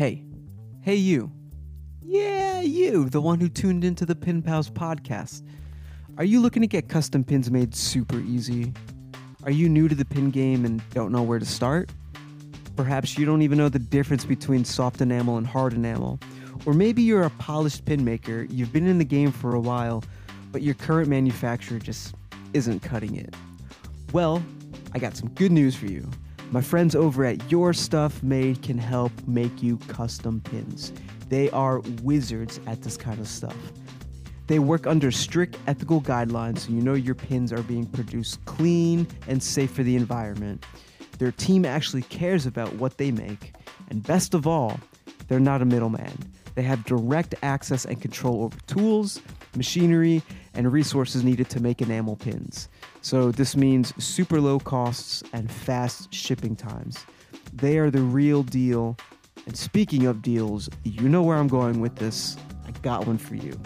Hey, 0.00 0.24
hey, 0.80 0.94
you. 0.94 1.30
Yeah, 2.00 2.62
you, 2.62 3.10
the 3.10 3.20
one 3.20 3.38
who 3.38 3.50
tuned 3.50 3.84
into 3.84 4.06
the 4.06 4.14
Pin 4.14 4.40
Pals 4.40 4.70
podcast. 4.70 5.42
Are 6.16 6.24
you 6.24 6.40
looking 6.40 6.62
to 6.62 6.66
get 6.66 6.88
custom 6.88 7.22
pins 7.22 7.50
made 7.50 7.74
super 7.74 8.18
easy? 8.18 8.72
Are 9.44 9.50
you 9.50 9.68
new 9.68 9.88
to 9.88 9.94
the 9.94 10.06
pin 10.06 10.30
game 10.30 10.64
and 10.64 10.82
don't 10.94 11.12
know 11.12 11.22
where 11.22 11.38
to 11.38 11.44
start? 11.44 11.92
Perhaps 12.76 13.18
you 13.18 13.26
don't 13.26 13.42
even 13.42 13.58
know 13.58 13.68
the 13.68 13.78
difference 13.78 14.24
between 14.24 14.64
soft 14.64 15.02
enamel 15.02 15.36
and 15.36 15.46
hard 15.46 15.74
enamel. 15.74 16.18
Or 16.64 16.72
maybe 16.72 17.02
you're 17.02 17.24
a 17.24 17.30
polished 17.32 17.84
pin 17.84 18.02
maker, 18.02 18.46
you've 18.48 18.72
been 18.72 18.86
in 18.86 18.96
the 18.96 19.04
game 19.04 19.30
for 19.30 19.54
a 19.54 19.60
while, 19.60 20.02
but 20.50 20.62
your 20.62 20.76
current 20.76 21.08
manufacturer 21.08 21.78
just 21.78 22.14
isn't 22.54 22.80
cutting 22.80 23.16
it. 23.16 23.34
Well, 24.14 24.42
I 24.94 24.98
got 24.98 25.14
some 25.14 25.28
good 25.32 25.52
news 25.52 25.76
for 25.76 25.88
you. 25.88 26.08
My 26.52 26.60
friends 26.60 26.96
over 26.96 27.24
at 27.24 27.48
Your 27.48 27.72
Stuff 27.72 28.24
Made 28.24 28.60
can 28.62 28.76
help 28.76 29.12
make 29.28 29.62
you 29.62 29.76
custom 29.86 30.40
pins. 30.40 30.92
They 31.28 31.48
are 31.50 31.78
wizards 32.02 32.58
at 32.66 32.82
this 32.82 32.96
kind 32.96 33.20
of 33.20 33.28
stuff. 33.28 33.56
They 34.48 34.58
work 34.58 34.84
under 34.84 35.12
strict 35.12 35.56
ethical 35.68 36.00
guidelines 36.02 36.58
so 36.58 36.72
you 36.72 36.80
know 36.80 36.94
your 36.94 37.14
pins 37.14 37.52
are 37.52 37.62
being 37.62 37.86
produced 37.86 38.44
clean 38.46 39.06
and 39.28 39.40
safe 39.40 39.70
for 39.70 39.84
the 39.84 39.94
environment. 39.94 40.66
Their 41.18 41.30
team 41.30 41.64
actually 41.64 42.02
cares 42.02 42.46
about 42.46 42.74
what 42.74 42.98
they 42.98 43.12
make. 43.12 43.52
And 43.88 44.02
best 44.02 44.34
of 44.34 44.44
all, 44.44 44.80
they're 45.28 45.38
not 45.38 45.62
a 45.62 45.66
middleman. 45.66 46.32
They 46.56 46.62
have 46.62 46.84
direct 46.84 47.32
access 47.44 47.84
and 47.84 48.02
control 48.02 48.42
over 48.42 48.58
tools, 48.66 49.20
machinery, 49.54 50.20
and 50.54 50.72
resources 50.72 51.24
needed 51.24 51.48
to 51.50 51.60
make 51.60 51.80
enamel 51.80 52.16
pins. 52.16 52.68
So 53.02 53.30
this 53.30 53.56
means 53.56 53.92
super 54.02 54.40
low 54.40 54.58
costs 54.58 55.22
and 55.32 55.50
fast 55.50 56.12
shipping 56.12 56.56
times. 56.56 57.04
They 57.52 57.78
are 57.78 57.90
the 57.90 58.02
real 58.02 58.42
deal. 58.42 58.96
And 59.46 59.56
speaking 59.56 60.06
of 60.06 60.22
deals, 60.22 60.68
you 60.84 61.08
know 61.08 61.22
where 61.22 61.36
I'm 61.36 61.48
going 61.48 61.80
with 61.80 61.96
this. 61.96 62.36
I 62.66 62.72
got 62.82 63.06
one 63.06 63.18
for 63.18 63.34
you. 63.34 63.58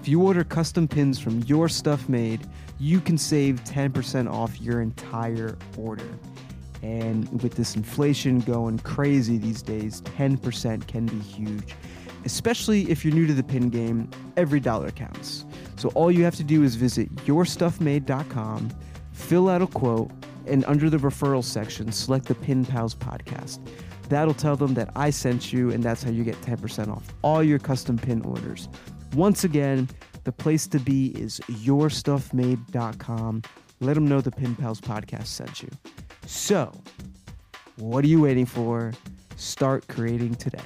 If 0.00 0.08
you 0.08 0.22
order 0.22 0.44
custom 0.44 0.86
pins 0.86 1.18
from 1.18 1.40
your 1.44 1.68
stuff 1.68 2.08
made, 2.08 2.46
you 2.78 3.00
can 3.00 3.18
save 3.18 3.64
10% 3.64 4.30
off 4.30 4.60
your 4.60 4.80
entire 4.80 5.56
order. 5.76 6.08
And 6.82 7.42
with 7.42 7.54
this 7.54 7.74
inflation 7.74 8.40
going 8.40 8.78
crazy 8.80 9.38
these 9.38 9.62
days, 9.62 10.02
10% 10.02 10.86
can 10.86 11.06
be 11.06 11.18
huge. 11.18 11.74
Especially 12.24 12.88
if 12.90 13.04
you're 13.04 13.14
new 13.14 13.26
to 13.26 13.34
the 13.34 13.42
pin 13.42 13.70
game, 13.70 14.10
every 14.36 14.60
dollar 14.60 14.90
counts. 14.90 15.45
So 15.76 15.90
all 15.90 16.10
you 16.10 16.24
have 16.24 16.36
to 16.36 16.44
do 16.44 16.62
is 16.62 16.74
visit 16.74 17.14
yourstuffmade.com, 17.26 18.70
fill 19.12 19.48
out 19.48 19.62
a 19.62 19.66
quote, 19.66 20.10
and 20.46 20.64
under 20.66 20.88
the 20.88 20.96
referral 20.96 21.44
section, 21.44 21.92
select 21.92 22.26
the 22.26 22.34
Pin 22.34 22.64
Pals 22.64 22.94
podcast. 22.94 23.58
That'll 24.08 24.34
tell 24.34 24.56
them 24.56 24.74
that 24.74 24.90
I 24.94 25.10
sent 25.10 25.52
you, 25.52 25.70
and 25.70 25.82
that's 25.82 26.02
how 26.02 26.10
you 26.10 26.24
get 26.24 26.40
10% 26.42 26.88
off 26.88 27.12
all 27.22 27.42
your 27.42 27.58
custom 27.58 27.98
pin 27.98 28.22
orders. 28.22 28.68
Once 29.14 29.44
again, 29.44 29.88
the 30.24 30.32
place 30.32 30.66
to 30.68 30.78
be 30.78 31.08
is 31.08 31.40
yourstuffmade.com. 31.48 33.42
Let 33.80 33.94
them 33.94 34.08
know 34.08 34.20
the 34.20 34.30
Pin 34.30 34.56
Pals 34.56 34.80
podcast 34.80 35.26
sent 35.26 35.62
you. 35.62 35.68
So, 36.26 36.72
what 37.76 38.04
are 38.04 38.08
you 38.08 38.22
waiting 38.22 38.46
for? 38.46 38.92
Start 39.36 39.86
creating 39.88 40.36
today. 40.36 40.64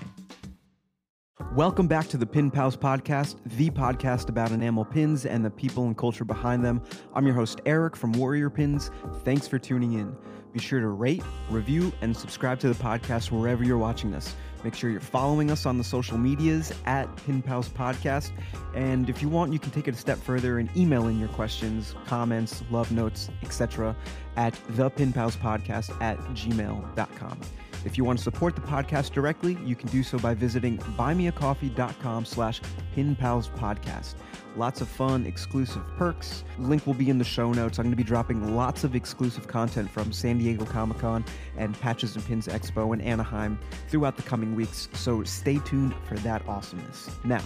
Welcome 1.48 1.88
back 1.88 2.06
to 2.08 2.16
the 2.16 2.26
Pin 2.26 2.48
Pals 2.48 2.76
podcast, 2.76 3.34
the 3.44 3.70
podcast 3.70 4.28
about 4.28 4.52
enamel 4.52 4.84
pins 4.84 5.26
and 5.26 5.44
the 5.44 5.50
people 5.50 5.86
and 5.86 5.98
culture 5.98 6.24
behind 6.24 6.64
them. 6.64 6.80
I'm 7.12 7.26
your 7.26 7.34
host, 7.34 7.60
Eric 7.66 7.96
from 7.96 8.12
Warrior 8.12 8.50
Pins. 8.50 8.92
Thanks 9.24 9.48
for 9.48 9.58
tuning 9.58 9.94
in. 9.94 10.16
Be 10.52 10.60
sure 10.60 10.78
to 10.78 10.86
rate, 10.86 11.24
review, 11.48 11.92
and 12.02 12.16
subscribe 12.16 12.60
to 12.60 12.68
the 12.68 12.80
podcast 12.80 13.32
wherever 13.32 13.64
you're 13.64 13.78
watching 13.78 14.12
this. 14.12 14.32
Make 14.62 14.76
sure 14.76 14.90
you're 14.90 15.00
following 15.00 15.50
us 15.50 15.66
on 15.66 15.76
the 15.76 15.82
social 15.82 16.18
medias 16.18 16.72
at 16.84 17.14
Pin 17.16 17.42
Pals 17.42 17.68
Podcast. 17.68 18.30
And 18.72 19.10
if 19.10 19.20
you 19.20 19.28
want, 19.28 19.52
you 19.52 19.58
can 19.58 19.72
take 19.72 19.88
it 19.88 19.94
a 19.94 19.98
step 19.98 20.18
further 20.18 20.60
and 20.60 20.70
email 20.76 21.08
in 21.08 21.18
your 21.18 21.30
questions, 21.30 21.96
comments, 22.06 22.62
love 22.70 22.92
notes, 22.92 23.28
etc. 23.42 23.96
at 24.36 24.54
thepinpalspodcast 24.72 26.00
at 26.00 26.18
gmail.com. 26.18 27.40
If 27.84 27.96
you 27.96 28.04
want 28.04 28.18
to 28.18 28.22
support 28.22 28.54
the 28.54 28.60
podcast 28.60 29.12
directly, 29.12 29.56
you 29.64 29.74
can 29.74 29.88
do 29.88 30.02
so 30.02 30.18
by 30.18 30.34
visiting 30.34 30.78
buymeacoffee.com 30.78 32.24
slash 32.24 32.60
pinpalspodcast. 32.94 34.14
Lots 34.56 34.80
of 34.80 34.88
fun, 34.88 35.26
exclusive 35.26 35.82
perks. 35.96 36.44
Link 36.58 36.86
will 36.86 36.94
be 36.94 37.08
in 37.08 37.18
the 37.18 37.24
show 37.24 37.52
notes. 37.52 37.78
I'm 37.78 37.84
going 37.84 37.92
to 37.92 37.96
be 37.96 38.02
dropping 38.02 38.54
lots 38.54 38.84
of 38.84 38.94
exclusive 38.94 39.46
content 39.46 39.90
from 39.90 40.12
San 40.12 40.38
Diego 40.38 40.64
Comic 40.64 40.98
Con 40.98 41.24
and 41.56 41.78
Patches 41.80 42.16
and 42.16 42.24
Pins 42.26 42.48
Expo 42.48 42.92
in 42.92 43.00
Anaheim 43.00 43.58
throughout 43.88 44.16
the 44.16 44.22
coming 44.22 44.54
weeks, 44.54 44.88
so 44.92 45.22
stay 45.22 45.58
tuned 45.58 45.94
for 46.04 46.16
that 46.18 46.46
awesomeness. 46.48 47.10
Now, 47.24 47.42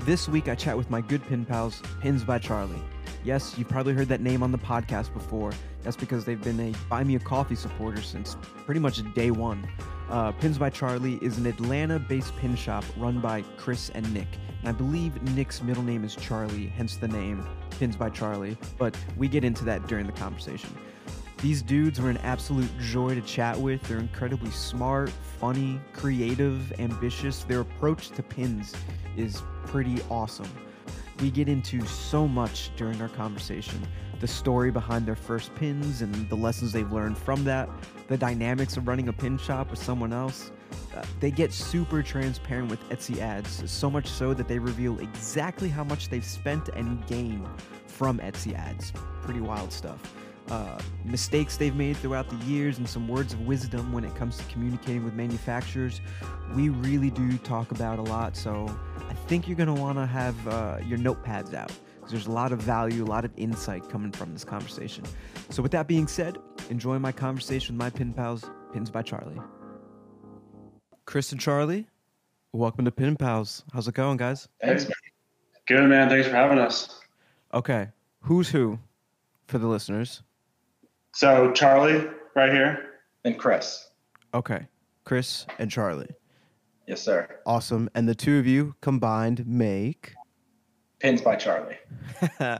this 0.00 0.28
week 0.28 0.48
I 0.48 0.54
chat 0.54 0.76
with 0.76 0.90
my 0.90 1.00
good 1.00 1.22
pin 1.26 1.44
pals, 1.44 1.82
Pins 2.00 2.24
by 2.24 2.38
Charlie. 2.38 2.82
Yes, 3.22 3.58
you've 3.58 3.68
probably 3.68 3.92
heard 3.92 4.08
that 4.08 4.22
name 4.22 4.42
on 4.42 4.50
the 4.50 4.58
podcast 4.58 5.12
before. 5.12 5.52
That's 5.82 5.96
because 5.96 6.24
they've 6.24 6.40
been 6.40 6.58
a 6.60 6.72
Buy 6.88 7.04
Me 7.04 7.16
a 7.16 7.18
Coffee 7.18 7.54
supporter 7.54 8.00
since 8.00 8.36
pretty 8.64 8.80
much 8.80 9.02
day 9.14 9.30
one. 9.30 9.68
Uh, 10.08 10.32
Pins 10.32 10.56
by 10.58 10.70
Charlie 10.70 11.18
is 11.22 11.36
an 11.38 11.46
Atlanta 11.46 11.98
based 11.98 12.34
pin 12.36 12.56
shop 12.56 12.84
run 12.96 13.20
by 13.20 13.42
Chris 13.56 13.90
and 13.90 14.12
Nick. 14.14 14.28
And 14.60 14.68
I 14.68 14.72
believe 14.72 15.22
Nick's 15.34 15.62
middle 15.62 15.82
name 15.82 16.02
is 16.02 16.16
Charlie, 16.16 16.66
hence 16.66 16.96
the 16.96 17.08
name 17.08 17.46
Pins 17.78 17.94
by 17.94 18.10
Charlie, 18.10 18.56
but 18.78 18.96
we 19.16 19.28
get 19.28 19.44
into 19.44 19.64
that 19.66 19.86
during 19.86 20.06
the 20.06 20.12
conversation. 20.12 20.74
These 21.42 21.62
dudes 21.62 22.00
were 22.00 22.10
an 22.10 22.18
absolute 22.18 22.70
joy 22.78 23.14
to 23.14 23.22
chat 23.22 23.56
with. 23.56 23.82
They're 23.82 23.98
incredibly 23.98 24.50
smart, 24.50 25.10
funny, 25.38 25.80
creative, 25.92 26.78
ambitious. 26.78 27.44
Their 27.44 27.60
approach 27.60 28.10
to 28.10 28.22
pins 28.22 28.74
is 29.16 29.42
pretty 29.64 30.02
awesome. 30.10 30.50
We 31.20 31.30
get 31.30 31.48
into 31.48 31.84
so 31.86 32.26
much 32.26 32.70
during 32.76 33.00
our 33.02 33.08
conversation 33.08 33.80
the 34.20 34.28
story 34.28 34.70
behind 34.70 35.06
their 35.06 35.16
first 35.16 35.54
pins 35.54 36.02
and 36.02 36.28
the 36.28 36.34
lessons 36.34 36.72
they've 36.72 36.92
learned 36.92 37.16
from 37.16 37.42
that, 37.44 37.68
the 38.08 38.18
dynamics 38.18 38.76
of 38.76 38.86
running 38.86 39.08
a 39.08 39.12
pin 39.12 39.38
shop 39.38 39.70
with 39.70 39.82
someone 39.82 40.12
else. 40.12 40.52
Uh, 40.94 41.02
they 41.20 41.30
get 41.30 41.52
super 41.52 42.02
transparent 42.02 42.70
with 42.70 42.80
Etsy 42.90 43.18
ads, 43.18 43.70
so 43.70 43.90
much 43.90 44.06
so 44.06 44.34
that 44.34 44.46
they 44.46 44.58
reveal 44.58 44.98
exactly 45.00 45.68
how 45.68 45.82
much 45.82 46.08
they've 46.10 46.24
spent 46.24 46.68
and 46.70 47.04
gained 47.06 47.48
from 47.86 48.18
Etsy 48.18 48.54
ads. 48.54 48.92
Pretty 49.22 49.40
wild 49.40 49.72
stuff. 49.72 49.98
Uh, 50.50 50.80
mistakes 51.04 51.56
they've 51.56 51.76
made 51.76 51.96
throughout 51.96 52.28
the 52.28 52.36
years 52.44 52.78
and 52.78 52.88
some 52.88 53.06
words 53.06 53.32
of 53.32 53.40
wisdom 53.46 53.92
when 53.92 54.04
it 54.04 54.14
comes 54.16 54.36
to 54.36 54.44
communicating 54.44 55.04
with 55.04 55.14
manufacturers. 55.14 56.00
We 56.56 56.70
really 56.70 57.10
do 57.10 57.38
talk 57.38 57.70
about 57.70 58.00
a 58.00 58.02
lot, 58.02 58.36
so 58.36 58.66
I 59.08 59.14
think 59.28 59.46
you're 59.46 59.56
going 59.56 59.74
to 59.74 59.80
want 59.80 59.98
to 59.98 60.06
have 60.06 60.48
uh, 60.48 60.78
your 60.84 60.98
notepads 60.98 61.54
out 61.54 61.72
because 61.94 62.10
there's 62.10 62.26
a 62.26 62.32
lot 62.32 62.50
of 62.50 62.60
value, 62.60 63.04
a 63.04 63.06
lot 63.06 63.24
of 63.24 63.30
insight 63.36 63.88
coming 63.88 64.10
from 64.10 64.32
this 64.32 64.42
conversation. 64.42 65.04
So, 65.50 65.62
with 65.62 65.70
that 65.72 65.86
being 65.86 66.08
said, 66.08 66.38
enjoy 66.68 66.98
my 66.98 67.12
conversation 67.12 67.76
with 67.76 67.84
my 67.84 67.90
pin 67.90 68.12
pals, 68.12 68.44
Pins 68.72 68.90
by 68.90 69.02
Charlie. 69.02 69.40
Chris 71.04 71.30
and 71.32 71.40
Charlie, 71.40 71.86
welcome 72.52 72.84
to 72.84 72.90
Pin 72.90 73.16
Pals. 73.16 73.64
How's 73.72 73.86
it 73.86 73.94
going, 73.94 74.16
guys? 74.16 74.48
Thanks, 74.60 74.84
man. 74.84 74.92
Good, 75.66 75.88
man. 75.88 76.08
Thanks 76.08 76.26
for 76.26 76.34
having 76.34 76.58
us. 76.58 77.00
Okay, 77.54 77.88
who's 78.22 78.48
who 78.48 78.78
for 79.46 79.58
the 79.58 79.68
listeners? 79.68 80.22
So, 81.12 81.52
Charlie, 81.52 82.08
right 82.34 82.52
here. 82.52 82.86
And 83.24 83.38
Chris. 83.38 83.88
Okay, 84.32 84.66
Chris 85.04 85.46
and 85.58 85.70
Charlie. 85.70 86.14
Yes, 86.86 87.02
sir. 87.02 87.28
Awesome. 87.46 87.90
And 87.94 88.08
the 88.08 88.14
two 88.14 88.38
of 88.38 88.46
you 88.46 88.74
combined 88.80 89.46
make 89.46 90.14
Pins 91.00 91.22
by 91.22 91.36
Charlie. 91.36 91.78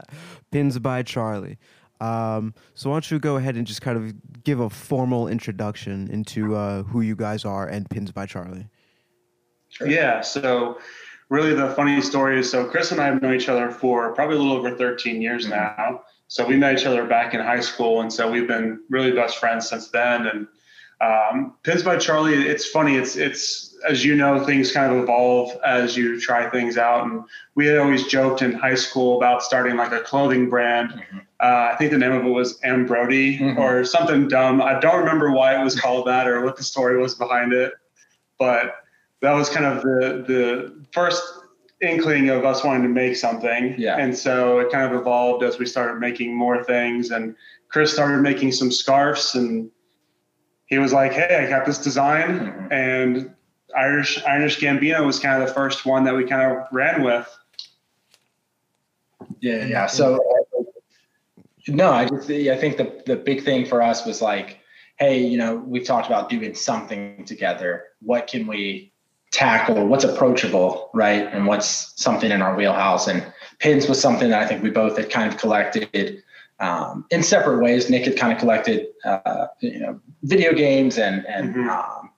Pins 0.51 0.79
by 0.79 1.03
Charlie. 1.03 1.57
Um, 1.99 2.55
so 2.73 2.89
why 2.89 2.95
don't 2.95 3.11
you 3.11 3.19
go 3.19 3.37
ahead 3.37 3.55
and 3.55 3.67
just 3.67 3.81
kind 3.81 3.97
of 3.97 4.43
give 4.43 4.59
a 4.59 4.69
formal 4.69 5.27
introduction 5.27 6.09
into 6.09 6.55
uh, 6.55 6.83
who 6.83 7.01
you 7.01 7.15
guys 7.15 7.45
are 7.45 7.67
and 7.67 7.87
Pins 7.89 8.11
by 8.11 8.25
Charlie. 8.25 8.67
Sure. 9.69 9.87
Yeah. 9.87 10.21
So 10.21 10.79
really 11.29 11.53
the 11.53 11.69
funny 11.69 12.01
story 12.01 12.39
is 12.39 12.49
so 12.49 12.65
Chris 12.65 12.91
and 12.91 12.99
I 12.99 13.05
have 13.05 13.21
known 13.21 13.35
each 13.35 13.47
other 13.47 13.69
for 13.69 14.13
probably 14.13 14.37
a 14.37 14.39
little 14.39 14.57
over 14.57 14.75
13 14.75 15.21
years 15.21 15.45
mm-hmm. 15.45 15.53
now. 15.53 16.01
So 16.31 16.47
we 16.47 16.55
met 16.55 16.79
each 16.79 16.85
other 16.85 17.05
back 17.05 17.33
in 17.33 17.41
high 17.41 17.59
school, 17.59 17.99
and 17.99 18.11
so 18.11 18.31
we've 18.31 18.47
been 18.47 18.79
really 18.87 19.11
best 19.11 19.37
friends 19.37 19.67
since 19.67 19.89
then. 19.89 20.27
And 20.27 20.47
um, 21.01 21.55
Pins 21.63 21.83
by 21.83 21.97
Charlie, 21.97 22.47
it's 22.47 22.65
funny. 22.65 22.95
It's 22.95 23.17
it's 23.17 23.75
as 23.85 24.05
you 24.05 24.15
know, 24.15 24.45
things 24.45 24.71
kind 24.71 24.93
of 24.93 25.03
evolve 25.03 25.51
as 25.65 25.97
you 25.97 26.21
try 26.21 26.49
things 26.49 26.77
out. 26.77 27.03
And 27.05 27.23
we 27.55 27.65
had 27.67 27.79
always 27.79 28.07
joked 28.07 28.41
in 28.41 28.53
high 28.53 28.75
school 28.75 29.17
about 29.17 29.43
starting 29.43 29.75
like 29.75 29.91
a 29.91 29.99
clothing 29.99 30.49
brand. 30.49 30.91
Mm-hmm. 30.91 31.17
Uh, 31.41 31.71
I 31.73 31.75
think 31.77 31.91
the 31.91 31.97
name 31.97 32.13
of 32.13 32.25
it 32.25 32.29
was 32.29 32.57
M 32.63 32.85
Brody 32.87 33.37
mm-hmm. 33.37 33.59
or 33.59 33.83
something 33.83 34.29
dumb. 34.29 34.61
I 34.61 34.79
don't 34.79 34.99
remember 34.99 35.31
why 35.31 35.59
it 35.59 35.61
was 35.61 35.77
called 35.77 36.07
that 36.07 36.29
or 36.29 36.45
what 36.45 36.55
the 36.55 36.63
story 36.63 36.97
was 36.97 37.13
behind 37.13 37.51
it, 37.51 37.73
but 38.39 38.75
that 39.19 39.33
was 39.33 39.49
kind 39.49 39.65
of 39.65 39.83
the 39.83 40.23
the 40.25 40.85
first 40.93 41.40
inkling 41.81 42.29
of 42.29 42.45
us 42.45 42.63
wanting 42.63 42.83
to 42.83 42.89
make 42.89 43.15
something. 43.15 43.75
Yeah. 43.77 43.97
And 43.97 44.15
so 44.15 44.59
it 44.59 44.71
kind 44.71 44.93
of 44.93 44.99
evolved 44.99 45.43
as 45.43 45.57
we 45.57 45.65
started 45.65 45.99
making 45.99 46.35
more 46.35 46.63
things. 46.63 47.11
And 47.11 47.35
Chris 47.69 47.93
started 47.93 48.21
making 48.21 48.51
some 48.51 48.71
scarves 48.71 49.35
and 49.35 49.69
he 50.67 50.77
was 50.77 50.93
like, 50.93 51.13
Hey, 51.13 51.45
I 51.45 51.49
got 51.49 51.65
this 51.65 51.77
design. 51.79 52.39
Mm-hmm. 52.39 52.73
And 52.73 53.35
Irish 53.75 54.23
Irish 54.23 54.59
Gambino 54.59 55.05
was 55.05 55.19
kind 55.19 55.41
of 55.41 55.47
the 55.47 55.53
first 55.53 55.85
one 55.85 56.03
that 56.03 56.15
we 56.15 56.25
kind 56.25 56.51
of 56.51 56.67
ran 56.71 57.03
with. 57.03 57.27
Yeah, 59.39 59.65
yeah. 59.65 59.85
So 59.87 60.19
no, 61.67 61.91
I 61.91 62.05
just 62.05 62.29
I 62.29 62.57
think 62.57 62.77
the 62.77 63.01
the 63.05 63.15
big 63.15 63.43
thing 63.43 63.65
for 63.65 63.81
us 63.81 64.05
was 64.05 64.21
like, 64.21 64.59
hey, 64.97 65.23
you 65.25 65.37
know, 65.37 65.55
we've 65.55 65.85
talked 65.85 66.07
about 66.07 66.29
doing 66.29 66.53
something 66.53 67.25
together. 67.25 67.85
What 68.01 68.27
can 68.27 68.47
we 68.47 68.90
tackle? 69.31 69.87
What's 69.87 70.03
approachable, 70.03 70.89
right? 70.93 71.27
And 71.33 71.47
what's 71.47 71.93
something 72.01 72.31
in 72.31 72.41
our 72.41 72.55
wheelhouse? 72.55 73.07
And 73.07 73.25
pins 73.59 73.87
was 73.87 73.99
something 73.99 74.29
that 74.29 74.41
I 74.43 74.47
think 74.47 74.61
we 74.61 74.69
both 74.69 74.97
had 74.97 75.09
kind 75.09 75.31
of 75.31 75.39
collected 75.39 76.23
um, 76.59 77.05
in 77.09 77.23
separate 77.23 77.61
ways. 77.63 77.89
Nick 77.89 78.05
had 78.05 78.17
kind 78.17 78.31
of 78.33 78.39
collected, 78.39 78.87
uh, 79.03 79.47
you 79.61 79.79
know, 79.79 79.99
video 80.23 80.53
games 80.53 80.97
and 80.97 81.25
and, 81.25 81.55
Mhm. 81.55 81.69
um, 81.69 82.09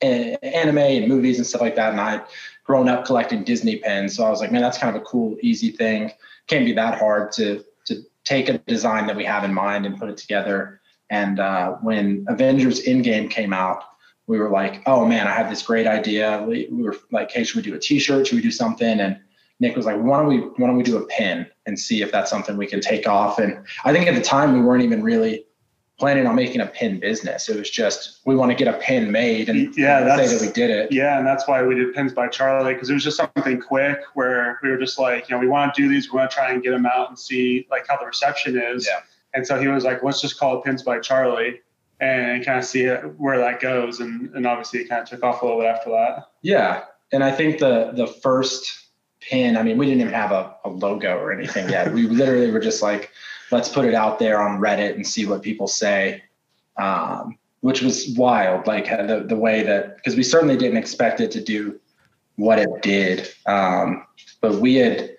and 0.00 0.42
anime 0.42 0.78
and 0.78 1.08
movies 1.08 1.36
and 1.36 1.46
stuff 1.46 1.60
like 1.60 1.76
that. 1.76 1.92
And 1.92 2.00
I 2.00 2.12
had 2.12 2.24
grown 2.64 2.88
up 2.88 3.04
collecting 3.04 3.44
Disney 3.44 3.76
pins, 3.76 4.16
so 4.16 4.24
I 4.24 4.30
was 4.30 4.40
like, 4.40 4.50
man, 4.50 4.62
that's 4.62 4.78
kind 4.78 4.96
of 4.96 5.02
a 5.02 5.04
cool, 5.04 5.36
easy 5.42 5.70
thing. 5.70 6.10
Can't 6.46 6.64
be 6.64 6.72
that 6.72 6.98
hard 6.98 7.32
to 7.32 7.64
to 7.86 8.02
take 8.24 8.48
a 8.48 8.58
design 8.58 9.06
that 9.08 9.16
we 9.16 9.24
have 9.24 9.44
in 9.44 9.52
mind 9.52 9.84
and 9.84 9.98
put 9.98 10.08
it 10.08 10.16
together. 10.16 10.80
And 11.10 11.38
uh, 11.40 11.72
when 11.82 12.24
Avengers 12.28 12.84
Endgame 12.86 13.28
came 13.28 13.52
out, 13.52 13.84
we 14.26 14.38
were 14.38 14.50
like, 14.50 14.82
oh 14.86 15.04
man, 15.04 15.26
I 15.26 15.32
have 15.32 15.50
this 15.50 15.62
great 15.62 15.86
idea. 15.86 16.44
We, 16.46 16.68
we 16.70 16.82
were 16.82 16.96
like, 17.10 17.30
hey, 17.30 17.44
should 17.44 17.56
we 17.56 17.62
do 17.62 17.74
a 17.74 17.78
T-shirt? 17.78 18.26
Should 18.26 18.36
we 18.36 18.42
do 18.42 18.50
something? 18.52 19.00
And 19.00 19.18
Nick 19.60 19.76
was 19.76 19.86
like, 19.86 19.96
why 20.00 20.18
don't 20.18 20.28
we 20.28 20.38
why 20.38 20.66
don't 20.68 20.76
we 20.76 20.82
do 20.82 20.96
a 20.96 21.06
pin 21.06 21.46
and 21.66 21.78
see 21.78 22.02
if 22.02 22.10
that's 22.12 22.30
something 22.30 22.56
we 22.56 22.66
can 22.66 22.80
take 22.80 23.06
off? 23.08 23.38
And 23.38 23.64
I 23.84 23.92
think 23.92 24.06
at 24.06 24.14
the 24.14 24.22
time 24.22 24.54
we 24.54 24.60
weren't 24.60 24.82
even 24.82 25.02
really 25.02 25.44
planning 25.98 26.26
on 26.26 26.34
making 26.34 26.60
a 26.60 26.66
pin 26.66 26.98
business. 26.98 27.48
It 27.48 27.56
was 27.56 27.70
just 27.70 28.20
we 28.24 28.34
want 28.34 28.50
to 28.50 28.56
get 28.56 28.72
a 28.72 28.76
pin 28.78 29.12
made 29.12 29.48
and 29.48 29.76
Yeah, 29.76 30.00
say 30.00 30.04
that's- 30.06 30.40
that 30.40 30.46
we 30.46 30.52
did 30.52 30.70
it. 30.70 30.90
Yeah, 30.90 31.18
and 31.18 31.26
that's 31.26 31.46
why 31.46 31.62
we 31.62 31.74
did 31.76 31.94
pins 31.94 32.12
by 32.12 32.28
Charlie 32.28 32.72
because 32.74 32.90
it 32.90 32.94
was 32.94 33.04
just 33.04 33.16
something 33.18 33.60
quick 33.60 33.98
where 34.14 34.58
we 34.62 34.70
were 34.70 34.78
just 34.78 34.98
like, 34.98 35.28
you 35.28 35.36
know, 35.36 35.40
we 35.40 35.46
want 35.48 35.74
to 35.74 35.82
do 35.82 35.88
these, 35.88 36.10
we 36.12 36.16
want 36.18 36.30
to 36.30 36.34
try 36.34 36.50
and 36.50 36.62
get 36.62 36.70
them 36.70 36.86
out 36.86 37.08
and 37.10 37.18
see 37.18 37.66
like 37.70 37.86
how 37.86 37.96
the 37.98 38.06
reception 38.06 38.58
is. 38.60 38.88
Yeah. 38.90 39.00
And 39.34 39.46
so 39.46 39.60
he 39.60 39.68
was 39.68 39.84
like, 39.84 40.02
let's 40.02 40.20
just 40.20 40.38
call 40.40 40.58
it 40.58 40.64
pins 40.64 40.82
by 40.82 40.98
Charlie 40.98 41.60
and 42.02 42.44
kind 42.44 42.58
of 42.58 42.64
see 42.64 42.86
where 42.88 43.38
that 43.38 43.60
goes. 43.60 44.00
And 44.00 44.34
and 44.34 44.46
obviously 44.46 44.80
it 44.80 44.88
kind 44.88 45.02
of 45.02 45.08
took 45.08 45.22
off 45.22 45.40
a 45.40 45.44
little 45.46 45.60
bit 45.60 45.68
after 45.68 45.90
that. 45.90 46.26
Yeah, 46.42 46.84
and 47.12 47.22
I 47.22 47.30
think 47.30 47.58
the 47.58 47.92
the 47.94 48.06
first 48.06 48.88
pin. 49.20 49.56
I 49.56 49.62
mean, 49.62 49.78
we 49.78 49.86
didn't 49.86 50.00
even 50.00 50.12
have 50.12 50.32
a, 50.32 50.54
a 50.64 50.68
logo 50.68 51.16
or 51.16 51.32
anything 51.32 51.68
yet. 51.68 51.92
we 51.92 52.08
literally 52.08 52.50
were 52.50 52.60
just 52.60 52.82
like, 52.82 53.12
let's 53.52 53.68
put 53.68 53.84
it 53.84 53.94
out 53.94 54.18
there 54.18 54.42
on 54.42 54.60
Reddit 54.60 54.96
and 54.96 55.06
see 55.06 55.26
what 55.26 55.42
people 55.42 55.68
say. 55.68 56.22
Um, 56.76 57.38
which 57.60 57.80
was 57.80 58.12
wild, 58.16 58.66
like 58.66 58.90
uh, 58.90 59.06
the 59.06 59.20
the 59.20 59.36
way 59.36 59.62
that 59.62 59.96
because 59.96 60.16
we 60.16 60.24
certainly 60.24 60.56
didn't 60.56 60.78
expect 60.78 61.20
it 61.20 61.30
to 61.30 61.40
do 61.40 61.78
what 62.34 62.58
it 62.58 62.68
did. 62.82 63.28
Um, 63.46 64.04
but 64.40 64.56
we 64.56 64.74
had 64.74 65.10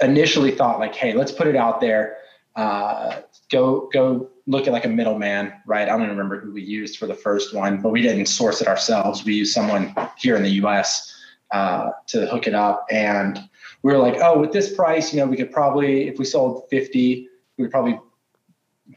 initially 0.00 0.52
thought 0.52 0.78
like, 0.78 0.94
hey, 0.94 1.12
let's 1.12 1.32
put 1.32 1.46
it 1.46 1.56
out 1.56 1.82
there. 1.82 2.16
Uh, 2.56 3.20
go 3.50 3.90
go 3.92 4.30
look 4.50 4.66
at 4.66 4.72
like 4.72 4.84
a 4.84 4.88
middleman, 4.88 5.52
right? 5.64 5.82
I 5.82 5.92
don't 5.92 6.02
even 6.02 6.10
remember 6.10 6.40
who 6.40 6.52
we 6.52 6.62
used 6.62 6.98
for 6.98 7.06
the 7.06 7.14
first 7.14 7.54
one, 7.54 7.80
but 7.80 7.90
we 7.90 8.02
didn't 8.02 8.26
source 8.26 8.60
it 8.60 8.66
ourselves. 8.66 9.24
We 9.24 9.34
used 9.34 9.54
someone 9.54 9.94
here 10.18 10.36
in 10.36 10.42
the 10.42 10.50
U.S. 10.62 11.14
Uh, 11.52 11.90
to 12.08 12.26
hook 12.26 12.46
it 12.46 12.54
up, 12.54 12.86
and 12.90 13.38
we 13.82 13.92
were 13.92 13.98
like, 13.98 14.16
oh, 14.20 14.38
with 14.40 14.52
this 14.52 14.74
price, 14.74 15.12
you 15.12 15.20
know, 15.20 15.26
we 15.26 15.36
could 15.36 15.52
probably, 15.52 16.08
if 16.08 16.18
we 16.18 16.24
sold 16.24 16.68
50, 16.68 17.28
we 17.56 17.64
would 17.64 17.70
probably 17.70 17.98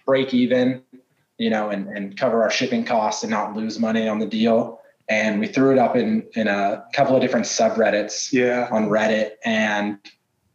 break 0.05 0.33
even, 0.33 0.81
you 1.37 1.49
know, 1.49 1.69
and, 1.69 1.87
and 1.87 2.17
cover 2.17 2.43
our 2.43 2.49
shipping 2.49 2.83
costs 2.83 3.23
and 3.23 3.31
not 3.31 3.55
lose 3.55 3.79
money 3.79 4.07
on 4.07 4.19
the 4.19 4.25
deal. 4.25 4.79
And 5.09 5.39
we 5.39 5.47
threw 5.47 5.71
it 5.71 5.77
up 5.77 5.95
in 5.95 6.25
in 6.35 6.47
a 6.47 6.85
couple 6.93 7.15
of 7.15 7.21
different 7.21 7.45
subreddits 7.45 8.31
Yeah. 8.31 8.69
on 8.71 8.89
Reddit, 8.89 9.31
and 9.45 9.99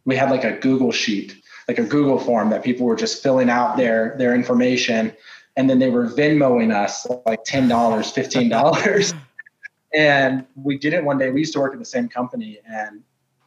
we 0.04 0.16
had 0.16 0.30
like 0.30 0.44
a 0.44 0.52
Google 0.58 0.90
sheet, 0.90 1.36
like 1.69 1.79
a 1.79 1.85
Google 1.85 2.19
form 2.19 2.49
that 2.50 2.65
people 2.65 2.87
were 2.87 2.97
just 2.97 3.23
filling 3.23 3.50
out 3.50 3.76
their 3.76 4.17
their 4.19 4.35
information, 4.35 5.12
and 5.56 5.69
then 5.69 5.79
they 5.79 5.91
were 5.91 6.06
Venmoing 6.06 6.75
us 6.75 7.06
like 7.26 7.44
ten 7.44 7.69
dollars, 7.69 8.11
fifteen 8.11 8.49
dollars. 8.59 9.15
and 9.94 10.47
we 10.56 10.79
did 10.79 10.94
it 10.94 11.05
one 11.05 11.19
day. 11.19 11.31
We 11.31 11.41
used 11.41 11.53
to 11.53 11.61
work 11.61 11.75
at 11.75 11.79
the 11.79 11.85
same 11.85 12.09
company, 12.09 12.59
and 12.67 13.03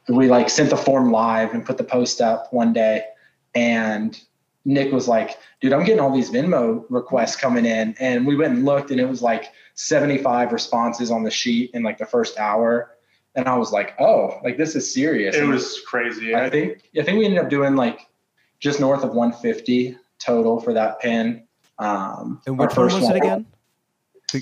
we 0.08 0.28
like 0.28 0.48
sent 0.48 0.70
the 0.70 0.76
form 0.76 1.10
live 1.10 1.52
and 1.52 1.66
put 1.66 1.78
the 1.78 1.84
post 1.84 2.20
up 2.20 2.52
one 2.52 2.72
day, 2.72 3.02
and 3.56 4.18
Nick 4.64 4.92
was 4.92 5.08
like, 5.08 5.38
"Dude, 5.60 5.72
I'm 5.72 5.84
getting 5.84 6.00
all 6.00 6.14
these 6.14 6.30
Venmo 6.30 6.84
requests 6.88 7.34
coming 7.34 7.66
in," 7.66 7.96
and 7.98 8.24
we 8.24 8.36
went 8.36 8.54
and 8.54 8.64
looked, 8.64 8.92
and 8.92 9.00
it 9.00 9.08
was 9.08 9.20
like 9.20 9.46
75 9.74 10.52
responses 10.52 11.10
on 11.10 11.24
the 11.24 11.30
sheet 11.30 11.72
in 11.74 11.82
like 11.82 11.98
the 11.98 12.06
first 12.06 12.38
hour. 12.38 12.90
And 13.34 13.48
I 13.48 13.56
was 13.56 13.72
like, 13.72 13.94
oh, 13.98 14.38
like 14.44 14.58
this 14.58 14.76
is 14.76 14.92
serious. 14.92 15.34
It 15.34 15.44
was 15.44 15.80
crazy. 15.86 16.34
I 16.34 16.50
think 16.50 16.82
I 16.98 17.02
think 17.02 17.18
we 17.18 17.24
ended 17.24 17.40
up 17.40 17.48
doing 17.48 17.76
like 17.76 18.06
just 18.62 18.80
north 18.80 19.02
of 19.02 19.10
150 19.10 19.96
total 20.18 20.60
for 20.60 20.72
that 20.72 21.00
pin. 21.00 21.44
Um, 21.78 22.40
And 22.46 22.58
our 22.58 22.66
which 22.68 22.76
one 22.76 22.88
first 22.88 23.00
was 23.00 23.10
it 23.10 23.16
again? 23.16 23.44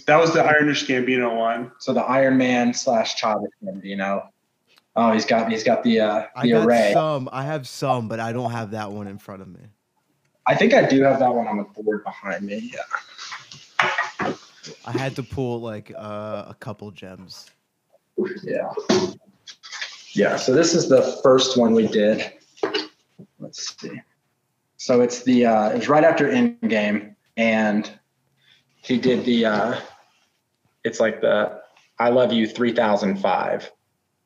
that 0.07 0.17
was 0.21 0.33
the 0.33 0.45
Irish 0.45 0.87
Gambino 0.87 1.37
one. 1.37 1.73
So 1.81 1.93
the 1.93 2.03
Iron 2.03 2.37
Man 2.37 2.73
slash 2.73 3.17
Childish 3.17 3.51
Gambino. 3.65 4.29
Oh, 4.95 5.13
he's 5.13 5.25
got 5.25 5.51
he's 5.51 5.65
got 5.65 5.83
the 5.83 6.01
uh, 6.01 6.27
I 6.37 6.43
the 6.43 6.51
got 6.53 6.67
array. 6.67 6.91
some. 6.93 7.29
I 7.33 7.45
have 7.45 7.67
some, 7.67 8.07
but 8.09 8.21
I 8.21 8.33
don't 8.33 8.51
have 8.53 8.73
that 8.73 8.93
one 8.93 9.07
in 9.09 9.19
front 9.19 9.41
of 9.43 9.49
me. 9.49 9.61
I 10.47 10.55
think 10.55 10.75
I 10.75 10.87
do 10.87 11.03
have 11.03 11.19
that 11.21 11.35
one 11.35 11.47
on 11.49 11.57
the 11.57 11.65
board 11.83 12.05
behind 12.05 12.45
me. 12.45 12.73
Yeah. 12.75 14.35
I 14.85 14.93
had 14.93 15.17
to 15.17 15.23
pull 15.23 15.61
like 15.61 15.93
uh, 15.97 16.45
a 16.49 16.57
couple 16.61 16.91
gems. 16.91 17.51
Yeah. 18.43 18.71
Yeah. 20.13 20.37
So 20.37 20.53
this 20.53 20.75
is 20.75 20.89
the 20.89 21.19
first 21.23 21.57
one 21.57 21.73
we 21.73 21.87
did. 21.87 22.33
Let's 23.39 23.75
see. 23.81 24.01
So 24.81 25.03
it's 25.03 25.25
the 25.25 25.45
uh, 25.45 25.69
it 25.69 25.77
was 25.77 25.89
right 25.91 26.05
after 26.05 26.27
Endgame, 26.27 27.15
and 27.37 27.91
he 28.83 28.97
did 28.97 29.27
the. 29.27 29.45
Uh, 29.45 29.81
it's 30.85 30.99
like 30.99 31.21
the 31.21 31.61
"I 31.99 32.09
Love 32.09 32.33
You" 32.33 32.47
3005. 32.47 33.71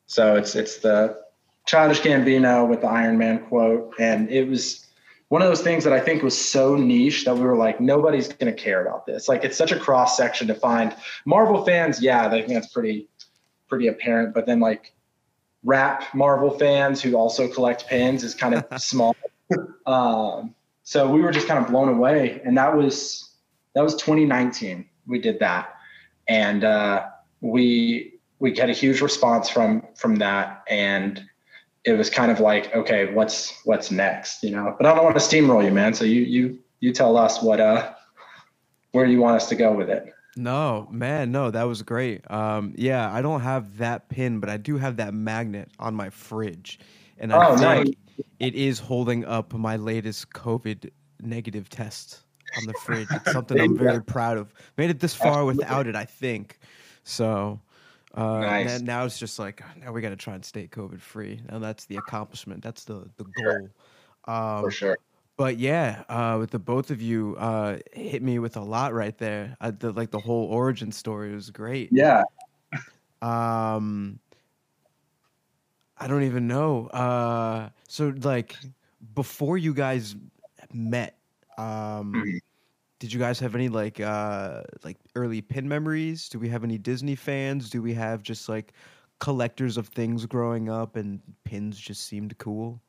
So 0.05 0.37
it's 0.37 0.55
it's 0.55 0.77
the 0.77 1.21
Childish 1.65 1.99
Gambino 1.99 2.69
with 2.69 2.79
the 2.79 2.87
Iron 2.87 3.17
Man 3.17 3.39
quote, 3.39 3.95
and 3.99 4.29
it 4.29 4.47
was 4.47 4.87
one 5.27 5.41
of 5.41 5.49
those 5.49 5.61
things 5.61 5.83
that 5.83 5.91
I 5.91 5.99
think 5.99 6.23
was 6.23 6.39
so 6.39 6.77
niche 6.77 7.25
that 7.25 7.35
we 7.35 7.41
were 7.41 7.57
like, 7.57 7.81
nobody's 7.81 8.29
gonna 8.29 8.53
care 8.53 8.81
about 8.81 9.05
this. 9.05 9.27
Like 9.27 9.43
it's 9.43 9.57
such 9.57 9.73
a 9.73 9.77
cross 9.77 10.15
section 10.15 10.47
to 10.47 10.55
find. 10.55 10.95
Marvel 11.25 11.65
fans, 11.65 12.01
yeah, 12.01 12.29
they 12.29 12.39
think 12.39 12.53
that's 12.53 12.71
pretty 12.71 13.09
pretty 13.67 13.87
apparent. 13.87 14.33
But 14.33 14.45
then 14.45 14.61
like 14.61 14.93
rap 15.65 16.05
Marvel 16.13 16.57
fans 16.57 17.01
who 17.01 17.15
also 17.17 17.49
collect 17.49 17.87
pins 17.87 18.23
is 18.23 18.33
kind 18.33 18.55
of 18.55 18.65
small. 18.81 19.17
Um, 19.85 20.55
so 20.81 21.07
we 21.07 21.21
were 21.21 21.31
just 21.31 21.47
kind 21.47 21.63
of 21.63 21.69
blown 21.69 21.89
away, 21.89 22.41
and 22.43 22.57
that 22.57 22.75
was 22.75 23.29
that 23.75 23.83
was 23.83 23.93
2019. 23.95 24.89
We 25.05 25.19
did 25.19 25.37
that, 25.37 25.75
and 26.27 26.63
uh, 26.63 27.05
we 27.41 28.15
we 28.39 28.55
had 28.55 28.71
a 28.71 28.73
huge 28.73 29.01
response 29.01 29.47
from 29.47 29.85
from 29.95 30.15
that, 30.15 30.63
and 30.67 31.23
it 31.83 31.93
was 31.93 32.09
kind 32.09 32.31
of 32.31 32.39
like, 32.39 32.75
okay, 32.75 33.13
what's 33.13 33.61
what's 33.65 33.91
next, 33.91 34.43
you 34.43 34.51
know? 34.51 34.75
But 34.77 34.87
I 34.87 34.95
don't 34.95 35.03
want 35.03 35.17
to 35.17 35.23
steamroll 35.23 35.63
you, 35.63 35.71
man. 35.71 35.93
So 35.93 36.03
you 36.03 36.21
you 36.21 36.59
you 36.79 36.91
tell 36.91 37.15
us 37.15 37.41
what 37.41 37.59
uh 37.59 37.93
where 38.91 39.05
you 39.05 39.19
want 39.19 39.35
us 39.35 39.49
to 39.49 39.55
go 39.55 39.73
with 39.73 39.89
it. 39.89 40.11
No, 40.37 40.87
man, 40.91 41.31
no, 41.31 41.49
that 41.51 41.63
was 41.63 41.81
great. 41.81 42.29
Um, 42.29 42.73
yeah, 42.77 43.11
I 43.13 43.21
don't 43.21 43.41
have 43.41 43.77
that 43.77 44.09
pin, 44.09 44.39
but 44.39 44.49
I 44.49 44.57
do 44.57 44.77
have 44.77 44.97
that 44.97 45.13
magnet 45.13 45.69
on 45.79 45.95
my 45.95 46.09
fridge, 46.09 46.79
and 47.17 47.33
I 47.33 47.47
Oh, 47.47 47.57
think 47.57 47.97
nice. 48.17 48.25
it 48.39 48.55
is 48.55 48.79
holding 48.79 49.25
up 49.25 49.53
my 49.53 49.75
latest 49.75 50.29
COVID 50.31 50.89
negative 51.21 51.69
test 51.69 52.23
on 52.57 52.65
the 52.65 52.73
fridge. 52.73 53.07
It's 53.11 53.31
something 53.33 53.59
I'm 53.59 53.77
very 53.77 54.01
proud 54.03 54.37
of. 54.37 54.53
Made 54.77 54.89
it 54.89 54.99
this 54.99 55.13
far 55.15 55.29
Absolutely. 55.41 55.57
without 55.57 55.87
it, 55.87 55.95
I 55.95 56.05
think. 56.05 56.59
So. 57.03 57.59
Uh, 58.13 58.39
Nice. 58.39 58.79
now, 58.79 59.03
it's 59.03 59.19
just 59.19 59.37
like 59.39 59.61
now 59.83 59.91
we 59.91 59.99
got 59.99 60.11
to 60.11 60.15
try 60.15 60.35
and 60.35 60.45
stay 60.45 60.67
COVID 60.67 61.01
free. 61.01 61.41
Now 61.51 61.59
that's 61.59 61.83
the 61.83 61.97
accomplishment. 61.97 62.63
That's 62.63 62.85
the 62.85 63.09
the 63.17 63.25
goal. 63.25 63.67
Um, 64.23 64.63
For 64.63 64.71
sure. 64.71 64.97
but 65.35 65.57
yeah, 65.57 66.03
uh, 66.07 66.37
with 66.39 66.51
the 66.51 66.59
both 66.59 66.91
of 66.91 67.01
you, 67.01 67.35
uh, 67.37 67.79
hit 67.91 68.23
me 68.23 68.39
with 68.39 68.55
a 68.55 68.61
lot 68.61 68.93
right 68.93 69.17
there. 69.17 69.57
Uh, 69.59 69.73
the, 69.77 69.91
like 69.91 70.11
the 70.11 70.19
whole 70.19 70.45
origin 70.45 70.93
story 70.93 71.35
was 71.35 71.49
great. 71.49 71.89
Yeah. 71.91 72.23
Um, 73.21 74.19
I 75.97 76.07
don't 76.07 76.23
even 76.23 76.47
know. 76.47 76.87
Uh, 76.87 77.69
so 77.87 78.13
like 78.21 78.55
before 79.13 79.57
you 79.57 79.73
guys 79.73 80.15
met, 80.73 81.17
um, 81.57 82.13
Mhm. 82.13 82.39
did 82.99 83.13
you 83.13 83.19
guys 83.19 83.39
have 83.39 83.55
any 83.55 83.69
like 83.69 83.99
uh 83.99 84.63
like 84.83 84.97
early 85.15 85.41
pin 85.41 85.67
memories? 85.67 86.29
Do 86.29 86.39
we 86.39 86.49
have 86.49 86.63
any 86.63 86.77
Disney 86.77 87.15
fans? 87.15 87.69
Do 87.69 87.81
we 87.81 87.93
have 87.93 88.23
just 88.23 88.49
like 88.49 88.73
collectors 89.19 89.77
of 89.77 89.87
things 89.89 90.25
growing 90.25 90.69
up 90.69 90.95
and 90.95 91.21
pins 91.43 91.79
just 91.79 92.03
seemed 92.03 92.37
cool? 92.37 92.81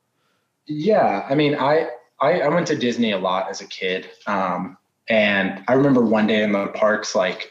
Yeah, 0.65 1.25
I 1.29 1.35
mean, 1.35 1.55
I, 1.55 1.89
I 2.19 2.41
I 2.41 2.47
went 2.49 2.67
to 2.67 2.75
Disney 2.75 3.11
a 3.11 3.17
lot 3.17 3.49
as 3.49 3.61
a 3.61 3.67
kid, 3.67 4.09
um, 4.27 4.77
and 5.09 5.63
I 5.69 5.73
remember 5.73 6.01
one 6.01 6.27
day 6.27 6.43
in 6.43 6.51
the 6.51 6.67
parks, 6.67 7.15
like 7.15 7.49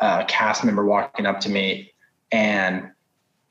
a 0.00 0.24
cast 0.28 0.64
member 0.64 0.84
walking 0.84 1.24
up 1.26 1.40
to 1.40 1.48
me 1.48 1.92
and 2.32 2.90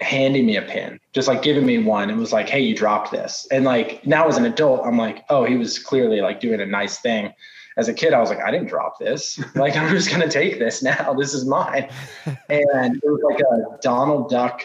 handing 0.01 0.45
me 0.45 0.55
a 0.55 0.61
pin, 0.61 0.99
just 1.13 1.27
like 1.27 1.41
giving 1.41 1.65
me 1.65 1.77
one. 1.77 2.09
and 2.09 2.19
was 2.19 2.33
like, 2.33 2.49
hey, 2.49 2.59
you 2.59 2.75
dropped 2.75 3.11
this. 3.11 3.47
And 3.51 3.65
like 3.65 4.05
now 4.05 4.27
as 4.27 4.37
an 4.37 4.45
adult, 4.45 4.85
I'm 4.85 4.97
like, 4.97 5.25
oh, 5.29 5.45
he 5.45 5.57
was 5.57 5.79
clearly 5.79 6.21
like 6.21 6.39
doing 6.39 6.61
a 6.61 6.65
nice 6.65 6.99
thing. 6.99 7.33
As 7.77 7.87
a 7.87 7.93
kid, 7.93 8.13
I 8.13 8.19
was 8.19 8.29
like, 8.29 8.41
I 8.41 8.51
didn't 8.51 8.67
drop 8.67 8.99
this. 8.99 9.39
like 9.55 9.75
I'm 9.75 9.89
just 9.89 10.09
gonna 10.09 10.29
take 10.29 10.59
this 10.59 10.81
now. 10.81 11.13
This 11.13 11.33
is 11.33 11.45
mine. 11.45 11.89
and 12.49 12.95
it 12.95 13.03
was 13.03 13.21
like 13.23 13.39
a 13.39 13.77
Donald 13.81 14.29
Duck, 14.29 14.63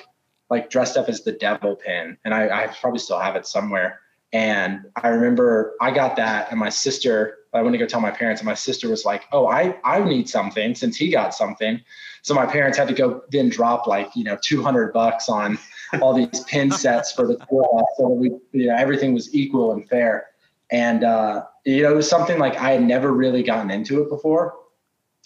like 0.50 0.70
dressed 0.70 0.96
up 0.96 1.08
as 1.08 1.22
the 1.22 1.32
devil 1.32 1.76
pin. 1.76 2.16
And 2.24 2.34
I, 2.34 2.64
I 2.64 2.66
probably 2.68 3.00
still 3.00 3.18
have 3.18 3.36
it 3.36 3.46
somewhere. 3.46 4.00
And 4.34 4.86
I 4.96 5.08
remember 5.08 5.76
I 5.80 5.92
got 5.92 6.16
that, 6.16 6.50
and 6.50 6.58
my 6.58 6.68
sister, 6.68 7.38
I 7.52 7.62
went 7.62 7.72
to 7.74 7.78
go 7.78 7.86
tell 7.86 8.00
my 8.00 8.10
parents, 8.10 8.40
and 8.40 8.46
my 8.46 8.54
sister 8.54 8.88
was 8.88 9.04
like, 9.04 9.22
"Oh, 9.30 9.46
I 9.46 9.76
I 9.84 10.02
need 10.02 10.28
something 10.28 10.74
since 10.74 10.96
he 10.96 11.08
got 11.08 11.32
something." 11.32 11.80
So 12.22 12.34
my 12.34 12.44
parents 12.44 12.76
had 12.76 12.88
to 12.88 12.94
go 12.94 13.22
then 13.30 13.48
drop 13.48 13.86
like 13.86 14.16
you 14.16 14.24
know 14.24 14.36
200 14.42 14.92
bucks 14.92 15.28
on 15.28 15.56
all 16.02 16.12
these 16.12 16.40
pin 16.48 16.72
sets 16.72 17.12
for 17.12 17.28
the 17.28 17.36
tour, 17.48 17.86
so 17.96 18.08
we 18.08 18.32
you 18.50 18.66
know 18.66 18.74
everything 18.74 19.14
was 19.14 19.32
equal 19.32 19.70
and 19.72 19.88
fair. 19.88 20.26
And 20.72 21.04
uh, 21.04 21.44
you 21.64 21.84
know 21.84 21.92
it 21.92 21.96
was 21.96 22.10
something 22.10 22.40
like 22.40 22.56
I 22.56 22.72
had 22.72 22.82
never 22.82 23.12
really 23.12 23.44
gotten 23.44 23.70
into 23.70 24.02
it 24.02 24.08
before, 24.08 24.56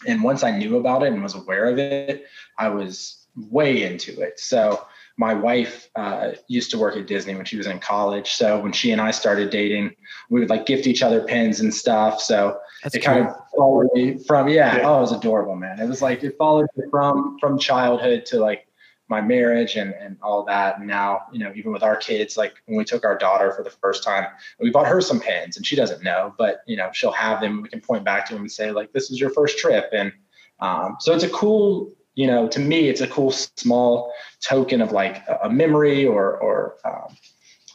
and 0.06 0.22
once 0.22 0.42
I 0.42 0.50
knew 0.50 0.76
about 0.76 1.02
it 1.02 1.14
and 1.14 1.22
was 1.22 1.34
aware 1.34 1.70
of 1.70 1.78
it, 1.78 2.26
I 2.58 2.68
was 2.68 3.24
way 3.34 3.84
into 3.84 4.20
it. 4.20 4.38
So 4.38 4.84
my 5.18 5.34
wife 5.34 5.90
uh, 5.96 6.30
used 6.46 6.70
to 6.70 6.78
work 6.78 6.96
at 6.96 7.08
Disney 7.08 7.34
when 7.34 7.44
she 7.44 7.56
was 7.56 7.66
in 7.66 7.80
college. 7.80 8.30
So 8.30 8.60
when 8.60 8.72
she 8.72 8.92
and 8.92 9.00
I 9.00 9.10
started 9.10 9.50
dating, 9.50 9.96
we 10.30 10.38
would 10.38 10.48
like 10.48 10.64
gift 10.64 10.86
each 10.86 11.02
other 11.02 11.20
pins 11.20 11.58
and 11.58 11.74
stuff. 11.74 12.20
So 12.20 12.58
That's 12.84 12.94
it 12.94 13.00
kind 13.00 13.26
of 13.26 13.34
followed 13.54 13.88
me 13.94 14.18
from 14.18 14.48
yeah, 14.48 14.76
yeah, 14.78 14.88
Oh, 14.88 14.98
it 14.98 15.00
was 15.00 15.12
adorable, 15.12 15.56
man. 15.56 15.80
It 15.80 15.88
was 15.88 16.00
like 16.00 16.22
it 16.22 16.36
followed 16.38 16.68
me 16.76 16.84
from 16.88 17.36
from 17.40 17.58
childhood 17.58 18.26
to 18.26 18.38
like 18.38 18.68
my 19.08 19.20
marriage 19.20 19.74
and 19.74 19.92
and 19.94 20.16
all 20.22 20.44
that. 20.44 20.78
And 20.78 20.86
now, 20.86 21.22
you 21.32 21.40
know, 21.40 21.52
even 21.56 21.72
with 21.72 21.82
our 21.82 21.96
kids, 21.96 22.36
like 22.36 22.54
when 22.66 22.78
we 22.78 22.84
took 22.84 23.04
our 23.04 23.18
daughter 23.18 23.50
for 23.50 23.64
the 23.64 23.70
first 23.70 24.04
time, 24.04 24.26
we 24.60 24.70
bought 24.70 24.86
her 24.86 25.00
some 25.00 25.18
pins 25.18 25.56
and 25.56 25.66
she 25.66 25.74
doesn't 25.74 26.04
know, 26.04 26.32
but 26.38 26.60
you 26.68 26.76
know, 26.76 26.90
she'll 26.92 27.10
have 27.10 27.40
them. 27.40 27.62
We 27.62 27.68
can 27.68 27.80
point 27.80 28.04
back 28.04 28.26
to 28.26 28.34
them 28.34 28.42
and 28.42 28.52
say, 28.52 28.70
like, 28.70 28.92
this 28.92 29.10
is 29.10 29.18
your 29.18 29.30
first 29.30 29.58
trip. 29.58 29.90
And 29.92 30.12
um, 30.60 30.96
so 31.00 31.12
it's 31.12 31.24
a 31.24 31.30
cool 31.30 31.92
you 32.18 32.26
know, 32.26 32.48
to 32.48 32.58
me, 32.58 32.88
it's 32.88 33.00
a 33.00 33.06
cool 33.06 33.30
small 33.30 34.12
token 34.40 34.80
of 34.80 34.90
like 34.90 35.22
a, 35.44 35.48
memory 35.48 36.04
or 36.04 36.36
or 36.38 36.74
um, 36.84 37.16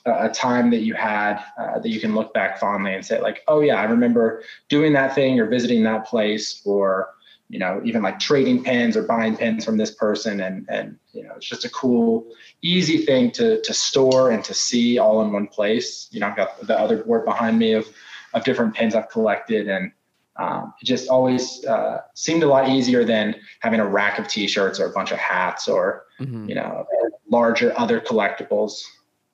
a 0.05 0.27
time 0.27 0.69
that 0.71 0.81
you 0.81 0.95
had 0.95 1.41
uh, 1.57 1.79
that 1.79 1.87
you 1.87 2.01
can 2.01 2.13
look 2.13 2.33
back 2.33 2.59
fondly 2.59 2.93
and 2.93 3.05
say 3.05 3.21
like, 3.21 3.41
oh 3.47 3.61
yeah, 3.61 3.75
I 3.75 3.85
remember 3.85 4.43
doing 4.67 4.91
that 4.93 5.15
thing 5.15 5.39
or 5.39 5.45
visiting 5.45 5.81
that 5.83 6.05
place 6.05 6.61
or 6.65 7.11
you 7.47 7.57
know 7.57 7.81
even 7.85 8.01
like 8.01 8.19
trading 8.19 8.61
pins 8.61 8.97
or 8.97 9.03
buying 9.03 9.37
pins 9.37 9.63
from 9.63 9.77
this 9.77 9.91
person. 9.91 10.41
And 10.41 10.65
and 10.67 10.99
you 11.13 11.23
know 11.23 11.35
it's 11.37 11.47
just 11.47 11.63
a 11.63 11.69
cool 11.69 12.27
easy 12.61 12.97
thing 12.97 13.31
to 13.39 13.61
to 13.61 13.73
store 13.73 14.31
and 14.31 14.43
to 14.43 14.53
see 14.53 14.99
all 14.99 15.21
in 15.21 15.31
one 15.31 15.47
place. 15.47 16.09
You 16.11 16.19
know 16.19 16.27
i've 16.27 16.35
got 16.35 16.67
the 16.67 16.77
other 16.77 17.05
board 17.05 17.23
behind 17.23 17.57
me 17.57 17.71
of 17.71 17.87
of 18.33 18.43
different 18.43 18.75
pins 18.75 18.93
i've 18.93 19.09
collected 19.09 19.69
and 19.69 19.93
um, 20.37 20.73
it 20.81 20.85
just 20.85 21.09
always 21.09 21.63
uh, 21.65 22.01
seemed 22.15 22.43
a 22.43 22.47
lot 22.47 22.69
easier 22.69 23.03
than 23.03 23.35
having 23.59 23.79
a 23.79 23.85
rack 23.85 24.17
of 24.17 24.27
t-shirts 24.27 24.79
or 24.79 24.85
a 24.87 24.91
bunch 24.91 25.11
of 25.11 25.19
hats 25.19 25.67
or 25.67 26.05
mm-hmm. 26.19 26.49
you 26.49 26.55
know 26.55 26.85
larger 27.29 27.77
other 27.77 27.99
collectibles 27.99 28.81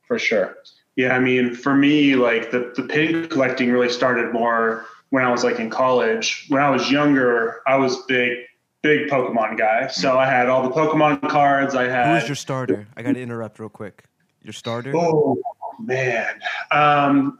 for 0.07 0.19
sure. 0.19 0.57
Yeah 0.95 1.15
i 1.15 1.19
mean 1.19 1.53
for 1.53 1.75
me 1.75 2.15
like 2.15 2.51
the, 2.51 2.73
the 2.75 2.83
pin 2.83 3.27
collecting 3.29 3.71
really 3.71 3.89
started 3.89 4.33
more 4.33 4.85
when 5.11 5.23
i 5.23 5.31
was 5.31 5.43
like 5.43 5.59
in 5.59 5.69
college. 5.69 6.45
When 6.49 6.61
i 6.61 6.69
was 6.69 6.91
younger 6.91 7.61
i 7.65 7.77
was 7.77 8.03
big 8.07 8.39
big 8.81 9.09
pokemon 9.09 9.57
guy. 9.57 9.87
So 9.87 10.17
i 10.19 10.25
had 10.25 10.49
all 10.49 10.63
the 10.63 10.71
pokemon 10.71 11.29
cards 11.29 11.75
i 11.75 11.83
had 11.83 12.19
who's 12.19 12.27
your 12.27 12.35
starter? 12.35 12.87
I 12.97 13.03
gotta 13.03 13.21
interrupt 13.21 13.59
real 13.59 13.69
quick. 13.69 14.03
Your 14.43 14.53
starter? 14.53 14.91
Oh 14.95 15.37
man. 15.79 16.41
Um, 16.71 17.39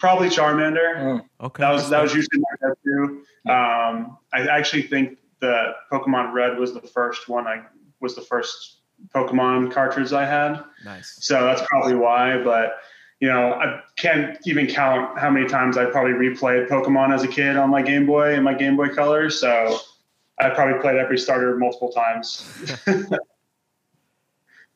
probably 0.00 0.28
Charmander. 0.28 0.96
Mm, 0.96 1.24
okay. 1.42 1.62
That 1.62 1.70
was 1.70 1.88
that 1.90 2.02
was 2.02 2.14
usually 2.14 2.40
my 2.40 2.68
go-to. 2.68 3.22
Um, 3.50 4.18
I 4.32 4.46
actually 4.48 4.82
think 4.82 5.18
the 5.40 5.74
Pokemon 5.92 6.32
Red 6.32 6.58
was 6.58 6.74
the 6.74 6.80
first 6.80 7.28
one. 7.28 7.46
I 7.46 7.62
was 8.00 8.16
the 8.16 8.22
first 8.22 8.78
Pokemon 9.14 9.72
cartridge 9.72 10.12
I 10.12 10.26
had. 10.26 10.64
Nice. 10.84 11.18
So 11.20 11.44
that's 11.44 11.62
probably 11.68 11.94
why. 11.94 12.42
But 12.42 12.78
you 13.20 13.28
know, 13.28 13.52
I 13.52 13.80
can't 13.96 14.38
even 14.46 14.66
count 14.66 15.18
how 15.18 15.30
many 15.30 15.46
times 15.46 15.76
I 15.76 15.84
probably 15.84 16.12
replayed 16.12 16.68
Pokemon 16.68 17.14
as 17.14 17.22
a 17.22 17.28
kid 17.28 17.56
on 17.56 17.70
my 17.70 17.82
Game 17.82 18.06
Boy 18.06 18.34
and 18.34 18.42
my 18.42 18.54
Game 18.54 18.76
Boy 18.76 18.88
Color. 18.88 19.28
So 19.30 19.78
I 20.38 20.50
probably 20.50 20.80
played 20.80 20.96
every 20.96 21.18
starter 21.18 21.56
multiple 21.56 21.90
times. 21.90 22.50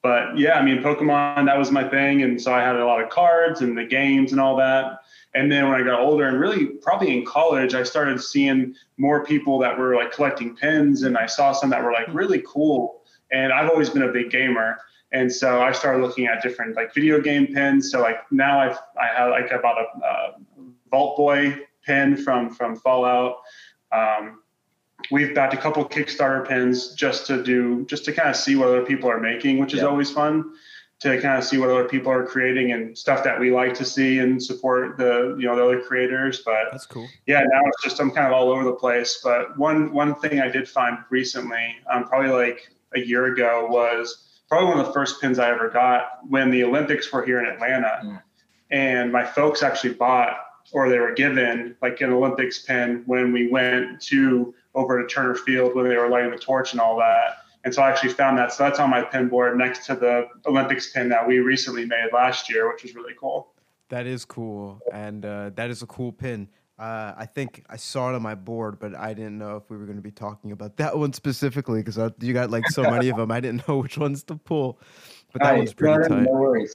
but 0.03 0.39
yeah, 0.39 0.59
I 0.59 0.63
mean, 0.63 0.83
Pokemon, 0.83 1.47
that 1.47 1.57
was 1.57 1.71
my 1.71 1.89
thing. 1.89 2.23
And 2.23 2.41
so 2.41 2.53
I 2.53 2.61
had 2.61 2.77
a 2.77 2.85
lot 2.85 3.03
of 3.03 3.09
cards 3.09 3.63
and 3.63 3.77
the 3.77 3.85
games 3.85 4.33
and 4.33 4.41
all 4.41 4.57
that. 4.57 4.99
And 5.35 5.51
then 5.51 5.69
when 5.69 5.81
I 5.81 5.85
got 5.85 6.01
older 6.01 6.29
and 6.29 6.39
really 6.39 6.67
probably 6.67 7.17
in 7.17 7.25
college, 7.25 7.75
I 7.75 7.83
started 7.83 8.23
seeing 8.23 8.75
more 8.99 9.25
people 9.25 9.59
that 9.59 9.77
were 9.77 9.97
like 9.97 10.13
collecting 10.13 10.55
pins 10.55 11.03
and 11.03 11.19
I 11.19 11.27
saw 11.27 11.53
some 11.53 11.71
that 11.71 11.83
were 11.83 11.93
like 11.93 12.07
really 12.13 12.43
cool. 12.47 13.03
And 13.33 13.53
I've 13.53 13.69
always 13.69 13.91
been 13.91 14.03
a 14.03 14.13
big 14.13 14.31
gamer. 14.31 14.79
And 15.11 15.33
so 15.33 15.61
I 15.61 15.73
started 15.73 16.03
looking 16.03 16.27
at 16.27 16.43
different 16.43 16.77
like 16.77 16.95
video 16.95 17.21
game 17.21 17.49
pins. 17.49 17.91
So 17.91 18.01
like 18.01 18.19
now 18.31 18.61
I've, 18.61 18.79
I 19.01 19.07
have 19.17 19.31
like 19.31 19.53
I 19.53 19.59
bought 19.59 19.79
a, 19.79 20.07
a 20.07 20.35
Vault 20.91 21.17
Boy 21.17 21.59
pin 21.85 22.17
from, 22.17 22.51
from 22.51 22.77
Fallout. 22.77 23.39
Um, 23.91 24.41
we've 25.11 25.35
backed 25.35 25.55
a 25.55 25.57
couple 25.57 25.85
Kickstarter 25.85 26.47
pins 26.47 26.95
just 26.95 27.27
to 27.27 27.43
do, 27.43 27.85
just 27.87 28.05
to 28.05 28.13
kind 28.13 28.29
of 28.29 28.37
see 28.37 28.55
what 28.55 28.69
other 28.69 28.85
people 28.85 29.11
are 29.11 29.21
making, 29.21 29.59
which 29.59 29.75
is 29.75 29.81
yeah. 29.81 29.87
always 29.87 30.13
fun 30.13 30.53
to 31.05 31.21
kind 31.21 31.37
of 31.37 31.45
see 31.45 31.59
what 31.59 31.69
other 31.69 31.85
people 31.85 32.11
are 32.11 32.25
creating 32.25 32.73
and 32.73 32.97
stuff 32.97 33.23
that 33.23 33.39
we 33.39 33.53
like 33.53 33.75
to 33.75 33.85
see 33.85 34.21
and 34.21 34.43
support 34.43 34.97
the 34.97 35.37
you 35.39 35.47
know 35.47 35.55
the 35.55 35.63
other 35.63 35.81
creators 35.83 36.41
but 36.47 36.69
that's 36.73 36.87
cool. 36.87 37.07
yeah 37.27 37.41
now 37.41 37.61
it's 37.67 37.83
just 37.83 38.01
i'm 38.01 38.11
kind 38.11 38.27
of 38.27 38.33
all 38.33 38.51
over 38.51 38.65
the 38.65 38.73
place 38.73 39.21
but 39.23 39.57
one 39.59 39.93
one 39.93 40.15
thing 40.15 40.41
i 40.41 40.49
did 40.49 40.67
find 40.67 40.97
recently 41.11 41.77
um, 41.93 42.05
probably 42.05 42.31
like 42.31 42.71
a 42.95 43.01
year 43.01 43.27
ago 43.27 43.67
was 43.69 44.41
probably 44.49 44.67
one 44.67 44.81
of 44.81 44.87
the 44.87 44.93
first 44.95 45.21
pins 45.21 45.39
i 45.39 45.51
ever 45.51 45.69
got 45.69 46.21
when 46.27 46.51
the 46.51 46.65
olympics 46.65 47.13
were 47.13 47.25
here 47.25 47.39
in 47.39 47.47
atlanta. 47.47 48.01
Mm. 48.03 48.23
and 48.71 49.13
my 49.13 49.27
folks 49.27 49.63
actually 49.63 49.93
bought 49.93 50.39
or 50.73 50.89
they 50.89 50.99
were 50.99 51.13
given 51.13 51.77
like 51.83 52.01
an 52.01 52.13
olympics 52.15 52.61
pin 52.61 53.03
when 53.05 53.31
we 53.31 53.49
went 53.49 54.01
to 54.01 54.55
over 54.75 55.03
to 55.03 55.07
turner 55.07 55.35
field 55.35 55.75
when 55.75 55.87
they 55.87 55.97
were 55.99 56.09
lighting 56.09 56.31
the 56.31 56.39
torch 56.39 56.73
and 56.73 56.81
all 56.81 56.97
that 56.97 57.45
and 57.65 57.75
so 57.75 57.83
I 57.83 57.91
actually 57.91 58.13
found 58.13 58.37
that. 58.39 58.53
So 58.53 58.63
that's 58.63 58.79
on 58.79 58.91
my 58.91 59.03
pin 59.03 59.29
board 59.29 59.57
next 59.57 59.87
to 59.87 59.95
the 59.95 60.29
Olympics 60.47 60.93
pin 60.93 61.09
that 61.09 61.27
we 61.27 61.39
recently 61.39 61.87
made 61.87 62.09
last 62.13 62.51
year, 62.51 62.71
which 62.71 62.83
was 62.83 62.95
really 62.95 63.15
cool. 63.19 63.53
That 63.89 64.07
is 64.07 64.25
cool. 64.25 64.81
And 64.93 65.25
uh, 65.25 65.51
that 65.55 65.71
is 65.71 65.83
a 65.83 65.87
cool 65.87 66.13
pin. 66.13 66.49
Uh, 66.79 67.15
I 67.17 67.27
think 67.27 67.65
I 67.71 67.77
saw 67.77 68.11
it 68.11 68.17
on 68.17 68.23
my 68.23 68.35
board, 68.35 68.79
but 68.81 68.95
I 68.95 69.15
didn't 69.15 69.39
know 69.39 69.57
if 69.57 69.71
we 69.71 69.77
were 69.77 69.85
going 69.85 69.97
to 69.97 70.03
be 70.03 70.11
talking 70.11 70.53
about 70.53 70.77
that 70.77 70.97
one 70.99 71.13
specifically 71.13 71.83
because 71.83 72.13
you 72.21 72.35
got 72.35 72.51
like 72.51 72.69
so 72.69 72.83
many 72.91 73.09
of 73.09 73.17
them. 73.17 73.31
I 73.31 73.41
didn't 73.41 73.67
know 73.67 73.79
which 73.79 73.97
ones 73.97 74.23
to 74.25 74.37
pull, 74.37 74.79
but 75.33 75.43
that 75.43 75.51
right. 75.51 75.59
one's 75.59 75.73
pretty 75.73 75.97
no, 76.03 76.09
tight. 76.09 76.23
No 76.25 76.33
worries. 76.33 76.75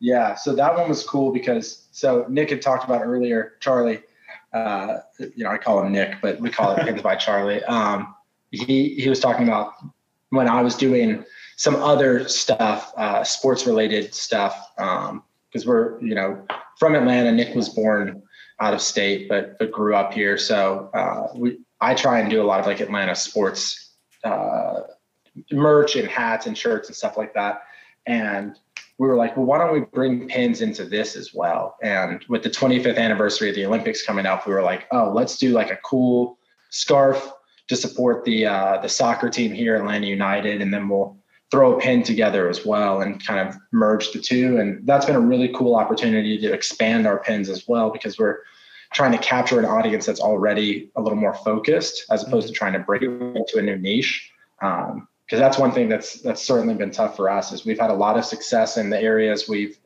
Yeah, 0.00 0.34
so 0.34 0.54
that 0.54 0.74
one 0.74 0.88
was 0.88 1.04
cool 1.04 1.32
because 1.32 1.86
so 1.90 2.26
Nick 2.28 2.50
had 2.50 2.62
talked 2.62 2.84
about 2.84 3.02
earlier, 3.02 3.54
Charlie. 3.60 4.02
Uh, 4.52 4.98
you 5.18 5.44
know, 5.44 5.50
I 5.50 5.58
call 5.58 5.82
him 5.82 5.92
Nick, 5.92 6.16
but 6.22 6.40
we 6.40 6.50
call 6.50 6.76
it 6.76 6.84
pins 6.84 7.02
by 7.02 7.16
Charlie. 7.16 7.62
Um, 7.64 8.14
he 8.50 8.94
he 8.94 9.08
was 9.08 9.18
talking 9.18 9.48
about 9.48 9.74
when 10.34 10.48
I 10.48 10.62
was 10.62 10.74
doing 10.74 11.24
some 11.56 11.76
other 11.76 12.28
stuff, 12.28 12.92
uh, 12.96 13.24
sports 13.24 13.66
related 13.66 14.14
stuff, 14.14 14.72
because 14.76 15.10
um, 15.10 15.22
we're, 15.64 16.00
you 16.00 16.14
know, 16.14 16.44
from 16.78 16.94
Atlanta. 16.94 17.32
Nick 17.32 17.54
was 17.54 17.68
born 17.68 18.22
out 18.60 18.74
of 18.74 18.80
state, 18.80 19.28
but 19.28 19.58
but 19.58 19.70
grew 19.70 19.94
up 19.94 20.12
here. 20.12 20.36
So 20.36 20.90
uh, 20.94 21.28
we, 21.34 21.58
I 21.80 21.94
try 21.94 22.20
and 22.20 22.30
do 22.30 22.42
a 22.42 22.44
lot 22.44 22.60
of 22.60 22.66
like 22.66 22.80
Atlanta 22.80 23.14
sports 23.14 23.92
uh, 24.24 24.80
merch 25.52 25.96
and 25.96 26.08
hats 26.08 26.46
and 26.46 26.56
shirts 26.56 26.88
and 26.88 26.96
stuff 26.96 27.16
like 27.16 27.34
that. 27.34 27.62
And 28.06 28.56
we 28.98 29.08
were 29.08 29.16
like, 29.16 29.36
well, 29.36 29.46
why 29.46 29.58
don't 29.58 29.72
we 29.72 29.80
bring 29.80 30.28
pins 30.28 30.60
into 30.60 30.84
this 30.84 31.16
as 31.16 31.34
well? 31.34 31.76
And 31.82 32.24
with 32.28 32.42
the 32.42 32.50
25th 32.50 32.96
anniversary 32.96 33.48
of 33.48 33.56
the 33.56 33.66
Olympics 33.66 34.04
coming 34.04 34.24
up, 34.24 34.46
we 34.46 34.54
were 34.54 34.62
like, 34.62 34.86
oh, 34.92 35.10
let's 35.12 35.36
do 35.36 35.52
like 35.52 35.70
a 35.70 35.76
cool 35.76 36.38
scarf 36.70 37.32
to 37.68 37.76
support 37.76 38.24
the 38.24 38.46
uh, 38.46 38.78
the 38.78 38.88
soccer 38.88 39.30
team 39.30 39.52
here, 39.52 39.74
at 39.74 39.80
Atlanta 39.80 40.06
United, 40.06 40.60
and 40.60 40.72
then 40.72 40.88
we'll 40.88 41.16
throw 41.50 41.76
a 41.76 41.80
pin 41.80 42.02
together 42.02 42.48
as 42.48 42.66
well 42.66 43.00
and 43.00 43.24
kind 43.24 43.48
of 43.48 43.56
merge 43.70 44.12
the 44.12 44.18
two. 44.18 44.58
And 44.58 44.84
that's 44.86 45.06
been 45.06 45.14
a 45.14 45.20
really 45.20 45.48
cool 45.54 45.76
opportunity 45.76 46.36
to 46.38 46.52
expand 46.52 47.06
our 47.06 47.18
pins 47.18 47.48
as 47.48 47.68
well 47.68 47.90
because 47.90 48.18
we're 48.18 48.38
trying 48.92 49.12
to 49.12 49.18
capture 49.18 49.58
an 49.58 49.64
audience 49.64 50.06
that's 50.06 50.20
already 50.20 50.90
a 50.96 51.00
little 51.00 51.18
more 51.18 51.34
focused 51.34 52.04
as 52.10 52.22
opposed 52.22 52.48
to 52.48 52.52
mm-hmm. 52.52 52.58
trying 52.58 52.72
to 52.72 52.78
break 52.80 53.02
it 53.02 53.10
into 53.10 53.58
a 53.58 53.62
new 53.62 53.76
niche. 53.76 54.30
Um, 54.62 55.08
because 55.26 55.38
that's 55.38 55.58
one 55.58 55.72
thing 55.72 55.88
that's 55.88 56.20
that's 56.20 56.42
certainly 56.42 56.74
been 56.74 56.90
tough 56.90 57.16
for 57.16 57.30
us 57.30 57.50
is 57.50 57.64
we've 57.64 57.78
had 57.78 57.90
a 57.90 57.94
lot 57.94 58.18
of 58.18 58.26
success 58.26 58.76
in 58.76 58.90
the 58.90 59.00
areas 59.00 59.48
we've 59.48 59.78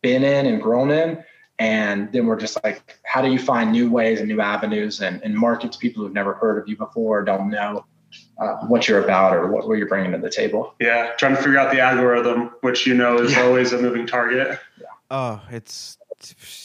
been 0.00 0.22
in 0.22 0.46
and 0.46 0.62
grown 0.62 0.90
in 0.90 1.24
and 1.60 2.10
then 2.10 2.24
we're 2.26 2.40
just 2.40 2.58
like, 2.64 2.98
how 3.04 3.20
do 3.20 3.30
you 3.30 3.38
find 3.38 3.70
new 3.70 3.90
ways 3.90 4.18
and 4.18 4.28
new 4.28 4.40
avenues 4.40 5.02
and, 5.02 5.22
and 5.22 5.36
market 5.36 5.72
to 5.72 5.78
people 5.78 6.02
who've 6.02 6.12
never 6.14 6.32
heard 6.32 6.58
of 6.60 6.66
you 6.66 6.74
before, 6.74 7.22
don't 7.22 7.50
know 7.50 7.84
uh, 8.40 8.56
what 8.66 8.88
you're 8.88 9.04
about 9.04 9.36
or 9.36 9.52
what, 9.52 9.68
what 9.68 9.76
you're 9.76 9.86
bringing 9.86 10.10
to 10.12 10.18
the 10.18 10.30
table. 10.30 10.74
Yeah, 10.80 11.12
trying 11.18 11.36
to 11.36 11.42
figure 11.42 11.58
out 11.58 11.70
the 11.70 11.80
algorithm, 11.80 12.52
which 12.62 12.86
you 12.86 12.94
know 12.94 13.18
is 13.18 13.32
Yeah. 13.32 13.42
always 13.42 13.74
a 13.74 13.78
moving 13.80 14.06
target. 14.06 14.58
Oh, 15.10 15.42
it's 15.50 15.98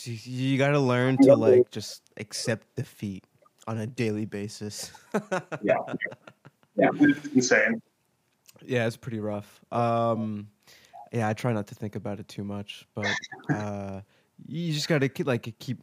you 0.05 0.57
got 0.57 0.69
to 0.69 0.79
learn 0.79 1.17
to 1.23 1.35
like 1.35 1.69
just 1.71 2.01
accept 2.17 2.73
defeat 2.75 3.25
on 3.67 3.77
a 3.79 3.87
daily 3.87 4.25
basis. 4.25 4.91
Yeah, 5.13 5.75
yeah. 6.77 6.89
It's 6.93 7.27
insane. 7.27 7.81
yeah, 8.65 8.87
it's 8.87 8.97
pretty 8.97 9.19
rough. 9.19 9.59
Um, 9.73 10.47
yeah, 11.11 11.27
I 11.27 11.33
try 11.33 11.51
not 11.51 11.67
to 11.67 11.75
think 11.75 11.95
about 11.95 12.19
it 12.19 12.27
too 12.29 12.43
much, 12.45 12.87
but 12.95 13.07
uh, 13.49 14.01
you 14.47 14.73
just 14.73 14.87
got 14.87 14.99
to 14.99 15.09
keep 15.09 15.27
like 15.27 15.53
keep 15.59 15.81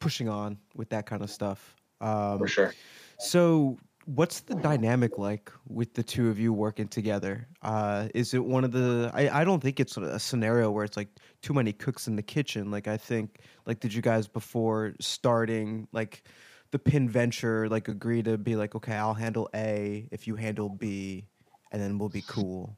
pushing 0.00 0.28
on 0.28 0.58
with 0.74 0.90
that 0.90 1.06
kind 1.06 1.22
of 1.22 1.30
stuff. 1.30 1.74
Um, 2.00 2.38
For 2.38 2.48
sure. 2.48 2.74
So, 3.18 3.78
what's 4.06 4.40
the 4.40 4.54
dynamic 4.56 5.18
like 5.18 5.50
with 5.66 5.94
the 5.94 6.02
two 6.02 6.28
of 6.28 6.38
you 6.38 6.52
working 6.52 6.88
together? 6.88 7.48
Uh, 7.62 8.08
is 8.14 8.34
it 8.34 8.44
one 8.44 8.64
of 8.64 8.72
the? 8.72 9.10
I, 9.14 9.40
I 9.40 9.44
don't 9.44 9.62
think 9.62 9.80
it's 9.80 9.96
a 9.96 10.18
scenario 10.18 10.70
where 10.70 10.84
it's 10.84 10.96
like 10.96 11.08
too 11.42 11.54
many 11.54 11.72
cooks 11.72 12.06
in 12.06 12.16
the 12.16 12.22
kitchen. 12.22 12.70
Like 12.70 12.88
I 12.88 12.96
think, 12.96 13.40
like, 13.66 13.80
did 13.80 13.94
you 13.94 14.02
guys 14.02 14.26
before 14.28 14.94
starting 15.00 15.88
like 15.92 16.24
the 16.70 16.78
pin 16.78 17.08
venture 17.08 17.68
like 17.68 17.88
agree 17.88 18.22
to 18.22 18.36
be 18.36 18.56
like, 18.56 18.74
okay, 18.74 18.94
I'll 18.94 19.14
handle 19.14 19.48
A 19.54 20.08
if 20.10 20.26
you 20.26 20.34
handle 20.34 20.68
B, 20.68 21.24
and 21.72 21.80
then 21.80 21.98
we'll 21.98 22.08
be 22.08 22.24
cool. 22.26 22.76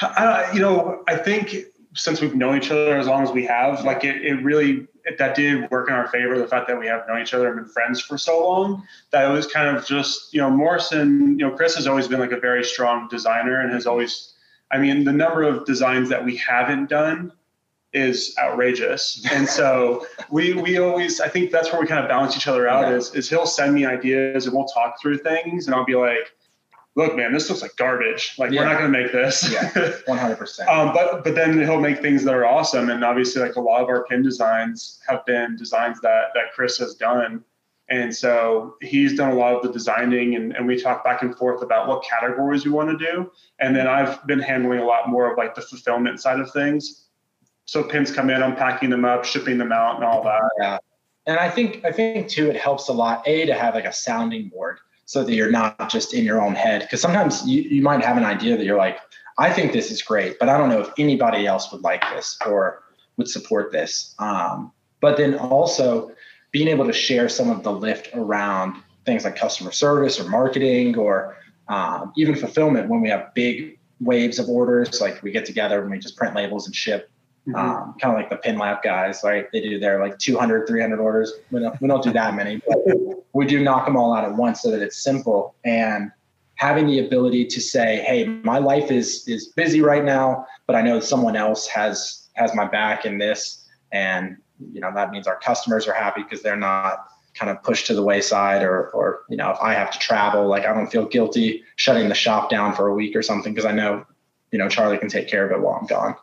I, 0.00 0.50
you 0.52 0.60
know, 0.60 1.02
I 1.08 1.16
think 1.16 1.54
since 1.94 2.20
we've 2.20 2.34
known 2.34 2.56
each 2.56 2.70
other 2.70 2.96
as 2.96 3.06
long 3.06 3.22
as 3.22 3.30
we 3.32 3.44
have, 3.44 3.84
like 3.84 4.04
it, 4.04 4.24
it 4.24 4.42
really 4.42 4.86
it, 5.04 5.18
that 5.18 5.34
did 5.34 5.70
work 5.70 5.88
in 5.88 5.94
our 5.94 6.08
favor. 6.08 6.38
The 6.38 6.46
fact 6.46 6.66
that 6.68 6.78
we 6.78 6.86
have 6.86 7.06
known 7.06 7.20
each 7.20 7.34
other 7.34 7.48
and 7.48 7.56
been 7.56 7.68
friends 7.68 8.00
for 8.00 8.16
so 8.16 8.48
long, 8.48 8.82
that 9.10 9.28
it 9.28 9.32
was 9.32 9.46
kind 9.46 9.76
of 9.76 9.86
just 9.86 10.32
you 10.32 10.40
know 10.40 10.50
Morrison. 10.50 11.38
You 11.38 11.48
know, 11.48 11.50
Chris 11.50 11.74
has 11.76 11.86
always 11.86 12.08
been 12.08 12.20
like 12.20 12.32
a 12.32 12.40
very 12.40 12.64
strong 12.64 13.08
designer 13.08 13.60
and 13.60 13.72
has 13.72 13.82
mm-hmm. 13.82 13.90
always. 13.90 14.34
I 14.70 14.78
mean, 14.78 15.04
the 15.04 15.12
number 15.12 15.42
of 15.42 15.66
designs 15.66 16.08
that 16.08 16.24
we 16.24 16.36
haven't 16.36 16.88
done 16.88 17.32
is 17.92 18.34
outrageous, 18.38 19.26
and 19.32 19.46
so 19.46 20.06
we 20.30 20.54
we 20.54 20.78
always. 20.78 21.20
I 21.20 21.28
think 21.28 21.50
that's 21.50 21.72
where 21.72 21.80
we 21.80 21.86
kind 21.86 22.02
of 22.02 22.08
balance 22.08 22.36
each 22.36 22.48
other 22.48 22.68
out. 22.68 22.88
Yeah. 22.88 22.96
Is 22.96 23.14
is 23.14 23.28
he'll 23.28 23.46
send 23.46 23.74
me 23.74 23.84
ideas 23.84 24.46
and 24.46 24.54
we'll 24.54 24.66
talk 24.66 25.00
through 25.00 25.18
things, 25.18 25.66
and 25.66 25.74
I'll 25.74 25.84
be 25.84 25.94
like. 25.96 26.32
Look, 26.94 27.16
man, 27.16 27.32
this 27.32 27.48
looks 27.48 27.62
like 27.62 27.74
garbage. 27.76 28.34
Like 28.38 28.50
we're 28.50 28.64
not 28.64 28.78
going 28.78 28.92
to 28.92 28.98
make 28.98 29.12
this. 29.12 29.50
Yeah. 29.50 29.70
100%. 30.06 30.68
Um, 30.68 30.92
but 30.92 31.24
but 31.24 31.34
then 31.34 31.58
he'll 31.58 31.80
make 31.80 32.02
things 32.02 32.22
that 32.24 32.34
are 32.34 32.44
awesome, 32.44 32.90
and 32.90 33.02
obviously, 33.02 33.40
like 33.40 33.56
a 33.56 33.60
lot 33.60 33.82
of 33.82 33.88
our 33.88 34.04
pin 34.04 34.22
designs 34.22 35.00
have 35.08 35.24
been 35.24 35.56
designs 35.56 36.00
that 36.02 36.26
that 36.34 36.52
Chris 36.54 36.76
has 36.78 36.94
done, 36.94 37.42
and 37.88 38.14
so 38.14 38.76
he's 38.82 39.16
done 39.16 39.30
a 39.30 39.34
lot 39.34 39.54
of 39.54 39.62
the 39.62 39.72
designing, 39.72 40.34
and, 40.34 40.54
and 40.54 40.66
we 40.66 40.80
talk 40.80 41.02
back 41.02 41.22
and 41.22 41.34
forth 41.36 41.62
about 41.62 41.88
what 41.88 42.04
categories 42.04 42.66
we 42.66 42.70
want 42.70 42.90
to 42.90 42.98
do, 42.98 43.30
and 43.58 43.74
then 43.74 43.86
I've 43.86 44.26
been 44.26 44.40
handling 44.40 44.80
a 44.80 44.84
lot 44.84 45.08
more 45.08 45.32
of 45.32 45.38
like 45.38 45.54
the 45.54 45.62
fulfillment 45.62 46.20
side 46.20 46.40
of 46.40 46.50
things. 46.52 47.08
So 47.64 47.82
pins 47.82 48.12
come 48.12 48.28
in, 48.28 48.42
I'm 48.42 48.54
packing 48.54 48.90
them 48.90 49.06
up, 49.06 49.24
shipping 49.24 49.56
them 49.56 49.72
out, 49.72 49.94
and 49.94 50.04
all 50.04 50.22
that. 50.24 50.42
Yeah. 50.60 50.78
And 51.26 51.38
I 51.38 51.48
think 51.48 51.84
I 51.86 51.92
think 51.92 52.28
too 52.28 52.50
it 52.50 52.56
helps 52.56 52.88
a 52.88 52.92
lot 52.92 53.26
a 53.26 53.46
to 53.46 53.54
have 53.54 53.74
like 53.74 53.86
a 53.86 53.92
sounding 53.92 54.48
board 54.48 54.78
so 55.12 55.22
that 55.22 55.34
you're 55.34 55.50
not 55.50 55.90
just 55.90 56.14
in 56.14 56.24
your 56.24 56.40
own 56.40 56.54
head. 56.54 56.80
Because 56.80 57.02
sometimes 57.02 57.46
you, 57.46 57.60
you 57.60 57.82
might 57.82 58.02
have 58.02 58.16
an 58.16 58.24
idea 58.24 58.56
that 58.56 58.64
you're 58.64 58.78
like 58.78 58.98
I 59.36 59.52
think 59.52 59.72
this 59.72 59.90
is 59.90 60.00
great 60.00 60.38
but 60.38 60.48
I 60.48 60.56
don't 60.56 60.70
know 60.70 60.80
if 60.80 60.88
anybody 60.98 61.46
else 61.46 61.70
would 61.70 61.82
like 61.82 62.02
this 62.14 62.38
or 62.46 62.82
would 63.18 63.28
support 63.28 63.72
this. 63.72 64.14
Um, 64.18 64.72
but 65.02 65.18
then 65.18 65.34
also 65.34 66.12
being 66.50 66.66
able 66.66 66.86
to 66.86 66.94
share 66.94 67.28
some 67.28 67.50
of 67.50 67.62
the 67.62 67.70
lift 67.70 68.08
around 68.14 68.82
things 69.04 69.24
like 69.24 69.36
customer 69.36 69.70
service 69.70 70.18
or 70.18 70.26
marketing 70.30 70.96
or 70.96 71.36
um, 71.68 72.12
even 72.16 72.34
fulfillment 72.34 72.88
when 72.88 73.02
we 73.02 73.10
have 73.10 73.34
big 73.34 73.78
waves 74.00 74.38
of 74.38 74.48
orders 74.48 75.02
like 75.02 75.22
we 75.22 75.30
get 75.30 75.44
together 75.44 75.82
and 75.82 75.90
we 75.90 75.98
just 75.98 76.16
print 76.16 76.34
labels 76.34 76.64
and 76.64 76.74
ship 76.74 77.10
Mhm. 77.48 77.56
um, 77.56 77.96
kind 78.00 78.14
of 78.14 78.20
like 78.20 78.30
the 78.30 78.36
pin 78.36 78.56
lab 78.56 78.82
guys 78.82 79.22
right? 79.24 79.50
They 79.52 79.60
do 79.60 79.80
their 79.80 80.00
like 80.00 80.18
200 80.18 80.66
300 80.66 81.00
orders. 81.00 81.32
We 81.50 81.60
don't, 81.60 81.80
we 81.80 81.88
don't 81.88 82.02
do 82.02 82.12
that 82.12 82.34
many 82.34 82.62
but 82.66 82.78
we 83.32 83.46
do 83.46 83.62
knock 83.62 83.86
them 83.86 83.96
all 83.96 84.14
out 84.14 84.24
at 84.24 84.34
once 84.34 84.62
so 84.62 84.70
that 84.70 84.80
it's 84.80 85.02
simple. 85.02 85.54
And 85.64 86.12
having 86.62 86.86
the 86.86 87.04
ability 87.04 87.44
to 87.46 87.60
say 87.60 88.00
hey 88.06 88.24
my 88.44 88.58
life 88.58 88.92
is 88.92 89.26
is 89.26 89.48
busy 89.48 89.80
right 89.80 90.04
now 90.04 90.46
but 90.66 90.76
i 90.76 90.80
know 90.80 91.00
someone 91.00 91.34
else 91.34 91.66
has 91.66 92.28
has 92.34 92.54
my 92.54 92.64
back 92.64 93.04
in 93.04 93.18
this 93.18 93.68
and 93.90 94.36
you 94.72 94.80
know 94.80 94.92
that 94.94 95.10
means 95.10 95.26
our 95.26 95.38
customers 95.40 95.88
are 95.88 95.94
happy 95.94 96.22
because 96.22 96.40
they're 96.40 96.54
not 96.54 97.06
kind 97.34 97.50
of 97.50 97.60
pushed 97.64 97.86
to 97.86 97.94
the 97.94 98.02
wayside 98.02 98.62
or 98.62 98.90
or 98.90 99.22
you 99.28 99.36
know 99.36 99.50
if 99.50 99.58
i 99.60 99.72
have 99.72 99.90
to 99.90 99.98
travel 99.98 100.46
like 100.46 100.64
i 100.64 100.72
don't 100.72 100.86
feel 100.86 101.06
guilty 101.06 101.64
shutting 101.76 102.08
the 102.08 102.14
shop 102.14 102.48
down 102.48 102.72
for 102.74 102.86
a 102.86 102.94
week 102.94 103.16
or 103.16 103.22
something 103.22 103.52
because 103.52 103.66
i 103.66 103.72
know 103.72 104.04
you 104.52 104.58
know 104.58 104.68
charlie 104.68 104.98
can 104.98 105.08
take 105.08 105.26
care 105.26 105.44
of 105.44 105.50
it 105.50 105.60
while 105.60 105.78
i'm 105.80 105.86
gone 105.86 106.14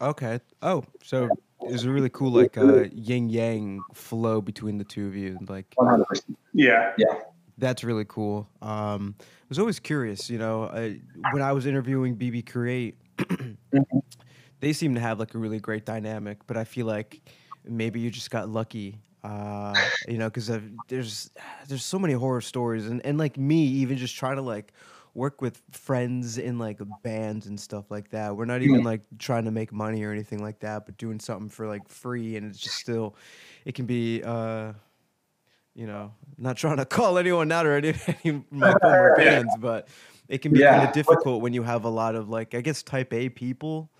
Okay. 0.00 0.40
Oh, 0.62 0.84
so 1.02 1.28
there's 1.60 1.84
a 1.84 1.90
really 1.90 2.08
cool 2.08 2.30
like 2.30 2.56
uh, 2.56 2.84
yin 2.92 3.28
yang 3.28 3.84
flow 3.92 4.40
between 4.40 4.78
the 4.78 4.84
two 4.84 5.06
of 5.06 5.14
you. 5.14 5.38
Like 5.48 5.74
100% 5.78 6.04
Yeah. 6.96 7.20
That's 7.58 7.84
really 7.84 8.06
cool. 8.08 8.48
Um, 8.62 9.14
I 9.18 9.24
was 9.50 9.58
always 9.58 9.78
curious, 9.78 10.30
you 10.30 10.38
know, 10.38 10.64
I, 10.64 11.00
when 11.32 11.42
I 11.42 11.52
was 11.52 11.66
interviewing 11.66 12.16
BB 12.16 12.46
Create, 12.50 12.96
they 14.60 14.72
seem 14.72 14.94
to 14.94 15.00
have 15.00 15.18
like 15.18 15.34
a 15.34 15.38
really 15.38 15.60
great 15.60 15.84
dynamic, 15.84 16.38
but 16.46 16.56
I 16.56 16.64
feel 16.64 16.86
like 16.86 17.20
maybe 17.64 18.00
you 18.00 18.10
just 18.10 18.30
got 18.30 18.48
lucky, 18.48 18.98
uh, 19.22 19.74
you 20.08 20.16
know, 20.16 20.30
because 20.30 20.50
there's 20.88 21.30
there's 21.68 21.84
so 21.84 21.98
many 21.98 22.14
horror 22.14 22.40
stories, 22.40 22.86
and 22.86 23.04
and 23.04 23.18
like 23.18 23.36
me, 23.36 23.62
even 23.64 23.98
just 23.98 24.16
trying 24.16 24.36
to 24.36 24.42
like 24.42 24.72
work 25.14 25.40
with 25.42 25.62
friends 25.72 26.38
in 26.38 26.58
like 26.58 26.78
bands 27.02 27.46
and 27.46 27.58
stuff 27.60 27.90
like 27.90 28.10
that. 28.10 28.36
We're 28.36 28.44
not 28.44 28.62
even 28.62 28.82
like 28.84 29.02
trying 29.18 29.44
to 29.46 29.50
make 29.50 29.72
money 29.72 30.02
or 30.04 30.12
anything 30.12 30.42
like 30.42 30.60
that, 30.60 30.86
but 30.86 30.96
doing 30.96 31.20
something 31.20 31.48
for 31.48 31.66
like 31.68 31.88
free, 31.88 32.36
and 32.36 32.46
it's 32.46 32.58
just 32.58 32.76
still, 32.76 33.16
it 33.64 33.74
can 33.74 33.86
be. 33.86 34.22
Uh, 34.22 34.74
you 35.74 35.86
know, 35.86 36.12
not 36.36 36.56
trying 36.56 36.76
to 36.78 36.84
call 36.86 37.18
anyone 37.18 37.50
out 37.52 37.66
or 37.66 37.76
any, 37.76 37.94
any 38.24 38.36
of 38.36 38.52
my 38.52 38.74
former 38.82 39.10
bands, 39.10 39.56
but 39.56 39.88
it 40.28 40.38
can 40.38 40.52
be 40.52 40.60
Yeah. 40.60 40.70
kind 40.70 40.84
of 40.84 40.92
difficult 40.92 41.42
when 41.42 41.52
you 41.52 41.62
have 41.62 41.84
a 41.84 41.88
lot 41.88 42.14
of 42.14 42.28
like, 42.28 42.54
I 42.54 42.60
guess, 42.60 42.82
type 42.82 43.12
A 43.12 43.28
people 43.28 43.90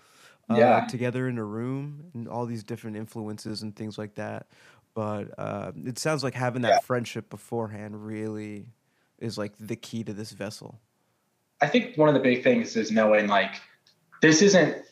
uh, 0.49 0.81
Yeah. 0.81 0.81
together 0.81 1.27
in 1.27 1.37
a 1.37 1.43
room 1.45 2.11
and 2.13 2.27
all 2.27 2.45
these 2.45 2.63
different 2.63 2.97
influences 2.97 3.63
and 3.63 3.75
things 3.75 3.97
like 3.97 4.15
that. 4.15 4.47
But 4.93 5.37
uh, 5.39 5.71
it 5.75 5.99
sounds 5.99 6.23
like 6.23 6.35
having 6.35 6.63
that 6.63 6.73
Yeah. 6.73 6.79
friendship 6.79 7.29
beforehand 7.29 8.05
really 8.05 8.67
is 9.19 9.37
like 9.37 9.53
the 9.59 9.75
key 9.75 10.03
to 10.03 10.13
this 10.13 10.31
vessel. 10.31 10.79
I 11.61 11.67
think 11.67 11.97
one 11.97 12.07
of 12.09 12.15
the 12.15 12.21
big 12.21 12.43
things 12.43 12.75
is 12.75 12.91
knowing 12.91 13.27
like 13.27 13.55
this 14.21 14.41
isn't 14.41 14.83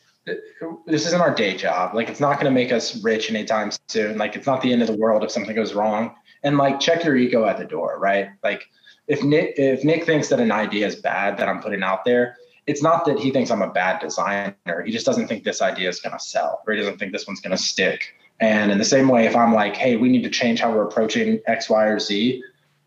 this 0.86 1.06
isn't 1.06 1.20
our 1.20 1.34
day 1.34 1.56
job. 1.56 1.94
Like 1.94 2.08
it's 2.08 2.20
not 2.20 2.34
going 2.34 2.44
to 2.46 2.50
make 2.50 2.72
us 2.72 3.02
rich 3.02 3.30
anytime 3.30 3.70
soon. 3.88 4.18
Like 4.18 4.36
it's 4.36 4.46
not 4.46 4.60
the 4.62 4.72
end 4.72 4.82
of 4.82 4.88
the 4.88 4.96
world 4.96 5.24
if 5.24 5.30
something 5.30 5.54
goes 5.54 5.74
wrong. 5.74 6.14
And 6.42 6.58
like 6.58 6.78
check 6.80 7.04
your 7.04 7.16
ego 7.16 7.46
at 7.46 7.58
the 7.58 7.64
door, 7.64 7.98
right? 7.98 8.28
Like 8.42 8.64
if 9.08 9.22
Nick 9.22 9.54
if 9.56 9.84
Nick 9.84 10.04
thinks 10.04 10.28
that 10.28 10.40
an 10.40 10.52
idea 10.52 10.86
is 10.86 10.96
bad 10.96 11.36
that 11.38 11.48
I'm 11.48 11.60
putting 11.60 11.82
out 11.82 12.04
there, 12.04 12.36
it's 12.66 12.82
not 12.82 13.04
that 13.06 13.18
he 13.18 13.30
thinks 13.30 13.50
I'm 13.50 13.62
a 13.62 13.70
bad 13.70 14.00
designer. 14.00 14.84
He 14.84 14.92
just 14.92 15.06
doesn't 15.06 15.26
think 15.26 15.42
this 15.42 15.60
idea 15.60 15.88
is 15.88 16.00
going 16.00 16.12
to 16.12 16.24
sell, 16.24 16.62
or 16.66 16.72
he 16.72 16.78
doesn't 16.78 16.98
think 16.98 17.12
this 17.12 17.26
one's 17.26 17.40
going 17.40 17.56
to 17.56 17.62
stick. 17.62 18.14
And 18.38 18.70
in 18.70 18.78
the 18.78 18.84
same 18.84 19.08
way, 19.08 19.26
if 19.26 19.36
I'm 19.36 19.52
like, 19.52 19.76
hey, 19.76 19.96
we 19.96 20.08
need 20.08 20.22
to 20.22 20.30
change 20.30 20.60
how 20.60 20.72
we're 20.72 20.84
approaching 20.84 21.40
X, 21.46 21.68
Y, 21.68 21.84
or 21.84 21.98
Z, 21.98 22.42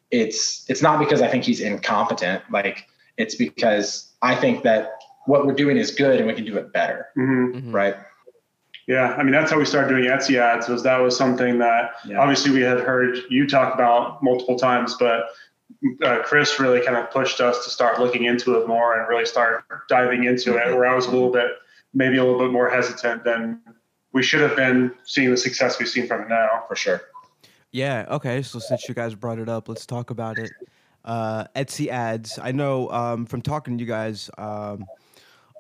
it's 0.10 0.66
it's 0.70 0.82
not 0.82 1.00
because 1.00 1.22
I 1.22 1.28
think 1.28 1.44
he's 1.44 1.60
incompetent. 1.60 2.42
Like 2.52 2.88
it's 3.18 3.36
because 3.36 4.12
I 4.22 4.36
think 4.36 4.64
that 4.64 4.92
what 5.26 5.46
we're 5.46 5.54
doing 5.54 5.78
is 5.78 5.92
good 5.92 6.20
and 6.20 6.28
we 6.28 6.34
can 6.34 6.46
do 6.46 6.58
it 6.58 6.74
better, 6.74 7.08
hmm 7.16 7.52
Mhm. 7.54 7.74
right? 7.74 7.96
Yeah, 8.88 9.16
I 9.18 9.24
mean 9.24 9.32
that's 9.32 9.50
how 9.52 9.58
we 9.58 9.66
started 9.66 9.90
doing 9.90 10.04
Etsy 10.10 10.38
ads. 10.38 10.68
Was 10.68 10.84
that 10.84 10.98
was 10.98 11.16
something 11.16 11.60
that 11.60 11.92
Yeah. 12.06 12.20
obviously 12.20 12.52
we 12.52 12.62
had 12.62 12.80
heard 12.82 13.18
you 13.30 13.48
talk 13.48 13.74
about 13.74 14.22
multiple 14.22 14.58
times, 14.58 14.96
but 15.00 15.26
uh, 16.04 16.20
Chris 16.24 16.60
really 16.60 16.82
kind 16.82 16.98
of 16.98 17.10
pushed 17.10 17.40
us 17.40 17.64
to 17.64 17.70
start 17.70 18.00
looking 18.00 18.26
into 18.26 18.60
it 18.60 18.68
more 18.68 19.00
and 19.00 19.08
really 19.08 19.26
start 19.26 19.64
diving 19.90 20.26
into 20.26 20.58
it. 20.58 20.76
Where 20.76 20.86
I 20.86 20.94
was 20.96 21.06
a 21.08 21.12
little 21.12 21.32
bit, 21.32 21.52
maybe 21.94 22.18
a 22.18 22.24
little 22.24 22.40
bit 22.40 22.52
more 22.52 22.70
hesitant 22.70 23.24
than 23.24 23.62
we 24.12 24.22
should 24.22 24.42
have 24.42 24.56
been, 24.56 24.94
seeing 25.06 25.32
the 25.32 25.38
success 25.38 25.80
we've 25.80 25.88
seen 25.88 26.06
from 26.06 26.22
it 26.22 26.30
now. 26.30 26.66
For 26.68 26.76
sure. 26.76 27.02
Yeah. 27.72 28.06
Okay. 28.12 28.42
So 28.44 28.60
since 28.60 28.88
you 28.88 28.94
guys 28.94 29.16
brought 29.16 29.40
it 29.40 29.50
up, 29.50 29.68
let's 29.70 29.86
talk 29.86 30.10
about 30.10 30.38
it. 30.38 30.52
Uh, 31.06 31.46
Etsy 31.56 31.88
ads. 31.88 32.40
I 32.42 32.52
know 32.52 32.90
um, 32.90 33.26
from 33.26 33.42
talking 33.42 33.78
to 33.78 33.84
you 33.84 33.88
guys, 33.88 34.30
um, 34.38 34.86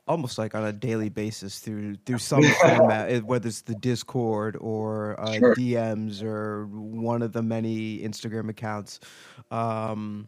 almost 0.07 0.37
like 0.37 0.55
on 0.55 0.63
a 0.65 0.71
daily 0.73 1.09
basis 1.09 1.59
through 1.59 1.95
through 2.05 2.17
some 2.19 2.43
format, 2.61 3.23
whether 3.23 3.47
it's 3.47 3.61
the 3.61 3.75
Discord 3.75 4.57
or 4.59 5.19
uh, 5.19 5.33
Sure. 5.33 5.55
DMs 5.55 6.23
or 6.23 6.65
one 6.67 7.21
of 7.21 7.33
the 7.33 7.41
many 7.41 7.99
Instagram 7.99 8.49
accounts. 8.49 8.99
Um, 9.51 10.27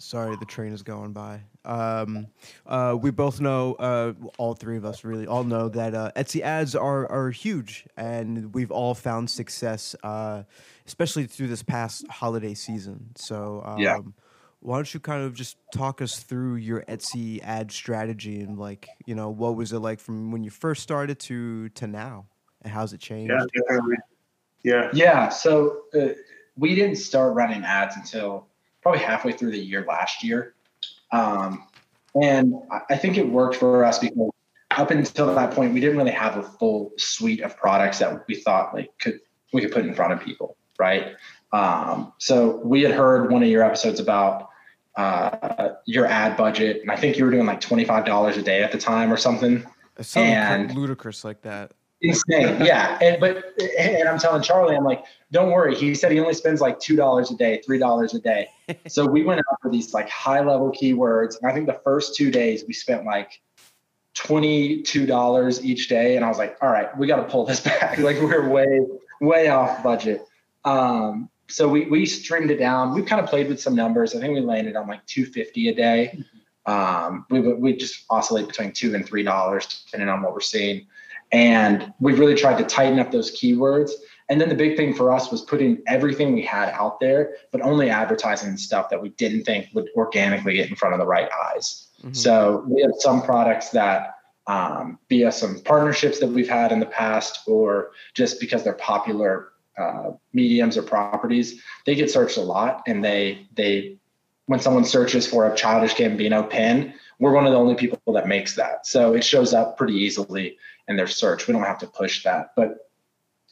Sorry, 0.00 0.36
the 0.36 0.46
train 0.46 0.72
is 0.72 0.84
going 0.84 1.12
by. 1.12 1.40
Um, 1.64 2.28
uh, 2.66 2.96
we 3.00 3.10
both 3.10 3.40
know, 3.40 3.74
uh, 3.74 4.12
all 4.38 4.54
three 4.54 4.76
of 4.76 4.84
us 4.84 5.02
really 5.02 5.26
all 5.26 5.42
know 5.42 5.68
that 5.70 5.92
uh, 5.92 6.12
Etsy 6.14 6.40
ads 6.40 6.76
are 6.76 7.10
are 7.10 7.30
huge, 7.30 7.84
and 7.96 8.54
we've 8.54 8.70
all 8.70 8.94
found 8.94 9.28
success, 9.28 9.96
uh, 10.04 10.44
especially 10.88 11.26
through 11.26 11.48
this 11.48 11.62
past 11.62 12.06
holiday 12.08 12.54
season. 12.54 13.10
So, 13.14 13.62
um, 13.64 13.78
Yeah. 13.78 13.98
why 14.60 14.78
don't 14.78 14.92
you 14.92 14.98
kind 14.98 15.22
of 15.22 15.34
just 15.34 15.56
talk 15.70 16.00
us 16.02 16.18
through 16.20 16.56
your 16.56 16.82
Etsy 16.88 17.40
ad 17.42 17.70
strategy 17.70 18.40
and 18.40 18.58
like, 18.58 18.88
you 19.06 19.14
know, 19.14 19.28
what 19.28 19.54
was 19.54 19.72
it 19.72 19.78
like 19.78 20.00
from 20.00 20.32
when 20.32 20.42
you 20.42 20.50
first 20.50 20.82
started 20.82 21.18
to 21.20 21.68
to 21.70 21.86
now, 21.86 22.26
and 22.62 22.72
how's 22.72 22.92
it 22.92 23.00
changed? 23.00 23.32
Yeah, 23.32 23.44
definitely. 23.54 23.96
Yeah. 24.64 24.90
Yeah. 24.92 25.28
So 25.28 25.82
uh, 25.94 26.14
we 26.56 26.74
didn't 26.74 26.96
start 26.96 27.34
running 27.34 27.62
ads 27.64 27.94
until 27.96 28.48
probably 28.82 29.00
halfway 29.00 29.32
through 29.32 29.52
the 29.52 29.58
year 29.58 29.84
last 29.86 30.24
year. 30.24 30.54
Um, 31.12 31.68
and 32.20 32.54
I- 32.70 32.94
I 32.94 32.96
think 32.96 33.16
it 33.18 33.28
worked 33.28 33.56
for 33.56 33.84
us 33.84 33.98
because 33.98 34.30
up 34.70 34.90
until 34.90 35.34
that 35.34 35.52
point, 35.52 35.74
we 35.74 35.80
didn't 35.80 35.98
really 35.98 36.10
have 36.10 36.36
a 36.36 36.42
full 36.42 36.92
suite 36.96 37.42
of 37.42 37.56
products 37.56 37.98
that 38.00 38.26
we 38.26 38.34
thought 38.36 38.74
like 38.74 38.90
could 38.98 39.20
we 39.52 39.60
could 39.62 39.72
put 39.72 39.84
in 39.86 39.94
front 39.94 40.12
of 40.12 40.20
people, 40.20 40.56
right? 40.78 41.14
Um, 41.52 42.12
so 42.18 42.60
we 42.64 42.82
had 42.82 42.92
heard 42.92 43.30
one 43.30 43.42
of 43.42 43.48
your 43.48 43.62
episodes 43.62 44.00
about 44.00 44.48
uh, 44.96 45.70
your 45.86 46.06
ad 46.06 46.36
budget, 46.36 46.82
and 46.82 46.90
I 46.90 46.96
think 46.96 47.16
you 47.18 47.24
were 47.24 47.30
doing 47.30 47.46
like 47.46 47.60
twenty 47.60 47.84
five 47.84 48.04
dollars 48.04 48.36
a 48.36 48.42
day 48.42 48.62
at 48.62 48.72
the 48.72 48.78
time 48.78 49.12
or 49.12 49.16
something. 49.16 49.64
Sounded 50.00 50.70
and- 50.70 50.74
ludicrous 50.78 51.24
like 51.24 51.42
that. 51.42 51.72
insane 52.00 52.60
yeah. 52.64 52.96
And 53.02 53.18
but 53.20 53.44
and 53.76 54.08
i'm 54.08 54.16
telling 54.20 54.40
charlie 54.42 54.76
i'm 54.76 54.84
like 54.84 55.02
don't 55.32 55.50
worry 55.50 55.74
he 55.74 55.96
said 55.96 56.12
he 56.12 56.20
only 56.20 56.34
spends 56.34 56.60
like 56.60 56.78
two 56.78 56.94
dollars 56.94 57.32
a 57.32 57.36
day 57.36 57.60
three 57.66 57.78
dollars 57.78 58.14
a 58.14 58.20
day. 58.20 58.48
So 58.86 59.04
we 59.06 59.24
went 59.24 59.40
out 59.40 59.58
for 59.60 59.70
these 59.72 59.92
like 59.94 60.08
high 60.08 60.38
level 60.38 60.70
keywords 60.70 61.34
and 61.40 61.50
i 61.50 61.54
think 61.54 61.66
the 61.66 61.80
first 61.82 62.14
two 62.14 62.30
days 62.30 62.62
we 62.68 62.72
spent 62.74 63.04
like 63.04 63.40
$22 64.16 65.64
each 65.64 65.88
day 65.88 66.14
and 66.16 66.24
i 66.24 66.28
was 66.28 66.38
like 66.38 66.56
all 66.62 66.68
right 66.70 66.96
we 66.98 67.06
got 67.06 67.16
to 67.16 67.24
pull 67.24 67.44
this 67.44 67.60
back. 67.72 67.98
Like 67.98 68.20
we're 68.20 68.48
way 68.48 68.80
way 69.20 69.48
off 69.48 69.82
budget 69.82 70.24
um 70.64 71.28
so 71.48 71.68
we 71.68 71.86
we 71.86 72.04
streamed 72.04 72.50
it 72.50 72.58
down 72.58 72.94
we 72.94 73.02
kind 73.02 73.20
of 73.20 73.28
played 73.28 73.48
with 73.48 73.60
some 73.60 73.74
numbers 73.74 74.14
i 74.14 74.20
think 74.20 74.34
we 74.34 74.40
landed 74.40 74.76
on 74.76 74.86
like 74.86 75.04
250 75.06 75.68
a 75.68 75.74
day 75.74 76.24
um 76.66 77.24
we 77.30 77.40
would 77.40 77.58
we 77.60 77.76
just 77.76 78.04
oscillate 78.10 78.46
between 78.46 78.72
two 78.72 78.94
and 78.94 79.06
three 79.06 79.22
dollars 79.22 79.84
depending 79.86 80.08
on 80.08 80.22
what 80.22 80.32
we're 80.32 80.40
seeing 80.40 80.86
and 81.32 81.92
we've 82.00 82.18
really 82.18 82.34
tried 82.34 82.58
to 82.58 82.64
tighten 82.64 82.98
up 82.98 83.10
those 83.10 83.30
keywords. 83.30 83.92
And 84.30 84.40
then 84.40 84.48
the 84.48 84.54
big 84.54 84.76
thing 84.76 84.94
for 84.94 85.12
us 85.12 85.30
was 85.30 85.42
putting 85.42 85.82
everything 85.86 86.34
we 86.34 86.42
had 86.42 86.68
out 86.70 87.00
there, 87.00 87.36
but 87.50 87.62
only 87.62 87.90
advertising 87.90 88.56
stuff 88.56 88.90
that 88.90 89.00
we 89.00 89.10
didn't 89.10 89.44
think 89.44 89.68
would 89.74 89.88
organically 89.96 90.54
get 90.54 90.68
in 90.68 90.76
front 90.76 90.94
of 90.94 91.00
the 91.00 91.06
right 91.06 91.28
eyes. 91.50 91.88
Mhm. 92.04 92.14
So 92.14 92.64
we 92.68 92.82
have 92.82 92.92
some 92.98 93.22
products 93.22 93.70
that, 93.70 94.14
um, 94.46 94.98
via 95.08 95.32
some 95.32 95.60
partnerships 95.60 96.18
that 96.20 96.28
we've 96.28 96.48
had 96.48 96.72
in 96.72 96.80
the 96.80 96.86
past, 96.86 97.40
or 97.46 97.90
just 98.14 98.40
because 98.40 98.64
they're 98.64 98.72
popular 98.74 99.48
uh, 99.78 100.10
mediums 100.32 100.76
or 100.76 100.82
properties, 100.82 101.62
they 101.86 101.94
get 101.94 102.10
searched 102.10 102.36
a 102.36 102.42
lot, 102.42 102.82
and 102.86 103.04
they 103.04 103.46
they 103.54 103.96
when 104.46 104.60
someone 104.60 104.84
searches 104.84 105.26
for 105.26 105.50
a 105.50 105.54
childish 105.54 105.94
Gambino 105.94 106.48
pin, 106.48 106.94
we're 107.18 107.32
one 107.32 107.46
of 107.46 107.52
the 107.52 107.58
only 107.58 107.74
people 107.74 108.00
that 108.14 108.26
makes 108.26 108.56
that. 108.56 108.86
So 108.86 109.14
it 109.14 109.22
shows 109.22 109.52
up 109.52 109.76
pretty 109.76 109.94
easily 109.94 110.56
in 110.88 110.96
their 110.96 111.06
search. 111.06 111.46
We 111.46 111.52
don't 111.52 111.64
have 111.64 111.78
to 111.80 111.86
push 111.86 112.24
that. 112.24 112.52
But 112.56 112.88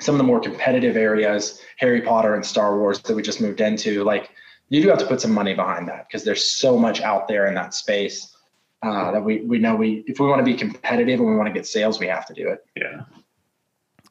some 0.00 0.14
of 0.14 0.18
the 0.18 0.24
more 0.24 0.40
competitive 0.40 0.96
areas, 0.96 1.60
Harry 1.78 2.00
Potter 2.00 2.34
and 2.34 2.44
Star 2.44 2.78
Wars 2.78 2.98
that 3.00 3.14
we 3.14 3.22
just 3.22 3.40
moved 3.40 3.60
into, 3.60 4.04
like 4.04 4.30
you 4.68 4.82
do 4.82 4.88
have 4.88 4.98
to 4.98 5.06
put 5.06 5.20
some 5.20 5.32
money 5.32 5.54
behind 5.54 5.88
that 5.88 6.06
because 6.08 6.24
there's 6.24 6.50
so 6.50 6.78
much 6.78 7.00
out 7.00 7.28
there 7.28 7.46
in 7.46 7.54
that 7.54 7.74
space 7.74 8.34
uh, 8.82 9.10
that 9.10 9.22
we 9.22 9.40
we 9.42 9.58
know 9.58 9.74
we 9.74 10.04
if 10.06 10.20
we 10.20 10.26
want 10.26 10.38
to 10.38 10.44
be 10.44 10.54
competitive 10.54 11.20
and 11.20 11.28
we 11.28 11.36
want 11.36 11.46
to 11.48 11.52
get 11.52 11.66
sales, 11.66 11.98
we 11.98 12.06
have 12.06 12.26
to 12.26 12.34
do 12.34 12.48
it. 12.48 12.64
Yeah. 12.76 13.04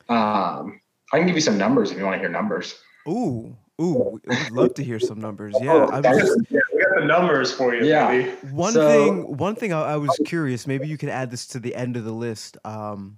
Um, 0.07 0.81
I 1.15 1.19
can 1.19 1.27
give 1.27 1.35
you 1.37 1.41
some 1.41 1.57
numbers 1.57 1.91
if 1.91 1.97
you 1.97 2.03
want 2.03 2.15
to 2.15 2.19
hear 2.19 2.27
numbers. 2.27 2.75
Ooh, 3.07 3.55
ooh, 3.81 4.19
we'd 4.25 4.51
love 4.51 4.73
to 4.73 4.83
hear 4.83 4.99
some 4.99 5.17
numbers. 5.17 5.55
Yeah, 5.61 5.71
Oh, 5.71 5.85
I 5.85 6.01
was 6.01 6.17
just, 6.19 6.39
Yeah, 6.49 6.59
we 6.73 6.81
got 6.81 6.99
the 6.99 7.05
numbers 7.05 7.53
for 7.53 7.73
you, 7.73 7.85
Yeah. 7.85 8.07
baby. 8.09 8.31
one 8.51 8.73
So- 8.73 8.85
thing. 8.89 9.37
One 9.37 9.55
thing 9.55 9.71
I, 9.71 9.93
I 9.93 9.95
was 9.95 10.19
curious. 10.25 10.67
Maybe 10.67 10.89
you 10.89 10.97
could 10.97 11.07
add 11.07 11.31
this 11.31 11.47
to 11.47 11.59
the 11.59 11.73
end 11.73 11.95
of 11.95 12.03
the 12.03 12.11
list. 12.11 12.57
Um, 12.65 13.17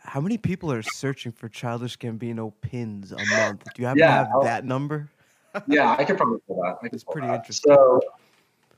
how 0.00 0.20
many 0.20 0.38
people 0.38 0.72
are 0.72 0.82
searching 0.82 1.30
for 1.30 1.48
Childish 1.48 1.96
Gambino 1.98 2.52
pins 2.62 3.12
a 3.12 3.16
month? 3.16 3.62
Do 3.76 3.82
you 3.82 3.86
happen 3.86 4.00
Yeah, 4.00 4.24
to 4.24 4.30
have 4.30 4.42
that 4.42 4.64
number? 4.64 5.08
yeah, 5.68 5.94
I 5.96 6.02
could 6.02 6.16
probably 6.16 6.40
pull 6.48 6.60
that. 6.62 6.78
It's 6.92 7.04
pull 7.04 7.12
pretty 7.12 7.28
that. 7.28 7.36
interesting. 7.36 7.74
So, 7.76 8.00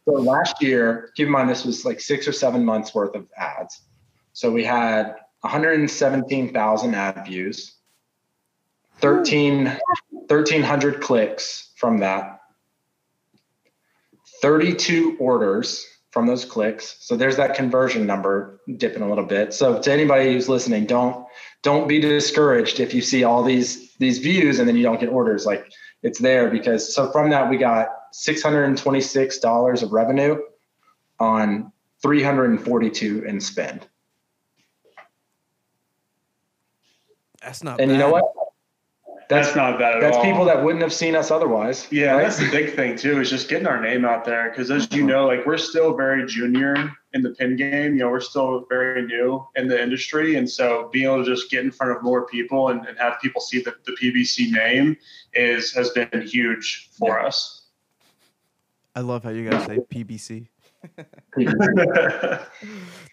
so 0.04 0.12
last 0.12 0.60
year, 0.62 1.10
keep 1.16 1.24
in 1.28 1.32
mind 1.32 1.48
this 1.48 1.64
was 1.64 1.86
like 1.86 2.00
six 2.00 2.28
or 2.28 2.32
seven 2.32 2.66
months 2.66 2.94
worth 2.94 3.14
of 3.14 3.26
ads. 3.38 3.80
So 4.34 4.50
we 4.52 4.62
had 4.62 5.14
117,000 5.40 6.94
ad 6.94 7.24
views, 7.26 7.76
13, 9.00 9.64
1,300 10.10 11.00
clicks 11.00 11.72
from 11.76 11.98
that, 11.98 12.40
32 14.42 15.16
orders 15.18 15.86
from 16.10 16.26
those 16.26 16.44
clicks. 16.44 16.96
So 17.00 17.16
there's 17.16 17.36
that 17.36 17.54
conversion 17.54 18.06
number 18.06 18.60
dipping 18.76 19.02
a 19.02 19.08
little 19.08 19.24
bit. 19.24 19.54
So 19.54 19.80
to 19.80 19.92
anybody 19.92 20.32
who's 20.32 20.48
listening, 20.48 20.86
don't 20.86 21.26
don't 21.62 21.86
be 21.86 22.00
discouraged 22.00 22.80
if 22.80 22.94
you 22.94 23.02
see 23.02 23.24
all 23.24 23.42
these 23.42 23.94
these 23.96 24.18
views 24.18 24.58
and 24.58 24.68
then 24.68 24.76
you 24.76 24.82
don't 24.82 24.98
get 24.98 25.08
orders. 25.08 25.46
Like 25.46 25.70
it's 26.02 26.18
there 26.18 26.50
because 26.50 26.94
so 26.94 27.10
from 27.12 27.30
that 27.30 27.48
we 27.48 27.58
got 27.58 27.88
$626 28.12 29.82
of 29.82 29.92
revenue 29.92 30.38
on 31.20 31.72
342 32.02 33.24
in 33.24 33.40
spend. 33.40 33.86
That's 37.42 37.62
not. 37.62 37.80
And 37.80 37.90
you 37.90 37.98
know 37.98 38.10
what? 38.10 38.24
That's 39.30 39.54
not 39.54 39.78
bad 39.78 39.94
at 39.94 40.00
That's 40.00 40.16
all. 40.16 40.24
people 40.24 40.44
that 40.46 40.62
wouldn't 40.62 40.82
have 40.82 40.92
seen 40.92 41.14
us 41.14 41.30
otherwise. 41.30 41.86
Yeah, 41.90 42.12
right? 42.14 42.22
that's 42.24 42.38
the 42.38 42.50
big 42.50 42.74
thing 42.74 42.96
too, 42.96 43.20
is 43.20 43.30
just 43.30 43.48
getting 43.48 43.66
our 43.68 43.80
name 43.80 44.04
out 44.04 44.24
there. 44.24 44.50
Because 44.50 44.70
as 44.72 44.88
you 44.92 45.06
know, 45.06 45.26
like 45.26 45.46
we're 45.46 45.56
still 45.56 45.96
very 45.96 46.26
junior 46.26 46.92
in 47.12 47.22
the 47.22 47.30
pin 47.30 47.56
game. 47.56 47.94
You 47.94 48.00
know, 48.00 48.10
we're 48.10 48.20
still 48.20 48.66
very 48.68 49.06
new 49.06 49.46
in 49.54 49.68
the 49.68 49.80
industry, 49.80 50.34
and 50.34 50.50
so 50.50 50.90
being 50.92 51.06
able 51.06 51.24
to 51.24 51.30
just 51.34 51.50
get 51.50 51.64
in 51.64 51.70
front 51.70 51.96
of 51.96 52.02
more 52.02 52.26
people 52.26 52.68
and, 52.70 52.84
and 52.86 52.98
have 52.98 53.20
people 53.22 53.40
see 53.40 53.62
the, 53.62 53.74
the 53.86 53.92
PBC 53.92 54.50
name 54.50 54.96
is 55.32 55.72
has 55.72 55.90
been 55.90 56.22
huge 56.26 56.90
for 56.98 57.20
us. 57.20 57.68
I 58.96 59.00
love 59.00 59.22
how 59.22 59.30
you 59.30 59.48
guys 59.48 59.64
say 59.66 59.78
PBC. 59.78 60.48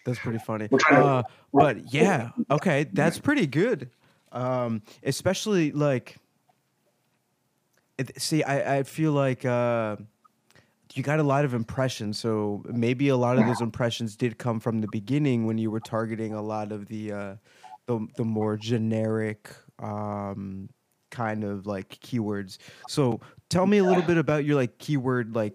That's 0.04 0.18
pretty 0.18 0.38
funny. 0.38 0.68
We're 0.70 0.78
trying 0.78 1.00
to- 1.00 1.06
Uh, 1.06 1.22
but 1.52 1.92
yeah, 1.92 2.30
okay, 2.50 2.86
that's 2.92 3.18
pretty 3.18 3.46
good. 3.46 3.90
Um, 4.32 4.82
especially 5.02 5.72
like, 5.72 6.16
it, 7.96 8.20
see, 8.20 8.42
I, 8.42 8.78
I 8.78 8.82
feel 8.82 9.12
like 9.12 9.44
uh, 9.44 9.96
you 10.94 11.02
got 11.02 11.18
a 11.18 11.22
lot 11.22 11.44
of 11.44 11.54
impressions, 11.54 12.18
so 12.18 12.64
maybe 12.66 13.08
a 13.08 13.16
lot 13.16 13.38
of 13.38 13.46
those 13.46 13.60
impressions 13.60 14.16
did 14.16 14.38
come 14.38 14.60
from 14.60 14.80
the 14.80 14.88
beginning 14.88 15.46
when 15.46 15.58
you 15.58 15.70
were 15.70 15.80
targeting 15.80 16.32
a 16.34 16.42
lot 16.42 16.72
of 16.72 16.86
the 16.86 17.12
uh, 17.12 17.34
the, 17.86 18.06
the 18.16 18.24
more 18.24 18.56
generic 18.56 19.50
um, 19.78 20.68
kind 21.10 21.44
of 21.44 21.66
like 21.66 21.98
keywords. 22.00 22.58
So 22.86 23.20
tell 23.48 23.66
me 23.66 23.78
a 23.78 23.84
little 23.84 24.02
bit 24.02 24.18
about 24.18 24.44
your 24.44 24.56
like 24.56 24.78
keyword 24.78 25.34
like 25.34 25.54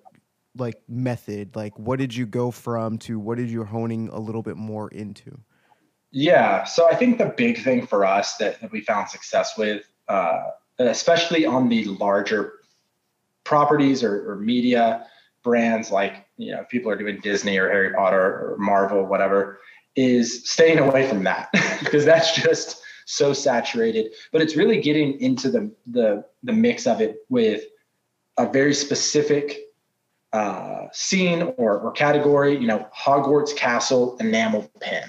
like 0.56 0.82
method 0.88 1.56
like 1.56 1.78
what 1.80 1.98
did 1.98 2.16
you 2.16 2.28
go 2.28 2.52
from 2.52 2.98
to 3.00 3.18
what 3.18 3.38
did 3.40 3.50
you 3.50 3.64
honing 3.64 4.08
a 4.10 4.20
little 4.20 4.44
bit 4.44 4.56
more 4.56 4.88
into 4.90 5.40
Yeah. 6.13 6.63
So 6.63 6.88
I 6.88 6.95
think 6.95 7.17
the 7.17 7.34
big 7.36 7.63
thing 7.63 7.88
for 7.88 8.06
us 8.06 8.38
that, 8.38 8.62
that 8.62 8.71
we 8.71 8.82
found 8.82 9.10
success 9.10 9.58
with, 9.58 9.84
uh, 10.08 10.52
especially 10.78 11.43
on 11.43 11.69
the 11.69 11.86
larger 11.86 12.54
properties 13.43 14.04
or, 14.04 14.32
or 14.32 14.36
media 14.36 15.08
brands, 15.43 15.89
like, 15.89 16.28
you 16.38 16.52
know, 16.52 16.65
people 16.69 16.91
are 16.91 16.95
doing 16.95 17.19
Disney 17.21 17.58
or 17.58 17.67
Harry 17.67 17.91
Potter 17.93 18.19
or 18.19 18.58
Marvel, 18.60 19.04
whatever, 19.04 19.60
is 19.95 20.47
staying 20.47 20.78
away 20.78 21.10
from 21.10 21.23
that 21.23 21.49
because 21.80 22.06
that's 22.06 22.36
just 22.36 22.80
so 23.06 23.34
saturated. 23.34 24.12
But 24.32 24.43
it's 24.43 24.56
really 24.56 24.80
getting 24.82 25.19
into 25.19 25.49
the, 25.49 25.71
the, 25.88 26.26
the 26.43 26.54
mix 26.54 26.86
of 26.86 27.02
it 27.02 27.17
with 27.30 27.63
a 28.38 28.47
very 28.47 28.76
specific 28.76 29.62
uh, 30.32 30.86
scene 30.91 31.54
or, 31.58 31.80
or 31.80 31.91
category, 31.91 32.56
you 32.56 32.67
know, 32.67 32.88
Hogwarts 32.95 33.56
Castle 33.56 34.15
enamel 34.19 34.69
pin. 34.80 35.06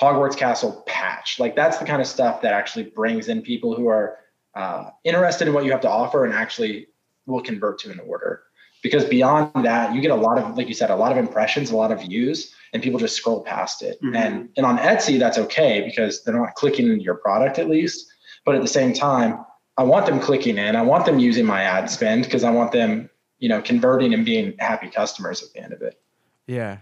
Hogwarts 0.00 0.36
Castle 0.36 0.82
patch. 0.86 1.38
Like 1.38 1.54
that's 1.54 1.78
the 1.78 1.84
kind 1.84 2.00
of 2.00 2.08
stuff 2.08 2.42
that 2.42 2.52
actually 2.52 2.84
brings 2.84 3.28
in 3.28 3.42
people 3.42 3.74
who 3.74 3.88
are 3.88 4.18
uh, 4.54 4.90
interested 5.04 5.48
in 5.48 5.54
what 5.54 5.64
you 5.64 5.70
have 5.72 5.80
to 5.82 5.90
offer 5.90 6.24
and 6.24 6.34
actually 6.34 6.88
will 7.26 7.42
convert 7.42 7.78
to 7.80 7.90
an 7.90 8.00
order. 8.00 8.42
Because 8.82 9.04
beyond 9.04 9.64
that, 9.64 9.94
you 9.94 10.02
get 10.02 10.10
a 10.10 10.16
lot 10.16 10.36
of, 10.36 10.58
like 10.58 10.68
you 10.68 10.74
said, 10.74 10.90
a 10.90 10.96
lot 10.96 11.10
of 11.10 11.16
impressions, 11.16 11.70
a 11.70 11.76
lot 11.76 11.90
of 11.90 12.02
views, 12.02 12.54
and 12.74 12.82
people 12.82 13.00
just 13.00 13.16
scroll 13.16 13.42
past 13.42 13.82
it. 13.82 14.00
Mhm. 14.02 14.14
And 14.14 14.48
and 14.56 14.66
on 14.66 14.78
Etsy, 14.78 15.18
that's 15.18 15.38
okay 15.38 15.80
because 15.80 16.22
they're 16.22 16.34
not 16.34 16.54
clicking 16.54 16.88
into 16.90 17.02
your 17.02 17.14
product 17.14 17.58
at 17.58 17.68
least. 17.68 18.06
But 18.44 18.56
at 18.56 18.60
the 18.60 18.68
same 18.68 18.92
time, 18.92 19.42
I 19.78 19.84
want 19.84 20.06
them 20.06 20.20
clicking 20.20 20.58
in. 20.58 20.76
I 20.76 20.82
want 20.82 21.06
them 21.06 21.18
using 21.18 21.46
my 21.46 21.62
ad 21.62 21.88
spend 21.88 22.24
because 22.24 22.44
I 22.44 22.50
want 22.50 22.72
them, 22.72 23.08
you 23.38 23.48
know, 23.48 23.62
converting 23.62 24.12
and 24.12 24.24
being 24.24 24.54
happy 24.58 24.90
customers 24.90 25.42
at 25.42 25.52
the 25.52 25.60
end 25.60 25.72
of 25.72 25.80
it. 25.80 25.98
Yeah. 26.46 26.78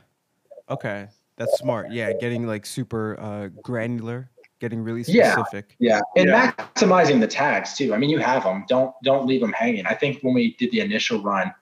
Okay. 0.69 1.09
That's 1.43 1.59
smart. 1.59 1.91
Yeah, 1.91 2.13
getting 2.13 2.47
like 2.47 2.65
super 2.65 3.19
uh, 3.19 3.49
granular, 3.63 4.31
getting 4.61 4.81
really 4.83 5.03
specific. 5.03 5.75
Yeah, 5.81 6.01
and 6.17 6.29
Yeah. 6.29 6.53
maximizing 6.53 7.21
the 7.21 7.27
tags 7.27 7.75
too. 7.75 7.93
I 7.95 7.99
mean, 7.99 8.11
you 8.11 8.19
have 8.19 8.45
them. 8.45 8.65
Don't 8.69 8.95
don't 9.03 9.27
leave 9.27 9.41
them 9.41 9.53
hanging. 9.53 9.87
I 9.87 9.95
think 9.95 10.23
when 10.23 10.35
we 10.35 10.55
did 10.57 10.71
the 10.71 10.81
initial 10.81 11.21
run, 11.21 11.53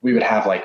we 0.00 0.14
would 0.14 0.22
have 0.22 0.46
like, 0.46 0.64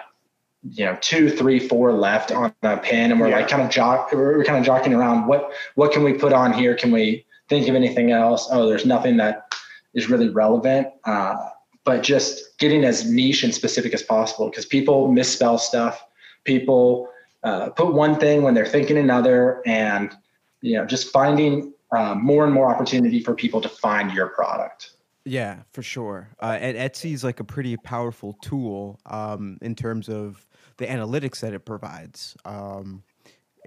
you 0.63 0.85
know, 0.85 0.97
two, 1.01 1.29
three, 1.29 1.59
four 1.59 1.91
left 1.91 2.31
on 2.31 2.53
a 2.63 2.77
pin, 2.77 3.11
and 3.11 3.19
we're 3.19 3.29
like 3.29 3.49
kind 3.49 3.61
of 3.61 3.69
jock. 3.69 4.13
We're 4.13 4.43
kind 4.45 4.57
of 4.57 4.63
jockeying 4.65 4.95
around. 4.95 5.27
What 5.27 5.51
what 5.75 5.91
can 5.91 6.03
we 6.03 6.13
put 6.13 6.31
on 6.31 6.53
here? 6.53 6.75
Can 6.75 6.91
we 6.91 7.25
think 7.49 7.67
of 7.67 7.75
anything 7.75 8.11
else? 8.11 8.47
Oh, 8.51 8.69
there's 8.69 8.85
nothing 8.85 9.17
that 9.17 9.53
is 9.93 10.09
really 10.09 10.29
relevant. 10.29 10.87
Uh, 11.03 11.35
but 11.83 12.03
just 12.03 12.57
getting 12.57 12.85
as 12.85 13.09
niche 13.09 13.43
and 13.43 13.53
specific 13.53 13.93
as 13.93 14.03
possible 14.03 14.49
because 14.49 14.65
people 14.65 15.11
misspell 15.11 15.57
stuff. 15.57 16.05
People 16.45 17.09
uh, 17.43 17.69
put 17.69 17.93
one 17.93 18.19
thing 18.19 18.43
when 18.43 18.53
they're 18.53 18.65
thinking 18.65 18.97
another, 18.97 19.61
and 19.65 20.15
you 20.61 20.77
know, 20.77 20.85
just 20.85 21.11
finding 21.11 21.73
uh, 21.91 22.15
more 22.15 22.45
and 22.45 22.53
more 22.53 22.69
opportunity 22.69 23.21
for 23.21 23.33
people 23.33 23.61
to 23.61 23.69
find 23.69 24.11
your 24.11 24.27
product. 24.27 24.91
Yeah, 25.25 25.59
for 25.71 25.83
sure. 25.83 26.29
Uh, 26.41 26.57
and 26.59 26.77
Etsy 26.77 27.13
is 27.13 27.23
like 27.23 27.39
a 27.39 27.43
pretty 27.43 27.77
powerful 27.77 28.33
tool 28.41 28.99
um, 29.05 29.57
in 29.61 29.75
terms 29.75 30.09
of 30.09 30.45
the 30.77 30.87
analytics 30.87 31.39
that 31.41 31.53
it 31.53 31.65
provides. 31.65 32.35
Um, 32.45 33.03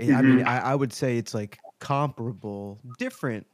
I 0.00 0.12
I 0.12 0.22
mean, 0.22 0.44
I, 0.44 0.72
I 0.72 0.74
would 0.74 0.92
say 0.92 1.16
it's 1.16 1.34
like 1.34 1.58
comparable, 1.78 2.80
different, 2.98 3.46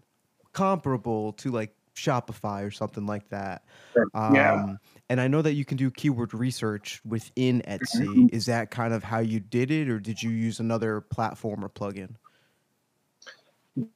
comparable 0.52 1.34
to 1.34 1.50
like 1.50 1.74
Shopify 1.94 2.66
or 2.66 2.70
something 2.70 3.04
like 3.04 3.28
that. 3.28 3.64
Sure. 3.92 4.06
Um, 4.14 4.34
Yeah. 4.34 4.74
And 5.10 5.20
I 5.20 5.26
know 5.26 5.42
that 5.42 5.54
you 5.54 5.64
can 5.64 5.76
do 5.76 5.90
keyword 5.90 6.32
research 6.32 7.00
within 7.04 7.62
Etsy. 7.66 8.32
Is 8.32 8.46
that 8.46 8.70
kind 8.70 8.94
of 8.94 9.02
how 9.02 9.18
you 9.18 9.40
did 9.40 9.72
it, 9.72 9.88
or 9.88 9.98
did 9.98 10.22
you 10.22 10.30
use 10.30 10.60
another 10.60 11.00
platform 11.00 11.64
or 11.64 11.68
plugin? 11.68 12.10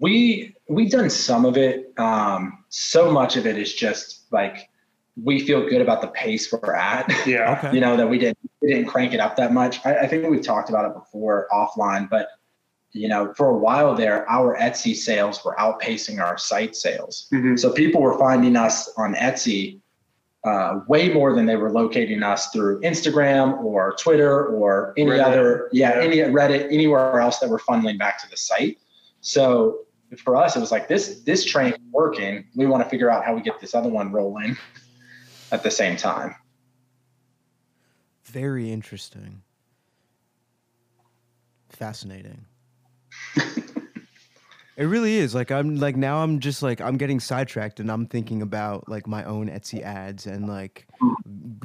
We 0.01 0.57
we've 0.69 0.91
done 0.91 1.09
some 1.11 1.45
of 1.45 1.57
it. 1.57 1.93
Um, 1.99 2.65
so 2.69 3.13
much 3.13 3.37
of 3.37 3.47
it 3.47 3.57
is 3.57 3.73
just 3.73 4.25
like 4.33 4.69
we 5.23 5.39
feel 5.39 5.69
good 5.69 5.81
about 5.81 6.01
the 6.01 6.09
pace 6.09 6.53
we're 6.53 6.75
at. 6.75 7.09
Yeah. 7.27 7.59
Okay. 7.59 7.75
you 7.75 7.81
know 7.81 7.97
that 7.97 8.09
we 8.09 8.19
didn't 8.19 8.39
we 8.61 8.73
didn't 8.73 8.87
crank 8.87 9.15
it 9.15 9.21
up 9.21 9.37
that 9.37 9.53
much. 9.53 9.87
I, 9.87 9.99
I 9.99 10.07
think 10.09 10.29
we've 10.29 10.43
talked 10.43 10.69
about 10.69 10.85
it 10.85 10.95
before 10.95 11.47
offline, 11.53 12.11
but 12.11 12.27
you 12.91 13.07
know 13.07 13.33
for 13.35 13.51
a 13.51 13.57
while 13.57 13.95
there, 13.95 14.29
our 14.29 14.59
Etsy 14.59 14.97
sales 14.97 15.45
were 15.45 15.55
outpacing 15.61 16.21
our 16.21 16.39
site 16.39 16.75
sales. 16.75 17.29
Mhm. 17.33 17.57
So 17.57 17.73
people 17.73 18.03
were 18.03 18.19
finding 18.19 18.57
us 18.57 18.93
on 18.97 19.15
Etsy 19.15 19.79
uh, 20.45 20.81
way 20.89 21.09
more 21.09 21.35
than 21.35 21.47
they 21.47 21.57
were 21.57 21.71
locating 21.71 22.23
us 22.23 22.51
through 22.51 22.81
Instagram 22.83 23.59
or 23.63 23.95
Twitter 23.99 24.47
or 24.47 24.93
any 24.97 25.11
Reddit. 25.13 25.25
other, 25.25 25.69
yeah, 25.73 25.99
Yeah. 25.99 26.05
any 26.05 26.17
Reddit, 26.19 26.67
anywhere 26.73 27.19
else 27.21 27.39
that 27.39 27.49
were 27.49 27.59
funneling 27.59 27.99
back 27.99 28.21
to 28.23 28.29
the 28.31 28.37
site. 28.37 28.79
So 29.23 29.81
for 30.23 30.37
us, 30.37 30.55
it 30.55 30.61
was 30.61 30.71
like 30.71 30.87
this 30.87 31.21
this 31.23 31.45
train 31.45 31.75
working. 31.91 32.45
We 32.55 32.67
want 32.67 32.83
to 32.85 32.89
figure 32.91 33.11
out 33.11 33.25
how 33.25 33.35
we 33.35 33.41
get 33.41 33.59
this 33.61 33.75
other 33.75 33.89
one 33.89 34.13
rolling 34.13 34.57
at 35.51 35.63
the 35.63 35.71
same 35.71 35.97
time. 35.97 36.35
Very 38.25 38.71
interesting. 38.71 39.43
Fascinating. 41.71 42.45
it 44.77 44.85
really 44.85 45.17
is. 45.17 45.35
Like 45.35 45.51
I'm 45.51 45.77
like 45.77 45.97
now 45.97 46.23
I'm 46.23 46.41
just 46.41 46.63
like 46.63 46.81
I'm 46.81 46.97
getting 46.97 47.21
sidetracked 47.21 47.81
and 47.81 47.91
I'm 47.91 48.07
thinking 48.07 48.43
about 48.43 48.89
like 48.89 49.07
my 49.07 49.25
own 49.25 49.49
Etsy 49.49 49.83
ads 49.83 50.27
and 50.27 50.49
like 50.49 50.87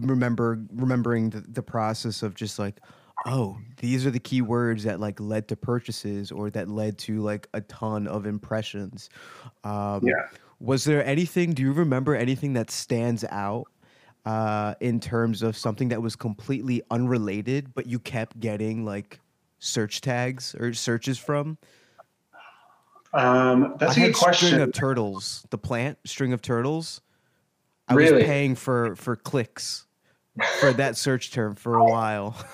remember 0.02 0.60
remembering 0.74 1.30
the, 1.32 1.42
the 1.42 1.64
process 1.64 2.24
of 2.24 2.36
just 2.36 2.60
like 2.60 2.80
oh 3.26 3.58
these 3.78 4.06
are 4.06 4.12
the 4.12 4.20
keywords 4.20 4.84
that 4.84 5.00
like 5.00 5.20
led 5.20 5.48
to 5.50 5.56
purchases 5.56 6.32
or 6.32 6.50
that 6.50 6.70
led 6.70 6.98
to 6.98 7.20
like 7.20 7.48
a 7.54 7.60
ton 7.62 8.08
of 8.08 8.26
impressions 8.26 9.10
um 9.66 10.00
Yeah. 10.04 10.14
was 10.62 10.86
there 10.86 11.06
anything 11.06 11.52
do 11.52 11.62
you 11.62 11.74
remember 11.74 12.16
anything 12.16 12.54
that 12.54 12.72
stands 12.72 13.26
out 13.30 13.66
uh 14.26 14.74
in 14.80 15.02
terms 15.02 15.44
of 15.44 15.58
something 15.58 15.90
that 15.90 16.02
was 16.02 16.16
completely 16.16 16.82
unrelated 16.92 17.74
but 17.74 17.88
you 17.88 18.00
kept 18.00 18.40
getting 18.40 18.86
like 18.86 19.20
search 19.60 20.00
tags 20.00 20.56
or 20.56 20.74
searches 20.74 21.18
from 21.18 21.58
Um, 23.14 23.76
that's 23.80 23.98
I 23.98 24.02
a 24.02 24.04
had 24.06 24.14
good 24.14 24.36
string 24.36 24.62
of 24.62 24.72
turtles. 24.74 25.46
The 25.50 25.58
plant 25.58 25.98
string 26.06 26.34
of 26.34 26.42
turtles. 26.42 27.02
I 27.88 27.96
was 27.96 28.12
paying 28.12 28.56
for 28.56 28.96
for 28.96 29.16
clicks 29.16 29.86
for 30.60 30.72
that 30.74 30.96
search 30.96 31.32
term 31.32 31.56
for 31.56 31.76
a 31.76 31.86
while. 31.86 32.36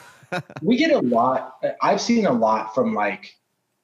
We 0.62 0.76
get 0.76 0.92
a 0.92 1.00
lot 1.00 1.60
i've 1.82 2.02
seen 2.02 2.26
a 2.26 2.32
lot 2.32 2.76
from 2.76 2.94
like 2.94 3.38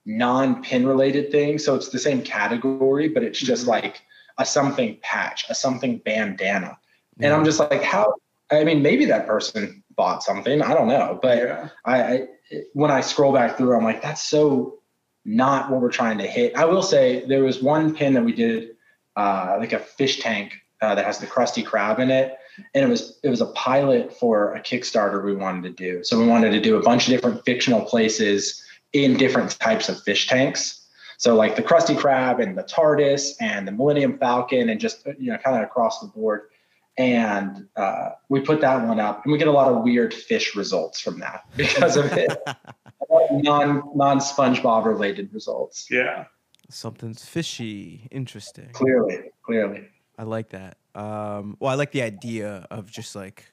non-pin 0.05 0.85
related 0.85 1.31
things 1.31 1.63
so 1.63 1.75
it's 1.75 1.89
the 1.89 1.99
same 1.99 2.21
category 2.23 3.07
but 3.07 3.23
it's 3.23 3.39
just 3.39 3.65
Mhm. 3.65 3.69
like 3.69 4.01
a 4.37 4.45
something 4.45 4.97
patch 5.01 5.45
a 5.49 5.55
something 5.55 5.99
bandana. 6.03 6.77
And 7.21 7.31
i'm 7.33 7.45
just 7.45 7.59
like 7.59 7.83
how 7.83 8.15
i 8.51 8.65
mean 8.65 8.81
maybe 8.81 9.05
that 9.05 9.27
person 9.27 9.81
bought 9.95 10.23
something 10.23 10.61
i 10.61 10.73
don't 10.73 10.87
know 10.89 11.19
but 11.21 11.37
yeah. 11.37 11.69
I, 11.85 12.03
I 12.03 12.27
when 12.73 12.91
i 12.91 12.99
scroll 12.99 13.31
back 13.31 13.55
through 13.55 13.77
i'm 13.77 13.83
like 13.85 14.01
that's 14.01 14.23
so 14.23 14.79
not 15.25 15.69
what 15.69 15.81
we're 15.81 15.91
trying 15.91 16.17
to 16.17 16.27
hit. 16.27 16.55
I 16.55 16.65
will 16.65 16.81
say 16.81 17.25
there 17.25 17.43
was 17.43 17.61
one 17.61 17.95
pin 17.95 18.13
that 18.13 18.23
we 18.23 18.33
did 18.33 18.75
uh, 19.15 19.57
like 19.59 19.73
a 19.73 19.79
fish 19.79 20.19
tank 20.19 20.53
uh, 20.81 20.95
that 20.95 21.05
has 21.05 21.19
the 21.19 21.27
Krusty 21.27 21.63
Krab 21.63 21.99
in 21.99 22.09
it. 22.09 22.37
And 22.73 22.83
it 22.83 22.89
was 22.89 23.19
it 23.23 23.29
was 23.29 23.41
a 23.41 23.47
pilot 23.47 24.13
for 24.13 24.53
a 24.53 24.61
kickstarter 24.61 25.23
we 25.23 25.33
wanted 25.33 25.63
to 25.63 25.69
do. 25.71 26.03
So 26.03 26.19
we 26.19 26.27
wanted 26.27 26.51
to 26.51 26.59
do 26.59 26.75
a 26.75 26.81
bunch 26.81 27.07
of 27.07 27.11
different 27.11 27.43
fictional 27.45 27.81
places 27.81 28.61
in 28.93 29.15
different 29.15 29.57
types 29.59 29.89
of 29.89 30.01
fish 30.03 30.27
tanks. 30.27 30.85
So 31.17 31.35
like 31.35 31.55
the 31.55 31.63
krusty 31.63 31.95
krab 31.95 32.41
and 32.41 32.57
the 32.57 32.63
tardis 32.63 33.33
and 33.39 33.67
the 33.67 33.71
millennium 33.71 34.17
falcon 34.17 34.69
and 34.69 34.79
just 34.79 35.05
you 35.17 35.31
know 35.31 35.37
kind 35.37 35.55
of 35.57 35.63
across 35.63 36.01
the 36.01 36.07
board. 36.07 36.49
And 36.97 37.67
uh, 37.77 38.09
we 38.27 38.41
put 38.41 38.59
that 38.61 38.85
one 38.85 38.99
up 38.99 39.23
and 39.23 39.31
we 39.31 39.37
get 39.37 39.47
a 39.47 39.51
lot 39.51 39.71
of 39.71 39.83
weird 39.83 40.13
fish 40.13 40.55
results 40.55 40.99
from 40.99 41.19
that 41.19 41.45
because 41.55 41.95
of 41.95 42.11
it 42.11 42.37
non 43.31 43.83
non 43.95 44.19
spongebob 44.19 44.85
related 44.85 45.33
results 45.33 45.87
Yeah. 45.89 46.25
Something's 46.69 47.25
fishy. 47.25 48.07
Interesting. 48.11 48.69
clearly 48.71 49.31
clearly 49.43 49.87
I 50.17 50.23
like 50.23 50.49
that. 50.49 50.77
Um, 50.93 51.57
well, 51.59 51.71
I 51.71 51.75
like 51.75 51.91
the 51.91 52.01
idea 52.01 52.67
of 52.69 52.91
just 52.91 53.15
like 53.15 53.45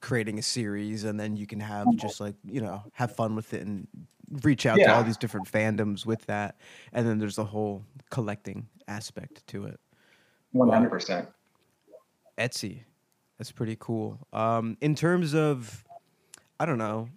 creating 0.00 0.38
a 0.38 0.42
series 0.42 1.04
and 1.04 1.18
then 1.18 1.36
you 1.36 1.46
can 1.46 1.60
have 1.60 1.86
just 1.96 2.20
like, 2.20 2.34
you 2.44 2.60
know, 2.60 2.82
have 2.92 3.14
fun 3.14 3.34
with 3.34 3.54
it 3.54 3.66
and 3.66 3.86
reach 4.42 4.66
out 4.66 4.76
to 4.76 4.94
all 4.94 5.02
these 5.02 5.16
different 5.16 5.50
fandoms 5.50 6.04
with 6.04 6.24
that. 6.26 6.56
And 6.92 7.06
then 7.06 7.18
there's 7.18 7.38
a 7.38 7.44
whole 7.44 7.84
collecting 8.10 8.68
aspect 8.88 9.46
to 9.48 9.66
it. 9.66 9.80
100% 10.54 11.26
Etsy. 12.38 12.80
That's 13.38 13.52
pretty 13.52 13.76
cool. 13.78 14.18
Um, 14.32 14.76
in 14.80 14.94
terms 14.94 15.34
of, 15.34 15.84
I 16.58 16.66
don't 16.66 16.78
know, 16.78 17.08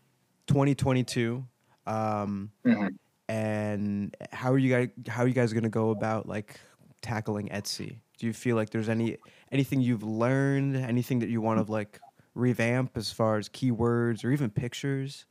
2022, 0.48 1.46
um, 1.86 2.52
Mhm. 2.66 2.96
and 3.30 4.16
how 4.32 4.52
are 4.52 4.58
you 4.58 4.74
guys? 4.74 4.90
How 5.08 5.24
are 5.24 5.28
you 5.28 5.34
guys 5.34 5.54
going 5.54 5.64
to 5.64 5.70
go 5.70 5.90
about 5.92 6.28
like 6.28 6.60
tackling 7.02 7.50
Etsy? 7.50 7.98
Do 8.18 8.28
you 8.28 8.34
feel 8.34 8.56
like 8.56 8.70
there's 8.70 8.90
any 8.90 9.18
anything 9.52 9.82
you've 9.82 10.04
learned, 10.04 10.76
anything 10.76 11.20
that 11.20 11.30
you 11.30 11.42
want 11.42 11.66
to 11.66 11.72
like 11.72 12.00
revamp 12.36 12.98
as 12.98 13.12
far 13.12 13.38
as 13.38 13.50
keywords 13.50 14.24
or 14.24 14.32
even 14.32 14.50
pictures? 14.50 15.26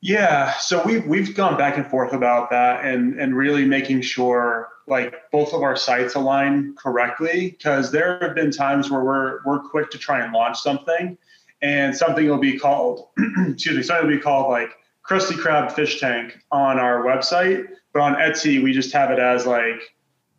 Yeah, 0.00 0.52
so 0.54 0.82
we've 0.84 1.06
we've 1.06 1.34
gone 1.34 1.56
back 1.56 1.76
and 1.76 1.86
forth 1.86 2.12
about 2.12 2.50
that, 2.50 2.84
and 2.84 3.20
and 3.20 3.36
really 3.36 3.64
making 3.64 4.00
sure 4.00 4.68
like 4.88 5.14
both 5.30 5.54
of 5.54 5.62
our 5.62 5.76
sites 5.76 6.16
align 6.16 6.74
correctly, 6.76 7.50
because 7.50 7.92
there 7.92 8.18
have 8.20 8.34
been 8.34 8.50
times 8.50 8.90
where 8.90 9.04
we're 9.04 9.38
we're 9.44 9.60
quick 9.60 9.90
to 9.90 9.98
try 9.98 10.24
and 10.24 10.32
launch 10.32 10.58
something, 10.58 11.16
and 11.62 11.96
something 11.96 12.28
will 12.28 12.38
be 12.38 12.58
called, 12.58 13.10
excuse 13.46 13.76
me, 13.76 13.82
something 13.84 14.08
will 14.08 14.16
be 14.16 14.20
called 14.20 14.50
like 14.50 14.70
Krusty 15.12 15.34
Krab 15.36 15.72
Fish 15.72 16.00
Tank 16.00 16.38
on 16.50 16.78
our 16.78 17.02
website, 17.04 17.66
but 17.92 18.00
on 18.00 18.14
Etsy 18.14 18.62
we 18.62 18.72
just 18.72 18.92
have 18.92 19.10
it 19.10 19.18
as 19.18 19.46
like 19.46 19.80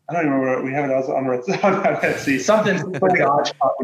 I 0.09 0.13
don't 0.13 0.23
even 0.25 0.33
remember 0.33 0.55
what 0.57 0.65
we 0.65 0.73
have 0.73 0.89
it 0.89 0.93
as 0.93 1.07
on, 1.09 1.27
on 1.27 1.95
Etsy. 2.01 2.39
something 2.39 2.77
like 2.99 3.19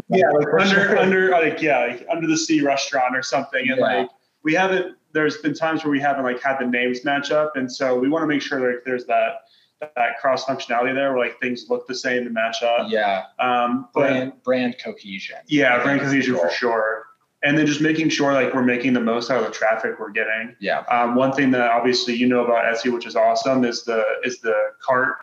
yeah, 0.08 0.30
like 0.30 0.46
under 0.60 0.98
under 0.98 1.30
like 1.30 1.62
yeah, 1.62 1.86
like 1.86 2.06
under 2.10 2.26
the 2.26 2.36
sea 2.36 2.60
restaurant 2.60 3.16
or 3.16 3.22
something, 3.22 3.68
and 3.70 3.78
Yeah. 3.78 3.84
like 3.98 4.08
we 4.42 4.54
haven't. 4.54 4.96
There's 5.12 5.38
been 5.38 5.54
times 5.54 5.82
where 5.82 5.90
we 5.90 5.98
haven't 6.00 6.22
like 6.24 6.40
had 6.42 6.58
the 6.60 6.66
names 6.66 7.04
match 7.04 7.30
up, 7.32 7.56
and 7.56 7.70
so 7.70 7.98
we 7.98 8.08
want 8.08 8.22
to 8.22 8.26
make 8.26 8.42
sure 8.42 8.60
like 8.74 8.84
there's 8.84 9.06
that 9.06 9.42
that 9.80 10.18
cross 10.20 10.44
functionality 10.44 10.94
there, 10.94 11.14
where 11.14 11.24
like 11.26 11.40
things 11.40 11.66
look 11.70 11.86
the 11.88 11.94
same 11.94 12.26
and 12.26 12.34
match 12.34 12.62
up. 12.62 12.90
yeah 12.90 13.24
Um, 13.38 13.88
but 13.94 14.00
brand 14.08 14.32
brand 14.44 14.76
cohesion 14.82 15.38
yeah, 15.48 15.82
brand 15.82 16.00
cohesion 16.00 16.36
for 16.36 16.50
sure, 16.50 17.06
and 17.42 17.56
then 17.56 17.66
just 17.66 17.80
making 17.80 18.08
sure 18.08 18.32
like 18.32 18.52
we're 18.54 18.62
making 18.62 18.92
the 18.92 19.00
most 19.00 19.30
out 19.30 19.38
of 19.38 19.44
the 19.46 19.50
traffic 19.52 19.98
we're 19.98 20.10
getting. 20.10 20.54
yeah 20.60 20.80
Um, 20.90 21.14
one 21.14 21.32
thing 21.32 21.50
that 21.52 21.70
obviously 21.70 22.14
you 22.14 22.26
know 22.28 22.44
about 22.44 22.64
Etsy, 22.64 22.92
which 22.92 23.06
is 23.06 23.16
awesome, 23.16 23.64
is 23.64 23.84
the 23.84 24.04
is 24.24 24.40
the 24.40 24.54
cart 24.80 25.16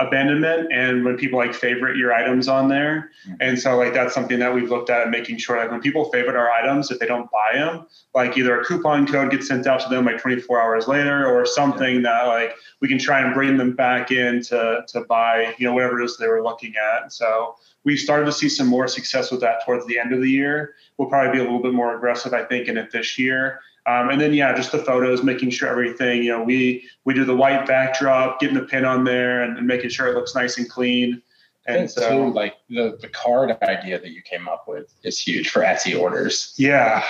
abandonment 0.00 0.72
and 0.72 1.04
when 1.04 1.16
people 1.16 1.38
like 1.38 1.54
favorite 1.54 1.96
your 1.96 2.12
items 2.12 2.48
on 2.48 2.66
there. 2.68 3.10
Mhm. 3.28 3.36
And 3.40 3.58
so 3.58 3.76
like 3.76 3.94
that's 3.94 4.12
something 4.12 4.40
that 4.40 4.52
we've 4.52 4.68
looked 4.68 4.90
at 4.90 5.08
making 5.08 5.38
sure 5.38 5.56
like 5.56 5.70
when 5.70 5.80
people 5.80 6.06
favorite 6.10 6.34
our 6.36 6.50
items, 6.50 6.90
if 6.90 6.98
they 6.98 7.06
don't 7.06 7.30
buy 7.30 7.52
them, 7.54 7.86
like 8.12 8.36
either 8.36 8.60
a 8.60 8.64
coupon 8.64 9.06
code 9.06 9.30
gets 9.30 9.46
sent 9.46 9.68
out 9.68 9.80
to 9.80 9.88
them 9.88 10.04
like 10.04 10.20
24 10.20 10.60
hours 10.60 10.88
later 10.88 11.26
or 11.26 11.46
something 11.46 12.02
that 12.02 12.24
like 12.24 12.56
we 12.80 12.88
can 12.88 12.98
try 12.98 13.20
and 13.20 13.32
bring 13.34 13.56
them 13.56 13.72
back 13.72 14.10
in 14.10 14.42
to, 14.42 14.82
to 14.88 15.02
buy, 15.02 15.54
you 15.58 15.66
know, 15.66 15.72
whatever 15.74 16.00
it 16.00 16.04
is 16.04 16.16
they 16.16 16.26
were 16.26 16.42
looking 16.42 16.74
at. 16.76 17.12
So 17.12 17.54
we 17.84 17.96
started 17.96 18.24
to 18.26 18.32
see 18.32 18.48
some 18.48 18.66
more 18.66 18.88
success 18.88 19.30
with 19.30 19.40
that 19.40 19.64
towards 19.64 19.86
the 19.86 19.98
end 19.98 20.12
of 20.12 20.20
the 20.20 20.30
year. 20.30 20.74
We'll 20.96 21.08
probably 21.08 21.32
be 21.32 21.38
a 21.38 21.42
little 21.42 21.62
bit 21.62 21.74
more 21.74 21.96
aggressive, 21.96 22.32
I 22.32 22.44
think, 22.44 22.68
in 22.68 22.76
it 22.76 22.90
this 22.90 23.18
year. 23.18 23.60
Um, 23.86 24.08
and 24.08 24.18
then 24.18 24.32
yeah, 24.32 24.54
just 24.54 24.72
the 24.72 24.78
photos, 24.78 25.22
making 25.22 25.50
sure 25.50 25.68
everything, 25.68 26.22
you 26.22 26.30
know, 26.30 26.42
we 26.42 26.88
we 27.04 27.12
do 27.12 27.24
the 27.24 27.36
white 27.36 27.66
backdrop, 27.66 28.40
getting 28.40 28.56
the 28.56 28.62
pin 28.62 28.84
on 28.86 29.04
there, 29.04 29.42
and, 29.42 29.58
and 29.58 29.66
making 29.66 29.90
sure 29.90 30.08
it 30.08 30.14
looks 30.14 30.34
nice 30.34 30.56
and 30.56 30.68
clean. 30.68 31.20
And 31.66 31.90
so 31.90 32.08
too, 32.08 32.32
like 32.32 32.54
the 32.70 32.98
the 33.00 33.08
card 33.08 33.56
idea 33.62 33.98
that 33.98 34.10
you 34.10 34.22
came 34.22 34.48
up 34.48 34.66
with 34.66 34.94
is 35.02 35.20
huge 35.20 35.50
for 35.50 35.60
Etsy 35.60 35.98
orders. 35.98 36.54
yeah, 36.56 37.04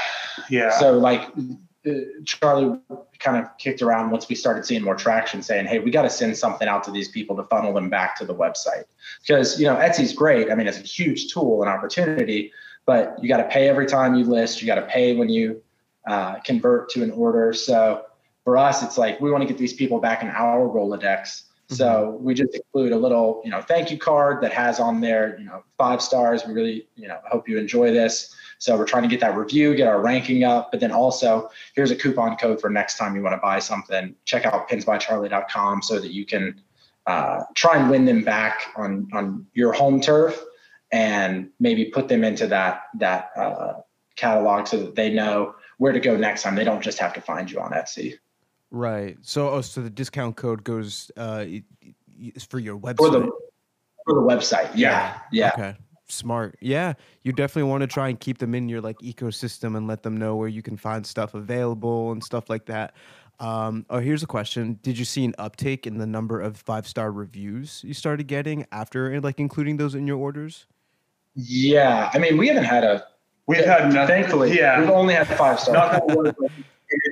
yeah, 0.50 0.76
So 0.78 0.98
like 0.98 1.28
Charlie 2.24 2.78
kind 3.18 3.36
of 3.36 3.56
kicked 3.58 3.82
around 3.82 4.10
once 4.10 4.28
we 4.28 4.34
started 4.34 4.64
seeing 4.64 4.82
more 4.82 4.94
traction, 4.94 5.42
saying, 5.42 5.66
"Hey, 5.66 5.78
we 5.78 5.90
got 5.90 6.02
to 6.02 6.10
send 6.10 6.36
something 6.36 6.66
out 6.68 6.84
to 6.84 6.90
these 6.90 7.08
people 7.08 7.36
to 7.36 7.44
funnel 7.44 7.72
them 7.72 7.90
back 7.90 8.16
to 8.18 8.24
the 8.24 8.34
website." 8.34 8.84
Because 9.20 9.60
you 9.60 9.66
know 9.66 9.76
Etsy's 9.76 10.12
great. 10.12 10.50
I 10.50 10.54
mean, 10.54 10.66
it's 10.66 10.78
a 10.78 10.82
huge 10.82 11.32
tool 11.32 11.62
and 11.62 11.70
opportunity, 11.70 12.52
but 12.86 13.16
you 13.22 13.28
got 13.28 13.38
to 13.38 13.48
pay 13.48 13.68
every 13.68 13.86
time 13.86 14.14
you 14.14 14.24
list. 14.24 14.62
You 14.62 14.66
got 14.66 14.76
to 14.76 14.86
pay 14.86 15.14
when 15.14 15.28
you 15.28 15.62
uh, 16.06 16.36
convert 16.40 16.88
to 16.90 17.02
an 17.02 17.10
order. 17.10 17.52
So 17.52 18.04
for 18.44 18.56
us, 18.56 18.82
it's 18.82 18.98
like 18.98 19.20
we 19.20 19.30
want 19.30 19.42
to 19.42 19.48
get 19.48 19.58
these 19.58 19.72
people 19.72 20.00
back 20.00 20.22
in 20.22 20.28
our 20.28 20.68
Rolodex. 20.68 21.42
So 21.68 22.18
we 22.20 22.34
just 22.34 22.54
include 22.54 22.92
a 22.92 22.96
little, 22.96 23.40
you 23.42 23.50
know, 23.50 23.60
thank 23.60 23.90
you 23.90 23.98
card 23.98 24.42
that 24.42 24.52
has 24.52 24.78
on 24.78 25.00
there, 25.00 25.38
you 25.38 25.46
know, 25.46 25.64
five 25.78 26.02
stars. 26.02 26.46
We 26.46 26.52
really, 26.52 26.86
you 26.94 27.08
know, 27.08 27.18
hope 27.26 27.48
you 27.48 27.58
enjoy 27.58 27.90
this. 27.92 28.34
So 28.64 28.78
we're 28.78 28.86
trying 28.86 29.02
to 29.02 29.10
get 29.10 29.20
that 29.20 29.36
review, 29.36 29.74
get 29.74 29.88
our 29.88 30.00
ranking 30.00 30.42
up, 30.42 30.70
but 30.70 30.80
then 30.80 30.90
also 30.90 31.50
here's 31.74 31.90
a 31.90 31.96
coupon 31.96 32.36
code 32.36 32.62
for 32.62 32.70
next 32.70 32.96
time 32.96 33.14
you 33.14 33.20
want 33.20 33.34
to 33.34 33.40
buy 33.40 33.58
something. 33.58 34.14
Check 34.24 34.46
out 34.46 34.70
pinsbycharlie.com 34.70 35.82
so 35.82 36.00
that 36.00 36.14
you 36.14 36.24
can 36.24 36.58
uh, 37.06 37.42
try 37.54 37.76
and 37.76 37.90
win 37.90 38.06
them 38.06 38.24
back 38.24 38.68
on 38.74 39.10
on 39.12 39.46
your 39.52 39.74
home 39.74 40.00
turf 40.00 40.42
and 40.90 41.50
maybe 41.60 41.84
put 41.84 42.08
them 42.08 42.24
into 42.24 42.46
that 42.46 42.84
that 42.98 43.32
uh, 43.36 43.74
catalog 44.16 44.66
so 44.66 44.78
that 44.78 44.94
they 44.94 45.10
know 45.10 45.54
where 45.76 45.92
to 45.92 46.00
go 46.00 46.16
next 46.16 46.42
time. 46.42 46.54
They 46.54 46.64
don't 46.64 46.82
just 46.82 46.98
have 47.00 47.12
to 47.12 47.20
find 47.20 47.50
you 47.50 47.60
on 47.60 47.72
Etsy 47.72 48.14
Right. 48.70 49.18
So, 49.20 49.50
oh, 49.50 49.60
so 49.60 49.82
the 49.82 49.90
discount 49.90 50.36
code 50.36 50.64
goes 50.64 51.10
uh, 51.18 51.44
y- 51.46 51.64
y- 51.84 52.32
is 52.34 52.44
for 52.44 52.58
your 52.58 52.78
website. 52.78 52.96
for 52.96 53.10
the 53.10 53.30
for 54.06 54.14
the 54.14 54.22
website. 54.22 54.70
Yeah, 54.74 55.18
yeah. 55.30 55.52
Okay. 55.52 55.76
Smart. 56.08 56.56
Yeah. 56.60 56.94
You 57.22 57.32
definitely 57.32 57.70
want 57.70 57.80
to 57.80 57.86
try 57.86 58.08
and 58.08 58.20
keep 58.20 58.38
them 58.38 58.54
in 58.54 58.68
your 58.68 58.80
like 58.80 58.98
ecosystem 58.98 59.76
and 59.76 59.86
let 59.86 60.02
them 60.02 60.16
know 60.16 60.36
where 60.36 60.48
you 60.48 60.62
can 60.62 60.76
find 60.76 61.06
stuff 61.06 61.34
available 61.34 62.12
and 62.12 62.22
stuff 62.22 62.50
like 62.50 62.66
that. 62.66 62.94
Um, 63.40 63.84
oh, 63.90 63.98
here's 63.98 64.22
a 64.22 64.26
question. 64.26 64.78
Did 64.82 64.98
you 64.98 65.04
see 65.04 65.24
an 65.24 65.34
uptake 65.38 65.86
in 65.86 65.98
the 65.98 66.06
number 66.06 66.40
of 66.40 66.56
five 66.56 66.86
star 66.86 67.10
reviews 67.10 67.82
you 67.84 67.94
started 67.94 68.28
getting 68.28 68.64
after 68.70 69.20
like 69.20 69.40
including 69.40 69.76
those 69.76 69.94
in 69.94 70.06
your 70.06 70.18
orders? 70.18 70.66
Yeah, 71.34 72.10
I 72.14 72.18
mean, 72.18 72.36
we 72.36 72.46
haven't 72.46 72.64
had 72.64 72.84
a. 72.84 73.04
we've 73.46 73.64
had 73.64 73.92
nothing. 73.92 74.06
Thankfully, 74.06 74.56
yeah, 74.56 74.78
we've 74.78 74.90
only 74.90 75.14
had 75.14 75.26
five 75.26 75.58
stars. 75.58 76.00
Knock 76.08 76.16
on 76.16 76.34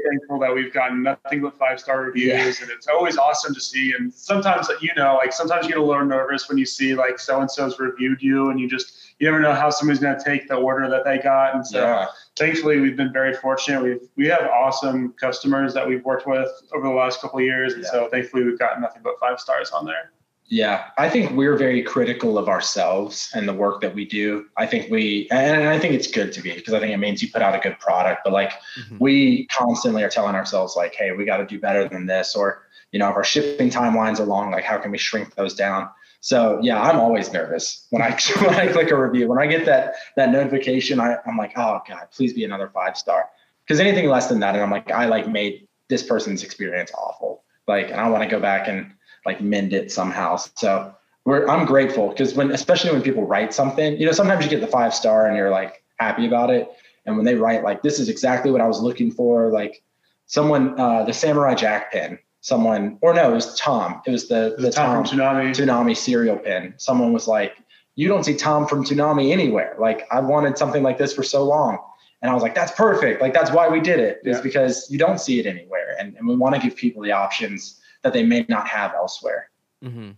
thankful 0.09 0.39
that 0.41 0.55
we've 0.55 0.73
gotten 0.73 1.03
nothing 1.03 1.41
but 1.41 1.59
five 1.59 1.79
star 1.81 2.03
reviews, 2.03 2.27
Yeah. 2.59 2.63
and 2.63 2.71
it's 2.71 2.87
always 2.89 3.17
awesome 3.19 3.55
to 3.55 3.61
see. 3.61 3.93
And 3.99 4.13
sometimes, 4.13 4.69
you 4.81 4.91
know, 4.97 5.15
like 5.17 5.33
sometimes 5.33 5.67
you 5.67 5.73
get 5.73 5.79
a 5.79 5.85
little 5.85 6.05
nervous 6.05 6.49
when 6.49 6.59
you 6.59 6.67
see 6.67 6.95
like 6.95 7.19
so 7.19 7.41
and 7.41 7.51
so's 7.51 7.79
reviewed 7.79 8.23
you, 8.23 8.51
and 8.51 8.59
you 8.61 8.69
just 8.69 9.15
you 9.19 9.27
never 9.27 9.41
know 9.41 9.53
how 9.55 9.71
somebody's 9.71 10.01
going 10.01 10.17
to 10.19 10.25
take 10.25 10.49
the 10.49 10.57
order 10.57 10.89
that 10.89 11.05
they 11.05 11.19
got. 11.19 11.55
And 11.55 11.65
so, 11.67 11.81
Yeah. 11.81 12.07
thankfully, 12.37 12.81
we've 12.81 12.97
been 12.97 13.13
very 13.13 13.35
fortunate. 13.35 13.83
We've 13.83 14.01
we 14.17 14.27
have 14.29 14.43
awesome 14.53 15.13
customers 15.21 15.75
that 15.75 15.87
we've 15.87 16.05
worked 16.05 16.27
with 16.27 16.49
over 16.75 16.87
the 16.87 16.95
last 16.95 17.21
couple 17.21 17.39
of 17.39 17.45
years, 17.45 17.75
and 17.75 17.83
Yeah. 17.85 17.91
so 17.91 18.09
thankfully, 18.09 18.45
we've 18.45 18.59
gotten 18.59 18.83
nothing 18.83 19.03
but 19.03 19.19
five 19.21 19.39
stars 19.41 19.71
on 19.71 19.85
there. 19.87 20.13
Yeah, 20.53 20.91
I 20.99 21.09
think 21.09 21.31
we're 21.31 21.57
very 21.57 21.83
critical 21.83 22.37
of 22.37 22.47
ourselves 22.47 23.31
and 23.35 23.49
the 23.49 23.55
work 23.55 23.81
that 23.81 23.95
we 23.95 24.05
do. 24.05 24.45
I 24.59 24.67
think 24.67 24.91
we, 24.91 25.27
and 25.31 25.67
I 25.67 25.79
think 25.79 25.95
it's 25.95 26.07
good 26.07 26.31
to 26.35 26.43
be 26.43 26.53
because 26.53 26.75
I 26.75 26.79
think 26.79 26.93
it 26.93 26.99
means 26.99 27.23
you 27.23 27.31
put 27.33 27.41
out 27.41 27.55
a 27.55 27.59
good 27.59 27.79
product. 27.79 28.21
But 28.23 28.35
like, 28.35 28.53
Mhm. 28.79 29.01
we 29.01 29.47
constantly 29.47 30.03
are 30.03 30.11
telling 30.11 30.35
ourselves, 30.35 30.77
like, 30.77 30.95
hey, 30.95 31.13
we 31.13 31.25
got 31.25 31.39
to 31.39 31.47
do 31.47 31.59
better 31.59 31.89
than 31.89 32.05
this, 32.05 32.37
or 32.37 32.65
you 32.91 32.99
know, 32.99 33.09
if 33.09 33.17
our 33.17 33.25
shipping 33.25 33.71
timelines 33.71 34.21
are 34.21 34.27
long, 34.27 34.51
like, 34.51 34.65
how 34.65 34.77
can 34.77 34.91
we 34.91 34.99
shrink 34.99 35.35
those 35.37 35.55
down? 35.55 35.89
So 36.21 36.61
yeah, 36.61 36.79
I'm 36.83 37.01
always 37.01 37.33
nervous 37.33 37.87
when 37.89 38.03
I 38.03 38.11
when 38.41 38.55
I 38.55 38.67
click 38.71 38.91
a 38.91 38.97
review. 39.03 39.29
When 39.29 39.39
I 39.39 39.47
get 39.47 39.65
that 39.65 39.95
that 40.17 40.33
notification, 40.33 41.01
I, 41.01 41.17
I'm 41.27 41.39
like, 41.39 41.57
oh 41.57 41.81
god, 41.89 42.09
please 42.15 42.35
be 42.35 42.45
another 42.45 42.69
five 42.69 42.99
star. 42.99 43.31
Because 43.65 43.81
anything 43.81 44.07
less 44.07 44.29
than 44.29 44.41
that, 44.41 44.55
and 44.55 44.63
I'm 44.63 44.71
like, 44.71 44.91
I 44.91 45.07
like 45.07 45.27
made 45.29 45.67
this 45.89 46.03
person's 46.03 46.43
experience 46.43 46.91
awful. 46.93 47.43
Like, 47.67 47.91
and 47.91 47.99
I 47.99 48.11
want 48.11 48.23
to 48.23 48.29
go 48.29 48.39
back 48.39 48.69
and 48.69 48.93
like 49.27 49.41
mend 49.41 49.73
it 49.73 49.93
somehow. 49.93 50.37
So 50.37 50.95
we're 51.25 51.47
I'm 51.49 51.65
grateful 51.67 52.09
because 52.09 52.35
when 52.35 52.51
especially 52.51 52.91
when 52.93 53.03
people 53.03 53.27
write 53.27 53.55
something, 53.55 53.97
you 53.97 54.07
know, 54.07 54.13
sometimes 54.13 54.45
you 54.45 54.51
get 54.51 54.61
the 54.61 54.67
five 54.67 54.95
star 54.95 55.27
and 55.27 55.37
you're 55.37 55.51
like 55.51 55.83
happy 55.99 56.27
about 56.27 56.51
it. 56.51 56.69
And 57.07 57.17
when 57.17 57.25
they 57.25 57.35
write 57.35 57.63
like 57.63 57.83
this 57.83 57.99
is 57.99 58.09
exactly 58.09 58.51
what 58.51 58.61
I 58.61 58.67
was 58.67 58.81
looking 58.81 59.11
for, 59.11 59.51
like 59.53 59.83
someone 60.27 60.79
uh 60.81 61.05
the 61.05 61.13
Samurai 61.13 61.55
Jack 61.55 61.93
pin, 61.93 62.19
someone 62.41 62.99
or 63.03 63.15
no, 63.15 63.31
it 63.31 63.35
was 63.35 63.59
Tom. 63.59 64.03
It 64.07 64.11
was 64.11 64.29
the 64.29 64.55
The 64.57 64.63
the 64.63 64.73
Tom 64.73 65.05
Tom 65.05 65.07
from 65.07 65.19
Tsunami. 65.19 65.51
Toonami 65.51 65.97
cereal 65.97 66.37
pin. 66.37 66.75
Someone 66.77 67.13
was 67.13 67.29
like, 67.29 67.55
You 67.95 68.09
don't 68.09 68.25
see 68.25 68.35
Tom 68.37 68.67
from 68.67 68.85
Toonami 68.85 69.33
anywhere. 69.33 69.77
Like 69.79 70.07
I 70.11 70.21
wanted 70.21 70.59
something 70.59 70.83
like 70.83 70.99
this 70.99 71.13
for 71.15 71.23
so 71.23 71.45
long. 71.45 71.79
And 72.21 72.31
I 72.31 72.35
was 72.35 72.43
like, 72.45 72.55
that's 72.55 72.71
perfect. 72.73 73.21
Like 73.21 73.35
that's 73.35 73.51
why 73.51 73.69
we 73.69 73.81
did 73.81 73.99
it. 73.99 74.21
Is 74.25 74.37
Yeah. 74.37 74.43
because 74.43 74.89
you 74.89 74.97
don't 74.97 75.19
see 75.21 75.41
it 75.41 75.47
anywhere. 75.47 75.97
And, 75.99 76.17
and 76.17 76.27
we 76.27 76.37
want 76.37 76.55
to 76.55 76.61
give 76.61 76.77
people 76.77 77.03
the 77.03 77.11
options 77.11 77.81
that 78.03 78.13
they 78.13 78.25
may 78.25 78.45
not 78.49 78.69
have 78.69 78.95
elsewhere. 78.95 79.51
Mm-hmm. 79.83 80.11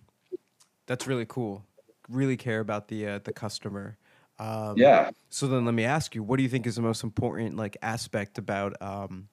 That's 0.87 1.07
really 1.07 1.27
cool. 1.27 1.65
Really 2.09 2.37
care 2.37 2.61
about 2.61 2.89
the 2.89 3.07
uh, 3.07 3.19
the 3.25 3.33
customer. 3.33 3.97
Um, 4.39 4.75
Yeah. 4.77 5.11
So 5.31 5.47
then, 5.47 5.65
let 5.65 5.75
me 5.75 5.85
ask 5.85 6.15
you: 6.15 6.23
What 6.23 6.37
do 6.37 6.43
you 6.43 6.49
think 6.49 6.67
is 6.67 6.77
the 6.77 6.83
most 6.83 7.03
important 7.03 7.57
like 7.57 7.77
aspect 7.83 8.39
about 8.39 8.81
um, 8.83 9.29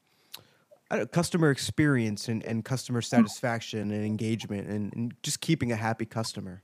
I 0.89 0.97
don't, 0.97 1.11
customer 1.11 1.51
experience 1.51 2.27
and, 2.27 2.43
and 2.43 2.63
customer 2.63 3.01
satisfaction 3.01 3.91
and 3.91 4.05
engagement 4.05 4.67
and, 4.67 4.93
and 4.93 5.13
just 5.23 5.41
keeping 5.41 5.71
a 5.71 5.75
happy 5.75 6.05
customer? 6.05 6.61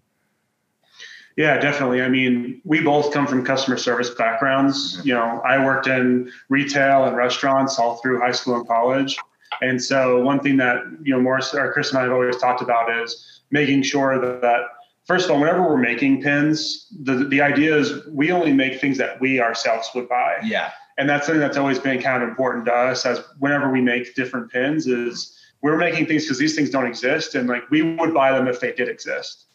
Yeah, 1.38 1.60
definitely. 1.60 2.02
I 2.02 2.10
mean, 2.10 2.62
we 2.64 2.82
both 2.82 3.14
come 3.14 3.28
from 3.28 3.46
customer 3.46 3.78
service 3.78 4.10
backgrounds. 4.10 4.98
Mhm. 4.98 5.06
You 5.06 5.14
know, 5.14 5.42
I 5.46 5.64
worked 5.64 5.88
in 5.88 6.32
retail 6.50 7.06
and 7.06 7.16
restaurants 7.16 7.78
all 7.80 7.98
through 7.98 8.20
high 8.20 8.32
school 8.32 8.56
and 8.56 8.68
college. 8.68 9.18
And 9.62 9.82
so 9.82 10.22
one 10.22 10.40
thing 10.40 10.58
that, 10.58 10.84
you 11.02 11.14
know, 11.14 11.22
Morris 11.22 11.54
or 11.54 11.72
Chris 11.74 11.90
and 11.90 12.00
I 12.00 12.04
have 12.04 12.12
always 12.12 12.38
talked 12.38 12.62
about 12.62 12.96
is 13.02 13.42
making 13.50 13.82
sure 13.84 14.20
that, 14.20 14.42
that 14.42 14.62
first 15.06 15.26
of 15.26 15.32
all, 15.32 15.40
whenever 15.40 15.62
we're 15.64 15.78
making 15.78 16.22
pins, 16.22 16.88
the, 17.02 17.16
the 17.16 17.42
idea 17.42 17.76
is 17.76 18.06
we 18.08 18.32
only 18.32 18.54
make 18.54 18.80
things 18.80 18.98
that 18.98 19.20
we 19.20 19.40
ourselves 19.42 19.90
would 19.96 20.08
buy 20.10 20.36
Yeah. 20.44 20.72
and 20.98 21.10
that's 21.10 21.26
something 21.26 21.40
that's 21.40 21.58
always 21.58 21.80
been 21.80 22.02
kind 22.02 22.22
of 22.22 22.30
important 22.30 22.66
to 22.66 22.74
us 22.74 23.06
as 23.06 23.22
whenever 23.40 23.72
we 23.72 23.82
make 23.82 24.16
different 24.16 24.52
pins 24.52 24.86
is 24.88 25.34
we're 25.62 25.78
making 25.78 26.06
things 26.06 26.24
because 26.26 26.38
these 26.38 26.56
things 26.56 26.70
don't 26.70 26.86
exist 26.86 27.34
and 27.36 27.48
like 27.48 27.68
we 27.72 27.82
would 27.96 28.14
buy 28.14 28.32
them 28.32 28.48
if 28.48 28.60
they 28.60 28.74
did 28.74 28.88
exist 28.90 29.46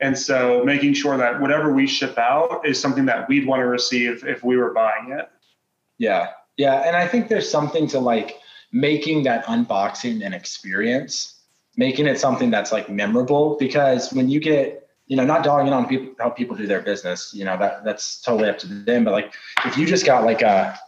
and 0.00 0.18
so 0.18 0.64
making 0.64 0.92
sure 0.94 1.16
that 1.16 1.40
whatever 1.40 1.72
we 1.72 1.86
ship 1.86 2.18
out 2.18 2.66
is 2.66 2.80
something 2.80 3.04
that 3.06 3.28
we'd 3.28 3.46
want 3.46 3.60
to 3.60 3.66
receive 3.66 4.24
if 4.26 4.42
we 4.42 4.56
were 4.56 4.72
buying 4.72 5.12
it 5.12 5.28
Yeah. 5.98 6.30
Yeah. 6.56 6.82
And 6.86 6.96
I 6.96 7.06
think 7.06 7.28
there's 7.28 7.48
something 7.50 7.86
to 7.88 7.98
like 8.00 8.38
making 8.72 9.22
that 9.24 9.44
unboxing 9.46 10.24
an 10.24 10.32
experience, 10.32 11.42
making 11.76 12.06
it 12.06 12.18
something 12.18 12.50
that's 12.50 12.72
like 12.72 12.88
memorable 12.88 13.56
because 13.58 14.12
when 14.12 14.28
you 14.28 14.40
get, 14.40 14.88
you 15.06 15.16
know, 15.16 15.24
not 15.24 15.44
dogging 15.44 15.72
on 15.72 15.86
people 15.86 16.14
how 16.18 16.30
people 16.30 16.56
do 16.56 16.66
their 16.66 16.80
business, 16.80 17.32
you 17.34 17.44
know, 17.44 17.56
that 17.58 17.84
that's 17.84 18.20
totally 18.22 18.48
up 18.48 18.58
to 18.58 18.66
them. 18.66 19.04
But 19.04 19.12
like 19.12 19.34
if 19.64 19.76
you 19.76 19.86
just 19.86 20.06
got 20.06 20.24
like 20.24 20.42
a 20.42 20.78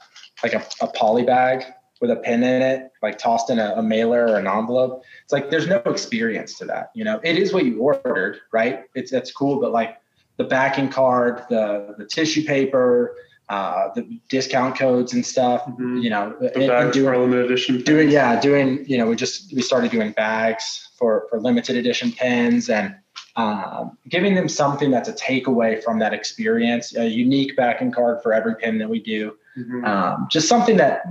like 0.42 0.54
a, 0.54 0.64
a 0.80 0.88
poly 0.88 1.24
bag 1.24 1.64
with 2.00 2.10
a 2.10 2.16
pin 2.16 2.42
in 2.42 2.62
it, 2.62 2.90
like 3.02 3.18
tossed 3.18 3.50
in 3.50 3.58
a, 3.58 3.74
a 3.76 3.82
mailer 3.82 4.26
or 4.26 4.36
an 4.36 4.46
envelope, 4.46 5.04
it's 5.22 5.32
like 5.32 5.50
there's 5.50 5.66
no 5.66 5.76
experience 5.86 6.58
to 6.58 6.64
that. 6.64 6.90
You 6.94 7.04
know, 7.04 7.20
it 7.22 7.36
is 7.36 7.52
what 7.52 7.64
you 7.64 7.80
ordered, 7.80 8.40
right? 8.52 8.84
It's 8.94 9.10
that's 9.10 9.30
cool, 9.30 9.60
but 9.60 9.72
like 9.72 9.98
the 10.36 10.44
backing 10.44 10.88
card, 10.88 11.44
the 11.50 11.94
the 11.98 12.06
tissue 12.06 12.44
paper, 12.44 13.16
uh, 13.48 13.88
the 13.94 14.20
discount 14.28 14.76
codes 14.78 15.12
and 15.12 15.24
stuff. 15.24 15.64
Mhm. 15.66 16.02
You 16.02 16.10
know, 16.10 16.34
the 16.40 16.56
and- 16.56 16.92
doing- 16.92 17.04
for 17.12 17.18
limited 17.18 17.44
edition 17.46 17.82
doing 17.82 18.10
yeah 18.10 18.40
doing 18.40 18.84
you 18.86 18.96
know 18.98 19.06
we 19.06 19.16
just 19.16 19.54
we 19.54 19.62
started 19.62 19.90
doing 19.90 20.12
bags 20.12 20.88
for 20.98 21.26
for 21.28 21.40
limited 21.40 21.76
edition 21.76 22.12
pens 22.12 22.68
and 22.70 22.94
um, 23.36 23.98
giving 24.08 24.34
them 24.36 24.48
something 24.48 24.90
that's 24.92 25.08
a 25.08 25.12
takeaway 25.12 25.82
from 25.82 25.98
that 25.98 26.14
experience 26.14 26.96
a 26.96 27.06
unique 27.08 27.56
backing 27.56 27.90
card 27.90 28.22
for 28.22 28.32
every 28.32 28.54
pin 28.56 28.78
that 28.78 28.88
we 28.88 29.00
do 29.00 29.36
Mhm. 29.58 29.84
um, 29.86 30.26
just 30.30 30.48
something 30.48 30.76
that 30.76 31.02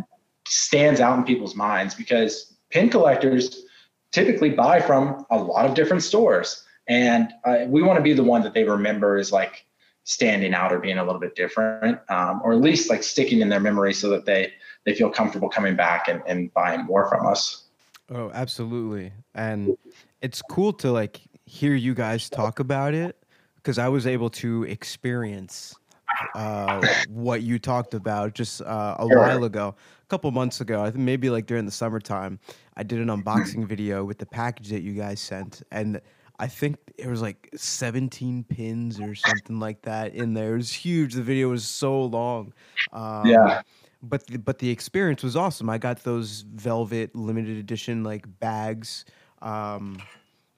stands 0.47 0.99
out 1.01 1.17
in 1.17 1.23
people's 1.25 1.55
minds 1.55 1.93
because 1.95 2.55
pin 2.69 2.89
collectors 2.89 3.63
typically 4.11 4.49
buy 4.49 4.79
from 4.79 5.25
a 5.31 5.37
lot 5.37 5.65
of 5.65 5.73
different 5.75 6.01
stores 6.03 6.63
and 6.87 7.31
uh, 7.45 7.59
we 7.67 7.81
want 7.81 7.97
to 7.97 8.03
be 8.03 8.13
the 8.13 8.23
one 8.23 8.41
that 8.41 8.53
they 8.53 8.63
remember 8.63 9.17
is 9.17 9.31
like 9.31 9.65
standing 10.03 10.53
out 10.53 10.71
or 10.71 10.79
being 10.79 10.97
a 10.97 11.03
little 11.03 11.19
bit 11.19 11.35
different, 11.35 11.99
um, 12.09 12.41
or 12.43 12.53
at 12.53 12.61
least 12.61 12.89
like 12.89 13.03
sticking 13.03 13.41
in 13.41 13.49
their 13.49 13.59
memory 13.59 13.93
so 13.93 14.09
that 14.09 14.25
they 14.25 14.51
they 14.85 14.93
feel 14.93 15.09
comfortable 15.09 15.49
coming 15.49 15.75
back 15.75 16.07
and, 16.07 16.21
and 16.27 16.53
buying 16.53 16.85
more 16.85 17.07
from 17.07 17.25
us. 17.25 17.63
Oh, 18.09 18.31
absolutely. 18.33 19.13
And 19.33 19.77
it's 20.21 20.41
cool 20.41 20.73
to 20.73 20.91
like 20.91 21.21
hear 21.45 21.73
you 21.73 21.93
guys 21.93 22.29
talk 22.29 22.59
about 22.59 22.93
it 22.93 23.17
because 23.55 23.77
I 23.77 23.87
was 23.87 24.05
able 24.05 24.29
to 24.31 24.63
experience 24.63 25.73
uh, 26.35 26.85
what 27.07 27.41
you 27.43 27.59
talked 27.59 27.93
about 27.93 28.33
just 28.33 28.61
uh, 28.61 28.95
a 28.99 29.07
while 29.07 29.45
ago, 29.45 29.75
a 30.01 30.05
couple 30.07 30.29
months 30.31 30.61
ago. 30.61 30.83
I 30.83 30.91
think 30.91 31.03
maybe 31.03 31.29
like 31.29 31.45
during 31.45 31.65
the 31.65 31.71
summertime, 31.71 32.39
I 32.75 32.83
did 32.83 32.99
an 32.99 33.07
unboxing 33.07 33.67
video 33.67 34.03
with 34.03 34.17
the 34.17 34.25
package 34.25 34.69
that 34.69 34.81
you 34.81 34.93
guys 34.93 35.19
sent, 35.21 35.63
and 35.71 36.01
I 36.39 36.47
think 36.47 36.77
it 36.97 37.07
was 37.07 37.21
like 37.21 37.49
17 37.55 38.43
pins 38.45 38.99
or 38.99 39.13
something 39.15 39.59
like 39.59 39.83
that 39.83 40.15
in 40.15 40.33
there. 40.33 40.53
It 40.55 40.57
was 40.57 40.71
huge. 40.73 41.13
The 41.13 41.21
video 41.21 41.49
was 41.49 41.65
so 41.65 42.03
long. 42.03 42.53
Um, 42.91 43.27
Yeah. 43.27 43.61
but 44.01 44.25
the, 44.27 44.37
but 44.37 44.59
the 44.59 44.69
experience 44.69 45.23
was 45.23 45.35
awesome. 45.35 45.69
I 45.69 45.77
got 45.77 46.03
those 46.03 46.41
velvet 46.41 47.15
limited 47.15 47.57
edition 47.57 48.03
like 48.03 48.25
bags. 48.39 49.05
Um, 49.41 50.01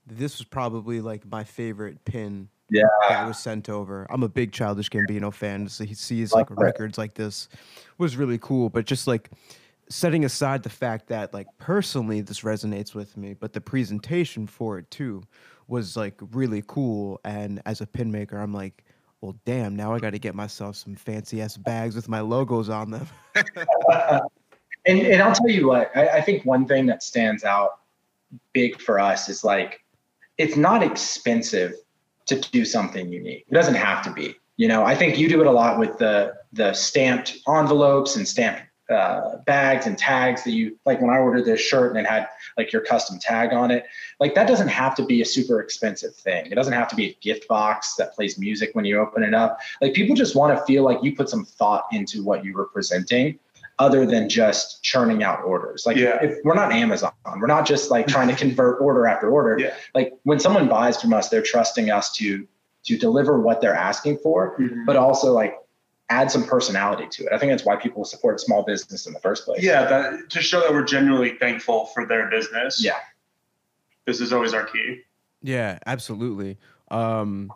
this 0.07 0.37
was 0.37 0.47
probably 0.47 1.01
like 1.01 1.25
my 1.29 1.43
favorite 1.43 2.03
pin 2.05 2.47
Yeah. 2.69 2.83
that 3.09 3.27
was 3.27 3.37
sent 3.37 3.69
over. 3.69 4.07
I'm 4.09 4.23
a 4.23 4.29
big 4.29 4.51
Childish 4.51 4.89
Gambino 4.89 5.33
fan, 5.33 5.67
so 5.67 5.83
he 5.83 5.93
sees 5.93 6.31
like 6.31 6.47
records 6.51 6.97
like 6.97 7.15
this 7.15 7.49
was 7.97 8.15
really 8.15 8.37
cool. 8.37 8.69
But 8.69 8.85
just 8.85 9.07
like 9.07 9.29
setting 9.89 10.25
aside 10.25 10.63
the 10.63 10.69
fact 10.69 11.07
that 11.07 11.33
like 11.33 11.47
personally 11.57 12.21
this 12.21 12.41
resonates 12.41 12.95
with 12.95 13.17
me, 13.17 13.33
but 13.33 13.53
the 13.53 13.61
presentation 13.61 14.47
for 14.47 14.77
it 14.79 14.89
too 14.89 15.21
was 15.67 15.97
like 15.97 16.15
really 16.31 16.63
cool. 16.67 17.19
And 17.23 17.61
as 17.65 17.81
a 17.81 17.87
pin 17.87 18.11
maker, 18.11 18.37
I'm 18.37 18.53
like, 18.53 18.83
well, 19.21 19.35
damn, 19.45 19.75
now 19.75 19.93
I 19.93 19.99
got 19.99 20.11
to 20.11 20.19
get 20.19 20.35
myself 20.35 20.75
some 20.75 20.95
fancy 20.95 21.41
ass 21.41 21.57
bags 21.57 21.95
with 21.95 22.07
my 22.07 22.19
logos 22.19 22.69
on 22.69 22.91
them. 22.91 23.07
and, 23.35 24.99
and 24.99 25.21
I'll 25.21 25.33
tell 25.33 25.49
you 25.49 25.67
what, 25.67 25.91
I, 25.95 26.07
I 26.07 26.21
think 26.21 26.45
one 26.45 26.67
thing 26.67 26.85
that 26.87 27.01
stands 27.01 27.43
out 27.43 27.79
big 28.53 28.79
for 28.79 28.99
us 28.99 29.29
is 29.29 29.43
like, 29.43 29.83
it's 30.37 30.55
not 30.55 30.83
expensive 30.83 31.73
to 32.27 32.39
do 32.39 32.65
something 32.65 33.11
unique. 33.11 33.45
It 33.49 33.53
doesn't 33.53 33.75
have 33.75 34.03
to 34.03 34.11
be. 34.11 34.35
You 34.57 34.67
know, 34.67 34.85
I 34.85 34.95
think 34.95 35.17
you 35.17 35.27
do 35.27 35.41
it 35.41 35.47
a 35.47 35.51
lot 35.51 35.79
with 35.79 35.97
the 35.97 36.33
the 36.53 36.73
stamped 36.73 37.37
envelopes 37.47 38.15
and 38.15 38.25
stamped 38.25 38.61
uh, 38.89 39.37
bags 39.45 39.87
and 39.87 39.97
tags 39.97 40.43
that 40.43 40.51
you 40.51 40.77
like. 40.85 41.01
When 41.01 41.09
I 41.09 41.17
ordered 41.17 41.45
this 41.45 41.59
shirt 41.59 41.95
and 41.95 42.05
it 42.05 42.09
had 42.09 42.27
like 42.57 42.71
your 42.71 42.81
custom 42.83 43.17
tag 43.19 43.51
on 43.53 43.71
it, 43.71 43.85
like 44.19 44.35
that 44.35 44.47
doesn't 44.47 44.67
have 44.67 44.95
to 44.95 45.05
be 45.05 45.21
a 45.21 45.25
super 45.25 45.59
expensive 45.59 46.15
thing. 46.15 46.45
It 46.51 46.55
doesn't 46.55 46.73
have 46.73 46.87
to 46.89 46.95
be 46.95 47.05
a 47.09 47.13
gift 47.21 47.47
box 47.47 47.95
that 47.95 48.13
plays 48.13 48.37
music 48.37 48.69
when 48.73 48.85
you 48.85 48.99
open 48.99 49.23
it 49.23 49.33
up. 49.33 49.59
Like 49.81 49.93
people 49.93 50.15
just 50.15 50.35
want 50.35 50.57
to 50.57 50.63
feel 50.65 50.83
like 50.83 51.03
you 51.03 51.15
put 51.15 51.29
some 51.29 51.45
thought 51.45 51.85
into 51.91 52.23
what 52.23 52.45
you 52.45 52.53
were 52.53 52.65
presenting 52.65 53.39
other 53.79 54.05
than 54.05 54.29
just 54.29 54.81
churning 54.83 55.21
out 55.23 55.43
orders. 55.43 55.85
Like 55.85 55.97
Yeah. 55.97 56.21
if 56.23 56.37
we're 56.45 56.53
not 56.53 56.71
Amazon, 56.71 57.11
we're 57.39 57.47
not 57.47 57.65
just 57.65 57.91
like 57.91 58.07
trying 58.07 58.29
to 58.29 58.35
convert 58.35 58.79
order 58.79 59.05
after 59.07 59.29
order. 59.29 59.57
Yeah. 59.59 59.73
Like 59.93 60.13
when 60.23 60.39
someone 60.39 60.69
buys 60.69 61.01
from 61.01 61.13
us, 61.13 61.29
they're 61.29 61.41
trusting 61.41 61.89
us 61.89 62.13
to 62.17 62.47
to 62.85 62.97
deliver 62.99 63.41
what 63.41 63.61
they're 63.61 63.73
asking 63.73 64.15
for, 64.19 64.55
Mhm. 64.59 64.85
but 64.85 64.95
also 64.95 65.33
like 65.33 65.57
add 66.09 66.29
some 66.29 66.43
personality 66.45 67.07
to 67.09 67.25
it. 67.25 67.33
I 67.33 67.37
think 67.37 67.51
that's 67.51 67.65
why 67.65 67.75
people 67.75 68.05
support 68.05 68.39
small 68.39 68.63
business 68.63 69.07
in 69.07 69.13
the 69.13 69.19
first 69.19 69.45
place. 69.45 69.63
Yeah, 69.63 69.85
that, 69.85 70.29
to 70.29 70.41
show 70.41 70.61
that 70.61 70.71
we're 70.71 70.83
genuinely 70.83 71.37
thankful 71.39 71.87
for 71.87 72.05
their 72.05 72.29
business. 72.29 72.83
Yeah. 72.83 72.97
This 74.05 74.21
is 74.21 74.31
always 74.31 74.53
our 74.53 74.65
key. 74.65 75.01
Yeah, 75.41 75.79
absolutely. 75.85 76.57
Um 76.91 77.51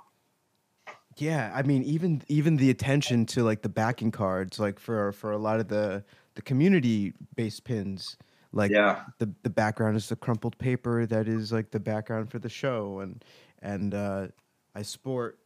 yeah, 1.17 1.51
I 1.53 1.63
mean 1.63 1.83
even 1.83 2.23
even 2.27 2.57
the 2.57 2.69
attention 2.69 3.25
to 3.27 3.43
like 3.43 3.61
the 3.61 3.69
backing 3.69 4.11
cards 4.11 4.59
like 4.59 4.79
for 4.79 5.11
for 5.11 5.31
a 5.31 5.37
lot 5.37 5.59
of 5.59 5.67
the 5.67 6.03
the 6.35 6.41
community 6.41 7.13
based 7.35 7.63
pins 7.65 8.17
like 8.51 8.71
Yeah. 8.71 9.03
the 9.19 9.31
the 9.43 9.49
background 9.49 9.95
is 9.95 10.09
the 10.09 10.15
crumpled 10.15 10.57
paper 10.57 11.05
that 11.05 11.27
is 11.27 11.51
like 11.51 11.69
the 11.69 11.79
background 11.79 12.31
for 12.31 12.39
the 12.39 12.49
show 12.49 12.99
and 13.01 13.23
and 13.61 13.93
uh 13.93 14.27
I 14.73 14.81
sport 14.81 15.37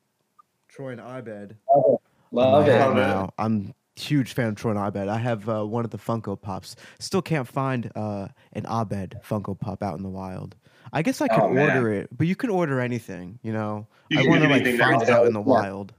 Troy 0.69 0.91
and 0.91 1.01
Abed 1.01 1.57
on 1.67 1.97
Love 2.33 2.67
it. 2.67 2.71
hat 2.73 2.87
Love 2.89 2.97
it. 2.97 3.01
now. 3.01 3.29
I'm 3.37 3.73
a 3.95 3.99
huge 3.99 4.33
fan 4.33 4.47
of 4.49 4.55
Troy 4.55 4.71
and 4.71 4.79
Abed. 4.79 5.07
I 5.07 5.17
have 5.17 5.47
uh, 5.47 5.63
one 5.65 5.85
of 5.85 5.91
the 5.91 5.97
Funko 5.97 6.39
Pops. 6.39 6.75
Still 6.99 7.21
can't 7.21 7.47
find 7.47 7.91
uh, 7.95 8.27
an 8.53 8.65
Abed 8.65 9.19
Funko 9.27 9.57
Pop 9.59 9.83
out 9.83 9.95
in 9.97 10.03
the 10.03 10.09
wild. 10.09 10.55
I 10.91 11.01
guess 11.01 11.21
I 11.21 11.27
could 11.27 11.39
Oh, 11.43 11.57
order 11.57 11.91
it, 11.93 12.09
but 12.15 12.27
you 12.27 12.35
can 12.35 12.49
order 12.49 12.79
anything. 12.79 13.39
You 13.43 13.53
know, 13.53 13.87
You 14.09 14.19
I 14.19 14.21
can 14.23 14.31
want 14.31 14.43
to 14.43 14.49
like 14.49 14.61
anything 14.61 14.79
find 14.79 15.01
it 15.01 15.09
out 15.09 15.27
in 15.27 15.33
the 15.33 15.39
Yeah. 15.39 15.45
wild. 15.45 15.93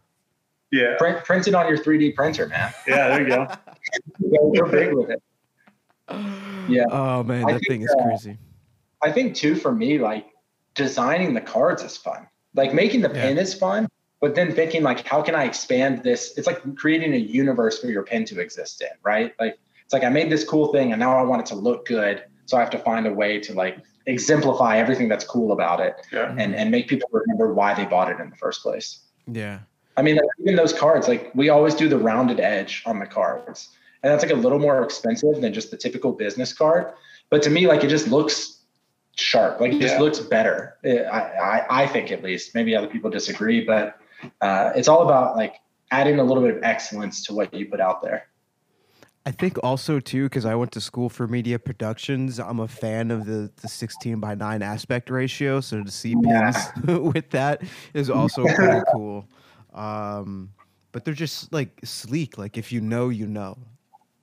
Yeah. 0.71 0.97
Print, 0.99 1.25
print 1.25 1.47
it 1.49 1.55
on 1.55 1.69
your 1.69 1.79
3D 1.79 2.15
printer, 2.15 2.49
man. 2.49 2.73
Yeah, 2.87 3.09
there 3.09 3.23
you 3.23 3.29
go. 3.29 3.47
Go, 4.31 4.53
go 4.53 4.71
big 4.71 4.93
with 4.93 5.11
it. 5.11 5.23
Yeah. 6.67 6.85
Oh 6.91 7.23
man, 7.23 7.45
I 7.45 7.53
that 7.53 7.59
think, 7.61 7.67
thing 7.69 7.83
is 7.83 7.95
uh, 7.99 8.03
crazy. 8.05 8.39
I 9.03 9.13
think 9.13 9.35
too 9.37 9.55
for 9.55 9.71
me, 9.71 9.99
like 9.99 10.27
designing 10.75 11.35
the 11.35 11.41
cards 11.43 11.83
is 11.83 11.97
fun. 11.97 12.27
Like 12.55 12.73
making 12.73 13.03
the 13.03 13.11
Yeah. 13.15 13.21
pin 13.23 13.37
is 13.39 13.53
fun, 13.53 13.87
but 14.25 14.35
then 14.35 14.55
thinking 14.55 14.83
like, 14.83 15.07
how 15.07 15.21
can 15.21 15.35
I 15.35 15.45
expand 15.45 16.03
this? 16.03 16.33
It's 16.39 16.47
like 16.47 16.77
creating 16.77 17.13
a 17.13 17.19
universe 17.19 17.79
for 17.79 17.89
your 17.89 18.05
pin 18.05 18.25
to 18.25 18.41
exist 18.41 18.81
in, 18.81 18.89
right? 19.03 19.35
Like 19.39 19.59
it's 19.85 19.93
like 19.93 20.03
I 20.03 20.09
made 20.09 20.31
this 20.31 20.45
cool 20.45 20.73
thing 20.73 20.93
and 20.93 20.99
now 20.99 21.15
I 21.15 21.23
want 21.25 21.43
it 21.43 21.47
to 21.49 21.57
look 21.57 21.85
good. 21.85 22.25
So 22.47 22.57
I 22.57 22.61
have 22.61 22.71
to 22.71 22.79
find 22.79 23.07
a 23.07 23.13
way 23.13 23.39
to 23.41 23.53
like 23.53 23.77
exemplify 24.07 24.79
everything 24.79 25.11
that's 25.11 25.25
cool 25.25 25.53
about 25.53 25.79
it 25.81 25.97
Yeah. 26.11 26.35
and, 26.39 26.55
and 26.55 26.71
make 26.71 26.89
people 26.89 27.07
remember 27.13 27.53
why 27.53 27.75
they 27.75 27.85
bought 27.85 28.11
it 28.11 28.19
in 28.19 28.31
the 28.31 28.37
first 28.37 28.63
place. 28.63 29.01
Yeah, 29.27 29.59
I 29.99 30.01
mean, 30.01 30.17
like, 30.17 30.25
even 30.41 30.57
those 30.57 30.73
cards, 30.73 31.07
like 31.07 31.31
we 31.35 31.51
always 31.51 31.75
do 31.75 31.87
the 31.87 31.99
rounded 31.99 32.41
edge 32.41 32.83
on 32.87 33.01
the 33.01 33.07
cards. 33.07 33.77
And 34.03 34.11
that's 34.11 34.25
like 34.25 34.33
a 34.33 34.37
little 34.37 34.59
more 34.59 34.83
expensive 34.83 35.39
than 35.43 35.53
just 35.53 35.71
the 35.71 35.77
typical 35.77 36.13
business 36.13 36.55
card. 36.55 36.95
But 37.29 37.43
to 37.43 37.51
me, 37.51 37.67
like 37.67 37.85
it 37.85 37.89
just 37.89 38.09
looks 38.09 38.63
sharp. 39.17 39.61
Like 39.61 39.75
it 39.75 39.83
just 39.83 40.01
looks 40.01 40.19
better. 40.19 40.79
I, 40.83 41.21
I, 41.21 41.83
I 41.83 41.87
think 41.87 42.11
at 42.11 42.23
least. 42.23 42.55
Maybe 42.55 42.75
other 42.75 42.87
people 42.87 43.11
disagree, 43.11 43.63
but 43.63 43.99
uh, 44.41 44.73
it's 44.75 44.89
all 44.89 45.03
about 45.03 45.37
like 45.37 45.57
adding 45.91 46.19
a 46.19 46.25
little 46.25 46.43
bit 46.43 46.57
of 46.57 46.63
excellence 46.63 47.25
to 47.27 47.35
what 47.35 47.53
you 47.53 47.67
put 47.67 47.81
out 47.81 48.03
there. 48.03 48.29
I 49.27 49.31
think 49.31 49.59
also 49.63 50.01
too 50.01 50.25
because 50.25 50.45
I 50.45 50.55
went 50.55 50.73
to 50.73 50.81
school 50.81 51.09
for 51.09 51.27
media 51.27 51.59
productions. 51.59 52.39
I'm 52.39 52.61
a 52.61 52.69
fan 52.69 53.11
of 53.11 53.25
the 53.25 53.51
the 53.63 53.69
16 53.69 54.21
by 54.21 54.35
9 54.35 54.63
aspect 54.63 55.09
ratio, 55.09 55.61
so 55.61 55.83
to 55.83 55.91
see 55.91 56.15
pins 56.15 56.57
with 56.85 57.31
that 57.31 57.63
is 57.95 58.11
also 58.11 58.45
pretty 58.45 58.83
cool. 58.93 59.27
Um, 59.73 60.51
but 60.93 61.05
they're 61.05 61.15
just 61.15 61.53
like 61.53 61.81
sleek. 61.85 62.37
Like 62.37 62.59
if 62.59 62.71
you 62.71 62.81
know, 62.81 63.09
you 63.09 63.27
know. 63.27 63.57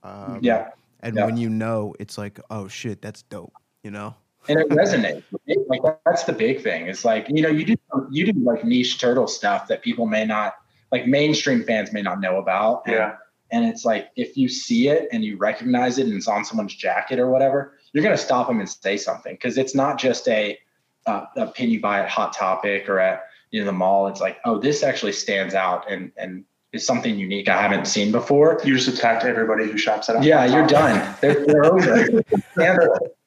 Um, 0.03 0.39
yeah. 0.41 0.69
And 1.01 1.15
yeah. 1.15 1.25
when 1.25 1.35
you 1.35 1.49
know, 1.49 1.95
it's 1.99 2.17
like, 2.17 2.39
oh 2.51 2.67
shit, 2.67 3.01
that's 3.01 3.23
dope. 3.23 3.53
You 3.83 3.89
know? 3.89 4.15
And 4.49 4.59
it 4.59 4.69
resonates. 4.69 5.23
Like 5.67 5.81
that's 6.05 6.23
the 6.23 6.33
big 6.33 6.61
thing. 6.61 6.87
It's 6.87 7.05
like 7.05 7.27
you 7.29 7.41
know 7.41 7.49
you 7.49 7.65
do 7.65 7.75
you 8.09 8.31
do 8.31 8.39
like 8.43 8.63
niche 8.63 8.99
turtle 8.99 9.27
stuff 9.27 9.67
that 9.67 9.81
people 9.81 10.05
may 10.05 10.25
not 10.25 10.55
like 10.91 11.07
mainstream 11.07 11.63
fans 11.63 11.93
may 11.93 12.01
not 12.01 12.19
know 12.19 12.37
about. 12.37 12.83
And- 12.85 12.95
Yeah. 12.95 13.15
And 13.53 13.65
it's 13.65 13.83
like 13.83 14.11
if 14.15 14.37
you 14.37 14.47
see 14.47 14.87
it 14.87 15.09
and 15.11 15.25
you 15.25 15.35
recognize 15.35 15.97
it 15.97 16.07
and 16.07 16.15
it's 16.15 16.27
on 16.29 16.45
someone's 16.45 16.73
jacket 16.73 17.19
or 17.19 17.29
whatever, 17.29 17.73
you're 17.91 18.01
gonna 18.03 18.17
stop 18.17 18.47
them 18.47 18.59
and 18.61 18.69
say 18.69 18.95
something 18.95 19.33
because 19.33 19.57
it's 19.57 19.75
not 19.75 19.99
just 19.99 20.27
a 20.29 20.57
uh, 21.05 21.25
a 21.35 21.47
pin 21.47 21.69
you 21.69 21.81
buy 21.81 21.99
at 21.99 22.07
Hot 22.09 22.31
Topic 22.33 22.87
or 22.87 22.99
at 22.99 23.23
you 23.51 23.59
know 23.59 23.65
the 23.65 23.73
mall. 23.73 24.07
It's 24.07 24.21
like 24.21 24.37
oh 24.45 24.57
this 24.57 24.83
actually 24.83 25.11
stands 25.11 25.53
out 25.53 25.91
and 25.91 26.13
and 26.15 26.45
is 26.71 26.85
something 26.87 27.19
unique 27.19 27.49
I 27.49 27.61
haven't 27.61 27.87
seen 27.87 28.13
before. 28.13 28.61
You 28.63 28.77
just 28.77 28.87
attacked 28.87 29.25
everybody 29.25 29.65
who 29.69 29.77
shops 29.77 30.07
at 30.09 30.23
Yeah, 30.23 30.45
you're 30.45 30.65
done. 30.65 31.13
They're, 31.19 31.45
they're 31.45 31.65
over. 31.65 32.23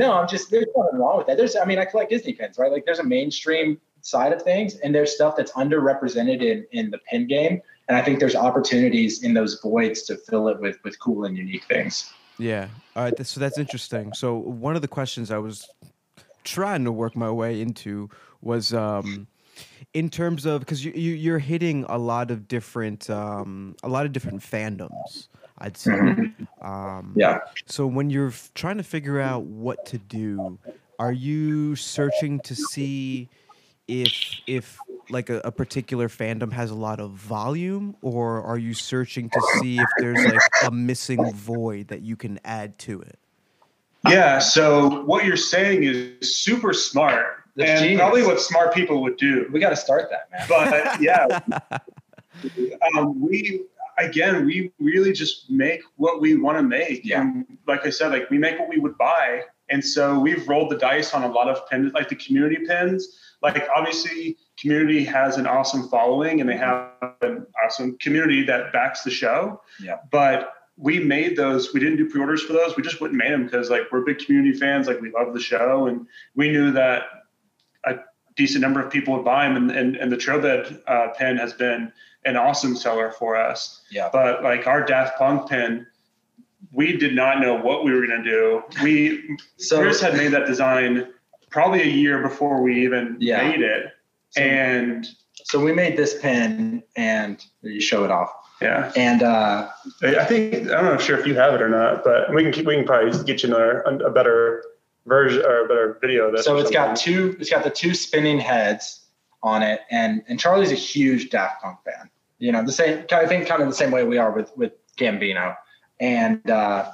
No, 0.00 0.14
I'm 0.14 0.26
just 0.26 0.50
there's 0.50 0.64
nothing 0.74 0.98
wrong 0.98 1.18
with 1.18 1.26
that. 1.26 1.36
There's 1.36 1.56
I 1.56 1.66
mean 1.66 1.78
I 1.78 1.84
collect 1.84 2.08
Disney 2.08 2.32
pins, 2.32 2.56
right? 2.56 2.72
Like 2.72 2.86
there's 2.86 3.00
a 3.00 3.04
mainstream 3.04 3.78
side 4.00 4.32
of 4.32 4.40
things 4.40 4.76
and 4.76 4.94
there's 4.94 5.14
stuff 5.14 5.36
that's 5.36 5.52
underrepresented 5.52 6.40
in 6.40 6.66
in 6.72 6.90
the 6.90 6.98
pin 7.10 7.26
game. 7.26 7.60
And 7.86 7.98
I 7.98 8.02
think 8.02 8.18
there's 8.18 8.34
opportunities 8.34 9.22
in 9.22 9.34
those 9.34 9.60
voids 9.60 10.02
to 10.04 10.16
fill 10.16 10.48
it 10.48 10.58
with 10.58 10.78
with 10.84 10.98
cool 10.98 11.26
and 11.26 11.36
unique 11.36 11.64
things. 11.64 12.10
Yeah. 12.38 12.68
All 12.96 13.04
right. 13.04 13.26
So 13.26 13.40
that's 13.40 13.58
interesting. 13.58 14.14
So 14.14 14.38
one 14.38 14.74
of 14.74 14.80
the 14.80 14.88
questions 14.88 15.30
I 15.30 15.36
was 15.36 15.68
trying 16.44 16.84
to 16.84 16.92
work 16.92 17.14
my 17.14 17.30
way 17.30 17.60
into 17.60 18.08
was 18.40 18.72
um, 18.72 19.26
in 19.92 20.08
terms 20.08 20.46
of 20.46 20.60
because 20.60 20.82
you, 20.82 20.92
you 20.92 21.12
you're 21.12 21.38
hitting 21.38 21.84
a 21.90 21.98
lot 21.98 22.30
of 22.30 22.48
different 22.48 23.10
um, 23.10 23.76
a 23.82 23.88
lot 23.88 24.06
of 24.06 24.12
different 24.12 24.40
fandoms. 24.40 25.28
I'd 25.60 25.76
say. 25.76 25.92
Um, 26.62 27.12
Yeah. 27.16 27.40
So 27.66 27.86
when 27.86 28.10
you're 28.10 28.28
f- 28.28 28.50
trying 28.54 28.76
to 28.78 28.82
figure 28.82 29.20
out 29.20 29.44
what 29.44 29.84
to 29.86 29.98
do, 29.98 30.58
are 30.98 31.12
you 31.12 31.76
searching 31.76 32.40
to 32.40 32.54
see 32.54 33.28
if 33.88 34.12
if 34.46 34.78
like 35.10 35.28
a, 35.28 35.40
a 35.44 35.50
particular 35.50 36.08
fandom 36.08 36.52
has 36.52 36.70
a 36.70 36.74
lot 36.74 37.00
of 37.00 37.10
volume, 37.10 37.96
or 38.02 38.42
are 38.42 38.58
you 38.58 38.74
searching 38.74 39.28
to 39.30 39.40
see 39.60 39.78
if 39.80 39.88
there's 39.98 40.24
like 40.24 40.40
a 40.64 40.70
missing 40.70 41.32
void 41.32 41.88
that 41.88 42.02
you 42.02 42.16
can 42.16 42.38
add 42.44 42.78
to 42.78 43.00
it? 43.00 43.18
Yeah. 44.08 44.38
So 44.38 45.02
what 45.04 45.24
you're 45.24 45.36
saying 45.36 45.82
is 45.84 46.40
super 46.42 46.72
smart 46.72 47.26
That's 47.56 47.70
and 47.70 47.80
genius. 47.80 47.98
probably 48.00 48.22
what 48.22 48.40
smart 48.40 48.72
people 48.72 49.02
would 49.02 49.16
do. 49.16 49.48
we 49.52 49.58
got 49.60 49.70
to 49.70 49.76
start 49.76 50.10
that, 50.10 50.30
man. 50.30 50.46
But 50.48 51.00
yeah, 51.02 51.26
um, 52.96 53.20
we 53.20 53.62
again 54.02 54.44
we 54.44 54.72
really 54.78 55.12
just 55.12 55.50
make 55.50 55.82
what 55.96 56.20
we 56.20 56.36
want 56.36 56.58
to 56.58 56.62
make. 56.62 57.04
Yeah. 57.04 57.22
And 57.22 57.46
like 57.66 57.86
I 57.86 57.90
said, 57.90 58.12
like 58.12 58.30
we 58.30 58.38
make 58.38 58.58
what 58.58 58.68
we 58.68 58.78
would 58.78 58.96
buy, 58.98 59.42
and 59.68 59.84
so 59.84 60.18
we've 60.18 60.46
rolled 60.48 60.70
the 60.70 60.78
dice 60.78 61.14
on 61.14 61.22
a 61.22 61.28
lot 61.28 61.48
of 61.48 61.68
pins, 61.68 61.92
like 61.92 62.08
the 62.08 62.16
community 62.16 62.66
pins. 62.66 63.16
Like 63.42 63.66
obviously, 63.74 64.36
community 64.58 65.04
has 65.04 65.36
an 65.36 65.46
awesome 65.46 65.88
following, 65.88 66.40
and 66.40 66.48
they 66.48 66.56
have 66.56 66.90
an 67.22 67.46
awesome 67.64 67.96
community 67.98 68.42
that 68.44 68.72
backs 68.72 69.02
the 69.02 69.10
show. 69.10 69.62
Yeah. 69.82 69.98
But 70.10 70.52
we 70.76 70.98
made 70.98 71.36
those. 71.36 71.72
We 71.72 71.80
didn't 71.80 71.98
do 71.98 72.08
pre-orders 72.08 72.42
for 72.42 72.52
those. 72.52 72.76
We 72.76 72.82
just 72.82 73.00
wouldn't 73.00 73.18
make 73.18 73.28
them 73.30 73.44
because 73.44 73.70
like 73.70 73.82
we're 73.92 74.00
big 74.00 74.18
community 74.18 74.58
fans. 74.58 74.86
Like 74.86 75.00
we 75.00 75.10
love 75.10 75.32
the 75.32 75.40
show, 75.40 75.86
and 75.86 76.06
we 76.34 76.50
knew 76.50 76.72
that 76.72 77.04
a 77.84 77.96
decent 78.36 78.62
number 78.62 78.84
of 78.84 78.92
people 78.92 79.14
would 79.14 79.24
buy 79.24 79.44
them. 79.44 79.56
And 79.56 79.70
and, 79.70 79.96
and 79.96 80.12
the 80.12 80.16
Trobed 80.16 80.82
uh, 80.86 81.08
pin 81.08 81.36
has 81.36 81.52
been 81.52 81.92
an 82.24 82.36
awesome 82.36 82.76
seller 82.76 83.10
for 83.12 83.36
us. 83.36 83.82
Yeah. 83.90 84.08
But 84.12 84.42
like 84.42 84.66
our 84.66 84.84
Daft 84.84 85.18
Punk 85.18 85.48
pin, 85.48 85.86
we 86.72 86.96
did 86.96 87.14
not 87.14 87.40
know 87.40 87.56
what 87.56 87.84
we 87.84 87.92
were 87.92 88.06
going 88.06 88.22
to 88.22 88.30
do. 88.30 88.62
We 88.82 89.36
So 89.56 89.80
Chris 89.80 90.00
had 90.00 90.14
made 90.16 90.32
that 90.32 90.46
design 90.46 91.08
probably 91.50 91.82
a 91.82 91.86
year 91.86 92.20
before 92.22 92.62
we 92.62 92.82
even 92.84 93.16
Yeah. 93.20 93.48
made 93.48 93.62
it, 93.62 93.86
So- 94.30 94.40
and 94.42 95.06
so 95.44 95.58
we 95.58 95.72
made 95.72 95.96
this 95.96 96.20
pin, 96.20 96.82
and 96.96 97.42
you 97.62 97.80
show 97.80 98.04
it 98.04 98.10
off, 98.10 98.30
yeah. 98.60 98.92
and 98.94 99.22
uh, 99.22 99.68
I 100.02 100.24
think 100.26 100.70
I'm 100.70 100.84
not 100.84 101.00
sure 101.00 101.18
if 101.18 101.26
you 101.26 101.34
have 101.34 101.54
it 101.54 101.62
or 101.62 101.68
not, 101.68 102.04
but 102.04 102.32
we 102.32 102.42
can 102.42 102.52
keep, 102.52 102.66
we 102.66 102.76
can 102.76 102.84
probably 102.84 103.10
get 103.24 103.42
you 103.42 103.48
another 103.48 103.80
a 103.80 104.10
better 104.10 104.62
version 105.06 105.42
or 105.44 105.64
a 105.64 105.66
better 105.68 105.98
video 106.00 106.26
of 106.26 106.32
this. 106.36 106.44
so 106.44 106.58
it's 106.58 106.70
got 106.70 106.94
two. 106.94 107.36
It's 107.40 107.48
got 107.50 107.64
the 107.64 107.70
two 107.70 107.94
spinning 107.94 108.38
heads 108.38 108.99
on 109.42 109.62
it, 109.62 109.80
and 109.90 110.22
and 110.28 110.38
Charlie's 110.38 110.72
a 110.72 110.76
huge 110.76 111.30
Daft 111.30 111.62
Punk 111.62 111.78
fan. 111.84 112.10
You 112.38 112.52
know, 112.52 112.64
the 112.64 112.72
same. 112.72 113.04
I 113.12 113.26
think 113.26 113.46
kind 113.46 113.62
of 113.62 113.68
the 113.68 113.74
same 113.74 113.90
way 113.90 114.04
we 114.04 114.18
are 114.18 114.30
with 114.30 114.56
with 114.56 114.72
Gambino, 114.96 115.56
and 115.98 116.48
uh, 116.50 116.90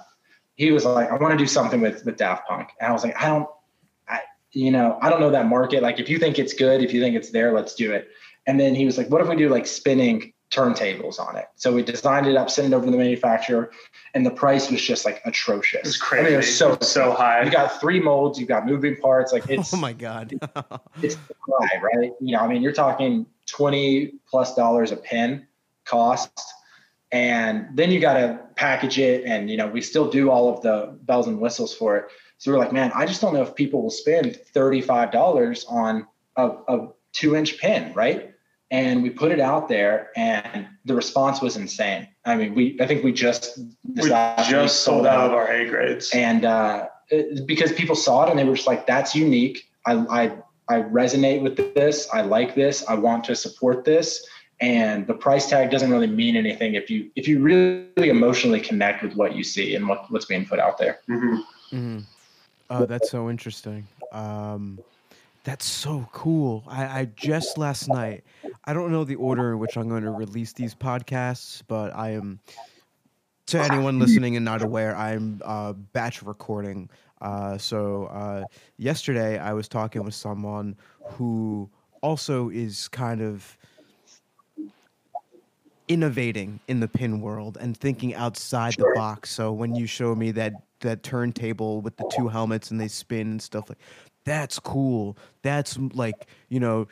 he 0.55 0.73
was 0.73 0.85
like, 0.85 1.11
I 1.11 1.17
want 1.17 1.33
to 1.33 1.39
do 1.39 1.47
something 1.47 1.81
with 1.81 2.05
with 2.05 2.17
Daft 2.17 2.49
Punk, 2.49 2.71
and 2.81 2.89
I 2.89 2.93
was 2.93 3.05
like, 3.05 3.21
I 3.21 3.29
don't, 3.29 3.49
I 4.09 4.21
you 4.53 4.71
know, 4.71 4.99
I 5.01 5.11
don't 5.11 5.21
know 5.21 5.31
that 5.31 5.47
market. 5.47 5.83
Like, 5.83 6.01
if 6.01 6.09
you 6.09 6.19
think 6.19 6.39
it's 6.39 6.55
good, 6.55 6.83
if 6.83 6.93
you 6.93 7.01
think 7.01 7.17
it's 7.17 7.31
there, 7.31 7.53
let's 7.53 7.75
do 7.75 7.93
it. 7.93 8.09
And 8.47 8.61
then 8.61 8.75
he 8.75 8.85
was 8.85 8.97
like, 8.97 9.11
what 9.11 9.21
if 9.21 9.29
we 9.29 9.37
do 9.37 9.49
like 9.49 9.67
spinning 9.67 10.33
turntables 10.51 11.19
on 11.19 11.37
it? 11.37 11.47
So 11.57 11.73
we 11.73 11.83
designed 11.83 12.27
it 12.27 12.37
up, 12.37 12.51
sent 12.51 12.73
it 12.73 12.77
over 12.77 12.85
to 12.85 12.91
the 12.91 12.99
manufacturer, 12.99 13.71
and 14.15 14.25
the 14.25 14.31
price 14.31 14.71
was 14.71 14.83
just 14.83 15.05
like 15.05 15.21
atrocious. 15.25 15.81
It 15.81 15.87
was 15.87 16.03
I 16.13 16.23
mean, 16.23 16.33
it 16.33 16.37
was 16.37 16.57
so 16.57 16.79
so 16.81 17.13
high. 17.13 17.43
You 17.43 17.51
got 17.51 17.81
three 17.81 18.01
molds, 18.01 18.39
you've 18.39 18.49
got 18.49 18.67
moving 18.67 18.97
parts, 18.97 19.33
like 19.33 19.49
it's 19.49 19.75
oh 19.75 19.79
my 19.79 19.93
god. 19.93 20.33
it's 21.03 21.17
high, 21.17 21.81
right? 21.81 22.13
You 22.21 22.33
know, 22.37 22.41
I 22.41 22.49
mean, 22.49 22.63
you're 22.63 22.73
talking 22.73 23.27
20 23.47 24.15
plus 24.29 24.55
dollars 24.55 24.93
a 24.93 24.97
pin 24.97 25.47
cost. 25.85 26.31
And 27.13 27.69
then 27.75 27.91
you 27.91 28.01
got 28.01 28.15
to 28.15 28.41
package 28.57 28.99
it. 28.99 29.25
And, 29.25 29.49
you 29.49 29.57
know, 29.57 29.69
we 29.69 29.81
still 29.81 30.11
do 30.11 30.31
all 30.31 30.53
of 30.53 30.61
the 30.63 30.99
bells 31.03 31.29
and 31.29 31.41
whistles 31.41 31.73
for 31.75 31.97
it. 31.97 32.07
So 32.39 32.53
we're 32.53 32.59
like, 32.59 32.73
man, 32.73 32.93
I 32.95 33.07
just 33.07 33.21
don't 33.21 33.33
know 33.33 33.43
if 33.43 33.55
people 33.55 33.83
will 33.83 33.91
spend 33.91 34.39
$35 34.55 35.65
on 35.71 36.07
a, 36.37 36.49
a 36.69 36.89
two 37.13 37.35
inch 37.37 37.59
pin, 37.59 37.93
right? 37.95 38.35
And 38.71 39.03
we 39.03 39.11
put 39.11 39.31
it 39.31 39.39
out 39.39 39.69
there 39.69 40.11
and 40.17 40.67
the 40.85 40.95
response 40.95 41.41
was 41.41 41.57
insane. 41.57 42.09
I 42.25 42.35
mean, 42.37 42.55
we, 42.55 42.77
I 42.81 42.87
think 42.87 43.05
we 43.05 43.13
just, 43.13 43.57
this 43.85 44.05
we 44.05 44.11
last 44.11 44.49
week 44.51 44.63
just 44.63 44.83
sold 44.83 45.07
out 45.07 45.27
of 45.27 45.33
our 45.33 45.49
A 45.49 45.69
grades. 45.69 46.11
and 46.13 46.45
uh, 46.45 46.89
it- 47.09 47.47
because 47.47 47.71
people 47.73 47.95
saw 47.95 48.25
it 48.27 48.31
and 48.31 48.39
they 48.39 48.43
were 48.45 48.57
just 48.57 48.67
like, 48.67 48.85
"That's 48.87 49.15
unique. 49.15 49.69
I, 49.87 49.93
I 50.11 50.33
I 50.69 50.83
resonate 50.83 51.43
with 51.43 51.57
this. 51.75 52.09
I 52.13 52.23
like 52.23 52.57
this. 52.57 52.85
I 52.89 52.95
want 52.95 53.23
to 53.25 53.37
support 53.37 53.85
this." 53.85 54.27
And 54.61 55.07
the 55.07 55.15
price 55.15 55.49
tag 55.49 55.71
doesn't 55.71 55.91
really 55.91 56.09
mean 56.09 56.35
anything 56.37 56.75
if 56.75 56.91
you 56.91 57.09
if 57.15 57.29
you 57.29 57.39
really 57.41 58.09
emotionally 58.09 58.61
connect 58.61 59.05
with 59.05 59.15
what 59.15 59.37
you 59.37 59.45
see 59.45 59.77
and 59.77 59.87
what, 59.89 60.11
what's 60.11 60.25
being 60.25 60.45
put 60.45 60.59
out 60.59 60.77
there. 60.79 60.99
Mhm. 61.09 61.43
Mhm. 61.73 62.03
Oh, 62.71 62.85
that's 62.87 63.11
so 63.11 63.31
interesting. 63.31 63.87
Um, 64.11 64.81
that's 65.45 65.65
so 65.67 66.09
cool. 66.13 66.65
I, 66.67 67.01
I 67.01 67.05
just 67.15 67.57
last 67.59 67.87
night, 67.87 68.25
I 68.67 68.73
don't 68.73 68.91
know 68.91 69.05
the 69.05 69.15
order 69.15 69.53
in 69.53 69.59
which 69.59 69.77
I'm 69.77 69.89
going 69.89 70.03
to 70.03 70.11
release 70.11 70.53
these 70.53 70.75
podcasts, 70.75 71.63
but 71.69 71.95
I 71.95 72.11
am, 72.11 72.41
to 73.47 73.61
anyone 73.61 73.99
listening 74.01 74.37
and 74.37 74.45
not 74.45 74.63
aware, 74.63 74.97
I'm 74.97 75.41
uh, 75.45 75.73
batch 75.73 76.23
recording. 76.23 76.91
Uh, 77.21 77.57
so 77.59 78.07
uh, 78.07 78.45
yesterday 78.77 79.39
I 79.39 79.53
was 79.53 79.69
talking 79.69 80.03
with 80.03 80.15
someone 80.15 80.77
who 81.05 81.71
also 82.03 82.51
is 82.51 82.89
kind 82.89 83.23
of 83.23 83.57
innovating 85.89 86.59
in 86.67 86.81
the 86.81 86.89
pin 86.89 87.21
world 87.21 87.57
and 87.61 87.77
thinking 87.77 88.15
outside 88.15 88.75
Sure. 88.75 88.93
the 88.93 88.99
box. 88.99 89.31
So 89.31 89.53
when 89.53 89.77
you 89.77 89.87
show 89.87 90.15
me 90.15 90.33
that 90.33 90.53
that 90.81 91.03
turntable 91.03 91.81
with 91.81 91.97
the 91.97 92.05
two 92.15 92.29
helmets 92.29 92.71
and 92.71 92.79
they 92.79 92.89
spin 92.89 93.29
and 93.29 93.43
stuff 93.43 93.69
like 93.69 93.79
that's 94.25 94.59
cool. 94.59 95.17
That's 95.43 95.79
like, 95.95 96.27
you 96.49 96.61
know, 96.61 96.89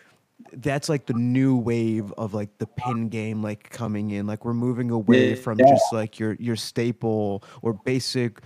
that's 0.52 0.88
like 0.88 1.06
the 1.06 1.14
new 1.14 1.56
wave 1.56 2.12
of 2.18 2.34
like 2.34 2.58
the 2.58 2.66
pin 2.66 3.08
game 3.08 3.42
like 3.42 3.70
coming 3.70 4.10
in. 4.10 4.26
Like 4.26 4.44
we're 4.44 4.54
moving 4.54 4.90
away 4.90 5.30
Yeah. 5.30 5.34
from 5.34 5.58
just 5.58 5.92
like 5.92 6.18
your 6.18 6.34
your 6.38 6.56
staple 6.56 7.42
or 7.62 7.72
basic 7.72 8.40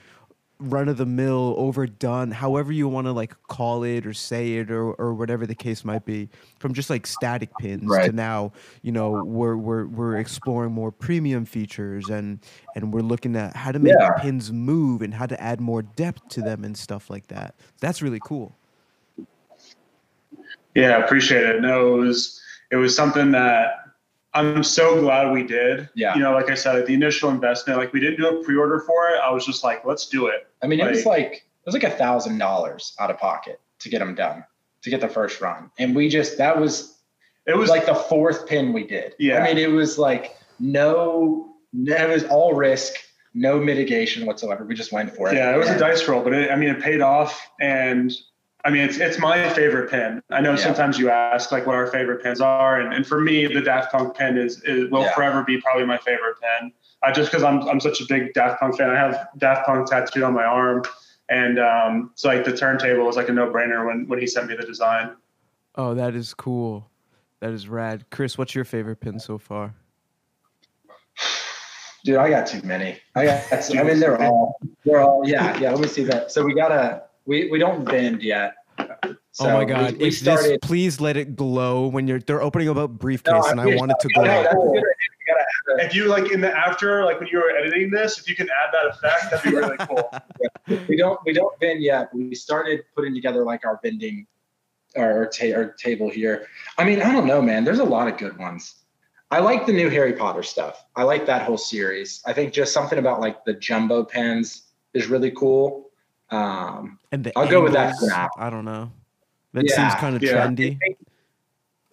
run 0.60 0.88
of 0.88 0.96
the 0.96 1.06
mill 1.06 1.54
overdone 1.56 2.32
however 2.32 2.72
you 2.72 2.88
want 2.88 3.06
to 3.06 3.12
like 3.12 3.32
call 3.46 3.84
it 3.84 4.04
or 4.04 4.12
say 4.12 4.54
it 4.54 4.72
or, 4.72 4.92
or 4.94 5.14
whatever 5.14 5.46
the 5.46 5.54
case 5.54 5.84
might 5.84 6.04
be 6.04 6.28
from 6.58 6.74
just 6.74 6.90
like 6.90 7.06
static 7.06 7.56
pins 7.58 7.88
to 8.06 8.10
now 8.10 8.50
you 8.82 8.90
know 8.90 9.08
we're, 9.22 9.56
we're 9.56 9.86
we're 9.86 10.16
exploring 10.18 10.72
more 10.72 10.90
premium 10.90 11.44
features 11.44 12.10
and 12.10 12.40
and 12.74 12.92
we're 12.92 13.02
looking 13.02 13.36
at 13.36 13.54
how 13.54 13.70
to 13.70 13.78
make 13.78 13.94
Yeah. 14.00 14.10
pins 14.18 14.50
move 14.52 15.00
and 15.00 15.14
how 15.14 15.26
to 15.26 15.40
add 15.40 15.60
more 15.60 15.82
depth 15.82 16.26
to 16.30 16.42
them 16.42 16.64
and 16.64 16.76
stuff 16.76 17.08
like 17.08 17.28
that 17.28 17.54
that's 17.80 18.02
really 18.02 18.18
cool 18.20 18.57
Yeah, 20.78 21.04
appreciate 21.04 21.44
it. 21.44 21.60
No, 21.60 21.94
it 21.94 21.98
was 21.98 22.40
it 22.70 22.76
was 22.76 22.94
something 22.94 23.32
that 23.32 23.74
I'm 24.34 24.62
so 24.62 25.00
glad 25.00 25.32
we 25.32 25.42
did. 25.42 25.88
Yeah. 25.94 26.14
You 26.14 26.20
know, 26.20 26.32
like 26.32 26.50
I 26.50 26.54
said, 26.54 26.86
the 26.86 26.94
initial 26.94 27.30
investment, 27.30 27.78
like 27.78 27.92
we 27.92 28.00
didn't 28.00 28.16
do 28.20 28.28
a 28.28 28.44
pre-order 28.44 28.80
for 28.80 29.08
it. 29.08 29.18
I 29.22 29.30
was 29.30 29.44
just 29.44 29.64
like, 29.64 29.84
let's 29.84 30.06
do 30.06 30.26
it. 30.26 30.46
I 30.62 30.66
mean, 30.66 30.80
it 30.80 30.88
was 30.88 31.06
like 31.06 31.32
it 31.32 31.66
was 31.66 31.74
like 31.74 31.84
a 31.84 31.90
thousand 31.90 32.38
dollars 32.38 32.94
out 32.98 33.10
of 33.10 33.18
pocket 33.18 33.60
to 33.80 33.88
get 33.88 33.98
them 34.00 34.14
done 34.14 34.44
to 34.82 34.90
get 34.90 35.00
the 35.00 35.08
first 35.08 35.40
run, 35.40 35.70
and 35.78 35.94
we 35.94 36.08
just 36.08 36.38
that 36.38 36.58
was 36.60 36.98
It 37.46 37.56
was 37.56 37.70
like 37.70 37.86
the 37.86 37.94
fourth 37.94 38.46
pin 38.46 38.72
we 38.72 38.86
did. 38.86 39.14
Yeah. 39.18 39.38
I 39.38 39.48
mean, 39.48 39.58
it 39.58 39.70
was 39.70 39.98
like 39.98 40.36
no, 40.60 41.54
it 41.72 42.08
was 42.08 42.24
all 42.24 42.54
risk, 42.54 42.94
no 43.34 43.58
mitigation 43.58 44.26
whatsoever. 44.26 44.64
We 44.64 44.74
just 44.74 44.92
went 44.92 45.14
for 45.14 45.28
it. 45.30 45.34
yeah, 45.36 45.54
it 45.54 45.58
was 45.58 45.68
a 45.68 45.78
dice 45.78 46.06
roll, 46.08 46.22
but 46.22 46.32
it, 46.34 46.50
I 46.50 46.56
mean, 46.56 46.68
it 46.68 46.80
paid 46.80 47.00
off. 47.00 47.48
And 47.60 48.12
I 48.68 48.70
mean, 48.70 48.82
it's 48.82 48.98
it's 48.98 49.18
my 49.18 49.48
favorite 49.54 49.90
pin. 49.90 50.22
I 50.28 50.42
know 50.42 50.50
Yeah. 50.50 50.56
sometimes 50.56 50.98
you 50.98 51.08
ask 51.08 51.50
like 51.50 51.66
what 51.66 51.74
our 51.74 51.86
favorite 51.86 52.22
pins 52.22 52.42
are, 52.42 52.78
and, 52.78 52.92
and 52.92 53.06
for 53.06 53.18
me, 53.18 53.46
the 53.46 53.62
Daft 53.62 53.90
Punk 53.90 54.14
pin 54.14 54.36
is, 54.36 54.62
is 54.64 54.90
will 54.90 55.04
Yeah. 55.04 55.14
forever 55.14 55.42
be 55.42 55.58
probably 55.58 55.86
my 55.86 55.96
favorite 55.96 56.36
pin. 56.38 56.70
Uh, 57.02 57.10
just 57.10 57.30
because 57.30 57.42
I'm 57.42 57.62
I'm 57.66 57.80
such 57.80 58.02
a 58.02 58.04
big 58.06 58.34
Daft 58.34 58.60
Punk 58.60 58.76
fan. 58.76 58.90
I 58.90 58.96
have 58.96 59.28
Daft 59.38 59.64
Punk 59.64 59.88
tattooed 59.88 60.22
on 60.22 60.34
my 60.34 60.44
arm, 60.44 60.82
and 61.30 61.58
um, 61.58 62.10
so 62.14 62.28
like 62.28 62.44
the 62.44 62.54
turntable 62.54 63.06
was 63.06 63.16
like 63.16 63.30
a 63.30 63.32
no 63.32 63.50
brainer 63.50 63.86
when 63.86 64.06
when 64.06 64.18
he 64.18 64.26
sent 64.26 64.48
me 64.48 64.54
the 64.54 64.66
design. 64.66 65.16
oh 65.76 65.94
that 65.94 66.14
is 66.14 66.34
cool 66.34 66.90
that 67.40 67.52
is 67.52 67.68
rad 67.70 68.04
chris 68.10 68.36
what's 68.36 68.54
your 68.54 68.64
favorite 68.66 69.00
pin 69.00 69.18
so 69.18 69.38
far 69.38 69.74
Dude, 72.04 72.16
I 72.16 72.30
got 72.30 72.46
too 72.46 72.62
many. 72.62 72.98
I 73.16 73.24
got. 73.24 73.70
I 73.76 73.82
mean, 73.82 73.98
they're 73.98 74.20
all. 74.22 74.58
They're 74.84 75.00
all. 75.00 75.22
Yeah, 75.26 75.58
yeah. 75.58 75.70
Let 75.72 75.80
me 75.80 75.88
see 75.88 76.04
that. 76.04 76.30
So 76.30 76.44
we 76.44 76.54
gotta. 76.54 77.02
We 77.26 77.50
we 77.50 77.58
don't 77.58 77.84
bend 77.84 78.22
yet. 78.22 78.54
So 79.32 79.48
oh 79.48 79.52
my 79.52 79.64
god 79.64 79.96
We, 79.98 80.08
if 80.08 80.18
started. 80.18 80.50
this 80.52 80.58
please 80.62 81.00
let 81.00 81.16
it 81.16 81.36
glow 81.36 81.86
when 81.86 82.08
you're 82.08 82.18
they're 82.18 82.42
opening 82.42 82.68
up 82.68 82.76
a 82.76 82.88
briefcase 82.88 83.44
No, 83.44 83.50
and 83.50 83.60
i 83.60 83.66
we- 83.66 83.76
want 83.76 83.92
it 83.92 83.96
to 84.00 84.08
no, 84.16 84.22
glow 84.22 84.32
that's 84.42 84.52
a 84.52 84.56
good 84.56 84.66
idea. 84.66 84.82
We 84.82 85.32
gotta 85.32 85.44
have 85.78 85.86
If 85.90 85.94
you 85.94 86.04
like 86.06 86.32
in 86.32 86.40
the 86.40 86.56
after, 86.56 87.04
like 87.04 87.20
when 87.20 87.28
you 87.28 87.38
were 87.38 87.50
editing 87.50 87.90
this, 87.90 88.18
if 88.18 88.28
you 88.28 88.34
can 88.34 88.48
add 88.48 88.72
that 88.72 88.86
effect, 88.96 89.30
that'd 89.30 89.50
be 89.52 89.56
really 89.56 89.76
cool. 89.78 90.10
a- 90.68 90.86
we 90.88 90.96
don't 90.96 91.20
we 91.26 91.32
don't 91.34 91.58
bend 91.60 91.82
yet. 91.82 92.08
But 92.12 92.18
we 92.18 92.34
started 92.34 92.80
putting 92.96 93.14
together 93.14 93.44
like 93.44 93.64
our 93.66 93.78
bending, 93.82 94.26
our 94.96 95.26
ta- 95.26 95.54
our 95.54 95.72
table 95.74 96.08
here. 96.10 96.46
I 96.78 96.84
mean, 96.84 97.02
I 97.02 97.12
don't 97.12 97.26
know, 97.26 97.42
man. 97.42 97.62
There's 97.64 97.78
a 97.80 97.84
lot 97.84 98.08
of 98.08 98.16
good 98.16 98.38
ones. 98.38 98.76
I 99.30 99.40
like 99.40 99.66
the 99.66 99.72
new 99.74 99.90
Harry 99.90 100.14
Potter 100.14 100.42
stuff. 100.42 100.86
I 100.96 101.02
like 101.02 101.26
that 101.26 101.42
whole 101.42 101.58
series. 101.58 102.22
I 102.26 102.32
think 102.32 102.54
just 102.54 102.72
something 102.72 102.98
about 102.98 103.20
like 103.20 103.44
the 103.44 103.52
jumbo 103.52 104.04
pens 104.04 104.62
is 104.94 105.08
really 105.08 105.30
cool. 105.32 105.90
Um, 106.30 106.98
and 107.12 107.22
the 107.24 107.38
I'll 107.38 107.46
go 107.48 107.62
with 107.62 107.74
that 107.74 107.96
for 107.98 108.06
now. 108.06 108.28
i 108.38 108.48
don't 108.50 108.64
know 108.64 108.90
that 109.58 109.68
Yeah, 109.68 109.88
seems 109.90 110.00
kind 110.00 110.16
of 110.16 110.22
yeah. 110.22 110.32
trendy 110.32 110.78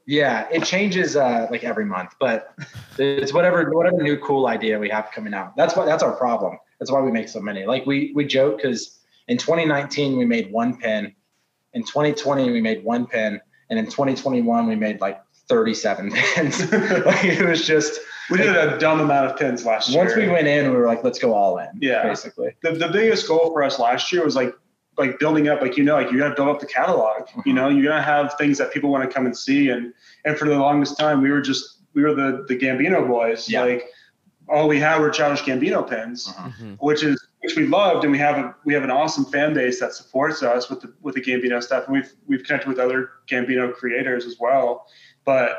Yeah, 0.07 0.47
it 0.51 0.63
changes 0.63 1.15
uh, 1.15 1.47
like 1.49 1.63
every 1.63 1.85
month, 1.85 2.11
but 2.19 2.53
it's 2.97 3.33
whatever 3.33 3.69
whatever 3.71 4.01
new 4.03 4.17
cool 4.19 4.47
idea 4.47 4.77
we 4.77 4.89
have 4.89 5.09
coming 5.11 5.33
out. 5.33 5.55
That's 5.57 5.75
what 5.75 5.85
that's 5.85 6.03
our 6.03 6.13
problem. 6.13 6.57
That's 6.79 6.91
why 6.91 7.01
we 7.01 7.11
make 7.11 7.27
so 7.27 7.39
many. 7.39 7.65
Like 7.65 7.85
we 7.85 8.11
we 8.13 8.25
joke 8.25 8.57
because 8.57 8.99
in 9.27 9.37
2019 9.37 10.17
we 10.17 10.25
made 10.25 10.51
one 10.51 10.77
pin, 10.77 11.13
in 11.73 11.81
2020 11.83 12.51
we 12.51 12.61
made 12.61 12.83
one 12.83 13.07
pin, 13.07 13.41
and 13.69 13.79
in 13.79 13.85
2021 13.85 14.67
we 14.67 14.75
made 14.75 15.01
like 15.01 15.19
37 15.47 16.11
pins. 16.35 16.71
like 17.05 17.23
it 17.25 17.47
was 17.47 17.65
just 17.65 17.99
we 18.29 18.37
did 18.37 18.55
a 18.55 18.77
dumb 18.77 18.99
amount 18.99 19.31
of 19.31 19.37
pins 19.37 19.65
last 19.65 19.89
year. 19.89 20.03
once 20.03 20.15
we 20.15 20.27
went 20.27 20.47
in, 20.47 20.69
we 20.71 20.77
were 20.77 20.87
like, 20.87 21.03
let's 21.03 21.19
go 21.19 21.33
all 21.33 21.57
in. 21.59 21.69
Yeah. 21.81 22.03
basically. 22.03 22.55
the, 22.61 22.71
the 22.71 22.89
biggest 22.89 23.27
goal 23.27 23.51
for 23.51 23.63
us 23.63 23.79
last 23.79 24.11
year 24.11 24.23
was 24.23 24.35
like 24.35 24.53
like 24.97 25.19
building 25.19 25.47
up 25.47 25.61
like 25.61 25.75
you 25.77 25.83
know 25.83 25.95
like 25.95 26.11
you 26.11 26.17
got 26.17 26.29
to 26.29 26.35
build 26.35 26.47
up 26.49 26.59
the 26.59 26.65
catalog 26.65 27.27
you 27.45 27.53
know? 27.53 27.67
You're 27.69 27.83
gonna 27.83 28.01
have 28.01 28.35
things 28.37 28.57
that 28.59 28.71
people 28.73 28.89
want 28.89 29.03
to 29.09 29.13
come 29.13 29.25
and 29.25 29.37
see 29.37 29.69
and 29.69 29.93
and 30.23 30.37
for 30.37 30.45
the 30.47 30.57
longest 30.57 30.97
time 30.97 31.21
we 31.21 31.29
were 31.31 31.41
just 31.41 31.79
we 31.93 32.01
were 32.03 32.13
the 32.13 32.45
the 32.47 32.57
gambino 32.57 33.05
boys. 33.07 33.49
Yeah. 33.49 33.63
like 33.63 33.85
all 34.47 34.67
we 34.67 34.79
had 34.79 34.99
were 35.01 35.09
childish 35.09 35.41
gambino 35.43 35.87
pins 35.89 36.27
Mhm. 36.37 36.77
which 36.79 37.03
is 37.03 37.27
which 37.41 37.55
we 37.55 37.67
loved 37.67 38.03
and 38.03 38.11
we 38.11 38.17
have 38.17 38.37
a 38.37 38.55
we 38.63 38.73
have 38.73 38.83
an 38.83 38.91
awesome 38.91 39.25
fan 39.25 39.53
base 39.53 39.79
that 39.79 39.93
supports 39.93 40.41
us 40.43 40.69
with 40.69 40.81
the 40.81 40.93
with 41.01 41.15
the 41.15 41.21
gambino 41.21 41.61
stuff 41.61 41.85
and 41.85 41.93
we've 41.93 42.13
we've 42.27 42.43
connected 42.43 42.67
with 42.69 42.79
other 42.79 43.09
gambino 43.27 43.73
creators 43.73 44.25
as 44.25 44.37
well. 44.39 44.87
But 45.25 45.49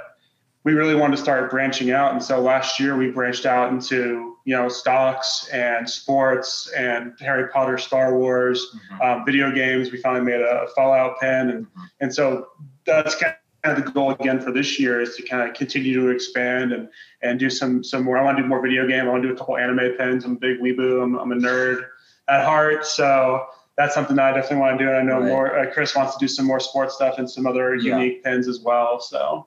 we 0.67 0.73
really 0.75 0.97
wanted 0.97 1.15
to 1.17 1.23
start 1.23 1.49
branching 1.49 1.93
out. 1.93 2.11
And 2.11 2.21
so 2.21 2.41
last 2.41 2.81
year 2.81 2.97
we 2.97 3.09
branched 3.13 3.47
out 3.47 3.71
into 3.71 4.37
you 4.45 4.55
know 4.57 4.69
stocks 4.69 5.49
and 5.53 5.89
sports 5.89 6.69
and 6.77 7.13
harry 7.21 7.49
potter 7.51 7.79
star 7.79 8.19
wars 8.19 8.67
um, 9.01 9.25
video 9.25 9.53
games. 9.53 9.93
We 9.93 9.99
finally 9.99 10.25
made 10.25 10.41
a, 10.41 10.67
fallout 10.75 11.19
pen. 11.21 11.51
And 11.51 11.67
and 12.01 12.13
so 12.13 12.49
that's 12.85 13.15
kind 13.15 13.37
of 13.63 13.77
the 13.85 13.91
goal 13.93 14.11
again 14.11 14.41
for 14.41 14.51
this 14.51 14.79
year 14.81 15.01
is 15.01 15.15
to 15.17 15.23
kind 15.23 15.49
of 15.49 15.55
continue 15.55 15.95
to 16.01 16.09
expand 16.09 16.73
and 16.73 16.89
and 17.23 17.39
do 17.39 17.49
some 17.49 17.85
some 17.85 18.03
more. 18.03 18.19
I 18.19 18.25
want 18.25 18.37
to 18.37 18.43
do 18.43 18.49
more 18.49 18.61
video 18.61 18.89
game. 18.89 19.07
I 19.07 19.09
want 19.09 19.23
to 19.23 19.29
do 19.29 19.35
a 19.35 19.39
couple 19.39 19.57
anime 19.57 19.97
pens. 19.97 20.25
I'm 20.25 20.33
a 20.33 20.35
big 20.35 20.59
weeboo. 20.59 21.01
I'm, 21.01 21.15
I'm 21.17 21.31
a 21.31 21.37
nerd 21.37 21.87
at 22.27 22.45
heart. 22.45 22.85
So 22.85 23.47
that's 23.77 23.95
something 23.95 24.17
that 24.17 24.33
i 24.33 24.33
definitely 24.33 24.57
want 24.57 24.79
to 24.79 24.85
do. 24.85 24.91
And 24.91 24.99
i 24.99 25.03
know 25.03 25.21
Right. 25.21 25.29
more 25.29 25.59
uh, 25.59 25.71
chris 25.73 25.95
wants 25.95 26.17
to 26.17 26.19
do 26.19 26.27
some 26.27 26.45
more 26.45 26.59
sports 26.59 26.97
stuff 26.97 27.19
and 27.19 27.31
some 27.31 27.47
other 27.47 27.77
Yeah. 27.77 27.99
unique 27.99 28.25
pens 28.25 28.49
as 28.49 28.59
well. 28.59 28.99
So 28.99 29.47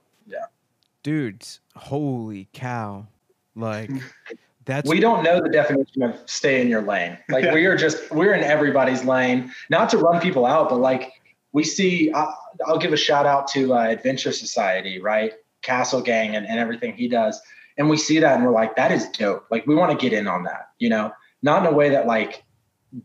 Dudes, 1.10 1.60
holy 1.76 2.50
cow. 2.54 3.08
Like 3.56 3.90
that's 4.66 4.88
we 4.88 5.00
don't 5.00 5.24
know 5.24 5.42
the 5.42 5.50
definition 5.50 6.04
of 6.04 6.16
stay 6.28 6.62
in 6.62 6.68
your 6.68 6.84
lane. 6.84 7.18
Like 7.30 7.46
Yeah. 7.46 7.56
we 7.56 7.66
are 7.66 7.76
just 7.76 8.12
we're 8.12 8.36
in 8.36 8.44
everybody's 8.44 9.04
lane, 9.04 9.52
not 9.72 9.90
to 9.90 9.98
run 9.98 10.22
people 10.22 10.46
out, 10.46 10.70
but 10.70 10.78
like 10.78 11.12
we 11.52 11.64
see. 11.64 12.14
I, 12.14 12.32
I'll 12.68 12.78
give 12.78 12.94
a 12.94 12.98
shout 12.98 13.26
out 13.26 13.48
to 13.54 13.74
uh, 13.74 13.88
Adventure 13.88 14.32
Society, 14.32 15.02
right? 15.02 15.34
Castle 15.64 16.00
Gang 16.02 16.36
and, 16.36 16.46
and 16.46 16.60
everything 16.60 16.94
he 16.94 17.08
does, 17.08 17.42
and 17.80 17.90
we 17.90 17.98
see 17.98 18.20
that 18.20 18.36
and 18.36 18.46
we're 18.46 18.52
like, 18.52 18.76
that 18.76 18.92
is 18.92 19.10
dope. 19.10 19.48
Like 19.50 19.66
we 19.66 19.74
want 19.74 19.92
to 19.92 19.98
get 19.98 20.14
in 20.16 20.28
on 20.28 20.44
that, 20.44 20.70
you 20.78 20.90
know, 20.90 21.12
not 21.42 21.66
in 21.66 21.74
a 21.74 21.76
way 21.76 21.90
that 21.90 22.06
like 22.06 22.44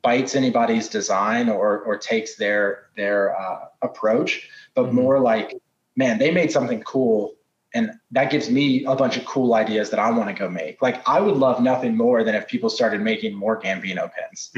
bites 0.02 0.34
anybody's 0.34 0.88
design 0.88 1.48
or 1.48 1.78
or 1.80 1.96
takes 1.96 2.36
their 2.36 2.88
their 2.98 3.34
uh, 3.34 3.61
approach, 3.80 4.46
but 4.74 4.88
Mhm. 4.88 4.92
more 4.92 5.20
like, 5.20 5.55
man, 5.96 6.18
they 6.18 6.30
made 6.30 6.52
something 6.52 6.82
cool 6.82 7.32
and 7.75 7.91
that 8.12 8.31
gives 8.31 8.49
me 8.49 8.85
a 8.85 8.95
bunch 8.95 9.16
of 9.16 9.25
cool 9.25 9.55
ideas 9.55 9.91
that 9.91 9.99
I 9.99 10.11
want 10.11 10.29
to 10.29 10.35
go 10.35 10.49
make. 10.49 10.81
Like 10.81 11.07
I 11.09 11.20
would 11.20 11.37
love 11.37 11.61
nothing 11.61 11.97
more 11.97 12.22
than 12.22 12.35
if 12.35 12.47
people 12.47 12.70
started 12.70 13.01
making 13.01 13.35
more 13.35 13.61
Gambino 13.61 14.11
pins 14.12 14.51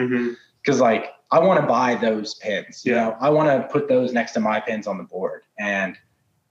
because 0.63 0.81
like 0.81 1.07
I 1.31 1.39
want 1.39 1.61
to 1.61 1.67
buy 1.67 1.95
those 1.95 2.35
pins. 2.35 2.85
You 2.85 2.95
Yeah. 2.95 3.05
know, 3.05 3.17
I 3.21 3.31
want 3.31 3.49
to 3.49 3.69
put 3.69 3.89
those 3.89 4.13
next 4.13 4.33
to 4.33 4.41
my 4.41 4.61
pins 4.61 4.87
on 4.87 4.99
the 4.99 5.05
board. 5.05 5.43
And 5.59 5.97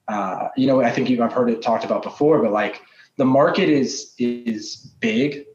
uh, 0.08 0.50
you 0.58 0.68
know, 0.68 0.82
I 0.82 0.92
think 0.92 1.10
you've 1.10 1.22
I've 1.22 1.34
heard 1.34 1.50
it 1.50 1.62
talked 1.62 1.86
about 1.86 2.04
before, 2.04 2.42
but 2.42 2.52
like 2.52 2.82
the 3.18 3.26
market 3.26 3.70
is 3.70 4.14
is 4.18 4.76
big, 5.00 5.46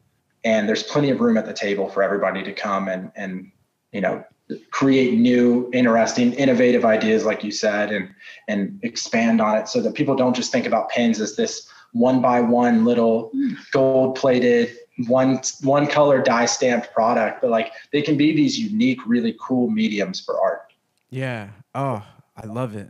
and 0.43 0.67
there's 0.67 0.83
plenty 0.83 1.09
of 1.09 1.21
room 1.21 1.37
at 1.37 1.45
the 1.45 1.53
table 1.53 1.89
for 1.89 2.03
everybody 2.03 2.43
to 2.43 2.53
come 2.53 2.87
and 2.87 3.11
and 3.15 3.51
you 3.91 4.01
know 4.01 4.23
create 4.71 5.17
new 5.17 5.69
interesting 5.73 6.33
innovative 6.33 6.85
ideas 6.85 7.25
like 7.25 7.43
you 7.43 7.51
said 7.51 7.91
and 7.91 8.13
and 8.47 8.79
expand 8.83 9.41
on 9.41 9.57
it 9.57 9.67
so 9.67 9.81
that 9.81 9.93
people 9.93 10.15
don't 10.15 10.35
just 10.35 10.51
think 10.51 10.65
about 10.65 10.89
pins 10.89 11.19
as 11.19 11.35
this 11.35 11.69
one 11.93 12.21
by 12.21 12.39
one 12.39 12.85
little 12.85 13.31
gold 13.71 14.15
plated 14.15 14.75
one 15.07 15.39
one 15.61 15.87
color 15.87 16.21
die 16.21 16.45
stamped 16.45 16.91
product 16.93 17.41
but 17.41 17.49
like 17.49 17.71
they 17.91 18.01
can 18.01 18.17
be 18.17 18.35
these 18.35 18.59
unique 18.59 18.99
really 19.05 19.35
cool 19.39 19.69
mediums 19.69 20.19
for 20.19 20.39
art 20.39 20.71
Yeah. 21.11 21.49
Oh, 21.75 22.03
I 22.35 22.45
love 22.45 22.75
it. 22.75 22.89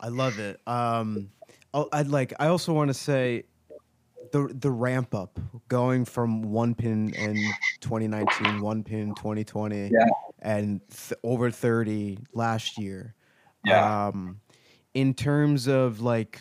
I 0.00 0.08
love 0.08 0.38
it. 0.38 0.60
Um, 0.66 1.30
oh, 1.74 1.88
I'd 1.92 2.08
like. 2.08 2.32
I 2.40 2.48
also 2.48 2.72
want 2.72 2.88
to 2.88 2.94
say 2.94 3.44
the 4.32 4.54
the 4.60 4.70
ramp 4.70 5.14
up 5.14 5.38
going 5.68 6.04
from 6.04 6.42
one 6.42 6.74
pin 6.74 7.12
in 7.14 7.36
2019, 7.80 8.60
one 8.60 8.82
pin 8.82 9.14
2020, 9.14 9.88
Yeah. 9.92 10.04
and 10.40 10.80
th- 10.90 11.18
over 11.22 11.50
30 11.50 12.18
last 12.32 12.78
year. 12.78 13.14
Yeah. 13.64 14.06
Um, 14.08 14.40
in 14.94 15.14
terms 15.14 15.66
of 15.68 16.00
like 16.00 16.40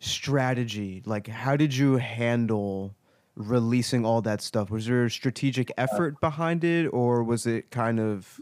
strategy, 0.00 1.02
like 1.06 1.26
how 1.26 1.56
did 1.56 1.74
you 1.74 1.96
handle? 1.96 2.94
releasing 3.40 4.04
all 4.04 4.20
that 4.20 4.42
stuff 4.42 4.68
was 4.68 4.84
there 4.86 5.04
a 5.04 5.10
strategic 5.10 5.70
effort 5.78 6.20
behind 6.20 6.64
it 6.64 6.88
or 6.88 7.22
was 7.22 7.46
it 7.46 7.70
kind 7.70 8.00
of 8.00 8.40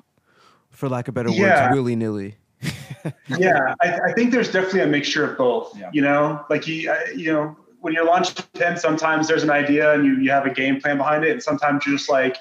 for 0.70 0.88
lack 0.88 1.06
of 1.06 1.12
better 1.12 1.28
Yeah. 1.28 1.66
words 1.66 1.76
willy-nilly 1.76 2.34
yeah, 3.28 3.74
I, 3.82 4.00
I 4.06 4.12
think 4.14 4.32
there's 4.32 4.50
definitely 4.50 4.80
a 4.80 4.86
mixture 4.86 5.22
of 5.30 5.36
both. 5.36 5.76
Yeah. 5.78 5.90
You 5.92 6.00
know, 6.00 6.42
like 6.48 6.66
you, 6.66 6.90
I- 6.90 7.10
you 7.14 7.30
know, 7.30 7.54
when 7.86 7.94
you're 7.94 8.04
launching 8.04 8.34
a 8.36 8.58
pin, 8.58 8.76
sometimes 8.76 9.28
there's 9.28 9.44
an 9.44 9.50
idea 9.50 9.94
and 9.94 10.04
you, 10.04 10.16
you 10.16 10.28
have 10.28 10.44
a 10.44 10.50
game 10.50 10.80
plan 10.80 10.96
behind 10.96 11.24
it, 11.24 11.30
and 11.30 11.40
sometimes 11.40 11.86
you're 11.86 11.96
just 11.96 12.10
like, 12.10 12.36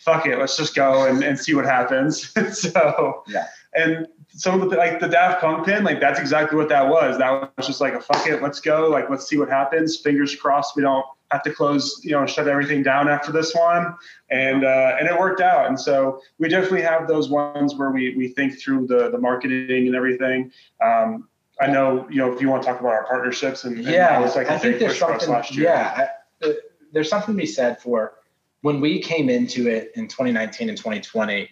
"Fuck 0.00 0.26
it, 0.26 0.40
let's 0.40 0.56
just 0.56 0.74
go 0.74 1.06
and, 1.06 1.22
and 1.22 1.38
see 1.38 1.54
what 1.54 1.64
happens." 1.64 2.34
so, 2.58 3.22
Yeah. 3.28 3.46
And 3.74 4.08
so 4.30 4.58
the 4.58 4.76
like 4.76 4.98
the 4.98 5.06
Daft 5.06 5.40
Punk 5.40 5.66
pin, 5.66 5.84
like 5.84 6.00
that's 6.00 6.18
exactly 6.18 6.58
what 6.58 6.68
that 6.70 6.88
was. 6.88 7.16
That 7.18 7.52
was 7.56 7.64
just 7.64 7.80
like 7.80 7.94
a 7.94 8.00
fuck 8.00 8.26
it, 8.26 8.42
let's 8.42 8.58
go, 8.58 8.88
like 8.90 9.08
let's 9.08 9.28
see 9.28 9.38
what 9.38 9.48
happens. 9.48 9.98
Fingers 9.98 10.34
crossed, 10.34 10.74
we 10.74 10.82
don't 10.82 11.06
have 11.30 11.44
to 11.44 11.52
close, 11.54 12.00
you 12.02 12.10
know, 12.10 12.26
shut 12.26 12.48
everything 12.48 12.82
down 12.82 13.08
after 13.08 13.30
this 13.30 13.54
one, 13.54 13.94
and 14.32 14.64
uh, 14.64 14.96
and 14.98 15.08
it 15.08 15.16
worked 15.16 15.40
out. 15.40 15.68
And 15.68 15.78
so 15.78 16.20
we 16.40 16.48
definitely 16.48 16.82
have 16.82 17.06
those 17.06 17.30
ones 17.30 17.76
where 17.76 17.92
we 17.92 18.16
we 18.16 18.28
think 18.28 18.58
through 18.60 18.88
the 18.88 19.10
the 19.10 19.18
marketing 19.18 19.86
and 19.86 19.94
everything. 19.94 20.50
Um, 20.84 21.28
I 21.62 21.66
know, 21.72 22.08
you 22.10 22.18
know, 22.18 22.32
if 22.32 22.40
you 22.40 22.48
want 22.48 22.62
to 22.62 22.68
talk 22.68 22.80
about 22.80 22.92
our 22.92 23.06
partnerships 23.06 23.64
and, 23.64 23.76
and 23.76 23.86
yeah 23.86 24.18
was 24.20 24.36
like 24.36 24.50
i 24.50 24.58
think 24.58 24.78
there's 24.78 24.92
push 24.92 25.00
for 25.00 25.12
us 25.12 25.20
something 25.22 25.34
last 25.34 25.54
year. 25.54 25.68
yeah 25.68 26.08
I, 26.42 26.46
uh, 26.46 26.52
there's 26.92 27.08
something 27.08 27.34
to 27.34 27.40
be 27.40 27.46
said 27.46 27.80
for 27.80 28.14
when 28.62 28.80
we 28.80 29.00
came 29.00 29.28
into 29.28 29.68
it 29.68 29.92
in 29.94 30.08
2019 30.08 30.68
and 30.68 30.76
2020 30.76 31.48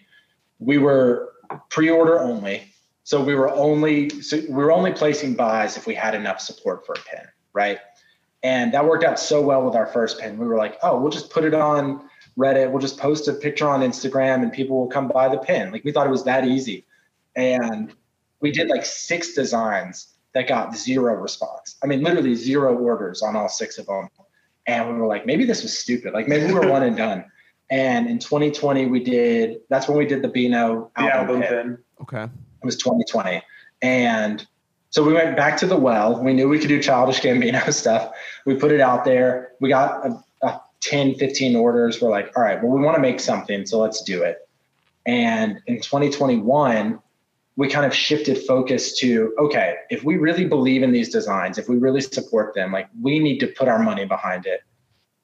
we 0.59 0.77
were 0.77 1.33
pre-order 1.69 2.19
only 2.19 2.71
so 3.03 3.23
we 3.23 3.35
were 3.35 3.49
only 3.49 4.09
so 4.21 4.37
we 4.37 4.53
were 4.53 4.71
only 4.71 4.91
placing 4.91 5.33
buys 5.33 5.77
if 5.77 5.87
we 5.87 5.95
had 5.95 6.13
enough 6.13 6.39
support 6.39 6.85
for 6.85 6.93
a 6.93 6.99
pin 6.99 7.27
right? 7.53 7.79
And 8.43 8.73
that 8.73 8.85
worked 8.85 9.03
out 9.03 9.19
so 9.19 9.41
well 9.41 9.63
with 9.63 9.75
our 9.75 9.85
first 9.87 10.19
pin. 10.19 10.37
We 10.37 10.47
were 10.47 10.57
like 10.57 10.77
oh 10.83 10.99
we'll 10.99 11.11
just 11.11 11.29
put 11.29 11.43
it 11.43 11.53
on 11.53 12.09
reddit 12.37 12.71
we'll 12.71 12.79
just 12.79 12.97
post 12.97 13.27
a 13.27 13.33
picture 13.33 13.67
on 13.67 13.81
instagram 13.81 14.41
and 14.41 14.53
people 14.53 14.77
will 14.79 14.87
come 14.87 15.07
buy 15.07 15.27
the 15.29 15.37
pin. 15.37 15.71
Like 15.71 15.83
we 15.83 15.91
thought 15.91 16.07
it 16.07 16.11
was 16.11 16.23
that 16.25 16.45
easy. 16.45 16.85
And 17.35 17.93
we 18.41 18.51
did 18.51 18.67
like 18.67 18.85
six 18.85 19.33
designs 19.33 20.07
that 20.33 20.47
got 20.47 20.75
zero 20.75 21.13
response. 21.15 21.75
I 21.83 21.87
mean, 21.87 22.01
literally 22.03 22.35
zero 22.35 22.75
orders 22.77 23.21
on 23.21 23.35
all 23.35 23.49
six 23.49 23.77
of 23.77 23.85
them. 23.85 24.09
And 24.67 24.87
we 24.87 24.93
were 24.95 25.07
like, 25.07 25.25
maybe 25.25 25.45
this 25.45 25.63
was 25.63 25.77
stupid. 25.77 26.13
Like 26.13 26.27
maybe 26.27 26.45
we 26.47 26.53
were 26.53 26.69
one 26.69 26.83
and 26.83 26.95
done. 26.95 27.25
And 27.69 28.09
in 28.09 28.19
2020, 28.19 28.87
we 28.87 29.01
did. 29.03 29.61
That's 29.69 29.87
when 29.87 29.97
we 29.97 30.05
did 30.05 30.21
the 30.21 30.27
Beano 30.27 30.91
The 30.97 31.03
album, 31.03 31.35
album 31.35 31.41
pin. 31.41 31.49
pin. 31.49 31.77
okay 32.01 32.23
It 32.23 32.65
was 32.65 32.75
2020, 32.77 33.41
and 33.81 34.45
so 34.89 35.03
we 35.03 35.13
went 35.13 35.37
back 35.37 35.55
to 35.57 35.65
the 35.65 35.77
well. 35.77 36.21
We 36.21 36.33
knew 36.33 36.49
we 36.49 36.59
could 36.59 36.67
do 36.67 36.81
childish 36.81 37.21
Gambino 37.21 37.71
stuff. 37.83 38.11
We 38.45 38.55
put 38.55 38.73
it 38.73 38.81
out 38.81 39.05
there. 39.05 39.53
We 39.61 39.69
got 39.69 40.05
a, 40.05 40.23
a 40.45 40.61
10, 40.81 41.15
15 41.15 41.55
orders. 41.55 42.01
We're 42.01 42.09
like, 42.09 42.33
all 42.35 42.43
right, 42.43 42.61
well, 42.61 42.73
we 42.73 42.81
want 42.81 42.95
to 42.95 43.01
make 43.01 43.21
something, 43.21 43.65
so 43.65 43.79
let's 43.79 44.03
do 44.03 44.21
it. 44.21 44.47
And 45.05 45.61
in 45.67 45.77
2021, 45.77 46.99
we 47.55 47.67
kind 47.67 47.85
of 47.85 47.93
shifted 47.93 48.37
focus 48.45 48.97
to 48.99 49.33
okay, 49.37 49.75
if 49.89 50.03
we 50.03 50.17
really 50.17 50.45
believe 50.45 50.83
in 50.83 50.91
these 50.91 51.09
designs, 51.09 51.57
if 51.57 51.67
we 51.67 51.77
really 51.77 52.01
support 52.01 52.53
them, 52.55 52.71
like 52.71 52.87
we 53.01 53.19
need 53.19 53.39
to 53.39 53.47
put 53.47 53.67
our 53.67 53.79
money 53.79 54.05
behind 54.05 54.45
it. 54.45 54.61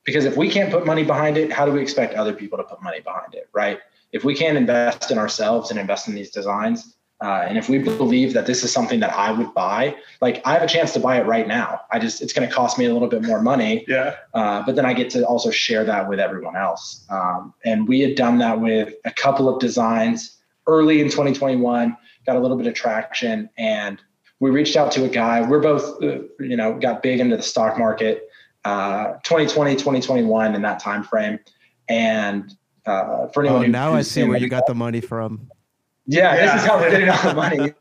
Because 0.03 0.25
if 0.25 0.37
we 0.37 0.49
can't 0.49 0.71
put 0.71 0.85
money 0.85 1.03
behind 1.03 1.37
it, 1.37 1.51
how 1.51 1.65
do 1.65 1.71
we 1.71 1.81
expect 1.81 2.13
other 2.13 2.33
people 2.33 2.57
to 2.57 2.63
put 2.63 2.81
money 2.81 3.01
behind 3.01 3.33
it, 3.33 3.49
right? 3.53 3.79
If 4.13 4.23
we 4.23 4.33
can't 4.35 4.57
invest 4.57 5.11
in 5.11 5.17
ourselves 5.17 5.69
and 5.69 5.79
invest 5.79 6.07
in 6.07 6.15
these 6.15 6.29
designs, 6.29 6.97
uh, 7.19 7.45
and 7.47 7.57
if 7.57 7.67
we 7.67 7.79
believe 7.79 8.33
that 8.33 8.45
this 8.45 8.63
is 8.63 8.71
something 8.71 8.99
that 8.99 9.11
I 9.13 9.31
would 9.31 9.53
buy, 9.53 9.95
like 10.21 10.41
I 10.45 10.53
have 10.53 10.61
a 10.61 10.67
chance 10.67 10.93
to 10.93 10.99
buy 10.99 11.19
it 11.19 11.25
right 11.25 11.47
now. 11.47 11.81
I 11.91 11.97
just 11.99 12.21
it's 12.21 12.31
going 12.31 12.47
to 12.47 12.53
cost 12.53 12.77
me 12.77 12.85
a 12.85 12.93
little 12.93 13.07
bit 13.07 13.23
more 13.23 13.41
money, 13.41 13.83
Yeah. 13.87 14.15
uh, 14.33 14.63
but 14.65 14.75
then 14.75 14.85
I 14.85 14.93
get 14.93 15.09
to 15.11 15.25
also 15.25 15.49
share 15.49 15.83
that 15.85 16.07
with 16.07 16.19
everyone 16.19 16.55
else. 16.55 17.05
Um, 17.09 17.53
and 17.65 17.87
we 17.87 18.01
had 18.01 18.15
done 18.15 18.37
that 18.37 18.61
with 18.61 18.93
a 19.05 19.11
couple 19.11 19.49
of 19.49 19.59
designs 19.59 20.37
early 20.67 21.01
in 21.01 21.07
2021, 21.07 21.97
got 22.27 22.35
a 22.35 22.39
little 22.39 22.57
bit 22.57 22.67
of 22.67 22.73
traction, 22.75 23.49
and 23.57 23.99
we 24.39 24.51
reached 24.51 24.75
out 24.75 24.91
to 24.91 25.05
a 25.05 25.09
guy. 25.09 25.41
We're 25.47 25.61
both, 25.61 26.03
uh, 26.03 26.19
you 26.39 26.55
know, 26.57 26.77
got 26.77 27.01
big 27.01 27.19
into 27.19 27.37
the 27.37 27.41
stock 27.41 27.79
market, 27.79 28.29
uh, 28.65 29.13
2020, 29.23 29.73
2021 29.75 30.53
in 30.53 30.61
that 30.61 30.79
time 30.79 31.03
frame. 31.03 31.39
And 31.89 32.53
uh, 32.85 33.27
for 33.29 33.43
anyone 33.43 33.61
oh 33.61 33.65
who, 33.65 33.71
now 33.71 33.93
i 33.93 34.01
see 34.01 34.23
where 34.23 34.37
you 34.37 34.47
got 34.49 34.67
the 34.67 34.75
money 34.75 35.01
from 35.01 35.49
Yeah, 36.05 36.35
Yeah. 36.35 36.53
this 36.53 36.61
is 36.61 36.67
how 36.67 36.77
we're 36.77 36.91
getting 36.91 37.09
all 37.09 37.23
the 37.23 37.33
money. 37.47 37.73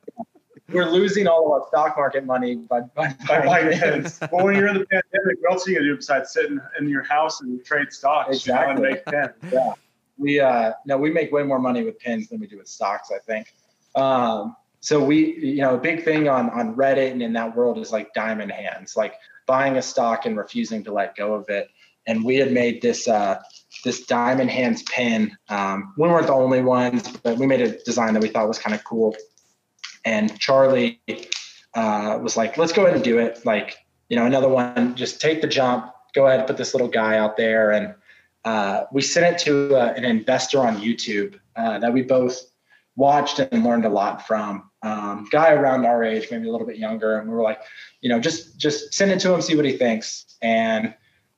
We're 0.73 0.87
losing 0.91 1.27
all 1.29 1.47
of 1.47 1.53
our 1.63 1.69
stock 1.69 1.97
market 1.97 2.25
money 2.25 2.57
by, 2.57 2.81
by 2.81 3.09
By 3.29 3.41
buying 3.41 3.47
buying 3.47 3.79
pins. 3.79 4.19
pins. 4.19 4.31
Well, 4.33 4.45
when 4.47 4.57
you're 4.57 4.69
in 4.69 4.75
the 4.79 4.87
pandemic, 4.87 5.37
what 5.43 5.53
else 5.53 5.67
are 5.67 5.71
you 5.73 5.77
gonna 5.79 5.89
do 5.91 5.97
besides 5.97 6.33
sit 6.33 6.47
in, 6.47 6.61
in 6.81 6.89
your 6.89 7.03
house 7.05 7.41
and 7.41 7.65
trade 7.65 7.93
stocks? 7.93 8.47
you 8.47 8.53
know, 8.53 8.61
and 8.61 8.79
Exactly. 8.85 9.23
make 9.23 9.41
pins. 9.43 9.53
Yeah, 9.53 9.73
we 10.19 10.41
uh, 10.41 10.73
no, 10.87 10.97
we 10.99 11.11
make 11.13 11.31
way 11.31 11.43
more 11.45 11.59
money 11.61 11.85
with 11.85 11.99
pins 12.01 12.29
than 12.29 12.41
we 12.41 12.47
do 12.47 12.59
with 12.59 12.67
stocks. 12.69 13.11
I 13.15 13.19
think. 13.19 13.53
Um, 13.97 14.57
so 14.81 15.03
we, 15.03 15.35
you 15.37 15.63
know, 15.63 15.75
a 15.75 15.79
big 15.79 16.05
thing 16.05 16.29
on 16.29 16.51
on 16.51 16.77
Reddit 16.77 17.11
and 17.11 17.23
in 17.23 17.33
that 17.33 17.57
world 17.57 17.79
is 17.79 17.91
like 17.91 18.15
diamond 18.15 18.53
hands, 18.53 18.97
like 18.97 19.15
buying 19.47 19.77
a 19.77 19.83
stock 19.83 20.27
and 20.27 20.37
refusing 20.37 20.85
to 20.85 20.93
let 20.93 21.17
go 21.17 21.35
of 21.35 21.49
it. 21.49 21.69
And 22.07 22.25
we 22.25 22.37
had 22.37 22.53
made 22.53 22.83
this 22.83 23.09
uh, 23.09 23.43
this 23.85 24.07
diamond 24.07 24.51
hands 24.51 24.83
pin. 24.85 25.37
Um, 25.49 25.95
we 25.97 26.09
weren't 26.09 26.29
the 26.29 26.35
only 26.35 26.61
ones, 26.61 27.09
but 27.25 27.37
we 27.39 27.47
made 27.47 27.63
a 27.63 27.83
design 27.83 28.15
that 28.15 28.23
we 28.23 28.29
thought 28.29 28.47
was 28.47 28.59
kind 28.59 28.77
of 28.77 28.85
cool. 28.85 29.17
And 30.05 30.39
Charlie 30.39 31.01
uh, 31.75 32.19
was 32.23 32.37
like, 32.37 32.57
"Let's 32.57 32.73
go 32.73 32.83
ahead 32.83 32.95
and 32.95 33.03
do 33.03 33.19
it." 33.19 33.45
Like, 33.45 33.77
you 34.09 34.17
know, 34.17 34.27
another 34.27 34.49
one, 34.49 34.95
just 34.95 35.21
take 35.21 35.41
the 35.41 35.49
jump, 35.49 35.93
go 36.15 36.27
ahead 36.27 36.39
and 36.39 36.47
put 36.47 36.57
this 36.59 36.75
little 36.75 36.89
guy 36.89 37.19
out 37.19 37.37
there. 37.37 37.73
And 37.73 37.95
uh, 38.45 38.85
we 38.93 39.03
sent 39.03 39.27
it 39.27 39.39
to 39.47 39.75
uh, 39.75 39.95
an 39.97 40.05
investor 40.05 40.61
on 40.61 40.77
YouTube 40.77 41.41
uh, 41.57 41.81
that 41.81 41.93
we 41.93 42.03
both 42.03 42.41
watched 42.97 43.39
and 43.39 43.65
learned 43.65 43.85
a 43.85 43.89
lot 43.89 44.27
from. 44.27 44.71
Um, 44.83 45.29
guy 45.31 45.53
around 45.53 45.85
our 45.85 46.03
age, 46.03 46.29
maybe 46.31 46.49
a 46.49 46.53
little 46.53 46.67
bit 46.67 46.77
younger, 46.77 47.19
and 47.19 47.29
we 47.29 47.35
were 47.35 47.43
like, 47.43 47.61
you 48.01 48.09
know, 48.09 48.19
just 48.19 48.59
just 48.59 48.95
send 48.95 49.11
it 49.11 49.21
to 49.21 49.33
him, 49.33 49.43
see 49.43 49.55
what 49.55 49.65
he 49.65 49.77
thinks, 49.77 50.37
and 50.43 50.95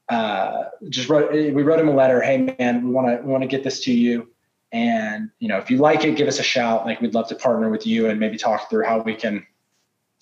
uh, 0.08 0.64
just 0.88 1.08
wrote. 1.08 1.32
We 1.32 1.62
wrote 1.62 1.80
him 1.80 1.88
a 1.88 1.94
letter. 1.94 2.20
Hey, 2.20 2.54
man, 2.58 2.84
we 2.84 2.90
want 2.90 3.08
to 3.08 3.22
we 3.24 3.30
want 3.30 3.42
to 3.42 3.48
get 3.48 3.64
this 3.64 3.80
to 3.84 3.92
you, 3.92 4.28
and 4.72 5.30
you 5.38 5.48
know, 5.48 5.58
if 5.58 5.70
you 5.70 5.78
like 5.78 6.04
it, 6.04 6.16
give 6.16 6.28
us 6.28 6.38
a 6.38 6.44
shout. 6.44 6.84
Like, 6.86 7.00
we'd 7.00 7.14
love 7.14 7.28
to 7.28 7.34
partner 7.34 7.68
with 7.68 7.86
you 7.86 8.08
and 8.08 8.20
maybe 8.20 8.36
talk 8.36 8.70
through 8.70 8.84
how 8.84 9.00
we 9.00 9.14
can, 9.14 9.46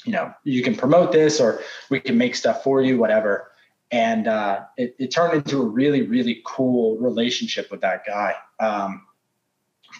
you 0.05 0.13
know, 0.13 0.33
you 0.45 0.63
can 0.63 0.75
promote 0.75 1.13
this 1.13 1.41
or 1.41 1.61
we 1.91 2.01
can 2.01 2.17
make 2.17 2.35
stuff 2.35 2.63
for 2.63 2.81
you, 2.81 2.99
whatever. 2.99 3.53
And 3.91 4.27
uh, 4.27 4.65
it, 4.77 4.97
it 4.99 5.11
turned 5.13 5.35
into 5.35 5.63
a 5.63 5.65
really, 5.65 6.03
really 6.03 6.43
cool 6.45 6.97
relationship 6.99 7.71
with 7.71 7.81
that 7.83 8.05
guy. 8.05 8.35
Um, 8.59 9.07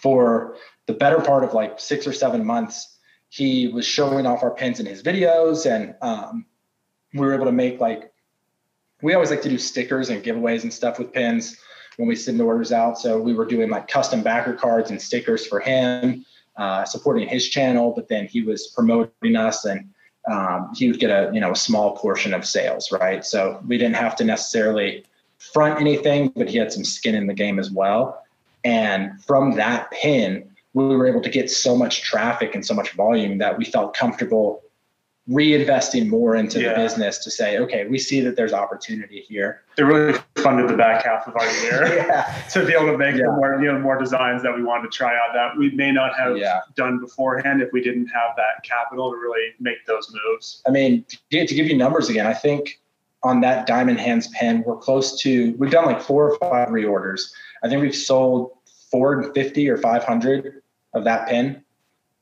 for 0.01 0.57
the 0.87 0.93
better 0.93 1.21
part 1.21 1.43
of 1.43 1.53
like 1.53 1.79
six 1.79 2.07
or 2.07 2.13
seven 2.13 2.43
months, 2.45 2.97
he 3.29 3.67
was 3.67 3.85
showing 3.85 4.25
off 4.25 4.41
our 4.41 4.51
pins 4.51 4.79
in 4.79 4.85
his 4.85 5.03
videos, 5.03 5.69
and 5.69 5.95
um, 6.01 6.45
we 7.13 7.19
were 7.19 7.33
able 7.33 7.45
to 7.45 7.51
make 7.51 7.79
like 7.79 8.11
we 9.01 9.13
always 9.13 9.29
like 9.29 9.41
to 9.43 9.49
do 9.49 9.57
stickers 9.57 10.09
and 10.09 10.23
giveaways 10.23 10.63
and 10.63 10.73
stuff 10.73 10.97
with 10.97 11.13
pins 11.13 11.57
when 11.97 12.07
we 12.07 12.15
send 12.15 12.39
orders 12.41 12.71
out. 12.71 12.97
So 12.97 13.19
we 13.19 13.33
were 13.33 13.45
doing 13.45 13.69
like 13.69 13.87
custom 13.87 14.23
backer 14.23 14.53
cards 14.53 14.89
and 14.89 14.99
stickers 14.99 15.45
for 15.45 15.59
him, 15.59 16.25
uh, 16.55 16.85
supporting 16.85 17.27
his 17.27 17.47
channel. 17.49 17.93
But 17.95 18.07
then 18.07 18.25
he 18.25 18.41
was 18.41 18.67
promoting 18.67 19.35
us, 19.35 19.65
and 19.65 19.89
um, 20.31 20.71
he 20.73 20.89
would 20.89 20.99
get 20.99 21.09
a 21.09 21.29
you 21.33 21.41
know 21.41 21.51
a 21.51 21.55
small 21.55 21.97
portion 21.97 22.33
of 22.33 22.45
sales, 22.45 22.91
right? 22.93 23.25
So 23.25 23.61
we 23.67 23.77
didn't 23.77 23.97
have 23.97 24.15
to 24.17 24.23
necessarily 24.23 25.03
front 25.37 25.81
anything, 25.81 26.29
but 26.29 26.49
he 26.49 26.57
had 26.57 26.71
some 26.71 26.85
skin 26.85 27.13
in 27.13 27.27
the 27.27 27.33
game 27.33 27.59
as 27.59 27.69
well. 27.69 28.23
And 28.63 29.23
from 29.23 29.55
that 29.55 29.91
pin, 29.91 30.49
we 30.85 30.95
were 30.95 31.07
able 31.07 31.21
to 31.21 31.29
get 31.29 31.49
so 31.49 31.75
much 31.75 32.03
traffic 32.03 32.53
and 32.53 32.65
so 32.65 32.73
much 32.73 32.91
volume 32.91 33.39
that 33.39 33.57
we 33.57 33.65
felt 33.65 33.95
comfortable 33.95 34.61
reinvesting 35.29 36.07
more 36.07 36.35
into 36.37 36.61
Yeah. 36.61 36.69
the 36.69 36.75
business 36.75 37.17
to 37.25 37.29
say, 37.29 37.57
okay, 37.57 37.85
we 37.87 37.97
see 37.99 38.21
that 38.21 38.37
there's 38.37 38.53
opportunity 38.53 39.19
here. 39.27 39.63
It 39.77 39.81
really 39.83 40.17
funded 40.37 40.69
the 40.69 40.77
back 40.77 41.03
half 41.03 41.27
of 41.27 41.35
our 41.35 41.51
year 41.63 41.85
Yeah. 42.07 42.31
to 42.51 42.65
be 42.65 42.73
able 42.73 42.85
to 42.93 42.97
make 42.97 43.15
Yeah. 43.15 43.25
more, 43.35 43.59
you 43.61 43.69
know, 43.71 43.79
more 43.79 43.97
designs 43.99 44.41
that 44.43 44.55
we 44.55 44.63
wanted 44.63 44.89
to 44.91 44.97
try 44.97 45.13
out 45.15 45.33
that 45.33 45.57
we 45.57 45.71
may 45.71 45.91
not 45.91 46.15
have 46.17 46.37
done 46.75 46.99
beforehand 46.99 47.61
if 47.61 47.73
we 47.73 47.81
didn't 47.81 48.07
have 48.07 48.35
that 48.37 48.63
capital 48.63 49.11
to 49.11 49.17
really 49.17 49.53
make 49.59 49.85
those 49.85 50.09
moves. 50.13 50.61
I 50.65 50.71
mean, 50.71 51.03
to 51.31 51.45
to 51.45 51.55
give 51.55 51.65
you 51.67 51.75
numbers 51.75 52.07
again, 52.09 52.25
I 52.27 52.33
think 52.33 52.79
on 53.23 53.41
that 53.41 53.67
Diamond 53.67 53.99
Hands 53.99 54.25
pen, 54.29 54.63
we're 54.65 54.77
close 54.77 55.19
to, 55.23 55.53
we've 55.57 55.71
done 55.71 55.85
like 55.85 56.01
four 56.01 56.29
or 56.31 56.37
five 56.37 56.69
reorders. 56.69 57.21
I 57.63 57.67
think 57.67 57.81
we've 57.81 57.95
sold 57.95 58.51
450 58.91 59.69
or 59.69 59.77
500 59.77 60.61
of 60.93 61.03
that 61.03 61.27
pin. 61.27 61.63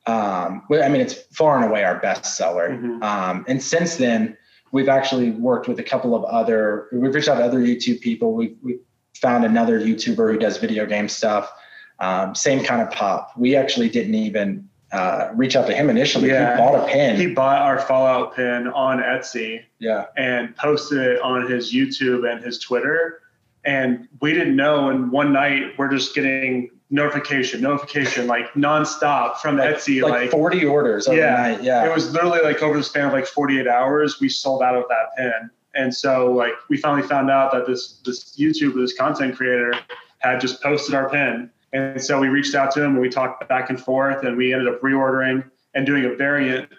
Um, 0.08 0.64
I 0.72 0.90
mean, 0.90 1.02
it's 1.02 1.14
far 1.36 1.56
and 1.56 1.66
away 1.66 1.84
our 1.84 2.00
best 2.00 2.38
seller. 2.38 2.70
Mhm. 2.70 3.04
Um, 3.04 3.46
and 3.48 3.62
since 3.62 3.96
then, 3.96 4.38
we've 4.72 4.90
actually 4.90 5.32
worked 5.32 5.68
with 5.68 5.80
a 5.80 5.84
couple 5.84 6.16
of 6.16 6.24
other, 6.26 6.88
we've 6.92 7.14
reached 7.14 7.28
out 7.28 7.38
to 7.38 7.44
other 7.44 7.60
YouTube 7.60 8.02
people. 8.02 8.34
We've, 8.34 8.56
we 8.62 8.80
found 9.16 9.46
another 9.46 9.80
YouTuber 9.80 10.32
who 10.32 10.38
does 10.38 10.58
video 10.58 10.86
game 10.86 11.08
stuff. 11.08 11.52
Um, 12.00 12.36
same 12.36 12.64
kind 12.64 12.82
of 12.82 12.92
pop. 12.92 13.32
We 13.38 13.56
actually 13.56 13.90
didn't 13.90 14.16
even 14.16 14.70
uh, 14.92 15.30
reach 15.34 15.56
out 15.56 15.66
to 15.68 15.74
him 15.74 15.90
initially. 15.90 16.28
Yeah. 16.28 16.52
He 16.52 16.58
bought 16.58 16.76
a 16.76 16.92
pin. 16.92 17.16
He 17.16 17.34
bought 17.34 17.62
our 17.62 17.80
Fallout 17.80 18.36
pin 18.36 18.68
on 18.68 19.00
Etsy 19.00 19.64
yeah. 19.80 20.06
and 20.18 20.56
posted 20.58 21.00
it 21.00 21.22
on 21.22 21.50
his 21.50 21.74
YouTube 21.74 22.30
and 22.30 22.44
his 22.44 22.60
Twitter. 22.60 23.22
And 23.64 24.08
we 24.22 24.34
didn't 24.34 24.56
know. 24.56 24.90
And 24.90 25.12
one 25.12 25.34
night 25.34 25.74
we're 25.78 25.90
just 25.90 26.14
getting 26.14 26.70
notification, 26.90 27.62
notification, 27.62 28.28
like 28.28 28.54
nonstop 28.54 29.38
from 29.38 29.58
Etsy. 29.58 30.02
like, 30.02 30.12
Like, 30.12 30.32
40 30.32 30.66
orders 30.66 31.08
Yeah. 31.08 31.14
overnight. 31.14 31.64
Yeah. 31.64 31.86
it 31.86 31.94
was 31.94 32.14
literally 32.14 32.42
like 32.42 32.62
over 32.62 32.78
the 32.78 32.84
span 32.84 33.08
of 33.08 33.14
like 33.14 33.26
48 33.26 33.68
hours, 33.68 34.20
we 34.20 34.30
sold 34.30 34.62
out 34.62 34.76
of 34.76 34.84
that 34.90 35.16
pin. 35.18 35.50
And 35.74 35.94
so 35.94 36.32
like 36.32 36.54
we 36.70 36.78
finally 36.78 37.08
found 37.08 37.30
out 37.30 37.52
that 37.54 37.66
this 37.68 38.00
this 38.06 38.36
YouTuber, 38.38 38.76
this 38.76 38.94
content 38.98 39.36
creator, 39.36 39.74
had 40.20 40.40
just 40.40 40.62
posted 40.62 40.96
our 40.96 41.10
pin. 41.10 41.50
And 41.74 42.02
so 42.02 42.20
we 42.20 42.30
reached 42.30 42.56
out 42.56 42.72
to 42.72 42.82
him 42.84 42.92
and 42.94 43.02
we 43.02 43.10
talked 43.10 43.48
back 43.50 43.70
and 43.70 43.80
forth 43.80 44.24
and 44.24 44.38
we 44.38 44.54
ended 44.54 44.68
up 44.74 44.80
reordering 44.82 45.44
and 45.74 45.86
doing 45.86 46.06
a 46.06 46.16
variant 46.16 46.70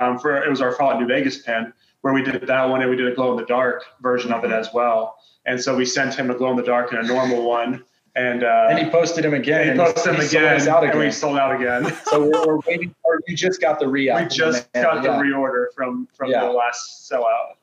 um, 0.00 0.18
for 0.18 0.36
it 0.36 0.50
was 0.50 0.60
our 0.60 0.72
Fallout 0.72 0.98
New 1.00 1.06
Vegas 1.06 1.42
pin 1.42 1.72
where 2.00 2.12
we 2.12 2.22
did 2.24 2.44
that 2.48 2.64
one 2.68 2.80
and 2.80 2.90
we 2.90 2.96
did 2.96 3.06
a 3.06 3.14
glow 3.14 3.30
in 3.30 3.36
the 3.36 3.46
dark 3.46 3.84
version 4.00 4.32
of 4.32 4.42
it 4.44 4.50
as 4.50 4.68
well. 4.74 5.14
And 5.46 5.60
so 5.60 5.76
we 5.76 5.84
sent 5.84 6.14
him 6.14 6.30
a 6.30 6.34
glow 6.34 6.50
in 6.50 6.56
the 6.56 6.62
dark 6.64 6.90
and 6.92 7.00
a 7.00 7.06
normal 7.06 7.42
one. 7.48 7.84
And, 8.14 8.44
uh, 8.44 8.66
and 8.68 8.78
he 8.78 8.90
posted 8.90 9.24
him 9.24 9.32
again. 9.32 9.68
and 9.70 9.80
he 9.80 9.86
posted 9.86 10.14
him 10.14 10.20
he 10.20 10.26
again, 10.26 10.54
us 10.56 10.66
out 10.66 10.84
and 10.84 10.98
we 10.98 11.10
sold 11.10 11.38
out 11.38 11.54
again. 11.58 11.90
so 12.04 12.22
we're, 12.22 12.46
we're 12.46 12.58
waiting. 12.66 12.94
Or 13.04 13.18
you 13.26 13.34
just 13.34 13.60
got 13.60 13.78
the 13.78 13.88
re 13.88 14.12
we 14.14 14.26
just 14.28 14.70
got 14.74 15.02
the 15.02 15.08
yeah. 15.08 15.20
reorder 15.20 15.66
from 15.74 16.06
from 16.12 16.30
Yeah. 16.30 16.44
the 16.44 16.52
last 16.52 17.10
sellout. 17.10 17.54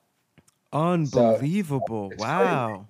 Unbelievable. 0.72 2.10
it's 2.12 2.20
wow. 2.20 2.86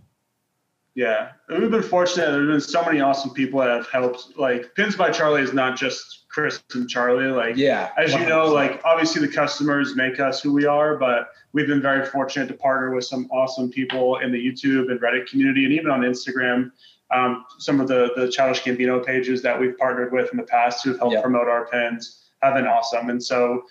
Yeah, 0.95 1.31
And 1.49 1.63
we've 1.63 1.71
been 1.71 1.85
fortunate. 1.85 2.33
There's 2.33 2.49
been 2.49 2.61
so 2.61 2.85
many 2.85 3.01
awesome 3.01 3.31
people 3.31 3.61
that 3.61 3.69
have 3.69 3.89
helped. 3.91 4.37
Like 4.37 4.75
Pins 4.75 4.97
by 4.97 5.11
Charlie 5.11 5.41
is 5.41 5.53
not 5.53 5.77
just 5.77 6.25
Chris 6.29 6.63
and 6.75 6.89
Charlie. 6.89 7.29
Like 7.29 7.57
Yeah. 7.57 7.91
as 7.97 8.13
you 8.13 8.27
know, 8.27 8.47
like 8.47 8.81
obviously 8.85 9.25
the 9.25 9.33
customers 9.33 9.95
make 9.95 10.19
us 10.19 10.43
who 10.43 10.53
we 10.53 10.67
are, 10.67 10.97
but 10.97 11.29
we've 11.53 11.67
been 11.69 11.81
very 11.81 12.05
fortunate 12.07 12.49
to 12.49 12.55
partner 12.55 12.95
with 12.95 13.05
some 13.05 13.29
awesome 13.31 13.71
people 13.71 14.19
in 14.19 14.33
the 14.33 14.39
YouTube 14.39 14.91
and 14.91 15.01
Reddit 15.01 15.27
community, 15.29 15.65
and 15.65 15.73
even 15.73 15.91
on 15.91 16.01
Instagram. 16.01 16.73
Um, 17.13 17.45
some 17.59 17.81
of 17.81 17.89
the 17.89 18.13
the 18.17 18.31
Childish 18.31 18.63
Gambino 18.63 19.05
pages 19.05 19.43
that 19.43 19.59
we've 19.59 19.77
partnered 19.77 20.13
with 20.13 20.31
in 20.31 20.37
the 20.37 20.45
past 20.45 20.85
who 20.85 20.91
have 20.91 20.99
helped 21.01 21.15
Yeah. 21.15 21.23
promote 21.23 21.49
our 21.49 21.67
pins 21.67 22.31
have 22.43 22.55
been 22.55 22.67
awesome. 22.67 23.11
And 23.11 23.23
so, 23.23 23.65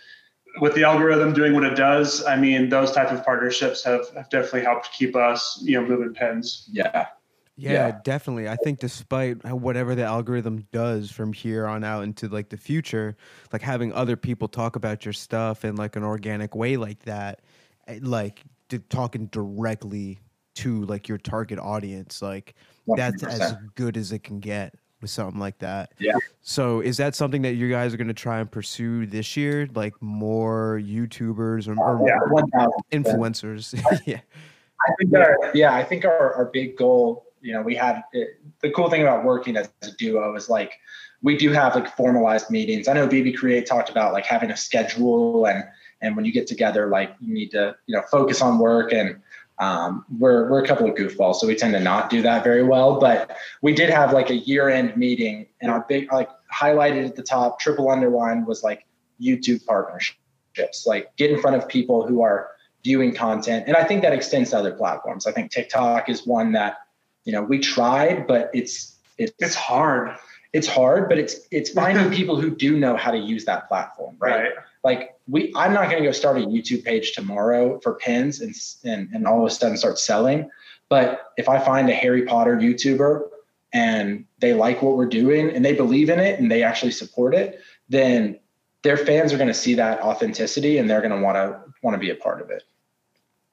with 0.59 0.73
the 0.75 0.83
algorithm 0.83 1.31
doing 1.33 1.53
what 1.53 1.63
it 1.63 1.75
does, 1.75 2.25
I 2.25 2.35
mean, 2.35 2.69
those 2.69 2.91
type 2.91 3.11
of 3.11 3.23
partnerships 3.23 3.83
have, 3.83 4.09
have 4.15 4.29
definitely 4.29 4.61
helped 4.63 4.91
keep 4.91 5.15
us, 5.15 5.59
you 5.63 5.79
know, 5.79 5.87
moving 5.87 6.13
pins. 6.13 6.67
yeah. 6.71 7.07
Yeah, 7.55 7.87
Yeah. 7.87 7.99
definitely. 8.05 8.47
I 8.47 8.55
think 8.55 8.79
despite 8.79 9.43
whatever 9.45 9.93
the 9.93 10.05
algorithm 10.05 10.65
does 10.71 11.11
from 11.11 11.33
here 11.33 11.67
on 11.67 11.83
out 11.83 12.03
into 12.03 12.29
like 12.29 12.47
the 12.49 12.57
future, 12.57 13.17
like 13.51 13.61
having 13.61 13.91
other 13.93 14.15
people 14.15 14.47
talk 14.47 14.75
about 14.77 15.03
your 15.05 15.13
stuff 15.13 15.65
in 15.65 15.75
like 15.75 15.95
an 15.97 16.03
organic 16.03 16.55
way 16.55 16.77
like 16.77 16.99
that, 17.03 17.41
eh, 17.87 17.99
like 18.01 18.43
d- 18.69 18.79
talking 18.89 19.25
directly 19.27 20.19
to 20.55 20.83
like 20.85 21.07
your 21.09 21.17
target 21.17 21.59
audience, 21.59 22.21
like 22.21 22.53
that's 22.95 23.23
as 23.23 23.53
100%. 23.53 23.75
good 23.75 23.97
as 23.97 24.11
it 24.11 24.23
can 24.23 24.39
get 24.39 24.73
with 25.01 25.09
something 25.09 25.39
like 25.39 25.57
that. 25.59 25.91
Yeah. 25.97 26.17
So 26.41 26.81
is 26.81 26.97
that 26.97 27.15
something 27.15 27.41
that 27.43 27.53
you 27.53 27.69
guys 27.69 27.93
are 27.93 27.97
going 27.97 28.07
to 28.09 28.13
try 28.13 28.39
and 28.39 28.51
pursue 28.51 29.05
this 29.05 29.37
year, 29.37 29.67
like 29.73 29.93
more 30.01 30.81
YouTubers 30.83 31.67
or, 31.67 31.79
or 31.79 32.07
Yeah, 32.07 32.19
1000%. 32.29 32.69
influencers? 32.91 33.73
yeah. 34.05 34.19
I 34.81 34.93
think 34.99 35.13
our, 35.15 35.51
yeah, 35.53 35.73
I 35.73 35.83
think 35.83 36.05
our, 36.05 36.33
our 36.33 36.45
big 36.45 36.77
goal, 36.77 37.25
you 37.41 37.53
know, 37.53 37.61
we 37.61 37.75
had 37.75 38.03
it, 38.13 38.41
the 38.61 38.71
cool 38.71 38.89
thing 38.89 39.01
about 39.01 39.23
working 39.23 39.55
as 39.57 39.69
a 39.83 39.91
duo 39.91 40.35
is 40.35 40.49
like 40.49 40.73
we 41.21 41.37
do 41.37 41.51
have 41.51 41.75
like 41.75 41.95
formalized 41.95 42.49
meetings. 42.49 42.87
I 42.87 42.93
know 42.93 43.07
BB 43.07 43.37
Create 43.37 43.65
talked 43.65 43.89
about 43.89 44.13
like 44.13 44.25
having 44.25 44.51
a 44.51 44.57
schedule 44.57 45.45
and 45.45 45.63
and 46.01 46.15
when 46.15 46.23
you 46.23 46.31
get 46.31 46.47
together, 46.47 46.87
like 46.87 47.13
you 47.19 47.33
need 47.33 47.51
to 47.51 47.75
you 47.87 47.95
know 47.95 48.03
focus 48.09 48.41
on 48.41 48.57
work 48.57 48.93
and 48.93 49.19
um, 49.59 50.05
we're 50.17 50.49
we're 50.49 50.63
a 50.63 50.67
couple 50.67 50.89
of 50.89 50.95
goofballs, 50.95 51.35
so 51.35 51.47
we 51.47 51.55
tend 51.55 51.73
to 51.73 51.79
not 51.79 52.09
do 52.09 52.21
that 52.21 52.43
very 52.43 52.63
well. 52.63 52.99
But 52.99 53.35
we 53.61 53.73
did 53.73 53.89
have 53.89 54.13
like 54.13 54.29
a 54.29 54.37
year 54.37 54.69
end 54.69 54.95
meeting, 54.95 55.47
and 55.61 55.69
our 55.69 55.85
big 55.87 56.11
like 56.11 56.29
highlighted 56.53 57.05
at 57.05 57.15
the 57.15 57.23
top, 57.23 57.59
triple 57.59 57.89
underline 57.89 58.45
was 58.45 58.63
like 58.63 58.85
YouTube 59.21 59.65
partnerships, 59.65 60.85
like 60.85 61.15
get 61.17 61.29
in 61.29 61.41
front 61.41 61.57
of 61.57 61.67
people 61.67 62.07
who 62.07 62.21
are 62.21 62.51
viewing 62.83 63.13
content. 63.13 63.65
And 63.67 63.75
I 63.75 63.83
think 63.83 64.01
that 64.03 64.13
extends 64.13 64.51
to 64.51 64.57
other 64.57 64.71
platforms. 64.71 65.27
I 65.27 65.33
think 65.33 65.51
TikTok 65.51 66.07
is 66.07 66.25
one 66.25 66.53
that, 66.53 66.77
you 67.25 67.33
know, 67.33 67.41
we 67.41 67.59
tried, 67.59 68.25
but 68.27 68.49
it's 68.53 68.95
it's 69.17 69.33
It's 69.39 69.55
hard. 69.55 70.15
It's 70.53 70.67
hard, 70.67 71.09
but 71.09 71.17
it's 71.17 71.35
it's 71.51 71.69
finding 71.81 72.11
people 72.11 72.39
who 72.39 72.49
do 72.49 72.77
know 72.77 72.95
how 72.95 73.11
to 73.11 73.17
use 73.17 73.45
that 73.45 73.67
platform, 73.67 74.15
right? 74.19 74.41
Right. 74.41 74.53
Like 74.83 75.15
we, 75.27 75.51
I'm 75.55 75.73
not 75.73 75.89
going 75.89 76.01
to 76.01 76.07
go 76.07 76.11
start 76.11 76.37
a 76.37 76.41
YouTube 76.41 76.83
page 76.83 77.11
tomorrow 77.11 77.79
for 77.81 77.95
pins 77.95 78.41
and, 78.41 78.55
and 78.83 79.09
and 79.13 79.27
all 79.27 79.45
of 79.45 79.51
a 79.51 79.53
sudden 79.53 79.77
start 79.77 79.99
selling. 79.99 80.49
But 80.89 81.31
if 81.37 81.47
I 81.47 81.59
find 81.59 81.89
a 81.89 81.93
Harry 81.93 82.23
Potter 82.23 82.55
YouTuber 82.55 83.27
and 83.73 84.25
they 84.39 84.53
like 84.53 84.81
what 84.81 84.97
we're 84.97 85.05
doing 85.05 85.51
and 85.51 85.63
they 85.63 85.73
believe 85.73 86.09
in 86.09 86.19
it 86.19 86.39
and 86.39 86.51
they 86.51 86.63
actually 86.63 86.91
support 86.91 87.35
it, 87.35 87.61
then 87.89 88.39
their 88.81 88.97
fans 88.97 89.31
are 89.31 89.37
going 89.37 89.49
to 89.49 89.53
see 89.53 89.75
that 89.75 90.01
authenticity 90.01 90.77
and 90.77 90.89
they're 90.89 91.01
going 91.01 91.11
to 91.11 91.21
want 91.21 91.35
to 91.35 91.59
want 91.83 91.93
to 91.93 91.99
be 91.99 92.09
a 92.09 92.15
part 92.15 92.41
of 92.41 92.49
it. 92.49 92.63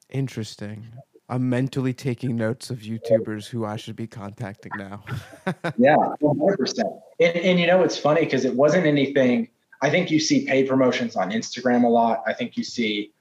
Interesting. 0.09 0.87
I'm 1.29 1.49
mentally 1.49 1.93
taking 1.93 2.37
notes 2.37 2.69
of 2.69 2.79
YouTubers 2.79 3.47
who 3.47 3.65
I 3.65 3.75
should 3.75 3.97
be 3.97 4.07
contacting 4.07 4.71
now. 4.77 5.03
yeah, 5.77 5.97
100%. 6.21 7.01
And, 7.19 7.35
and 7.37 7.59
you 7.59 7.67
know, 7.67 7.83
it's 7.83 7.97
funny 7.97 8.21
because 8.21 8.45
it 8.45 8.55
wasn't 8.55 8.85
anything. 8.85 9.49
I 9.81 9.89
think 9.89 10.09
you 10.09 10.19
see 10.19 10.45
paid 10.45 10.69
promotions 10.69 11.15
on 11.17 11.31
Instagram 11.31 11.83
a 11.83 11.89
lot. 11.89 12.23
I 12.25 12.33
think 12.33 12.55
you 12.55 12.63
see, 12.63 13.11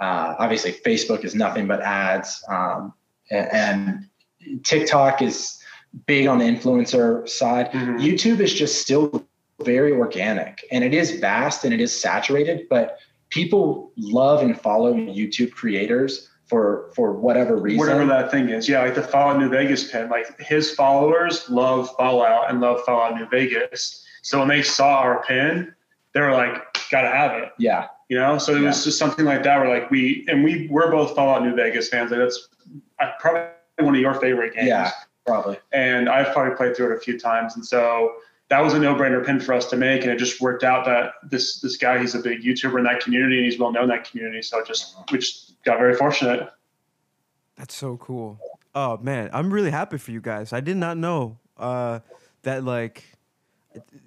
uh, 0.00 0.34
obviously, 0.38 0.72
Facebook 0.72 1.24
is 1.24 1.36
nothing 1.36 1.68
but 1.68 1.80
ads. 1.82 2.42
Um, 2.48 2.94
and, 3.30 4.08
and 4.50 4.64
TikTok 4.64 5.22
is 5.22 5.62
big 6.06 6.26
on 6.26 6.38
the 6.38 6.44
influencer 6.44 7.28
side. 7.28 7.70
Mhm. 7.70 8.00
YouTube 8.00 8.40
is 8.40 8.52
just 8.52 8.82
still 8.82 9.24
very 9.62 9.92
organic 9.92 10.64
and 10.72 10.82
it 10.82 10.92
is 10.92 11.12
vast 11.20 11.64
and 11.64 11.72
it 11.72 11.80
is 11.80 11.98
saturated, 11.98 12.66
but 12.68 12.98
people 13.28 13.92
love 13.96 14.42
and 14.42 14.60
follow 14.60 14.92
YouTube 14.92 15.52
creators 15.52 16.28
for 16.52 16.90
for 16.94 17.14
whatever 17.14 17.56
reason. 17.56 17.78
Whatever 17.78 18.04
that 18.04 18.30
thing 18.30 18.50
is. 18.50 18.68
Yeah, 18.68 18.82
like 18.82 18.94
the 18.94 19.02
Fallout 19.02 19.40
New 19.40 19.48
Vegas 19.48 19.90
pin. 19.90 20.10
Like 20.10 20.38
his 20.38 20.74
followers 20.74 21.48
love 21.48 21.88
Fallout 21.96 22.50
and 22.50 22.60
love 22.60 22.82
Fallout 22.84 23.14
New 23.14 23.26
Vegas. 23.30 24.04
So 24.20 24.38
when 24.38 24.48
they 24.48 24.62
saw 24.62 24.98
our 24.98 25.24
pin, 25.24 25.74
they 26.12 26.20
were 26.20 26.32
like, 26.32 26.62
gotta 26.90 27.08
have 27.08 27.42
it. 27.42 27.52
yeah. 27.58 27.86
You 28.10 28.18
know? 28.18 28.36
So 28.36 28.54
it 28.54 28.60
was 28.60 28.84
just 28.84 28.98
something 28.98 29.24
like 29.24 29.42
that 29.44 29.60
where 29.60 29.70
like 29.70 29.90
we 29.90 30.26
and 30.28 30.44
we 30.44 30.68
we're 30.70 30.90
both 30.90 31.16
Fallout 31.16 31.42
New 31.42 31.54
Vegas 31.54 31.88
fans. 31.88 32.10
Like 32.10 32.20
that's 32.20 32.48
uh, 33.00 33.12
probably 33.18 33.48
one 33.78 33.94
of 33.94 34.00
your 34.02 34.14
favorite 34.14 34.54
games. 34.54 34.68
Yeah, 34.68 34.90
probably. 35.26 35.58
and 35.72 36.10
I've 36.10 36.34
probably 36.34 36.54
played 36.54 36.76
through 36.76 36.92
it 36.92 36.98
a 36.98 37.00
few 37.00 37.18
times. 37.18 37.56
And 37.56 37.64
so 37.64 38.12
that 38.50 38.60
was 38.60 38.74
a 38.74 38.78
no-brainer 38.78 39.24
pin 39.24 39.40
for 39.40 39.54
us 39.54 39.70
to 39.70 39.76
make, 39.78 40.02
and 40.02 40.10
it 40.10 40.18
just 40.18 40.42
worked 40.42 40.62
out 40.64 40.84
that 40.84 41.14
this 41.30 41.60
this 41.60 41.78
guy 41.78 41.98
he's 41.98 42.14
a 42.14 42.18
big 42.18 42.42
YouTuber 42.42 42.76
in 42.76 42.84
that 42.84 43.00
community, 43.00 43.36
and 43.36 43.46
he's 43.46 43.58
well 43.58 43.72
known 43.72 43.84
in 43.84 43.88
that 43.88 44.04
community. 44.04 44.42
So 44.42 44.58
it 44.58 44.66
just 44.66 44.94
we 45.10 45.16
just 45.16 45.51
got 45.64 45.78
very 45.78 45.94
fortunate. 45.94 46.48
That's 47.56 47.74
so 47.74 47.96
cool. 47.98 48.40
Oh 48.74 48.96
man, 48.98 49.30
I'm 49.32 49.52
really 49.52 49.70
happy 49.70 49.98
for 49.98 50.10
you 50.10 50.20
guys. 50.20 50.52
I 50.52 50.60
did 50.60 50.76
not 50.76 50.96
know 50.96 51.38
uh, 51.56 52.00
that 52.42 52.64
like 52.64 53.04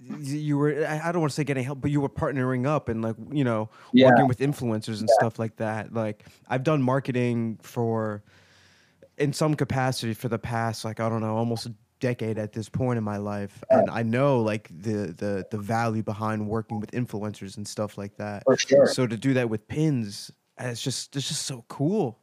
you 0.02 0.58
were. 0.58 0.86
I 0.86 1.10
I 1.10 1.12
don't 1.12 1.22
want 1.22 1.32
to 1.32 1.36
say 1.36 1.44
getting 1.44 1.64
help, 1.64 1.82
but 1.82 1.92
you 1.92 2.02
were 2.02 2.10
partnering 2.10 2.66
up 2.66 2.90
and 2.90 3.02
like 3.02 3.16
you 3.32 3.44
know 3.44 3.70
Yeah. 3.94 4.10
working 4.10 4.28
with 4.28 4.40
influencers 4.40 5.00
and 5.00 5.10
stuff 5.10 5.40
like 5.40 5.58
that. 5.58 5.94
Like 5.94 6.26
I've 6.50 6.64
done 6.64 6.82
marketing 6.82 7.60
for 7.62 8.24
in 9.18 9.32
some 9.32 9.56
capacity 9.56 10.14
for 10.14 10.28
the 10.28 10.40
past 10.40 10.84
like 10.84 11.00
I 11.00 11.08
don't 11.08 11.22
know 11.22 11.36
almost 11.38 11.68
a 11.68 11.74
decade 12.02 12.38
at 12.38 12.52
this 12.52 12.68
point 12.68 12.98
in 12.98 13.04
my 13.04 13.18
life, 13.18 13.64
and 13.70 13.90
I 13.90 14.04
know 14.04 14.42
like 14.42 14.68
the 14.70 15.14
the 15.18 15.46
the 15.50 15.58
value 15.58 16.04
behind 16.04 16.48
working 16.48 16.80
with 16.80 16.92
influencers 16.92 17.58
and 17.58 17.68
stuff 17.68 17.98
like 17.98 18.18
that. 18.18 18.44
For 18.44 18.58
sure. 18.58 18.88
So 18.88 19.08
to 19.08 19.16
do 19.16 19.34
that 19.36 19.50
with 19.50 19.68
pins, 19.68 20.32
uh, 20.62 20.68
it's 20.68 20.82
just 20.82 21.16
it's 21.16 21.28
just 21.28 21.44
so 21.44 21.66
cool. 21.68 22.20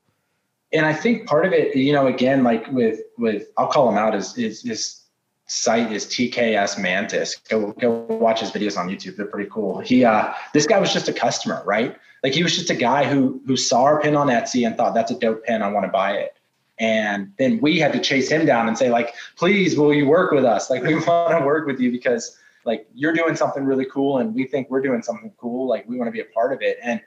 and 0.72 0.86
I 0.86 0.94
think 0.94 1.26
part 1.26 1.44
of 1.44 1.52
it, 1.52 1.76
you 1.76 1.92
know, 1.92 2.06
again, 2.06 2.42
like 2.42 2.66
with 2.68 3.00
with 3.18 3.48
I'll 3.58 3.68
call 3.68 3.88
him 3.88 3.98
out 3.98 4.14
is 4.14 4.36
is 4.38 4.62
his 4.62 5.02
site 5.46 5.92
is 5.92 6.06
TKS 6.06 6.80
Mantis. 6.80 7.36
Go 7.48 7.72
go 7.72 8.06
watch 8.08 8.40
his 8.40 8.50
videos 8.50 8.78
on 8.78 8.88
YouTube. 8.88 9.16
They're 9.16 9.26
pretty 9.26 9.50
cool. 9.50 9.80
He 9.80 10.04
uh 10.04 10.32
this 10.54 10.66
guy 10.66 10.78
was 10.78 10.92
just 10.92 11.08
a 11.08 11.12
customer, 11.12 11.62
right? 11.66 11.96
Like 12.22 12.32
he 12.32 12.42
was 12.42 12.56
just 12.56 12.70
a 12.70 12.74
guy 12.74 13.04
who 13.04 13.42
who 13.46 13.56
saw 13.56 13.82
our 13.82 14.00
pin 14.00 14.16
on 14.16 14.28
Etsy 14.28 14.66
and 14.66 14.76
thought 14.76 14.94
that's 14.94 15.10
a 15.10 15.18
dope 15.18 15.44
pin. 15.44 15.62
I 15.62 15.68
want 15.68 15.84
to 15.84 15.92
buy 15.92 16.12
it. 16.12 16.36
And 16.78 17.32
then 17.38 17.60
we 17.60 17.78
had 17.78 17.92
to 17.92 18.00
chase 18.00 18.28
him 18.28 18.46
down 18.46 18.66
and 18.66 18.76
say, 18.76 18.90
like, 18.90 19.14
please, 19.36 19.76
will 19.76 19.94
you 19.94 20.06
work 20.06 20.32
with 20.32 20.44
us? 20.44 20.68
Like, 20.68 20.82
we 20.82 20.94
want 21.06 21.38
to 21.38 21.44
work 21.44 21.66
with 21.66 21.78
you 21.78 21.92
because 21.92 22.36
like 22.64 22.86
you're 22.94 23.12
doing 23.12 23.36
something 23.36 23.64
really 23.64 23.84
cool 23.84 24.18
and 24.18 24.34
we 24.34 24.46
think 24.46 24.70
we're 24.70 24.80
doing 24.80 25.02
something 25.02 25.32
cool. 25.36 25.68
Like 25.68 25.88
we 25.88 25.96
want 25.96 26.08
to 26.08 26.12
be 26.12 26.20
a 26.20 26.32
part 26.32 26.52
of 26.52 26.62
it. 26.62 26.78
And 26.82 27.00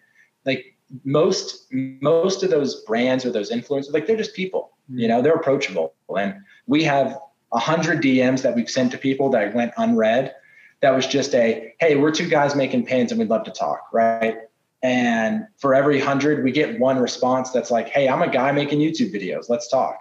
like 0.45 0.74
most 1.03 1.67
most 1.71 2.43
of 2.43 2.49
those 2.49 2.83
brands 2.83 3.25
or 3.25 3.31
those 3.31 3.51
influencers, 3.51 3.93
like 3.93 4.07
they're 4.07 4.17
just 4.17 4.35
people, 4.35 4.71
you 4.89 5.07
know, 5.07 5.21
they're 5.21 5.33
approachable. 5.33 5.93
And 6.15 6.35
we 6.67 6.83
have 6.83 7.17
a 7.51 7.59
hundred 7.59 8.01
DMs 8.01 8.41
that 8.43 8.55
we've 8.55 8.69
sent 8.69 8.91
to 8.91 8.97
people 8.97 9.29
that 9.31 9.53
went 9.53 9.71
unread. 9.77 10.35
That 10.81 10.91
was 10.91 11.07
just 11.07 11.33
a, 11.33 11.73
hey, 11.79 11.95
we're 11.95 12.11
two 12.11 12.27
guys 12.27 12.55
making 12.55 12.85
pins 12.85 13.11
and 13.11 13.19
we'd 13.19 13.29
love 13.29 13.45
to 13.45 13.51
talk, 13.51 13.87
right? 13.93 14.37
And 14.83 15.47
for 15.57 15.73
every 15.73 15.99
hundred, 15.99 16.43
we 16.43 16.51
get 16.51 16.79
one 16.79 16.99
response 16.99 17.51
that's 17.51 17.71
like, 17.71 17.89
hey, 17.89 18.07
I'm 18.07 18.21
a 18.21 18.29
guy 18.29 18.51
making 18.51 18.79
YouTube 18.79 19.13
videos. 19.13 19.49
Let's 19.49 19.67
talk. 19.67 19.97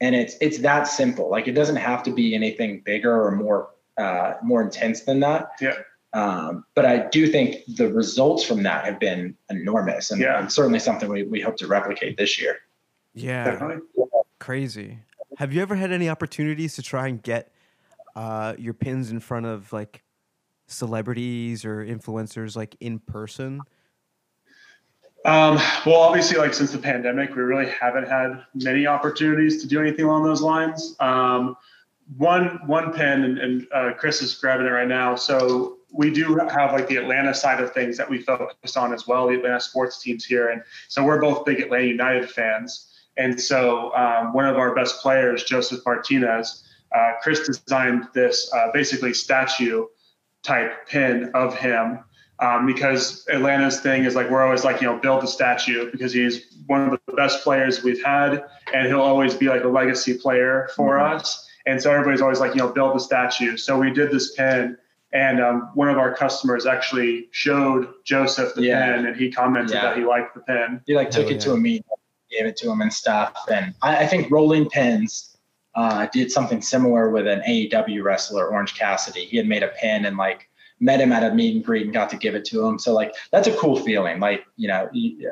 And 0.00 0.14
it's 0.14 0.36
it's 0.40 0.58
that 0.58 0.84
simple. 0.84 1.30
Like 1.30 1.46
it 1.46 1.52
doesn't 1.52 1.76
have 1.76 2.02
to 2.04 2.10
be 2.10 2.34
anything 2.34 2.80
bigger 2.84 3.22
or 3.22 3.32
more 3.32 3.70
uh, 3.98 4.34
more 4.42 4.62
intense 4.62 5.02
than 5.02 5.20
that. 5.20 5.50
Yeah. 5.60 5.74
Um, 6.14 6.64
but 6.76 6.86
I 6.86 7.08
do 7.08 7.26
think 7.26 7.56
the 7.76 7.92
results 7.92 8.44
from 8.44 8.62
that 8.62 8.84
have 8.84 9.00
been 9.00 9.36
enormous 9.50 10.12
and, 10.12 10.20
Yeah. 10.20 10.38
and 10.38 10.50
certainly 10.50 10.78
something 10.78 11.08
we, 11.08 11.24
we 11.24 11.40
hope 11.40 11.56
to 11.56 11.66
replicate 11.66 12.16
this 12.16 12.40
year. 12.40 12.58
Yeah. 13.14 13.44
Definitely. 13.44 13.82
Crazy. 14.38 15.00
Have 15.38 15.52
you 15.52 15.60
ever 15.60 15.74
had 15.74 15.90
any 15.90 16.08
opportunities 16.08 16.76
to 16.76 16.82
try 16.82 17.08
and 17.08 17.20
get 17.20 17.52
uh, 18.14 18.54
your 18.56 18.74
pins 18.74 19.10
in 19.10 19.18
front 19.18 19.46
of 19.46 19.72
like 19.72 20.04
celebrities 20.68 21.64
or 21.64 21.84
influencers 21.84 22.56
like 22.56 22.76
in 22.78 23.00
person? 23.00 23.60
Um, 25.24 25.56
well, 25.86 26.00
obviously, 26.00 26.38
like 26.38 26.54
since 26.54 26.70
the 26.70 26.78
pandemic, 26.78 27.34
we 27.34 27.42
really 27.42 27.68
haven't 27.70 28.06
had 28.06 28.44
many 28.54 28.86
opportunities 28.86 29.62
to 29.62 29.68
do 29.68 29.80
anything 29.80 30.04
along 30.04 30.24
those 30.24 30.42
lines. 30.42 30.94
Um, 31.00 31.56
one 32.18 32.60
one 32.66 32.92
pin, 32.92 33.24
and, 33.24 33.38
and 33.38 33.66
uh, 33.72 33.92
Chris 33.96 34.20
is 34.20 34.34
grabbing 34.34 34.66
it 34.66 34.70
right 34.70 34.86
now. 34.86 35.14
So 35.14 35.78
we 35.94 36.10
do 36.10 36.34
have 36.34 36.72
like 36.72 36.88
the 36.88 36.96
Atlanta 36.96 37.32
side 37.32 37.62
of 37.62 37.72
things 37.72 37.96
that 37.96 38.10
we 38.10 38.20
focus 38.20 38.76
on 38.76 38.92
as 38.92 39.06
well. 39.06 39.28
The 39.28 39.36
Atlanta 39.36 39.60
sports 39.60 40.02
teams 40.02 40.24
here, 40.24 40.50
and 40.50 40.62
so 40.88 41.04
we're 41.04 41.20
both 41.20 41.44
big 41.44 41.60
Atlanta 41.60 41.86
United 41.86 42.28
fans. 42.28 42.90
And 43.16 43.40
so 43.40 43.94
um, 43.94 44.32
one 44.32 44.46
of 44.46 44.56
our 44.56 44.74
best 44.74 45.00
players, 45.00 45.44
Josef 45.44 45.80
Martinez, 45.86 46.64
uh, 46.92 47.12
Chris 47.22 47.46
designed 47.46 48.08
this 48.12 48.52
uh, 48.52 48.72
basically 48.72 49.14
statue 49.14 49.86
type 50.42 50.88
pin 50.88 51.30
of 51.34 51.56
him 51.56 52.00
um, 52.40 52.66
because 52.66 53.26
Atlanta's 53.32 53.80
thing 53.80 54.04
is 54.04 54.14
like 54.14 54.28
we're 54.30 54.42
always 54.42 54.64
like 54.64 54.80
you 54.80 54.86
know 54.88 54.98
build 54.98 55.22
the 55.22 55.26
statue 55.26 55.90
because 55.90 56.12
he's 56.12 56.58
one 56.66 56.92
of 56.92 57.00
the 57.06 57.12
best 57.14 57.42
players 57.44 57.82
we've 57.82 58.02
had 58.04 58.44
and 58.72 58.88
he'll 58.88 59.00
always 59.00 59.34
be 59.34 59.46
like 59.46 59.64
a 59.64 59.68
legacy 59.68 60.18
player 60.18 60.68
for 60.74 60.98
us 60.98 61.48
and 61.66 61.80
so 61.80 61.90
everybody's 61.90 62.20
always 62.20 62.40
like 62.40 62.54
you 62.54 62.60
know 62.60 62.68
build 62.68 62.94
the 62.94 63.00
statue 63.00 63.56
so 63.56 63.78
we 63.78 63.90
did 63.90 64.10
this 64.10 64.34
pin 64.34 64.76
and 65.14 65.40
um, 65.40 65.70
one 65.74 65.88
of 65.88 65.96
our 65.96 66.12
customers 66.14 66.66
actually 66.66 67.28
showed 67.30 67.88
Josef 68.04 68.54
the 68.54 68.62
Yeah. 68.62 68.96
pin 68.96 69.06
and 69.06 69.16
he 69.16 69.30
commented 69.30 69.72
Yeah. 69.74 69.82
that 69.82 69.96
he 69.96 70.04
liked 70.04 70.34
the 70.34 70.40
pen. 70.40 70.82
He 70.86 70.94
like 70.94 71.10
took 71.10 71.26
Hell 71.28 71.36
it 71.36 71.40
to 71.42 71.52
a 71.52 71.56
meet, 71.56 71.84
gave 72.30 72.46
it 72.46 72.56
to 72.58 72.70
him 72.70 72.80
and 72.80 72.92
stuff. 72.92 73.32
And 73.50 73.74
I, 73.80 73.98
I 74.04 74.06
think 74.06 74.30
Rolling 74.30 74.68
Pins 74.68 75.36
uh, 75.76 76.06
did 76.12 76.30
something 76.30 76.60
similar 76.60 77.10
with 77.10 77.26
an 77.26 77.40
AEW 77.48 78.02
wrestler, 78.02 78.48
Orange 78.48 78.74
Cassidy. 78.74 79.24
He 79.24 79.36
had 79.36 79.46
made 79.46 79.62
a 79.62 79.68
pin 79.68 80.04
and 80.04 80.16
like 80.16 80.48
met 80.80 81.00
him 81.00 81.12
at 81.12 81.22
a 81.22 81.32
meet 81.34 81.54
and 81.54 81.64
greet 81.64 81.84
and 81.84 81.92
got 81.92 82.10
to 82.10 82.16
give 82.16 82.34
it 82.34 82.44
to 82.46 82.66
him. 82.66 82.78
So 82.78 82.92
like 82.92 83.14
that's 83.30 83.46
a 83.48 83.56
cool 83.56 83.76
feeling. 83.76 84.18
Like 84.20 84.44
you 84.56 84.66
know, 84.68 84.88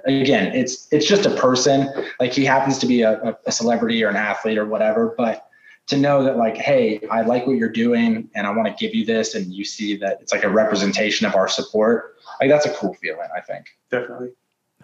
again, 0.06 0.52
it's 0.54 0.88
it's 0.92 1.06
just 1.06 1.26
a 1.26 1.30
person. 1.30 1.88
Like 2.20 2.32
he 2.32 2.44
happens 2.44 2.78
to 2.78 2.86
be 2.86 3.02
a, 3.02 3.20
a- 3.22 3.38
a 3.46 3.52
celebrity 3.52 4.02
or 4.04 4.08
an 4.08 4.16
athlete 4.16 4.58
or 4.58 4.64
whatever, 4.66 5.14
but 5.18 5.46
to 5.88 5.96
know 5.96 6.22
that 6.22 6.36
like 6.36 6.56
hey 6.56 7.00
i 7.10 7.22
like 7.22 7.46
what 7.46 7.56
you're 7.56 7.68
doing 7.68 8.28
and 8.34 8.46
i 8.46 8.50
want 8.50 8.66
to 8.68 8.74
give 8.84 8.94
you 8.94 9.04
this 9.04 9.34
and 9.34 9.52
you 9.52 9.64
see 9.64 9.96
that 9.96 10.18
it's 10.20 10.32
like 10.32 10.44
a 10.44 10.48
representation 10.48 11.26
of 11.26 11.34
our 11.34 11.48
support 11.48 12.16
like 12.40 12.48
that's 12.48 12.66
a 12.66 12.70
cool 12.74 12.94
feeling 12.94 13.28
i 13.36 13.40
think 13.40 13.66
definitely 13.90 14.28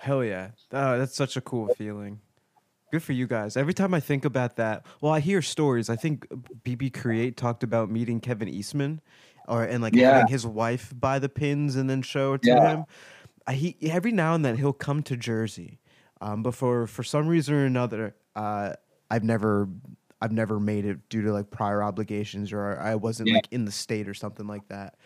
Hell 0.01 0.23
yeah. 0.25 0.51
Oh, 0.73 0.97
that's 0.97 1.17
such 1.17 1.37
a 1.37 1.41
cool 1.41 1.69
feeling. 1.69 2.21
Good 2.93 3.03
for 3.03 3.13
you 3.15 3.27
guys. 3.27 3.57
Every 3.57 3.75
time 3.75 3.93
I 3.95 3.99
think 3.99 4.25
about 4.25 4.55
that, 4.55 4.87
well, 5.01 5.13
I 5.13 5.19
hear 5.19 5.43
stories. 5.43 5.91
I 5.91 5.97
think 5.97 6.25
BB 6.63 6.95
Create 6.95 7.37
talked 7.37 7.65
about 7.65 7.91
meeting 7.91 8.21
Kevin 8.21 8.47
Eastman 8.47 9.01
or 9.49 9.65
and 9.65 9.83
like 9.83 9.97
Yeah. 9.97 10.13
having 10.13 10.29
his 10.29 10.47
wife 10.47 10.95
buy 10.97 11.19
the 11.19 11.29
pins 11.29 11.75
and 11.75 11.91
then 11.91 12.03
show 12.03 12.35
it 12.35 12.43
to 12.43 12.51
Yeah. 12.51 12.61
him. 12.75 12.87
I, 13.49 13.55
he 13.55 13.77
every 13.91 14.13
now 14.13 14.37
and 14.37 14.45
then 14.45 14.57
he'll 14.57 14.73
come 14.73 15.03
to 15.03 15.17
Jersey. 15.17 15.81
Um, 16.21 16.45
but 16.45 16.55
for 16.55 16.87
for 16.87 17.03
some 17.03 17.27
reason 17.27 17.57
or 17.57 17.65
another, 17.65 18.15
uh, 18.37 18.75
I've 19.11 19.25
never 19.25 19.69
I've 20.21 20.33
never 20.33 20.59
made 20.59 20.85
it 20.85 21.09
due 21.09 21.23
to 21.23 21.33
like 21.33 21.51
prior 21.51 21.83
obligations 21.83 22.53
or 22.53 22.79
I 22.79 22.95
wasn't 22.95 23.29
Yeah. 23.29 23.37
like 23.37 23.49
in 23.51 23.65
the 23.65 23.73
state 23.73 24.09
or 24.09 24.15
something 24.15 24.47
like 24.47 24.67
that. 24.69 24.97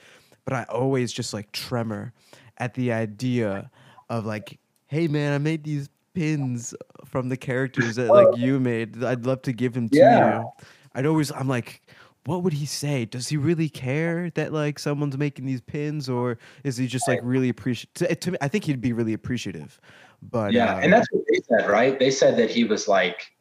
But 0.45 0.55
I 0.55 0.65
always 0.65 1.13
just 1.13 1.33
like 1.35 1.53
tremor 1.53 2.13
at 2.59 2.75
the 2.75 2.93
idea 2.93 3.71
of 4.09 4.25
like, 4.27 4.59
hey 4.87 5.09
man, 5.09 5.33
I 5.33 5.39
made 5.39 5.65
these 5.65 5.89
pins 6.15 6.75
from 7.05 7.29
the 7.29 7.37
characters 7.37 7.97
that 7.97 8.13
like 8.13 8.29
you 8.37 8.59
made. 8.59 9.03
I'd 9.05 9.27
love 9.27 9.43
to 9.43 9.53
give 9.53 9.75
them 9.75 9.89
to 9.91 9.97
Yeah. 9.99 10.39
you. 10.41 10.53
I'd 10.95 11.07
always 11.07 11.31
I'm 11.33 11.49
like, 11.49 11.83
what 12.25 12.43
would 12.43 12.53
he 12.53 12.67
say? 12.67 13.05
Does 13.05 13.29
he 13.29 13.37
really 13.37 13.69
care 13.69 14.31
that 14.35 14.53
like 14.53 14.79
someone's 14.79 15.19
making 15.19 15.45
these 15.45 15.61
pins, 15.61 16.09
or 16.09 16.39
is 16.65 16.77
he 16.77 16.87
just 16.87 17.09
like 17.09 17.21
really 17.23 17.49
appreciative? 17.49 18.09
To, 18.09 18.15
to 18.15 18.31
me, 18.33 18.39
I 18.41 18.49
think 18.49 18.65
he'd 18.65 18.81
be 18.81 18.93
really 18.93 19.13
appreciative. 19.13 19.81
But 20.23 20.53
yeah, 20.53 20.77
uh, 20.77 20.81
and 20.81 20.93
that's 20.93 21.09
what 21.11 21.25
they 21.31 21.41
said, 21.49 21.69
right? 21.69 21.99
They 21.99 22.11
said 22.11 22.37
that 22.39 22.49
he 22.51 22.65
was 22.65 22.87
like 22.87 23.33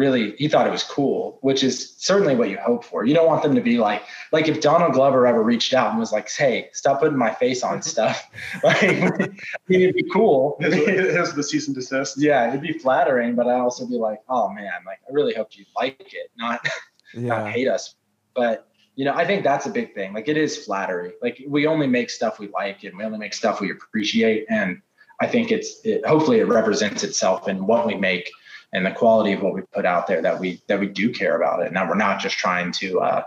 really 0.00 0.34
he 0.36 0.48
thought 0.48 0.66
it 0.66 0.70
was 0.70 0.82
cool, 0.82 1.38
which 1.42 1.62
is 1.62 1.94
certainly 1.98 2.34
what 2.34 2.48
you 2.48 2.56
hope 2.56 2.82
for. 2.84 3.04
You 3.04 3.12
don't 3.12 3.26
want 3.26 3.42
them 3.42 3.54
to 3.54 3.60
be 3.60 3.76
like 3.78 4.02
like 4.32 4.48
if 4.48 4.62
Donald 4.62 4.94
Glover 4.94 5.26
ever 5.26 5.42
reached 5.42 5.74
out 5.74 5.90
and 5.90 5.98
was 5.98 6.10
like, 6.10 6.30
"Hey, 6.30 6.70
stop 6.72 7.00
putting 7.00 7.18
my 7.18 7.32
face 7.34 7.62
on 7.62 7.74
mm-hmm. 7.74 7.82
stuff." 7.82 8.30
like, 8.64 8.82
I 8.82 9.28
mean, 9.68 9.82
it'd 9.82 9.94
be 9.94 10.08
cool. 10.10 10.56
Here's 10.58 11.34
the 11.34 11.42
cease 11.42 11.66
and 11.68 11.76
desist. 11.76 12.16
yeah, 12.28 12.48
it'd 12.48 12.62
be 12.62 12.72
flattering, 12.72 13.34
but 13.34 13.46
I'd 13.46 13.60
also 13.60 13.86
be 13.86 13.96
like, 13.96 14.20
"Oh 14.28 14.48
man, 14.48 14.72
like 14.86 15.00
I 15.06 15.12
really 15.12 15.34
hoped 15.34 15.56
you 15.56 15.66
like 15.76 16.00
it, 16.00 16.30
not 16.36 16.66
not 17.14 17.50
hate 17.50 17.68
us." 17.68 17.94
But 18.34 18.66
you 18.96 19.04
know, 19.04 19.14
I 19.14 19.26
think 19.26 19.44
that's 19.44 19.66
a 19.66 19.70
big 19.70 19.94
thing. 19.94 20.14
Like 20.14 20.28
it 20.28 20.38
is 20.38 20.64
flattery. 20.64 21.12
Like 21.20 21.44
we 21.46 21.66
only 21.66 21.86
make 21.86 22.08
stuff 22.08 22.38
we 22.38 22.48
like 22.48 22.84
and 22.84 22.96
we 22.96 23.04
only 23.04 23.18
make 23.18 23.34
stuff 23.34 23.60
we 23.60 23.70
appreciate. 23.70 24.46
And 24.48 24.80
I 25.20 25.26
think 25.26 25.52
it's 25.52 25.80
it, 25.84 26.04
hopefully 26.06 26.40
it 26.40 26.48
represents 26.48 27.04
itself 27.04 27.48
in 27.48 27.66
what 27.66 27.86
we 27.86 27.94
make 27.94 28.30
and 28.72 28.86
the 28.86 28.90
quality 28.90 29.32
of 29.32 29.42
what 29.42 29.54
we 29.54 29.62
put 29.62 29.84
out 29.84 30.06
there 30.06 30.22
that 30.22 30.38
we 30.38 30.60
that 30.66 30.80
we 30.80 30.86
do 30.86 31.12
care 31.12 31.36
about 31.36 31.62
it. 31.62 31.68
And 31.68 31.76
that 31.76 31.88
we're 31.88 31.94
not 31.96 32.20
just 32.20 32.36
trying 32.36 32.72
to 32.72 33.00
uh, 33.00 33.24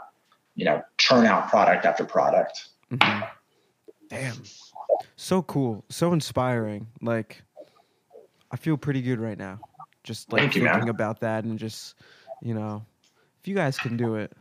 you 0.56 0.66
know, 0.66 0.84
churn 0.98 1.26
out 1.26 1.50
product 1.50 1.86
after 1.86 2.06
product. 2.06 2.70
Mhm. 2.92 3.30
Damn. 4.10 4.44
So 5.16 5.42
cool. 5.42 5.84
So 5.90 6.14
inspiring. 6.14 6.88
Like 7.02 7.42
I 8.52 8.58
feel 8.58 8.78
pretty 8.78 9.02
good 9.02 9.20
right 9.20 9.38
now. 9.38 9.60
Just 10.04 10.32
like 10.32 10.42
Thank 10.42 10.56
you, 10.56 10.64
thinking 10.64 10.90
about 10.90 11.22
that 11.22 11.46
and 11.46 11.58
just, 11.58 11.96
you 12.42 12.54
know, 12.54 12.86
if 13.42 13.48
you 13.48 13.56
guys 13.56 13.78
can 13.78 13.96
do 13.98 14.16
it, 14.16 14.34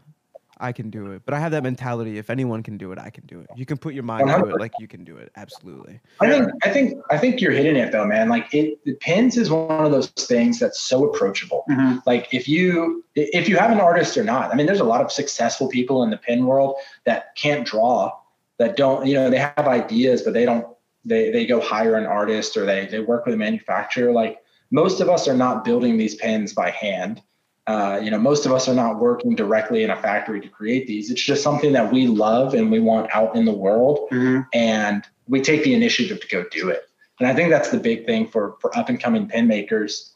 I 0.63 0.73
can 0.73 0.91
do 0.91 1.11
it. 1.13 1.23
But 1.25 1.35
I 1.35 1.41
have 1.41 1.51
that 1.53 1.63
mentality 1.63 2.19
if 2.19 2.31
anyone 2.31 2.63
can 2.63 2.79
do 2.79 2.93
it, 2.93 2.99
I 2.99 3.11
can 3.11 3.27
do 3.27 3.41
it. 3.41 3.49
You 3.57 3.67
can 3.67 3.77
put 3.77 3.95
your 3.95 4.05
mind 4.05 4.29
to 4.29 4.47
it 4.47 4.61
like 4.61 4.73
you 4.79 4.89
can 4.89 5.05
do 5.05 5.17
it. 5.17 5.33
Absolutely. 5.37 6.01
I 6.21 6.31
think 6.31 6.49
I 6.65 6.71
think 6.71 7.03
I 7.11 7.19
think 7.19 7.41
you're 7.41 7.53
hitting 7.53 7.77
it 7.77 7.93
though, 7.93 8.07
man. 8.07 8.29
Like 8.29 8.53
it 8.55 8.83
the 8.85 8.95
pins 8.95 9.37
is 9.37 9.51
one 9.51 9.85
of 9.85 9.91
those 9.91 10.09
things 10.09 10.59
that's 10.59 10.81
so 10.81 11.05
approachable. 11.09 11.65
Mhm. 11.69 12.03
like 12.07 12.29
if 12.33 12.49
you 12.49 13.05
if 13.15 13.49
you 13.49 13.57
have 13.57 13.71
an 13.71 13.81
artist 13.81 14.17
or 14.17 14.25
not 14.25 14.53
i 14.53 14.55
mean 14.55 14.67
there's 14.67 14.81
a 14.81 14.85
lot 14.85 15.01
of 15.01 15.11
successful 15.11 15.69
people 15.69 16.03
in 16.03 16.11
the 16.11 16.17
pin 16.17 16.47
world 16.47 16.77
that 17.05 17.35
can't 17.37 17.67
draw 17.67 18.13
that 18.59 18.77
don't 18.77 19.07
you 19.07 19.15
know 19.15 19.31
they 19.31 19.39
have 19.39 19.67
ideas 19.67 20.23
but 20.23 20.33
they 20.33 20.45
don't 20.45 20.67
they 21.05 21.31
they 21.31 21.47
go 21.47 21.61
hire 21.61 21.97
an 21.97 22.07
artist 22.07 22.57
or 22.57 22.65
they 22.67 22.87
they 22.87 23.01
work 23.01 23.25
with 23.25 23.35
a 23.35 23.39
manufacturer 23.39 24.13
like 24.13 24.39
most 24.71 25.01
of 25.01 25.09
us 25.09 25.29
are 25.29 25.37
not 25.37 25.65
building 25.65 25.97
these 25.97 26.15
pins 26.17 26.53
by 26.53 26.71
hand 26.71 27.23
uh, 27.67 28.01
you 28.03 28.11
know 28.11 28.19
most 28.19 28.45
of 28.47 28.53
us 28.53 28.69
are 28.69 28.75
not 28.75 28.99
working 28.99 29.35
directly 29.37 29.83
in 29.85 29.91
a 29.91 29.97
factory 30.03 30.41
to 30.41 30.49
create 30.49 30.87
these 30.87 31.11
it's 31.11 31.23
just 31.23 31.43
something 31.43 31.73
that 31.73 31.93
we 31.93 32.07
love 32.09 32.55
and 32.55 32.71
we 32.73 32.81
want 32.81 33.09
out 33.15 33.37
in 33.37 33.45
the 33.45 33.53
world 33.53 34.09
Mhm. 34.11 34.47
and 34.53 35.05
we 35.29 35.41
take 35.41 35.63
the 35.63 35.73
initiative 35.73 36.21
to 36.21 36.27
go 36.29 36.45
do 36.51 36.69
it. 36.69 36.83
And 37.21 37.29
I 37.29 37.35
think 37.35 37.51
that's 37.51 37.71
the 37.71 37.79
big 37.79 38.05
thing 38.07 38.27
for 38.27 38.57
for 38.61 38.77
up 38.77 38.89
and 38.89 38.99
coming 39.01 39.29
pin 39.29 39.47
makers 39.47 40.13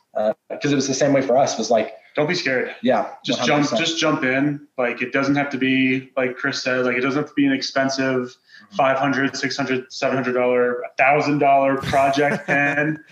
because 0.50 0.72
it 0.72 0.74
was 0.74 0.88
the 0.88 0.94
same 0.94 1.12
way 1.12 1.22
for 1.22 1.36
us. 1.36 1.56
Was 1.56 1.70
like, 1.70 1.92
Don't 2.16 2.26
be 2.26 2.34
scared. 2.34 2.74
yeah, 2.82 3.10
Just 3.24 3.40
100%. 3.42 3.46
jump. 3.46 3.70
Just 3.78 3.98
jump 3.98 4.24
in. 4.24 4.66
Like 4.76 5.00
it 5.02 5.12
doesn't 5.12 5.36
have 5.36 5.50
to 5.50 5.58
be 5.58 6.10
like 6.16 6.36
Chris 6.36 6.62
said. 6.62 6.84
Like 6.84 6.96
it 6.96 7.02
doesn't 7.02 7.20
have 7.22 7.28
to 7.28 7.34
be 7.34 7.46
an 7.46 7.52
expensive 7.52 8.34
Mm-hmm. 8.66 8.76
500 8.76 9.36
600 9.36 9.92
700 9.92 10.32
dollar 10.32 10.82
thousand 10.98 11.38
dollar 11.38 11.76
project 11.76 12.44
pen. 12.46 13.04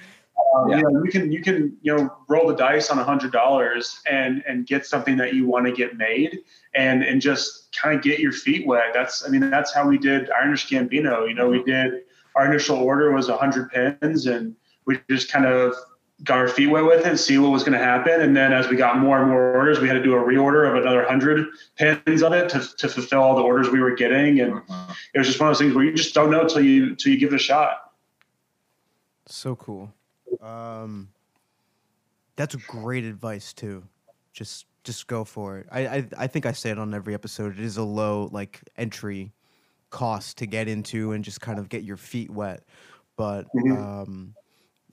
Um, 0.55 0.69
Yeah. 0.69 0.77
you 0.79 0.83
know, 0.83 1.05
you 1.05 1.11
can 1.11 1.33
you 1.33 1.41
can 1.43 1.77
you 1.83 1.97
know 1.97 2.13
roll 2.29 2.47
the 2.49 2.55
dice 2.57 2.91
on 2.91 2.99
a 2.99 3.05
hundred 3.05 3.33
dollars 3.33 4.01
and 4.11 4.43
and 4.47 4.67
get 4.67 4.87
something 4.87 5.17
that 5.17 5.35
you 5.35 5.47
want 5.47 5.67
to 5.67 5.73
get 5.73 5.97
made 5.97 6.41
and 6.75 7.03
and 7.03 7.21
just 7.21 7.77
kind 7.81 7.97
of 7.97 8.03
get 8.03 8.19
your 8.21 8.33
feet 8.33 8.67
wet. 8.67 8.91
That's 8.93 9.25
I 9.27 9.29
mean 9.31 9.49
that's 9.51 9.73
how 9.75 9.87
we 9.89 9.99
did 9.99 10.31
Ironish 10.31 10.69
Gambino. 10.69 11.29
You 11.29 11.35
know 11.35 11.49
we 11.49 11.63
did 11.65 12.03
our 12.37 12.47
initial 12.47 12.77
order 12.77 13.13
was 13.13 13.29
a 13.29 13.37
hundred 13.37 13.71
pins 13.71 14.27
and 14.27 14.55
we 14.87 15.01
just 15.09 15.31
kind 15.31 15.47
of 15.47 15.75
got 16.23 16.39
our 16.39 16.49
feet 16.49 16.69
wet 16.69 16.85
with 16.85 17.05
it, 17.07 17.17
see 17.19 17.39
what 17.39 17.51
was 17.51 17.65
going 17.65 17.77
to 17.77 17.85
happen, 17.85 18.21
and 18.21 18.37
then 18.37 18.53
as 18.53 18.69
we 18.69 18.77
got 18.77 18.99
more 18.99 19.19
and 19.21 19.29
more 19.29 19.55
orders, 19.57 19.81
we 19.81 19.89
had 19.89 19.95
to 19.95 20.03
do 20.03 20.15
a 20.15 20.17
reorder 20.21 20.69
of 20.69 20.77
another 20.77 21.05
hundred 21.05 21.47
pins 21.77 22.23
of 22.23 22.33
it 22.33 22.49
to, 22.49 22.61
to 22.77 22.89
fulfill 22.89 23.21
all 23.21 23.35
the 23.35 23.43
orders 23.43 23.69
we 23.69 23.81
were 23.81 23.95
getting, 23.95 24.41
and 24.41 24.53
Mhm. 24.55 24.97
it 25.13 25.19
was 25.19 25.27
just 25.27 25.41
one 25.41 25.49
of 25.49 25.55
those 25.55 25.61
things 25.61 25.75
where 25.75 25.85
you 25.85 25.93
just 25.93 26.15
don't 26.15 26.31
know 26.31 26.47
till 26.47 26.61
you 26.63 26.95
till 26.95 27.13
you 27.13 27.19
give 27.19 27.33
it 27.33 27.37
a 27.37 27.39
shot. 27.39 27.93
So 29.27 29.57
cool. 29.57 29.93
Um, 30.45 31.09
that's 32.37 32.55
great 32.57 33.05
advice 33.05 33.53
too. 33.53 33.85
Just 34.33 34.67
just 34.85 35.07
go 35.07 35.25
for 35.25 35.59
it. 35.59 35.67
I, 35.71 35.87
I 35.87 36.09
I 36.19 36.27
think 36.27 36.47
I 36.47 36.53
say 36.53 36.71
it 36.71 36.79
on 36.79 36.93
every 36.95 37.15
episode. 37.15 37.55
It 37.59 37.65
is 37.65 37.77
a 37.77 37.83
low 37.83 38.29
like 38.33 38.61
entry 38.77 39.33
cost 39.91 40.39
to 40.39 40.47
get 40.47 40.69
into 40.69 41.13
and 41.13 41.25
just 41.25 41.41
kind 41.41 41.59
of 41.59 41.69
get 41.69 41.85
your 41.85 41.97
feet 41.97 42.31
wet, 42.31 42.65
but 43.17 43.47
Mhm. 43.55 43.79
um, 43.79 44.35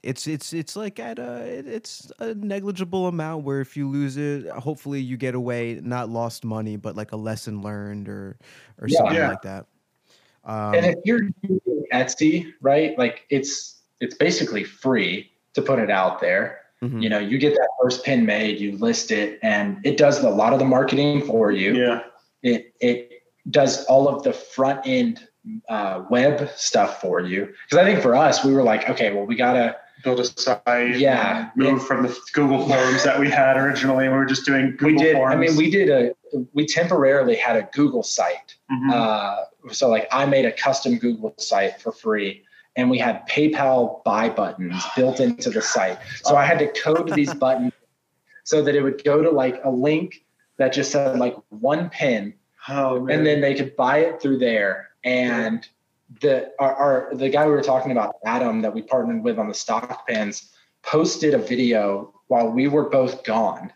it's 0.02 0.26
it's 0.28 0.52
it's 0.52 0.76
like 0.76 1.00
at 1.00 1.18
a 1.18 1.42
it's 1.44 2.10
a 2.20 2.34
negligible 2.34 3.08
amount 3.08 3.44
where 3.44 3.60
if 3.60 3.76
you 3.76 3.88
lose 3.88 4.16
it, 4.16 4.48
hopefully 4.50 5.00
you 5.00 5.16
get 5.16 5.34
away 5.34 5.80
not 5.82 6.08
lost 6.08 6.44
money, 6.44 6.76
but 6.76 6.96
like 6.96 7.12
a 7.12 7.16
lesson 7.16 7.62
learned 7.62 8.08
or 8.08 8.38
or 8.80 8.88
Yeah. 8.88 8.98
something 8.98 9.14
Yeah. 9.16 9.28
like 9.28 9.42
that. 9.42 9.66
Um, 10.44 10.74
and 10.74 10.86
if 10.86 10.98
you're 11.04 11.24
using 11.42 11.86
Etsy, 11.92 12.52
right? 12.60 12.96
Like 12.98 13.26
it's 13.30 13.82
it's 14.00 14.16
basically 14.16 14.64
free 14.64 15.31
to 15.54 15.62
put 15.62 15.78
it 15.78 15.90
out 15.90 16.20
there. 16.20 16.60
mhm. 16.82 17.02
You 17.02 17.08
know, 17.08 17.18
you 17.18 17.38
get 17.38 17.54
that 17.54 17.68
first 17.80 18.04
pin 18.04 18.26
made, 18.26 18.58
you 18.58 18.76
list 18.78 19.10
it, 19.10 19.38
and 19.42 19.78
it 19.84 19.96
does 19.96 20.22
a 20.22 20.30
lot 20.30 20.52
of 20.52 20.58
the 20.58 20.64
marketing 20.64 21.24
for 21.24 21.50
you. 21.52 21.74
Yeah, 21.74 22.00
it 22.42 22.74
it 22.80 23.22
does 23.50 23.84
all 23.86 24.08
of 24.08 24.22
the 24.22 24.32
front 24.32 24.80
end 24.86 25.26
uh, 25.68 26.04
web 26.10 26.48
stuff 26.56 27.00
for 27.00 27.20
you. 27.20 27.46
Because 27.64 27.78
I 27.78 27.84
think 27.84 28.00
for 28.00 28.14
us, 28.14 28.44
we 28.44 28.52
were 28.52 28.62
like, 28.62 28.88
okay, 28.88 29.12
well, 29.12 29.26
we 29.26 29.34
gotta 29.36 29.76
build 30.04 30.20
a 30.20 30.24
site. 30.24 30.96
Yeah. 30.96 31.50
move 31.56 31.84
from 31.86 32.02
the 32.04 32.16
Google 32.32 32.66
Forms 32.68 33.04
that 33.04 33.18
we 33.18 33.28
had 33.30 33.56
originally. 33.56 34.08
We 34.08 34.14
were 34.14 34.24
just 34.24 34.44
doing 34.44 34.72
Google 34.72 34.86
we 34.86 34.96
did. 34.98 35.16
Forms. 35.16 35.34
I 35.34 35.36
mean, 35.38 35.56
we 35.56 35.70
did 35.70 35.88
a 35.88 36.12
we 36.54 36.66
temporarily 36.66 37.36
had 37.36 37.56
a 37.56 37.68
Google 37.72 38.02
site. 38.02 38.56
Mhm. 38.72 38.90
Uh, 38.92 39.36
so 39.72 39.88
like, 39.88 40.08
I 40.10 40.24
made 40.26 40.46
a 40.46 40.52
custom 40.52 40.96
Google 40.98 41.34
site 41.38 41.80
for 41.80 41.92
free. 41.92 42.42
And 42.76 42.88
we 42.90 42.98
had 42.98 43.26
PayPal 43.28 44.02
buy 44.04 44.28
buttons 44.30 44.82
built 44.96 45.20
into 45.20 45.50
the 45.50 45.60
site. 45.60 45.98
So 46.24 46.36
I 46.36 46.44
had 46.44 46.58
to 46.60 46.68
code 46.68 47.12
these 47.12 47.34
buttons 47.34 47.72
so 48.44 48.62
that 48.62 48.74
it 48.74 48.82
would 48.82 49.04
go 49.04 49.22
to 49.22 49.30
like 49.30 49.60
a 49.64 49.70
link 49.70 50.24
that 50.56 50.72
just 50.72 50.90
said 50.90 51.18
like 51.18 51.36
one 51.50 51.90
pin 51.90 52.34
oh 52.68 53.00
man. 53.00 53.18
and 53.18 53.26
then 53.26 53.40
they 53.40 53.54
could 53.54 53.76
buy 53.76 53.98
it 53.98 54.20
through 54.20 54.38
there. 54.38 54.90
And 55.04 55.66
the 56.20 56.52
our, 56.58 56.74
our 56.74 57.14
the 57.14 57.28
guy 57.28 57.46
we 57.46 57.52
were 57.52 57.62
talking 57.62 57.92
about, 57.92 58.16
Adam, 58.24 58.62
that 58.62 58.74
we 58.74 58.82
partnered 58.82 59.22
with 59.22 59.38
on 59.38 59.48
the 59.48 59.54
stock 59.54 60.06
pins, 60.06 60.50
posted 60.82 61.34
a 61.34 61.38
video 61.38 62.12
while 62.28 62.48
we 62.48 62.68
were 62.68 62.88
both 62.88 63.24
gone, 63.24 63.72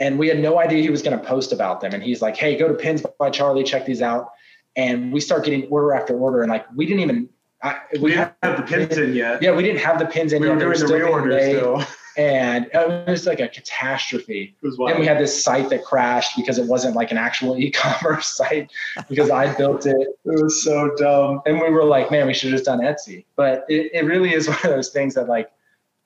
and 0.00 0.18
we 0.18 0.28
had 0.28 0.40
no 0.40 0.58
idea 0.58 0.82
he 0.82 0.90
was 0.90 1.02
going 1.02 1.18
to 1.18 1.24
post 1.24 1.52
about 1.52 1.80
them. 1.80 1.92
And 1.94 2.02
he's 2.02 2.22
like, 2.22 2.36
"Hey, 2.36 2.56
go 2.56 2.68
to 2.68 2.74
Pins 2.74 3.04
by 3.18 3.30
Charlie, 3.30 3.64
check 3.64 3.86
these 3.86 4.02
out." 4.02 4.32
And 4.74 5.12
we 5.12 5.20
start 5.20 5.44
getting 5.44 5.64
order 5.68 5.94
after 5.94 6.18
order, 6.18 6.42
and 6.42 6.50
like 6.50 6.66
we 6.74 6.86
didn't 6.86 7.00
even. 7.00 7.28
I, 7.66 7.98
we 8.00 8.10
didn't 8.12 8.32
have 8.42 8.56
the 8.56 8.62
pins 8.62 8.96
in 8.98 9.14
yet. 9.14 9.42
yeah, 9.42 9.54
we 9.54 9.62
didn't 9.62 9.80
have 9.80 9.98
the 9.98 10.06
pins 10.06 10.32
in 10.32 10.40
we 10.40 10.48
yet. 10.48 10.54
were 10.54 10.60
doing 10.60 10.78
the 10.78 10.86
reorder 10.86 11.40
still. 11.40 11.84
and 12.16 12.68
it 12.72 13.08
was 13.08 13.26
like 13.26 13.40
a 13.40 13.48
catastrophe. 13.48 14.54
It 14.62 14.66
was 14.66 14.78
And 14.78 14.98
we 14.98 15.06
had 15.06 15.18
this 15.18 15.44
site 15.44 15.68
that 15.70 15.84
crashed 15.84 16.36
because 16.36 16.58
it 16.58 16.66
wasn't 16.66 16.96
like 16.96 17.10
an 17.10 17.18
actual 17.18 17.58
e-commerce 17.64 18.26
site 18.26 18.70
because 19.08 19.30
I 19.30 19.54
built 19.54 19.86
it. 19.86 19.96
it 20.24 20.42
was 20.42 20.62
so 20.64 20.90
dumb. 20.96 21.42
And 21.46 21.60
we 21.60 21.68
were 21.70 21.84
like, 21.84 22.10
man, 22.10 22.26
we 22.26 22.34
should 22.34 22.50
have 22.50 22.58
just 22.58 22.64
done 22.66 22.80
Etsy. 22.80 23.24
But 23.36 23.66
it, 23.68 23.90
it 23.92 24.04
really 24.04 24.32
is 24.32 24.48
one 24.54 24.58
of 24.64 24.70
those 24.70 24.90
things 24.90 25.14
that 25.14 25.28
like 25.28 25.50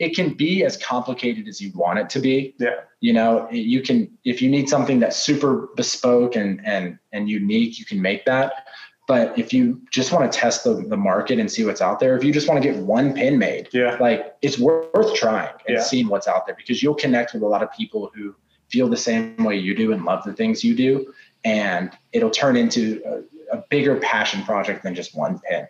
it 0.01 0.17
can 0.17 0.33
be 0.33 0.65
as 0.65 0.79
complicated 0.79 1.47
as 1.47 1.61
you 1.61 1.71
want 1.75 1.99
it 1.99 2.09
to 2.11 2.21
be. 2.21 2.55
Yeah. 2.59 2.81
You 3.01 3.13
know, 3.13 3.49
you 3.51 3.83
can 3.83 4.11
if 4.25 4.43
you 4.43 4.51
need 4.51 4.69
something 4.69 4.99
that's 4.99 5.17
super 5.17 5.69
bespoke 5.77 6.37
and 6.37 6.61
and 6.67 6.99
and 7.13 7.29
unique, 7.29 7.79
you 7.79 7.85
can 7.85 8.01
make 8.01 8.25
that. 8.25 8.67
But 9.11 9.37
if 9.37 9.53
you 9.53 9.83
just 9.91 10.13
want 10.13 10.31
to 10.31 10.39
test 10.39 10.63
the, 10.63 10.73
the 10.75 10.97
market 10.97 11.41
and 11.41 11.51
see 11.51 11.65
what's 11.65 11.81
out 11.81 11.99
there, 11.99 12.17
if 12.17 12.23
you 12.23 12.33
just 12.33 12.47
want 12.47 12.63
to 12.63 12.69
get 12.71 12.79
one 12.79 13.13
pin 13.13 13.39
made, 13.39 13.69
Yeah. 13.73 13.97
like 13.99 14.37
it's 14.41 14.57
worth 14.57 15.17
trying 15.17 15.53
and 15.67 15.79
Yeah. 15.79 15.83
seeing 15.83 16.07
what's 16.07 16.29
out 16.29 16.47
there 16.47 16.55
because 16.55 16.81
you'll 16.81 16.95
connect 16.95 17.35
with 17.35 17.43
a 17.43 17.47
lot 17.47 17.61
of 17.61 17.73
people 17.73 18.13
who 18.15 18.37
feel 18.69 18.87
the 18.89 18.97
same 18.97 19.43
way 19.43 19.57
you 19.57 19.75
do 19.75 19.93
and 19.93 20.05
love 20.05 20.23
the 20.23 20.33
things 20.33 20.63
you 20.63 20.77
do 20.77 21.13
and 21.43 21.91
it'll 22.13 22.31
turn 22.31 22.57
into 22.57 23.03
a, 23.05 23.57
a 23.57 23.65
bigger 23.69 23.97
passion 23.97 24.45
project 24.45 24.85
than 24.85 24.95
just 24.95 25.17
one 25.17 25.41
pin 25.41 25.67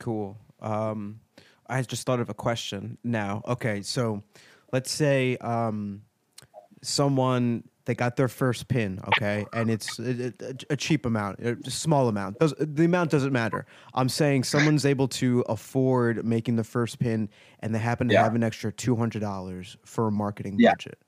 Cool. 0.00 0.36
Um, 0.60 1.20
I 1.68 1.80
just 1.82 2.06
thought 2.06 2.18
of 2.18 2.28
a 2.28 2.34
question 2.34 2.98
now. 3.04 3.40
Okay, 3.46 3.82
so 3.82 4.24
let's 4.72 4.90
say 4.90 5.36
um, 5.36 6.02
someone 6.82 7.62
they 7.88 7.94
got 7.94 8.16
their 8.16 8.28
first 8.28 8.68
pin, 8.68 9.00
okay, 9.08 9.46
and 9.54 9.70
it's 9.70 9.98
a, 9.98 10.26
a- 10.40 10.54
a 10.74 10.76
cheap 10.76 11.06
amount, 11.06 11.40
a 11.40 11.56
small 11.70 12.06
amount. 12.08 12.38
Does, 12.38 12.52
the 12.58 12.84
amount 12.84 13.10
doesn't 13.10 13.32
matter. 13.32 13.64
I'm 13.94 14.10
saying 14.10 14.44
someone's 14.44 14.84
able 14.84 15.08
to 15.08 15.40
afford 15.48 16.22
making 16.22 16.56
the 16.56 16.64
first 16.64 16.98
pin, 16.98 17.30
and 17.60 17.74
they 17.74 17.78
happen 17.78 18.06
to 18.08 18.12
Yeah. 18.14 18.24
have 18.24 18.34
an 18.34 18.42
extra 18.42 18.70
two 18.70 18.94
hundred 18.94 19.20
dollars 19.22 19.78
for 19.86 20.08
a 20.08 20.12
marketing 20.12 20.56
Yeah. 20.58 20.72
budget. 20.72 20.98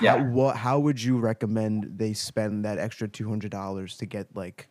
Yeah. 0.00 0.16
How, 0.16 0.24
what? 0.24 0.56
How 0.56 0.78
would 0.78 1.02
you 1.02 1.18
recommend 1.18 1.98
they 1.98 2.14
spend 2.14 2.64
that 2.64 2.78
extra 2.78 3.06
two 3.08 3.28
hundred 3.28 3.50
dollars 3.50 3.98
to 3.98 4.06
get 4.06 4.34
like 4.34 4.68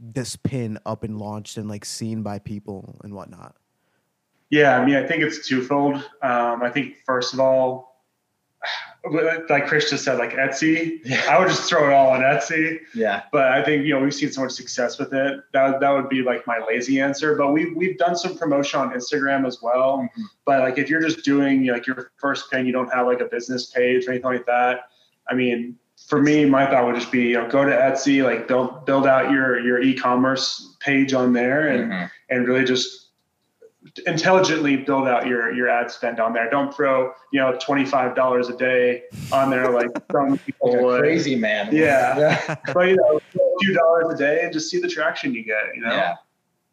this 0.00 0.34
pin 0.34 0.78
up 0.86 1.04
and 1.04 1.18
launched 1.18 1.58
and 1.58 1.68
like 1.68 1.84
seen 1.84 2.22
by 2.22 2.38
people 2.38 2.96
and 3.04 3.12
whatnot? 3.12 3.54
Yeah, 4.48 4.78
I 4.80 4.84
mean, 4.86 4.96
I 4.96 5.06
think 5.06 5.22
it's 5.22 5.46
twofold. 5.46 5.96
Um, 6.22 6.62
I 6.62 6.70
think 6.70 6.96
first 7.04 7.34
of 7.34 7.40
all, 7.40 7.87
like 9.48 9.66
Chris 9.66 9.88
just 9.90 10.04
said, 10.04 10.18
like 10.18 10.32
Etsy, 10.32 11.00
Yeah. 11.04 11.22
I 11.30 11.38
would 11.38 11.48
just 11.48 11.68
throw 11.68 11.88
it 11.88 11.92
all 11.92 12.10
on 12.10 12.20
Etsy. 12.20 12.78
Yeah. 12.94 13.22
But 13.32 13.52
I 13.52 13.62
think 13.64 13.84
you 13.86 13.94
know 13.94 14.00
we've 14.00 14.12
seen 14.14 14.30
so 14.32 14.42
much 14.42 14.52
success 14.52 14.98
with 14.98 15.12
it. 15.14 15.40
That 15.52 15.80
that 15.80 15.90
would 15.90 16.08
be 16.08 16.22
like 16.22 16.46
my 16.46 16.58
lazy 16.66 17.00
answer. 17.00 17.36
But 17.36 17.52
we've 17.52 17.74
we've 17.76 17.96
done 17.98 18.16
some 18.16 18.36
promotion 18.36 18.80
on 18.80 18.90
Instagram 18.92 19.46
as 19.46 19.62
well. 19.62 19.98
Mhm. 19.98 20.24
But 20.44 20.60
like 20.60 20.78
if 20.78 20.90
you're 20.90 21.00
just 21.00 21.24
doing 21.24 21.66
like 21.66 21.86
your 21.86 22.10
first 22.16 22.50
pin, 22.50 22.66
you 22.66 22.72
don't 22.72 22.92
have 22.92 23.06
like 23.06 23.20
a 23.20 23.26
business 23.26 23.66
page 23.70 24.06
or 24.06 24.10
anything 24.10 24.30
like 24.30 24.46
that. 24.46 24.80
I 25.30 25.34
mean, 25.34 25.76
for 26.08 26.20
me, 26.20 26.44
my 26.44 26.66
thought 26.66 26.86
would 26.86 26.94
just 26.96 27.12
be 27.12 27.22
you 27.28 27.34
know 27.34 27.48
go 27.48 27.64
to 27.64 27.70
Etsy, 27.72 28.24
like 28.24 28.48
build 28.48 28.84
build 28.84 29.06
out 29.06 29.30
your 29.30 29.60
your 29.60 29.80
e-commerce 29.80 30.74
page 30.80 31.12
on 31.14 31.32
there, 31.32 31.68
and 31.68 31.90
Mhm. 31.92 32.10
and 32.30 32.48
really 32.48 32.64
just 32.64 33.07
intelligently 34.00 34.76
build 34.76 35.08
out 35.08 35.26
your 35.26 35.52
your 35.52 35.68
ad 35.68 35.90
spend 35.90 36.20
on 36.20 36.32
there. 36.32 36.48
Don't 36.50 36.74
throw 36.74 37.12
you 37.32 37.40
know 37.40 37.56
twenty 37.60 37.84
five 37.84 38.14
dollars 38.14 38.48
a 38.48 38.56
day 38.56 39.02
on 39.32 39.50
there 39.50 39.70
like 39.70 39.88
some 40.12 40.38
people 40.46 40.72
Like 40.72 40.82
would. 40.82 41.00
crazy 41.00 41.36
man. 41.36 41.68
Yeah. 41.74 42.56
But 42.72 42.88
you 42.88 42.96
know, 42.96 43.16
a 43.18 43.58
few 43.60 43.74
dollars 43.74 44.14
a 44.14 44.16
day 44.16 44.40
and 44.42 44.52
just 44.52 44.70
see 44.70 44.80
the 44.80 44.88
traction 44.88 45.34
you 45.34 45.44
get. 45.44 45.74
You 45.74 45.82
know. 45.82 45.90
Yeah. 45.94 46.14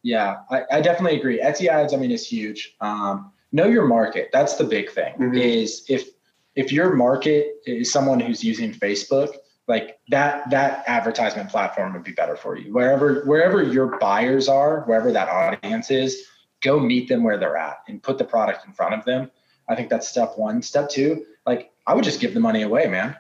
Yeah. 0.03 0.35
I, 0.51 0.63
I 0.71 0.81
definitely 0.81 1.17
agree. 1.19 1.39
Etsy 1.41 1.67
ads, 1.67 1.93
I 1.93 1.97
mean, 1.97 2.11
is 2.11 2.27
huge. 2.27 2.75
Um, 2.81 3.31
know 3.51 3.65
your 3.65 3.85
market. 3.87 4.29
That's 4.31 4.55
the 4.55 4.63
big 4.63 4.91
thing. 4.91 5.13
Mhm. 5.19 5.39
Is 5.39 5.85
if 5.89 6.09
if 6.55 6.71
your 6.71 6.93
market 6.93 7.55
is 7.65 7.91
someone 7.91 8.19
who's 8.19 8.43
using 8.43 8.71
Facebook, 8.71 9.29
like 9.67 9.97
that 10.09 10.47
that 10.51 10.83
advertisement 10.87 11.49
platform 11.49 11.91
would 11.93 12.03
be 12.03 12.11
better 12.11 12.35
for 12.35 12.55
you. 12.55 12.71
Wherever 12.73 13.23
wherever 13.25 13.63
your 13.63 13.97
buyers 13.99 14.47
are, 14.47 14.81
wherever 14.81 15.11
that 15.11 15.27
audience 15.27 15.89
is, 15.89 16.23
go 16.65 16.79
meet 16.79 17.07
them 17.07 17.23
where 17.23 17.37
they're 17.37 17.55
at 17.55 17.77
and 17.87 18.01
put 18.01 18.17
the 18.17 18.25
product 18.25 18.65
in 18.65 18.73
front 18.73 18.95
of 18.95 19.05
them. 19.05 19.31
I 19.69 19.75
think 19.75 19.89
that's 19.89 20.07
step 20.07 20.33
one. 20.35 20.61
Step 20.61 20.89
two, 20.89 21.25
like 21.45 21.71
I 21.87 21.93
would 21.93 22.03
just 22.03 22.19
give 22.19 22.33
the 22.33 22.39
money 22.39 22.63
away, 22.63 22.87
man. 22.87 23.15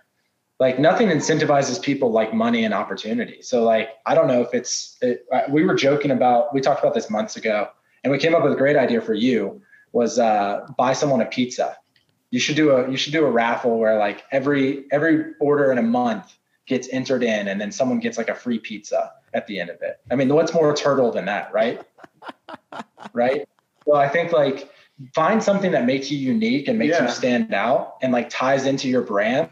Like 0.59 0.79
nothing 0.79 1.09
incentivizes 1.09 1.81
people 1.81 2.11
like 2.11 2.33
money 2.33 2.63
and 2.65 2.73
opportunity. 2.73 3.41
So 3.41 3.63
like 3.63 3.89
I 4.05 4.15
don't 4.15 4.27
know 4.27 4.41
if 4.41 4.53
it's 4.53 4.97
it, 5.01 5.25
we 5.49 5.63
were 5.63 5.75
joking 5.75 6.11
about 6.11 6.53
we 6.53 6.61
talked 6.61 6.81
about 6.81 6.93
this 6.93 7.09
months 7.09 7.35
ago, 7.35 7.69
and 8.03 8.11
we 8.11 8.17
came 8.17 8.33
up 8.33 8.43
with 8.43 8.53
a 8.53 8.57
great 8.57 8.75
idea 8.75 9.01
for 9.01 9.13
you 9.13 9.61
was 9.91 10.19
uh, 10.19 10.65
buy 10.77 10.93
someone 10.93 11.21
a 11.21 11.25
pizza. 11.25 11.77
You 12.31 12.39
should 12.39 12.55
do 12.55 12.71
a 12.71 12.89
you 12.89 12.97
should 12.97 13.13
do 13.13 13.25
a 13.25 13.31
raffle 13.31 13.77
where 13.77 13.97
like 13.97 14.23
every 14.31 14.85
every 14.91 15.33
order 15.39 15.71
in 15.71 15.77
a 15.77 15.83
month 15.83 16.37
gets 16.67 16.87
entered 16.91 17.23
in, 17.23 17.47
and 17.47 17.59
then 17.61 17.71
someone 17.71 17.99
gets 17.99 18.17
like 18.17 18.29
a 18.29 18.35
free 18.35 18.59
pizza 18.59 19.11
at 19.33 19.45
the 19.47 19.59
end 19.59 19.69
of 19.69 19.81
it. 19.81 19.99
I 20.09 20.15
mean, 20.15 20.33
what's 20.33 20.53
more 20.53 20.73
turtle 20.75 21.11
than 21.11 21.25
that, 21.25 21.53
right? 21.53 21.81
right. 23.13 23.47
So 23.85 23.95
I 23.95 24.07
think 24.07 24.31
like 24.31 24.69
find 25.13 25.41
something 25.43 25.71
that 25.71 25.85
makes 25.85 26.09
you 26.11 26.17
unique 26.17 26.67
and 26.67 26.79
makes 26.79 26.97
Yeah. 26.97 27.03
you 27.03 27.09
stand 27.09 27.53
out 27.53 27.95
and 28.01 28.11
like 28.13 28.29
ties 28.29 28.65
into 28.65 28.87
your 28.87 29.01
brand 29.01 29.49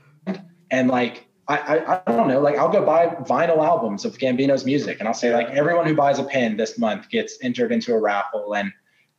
and 0.71 0.87
like 0.89 1.27
I, 1.47 1.57
I 1.57 2.01
I 2.07 2.11
don't 2.11 2.29
know 2.29 2.39
like 2.39 2.57
I'll 2.57 2.71
go 2.71 2.85
buy 2.85 3.07
vinyl 3.07 3.57
albums 3.65 4.05
of 4.05 4.17
Gambino's 4.17 4.65
music 4.65 4.99
and 4.99 5.07
I'll 5.07 5.13
say 5.13 5.33
like 5.33 5.49
everyone 5.49 5.85
who 5.85 5.93
buys 5.95 6.17
a 6.19 6.23
pin 6.23 6.55
this 6.55 6.77
month 6.77 7.09
gets 7.09 7.37
entered 7.41 7.71
into 7.71 7.93
a 7.93 7.99
raffle 7.99 8.55
and 8.55 8.71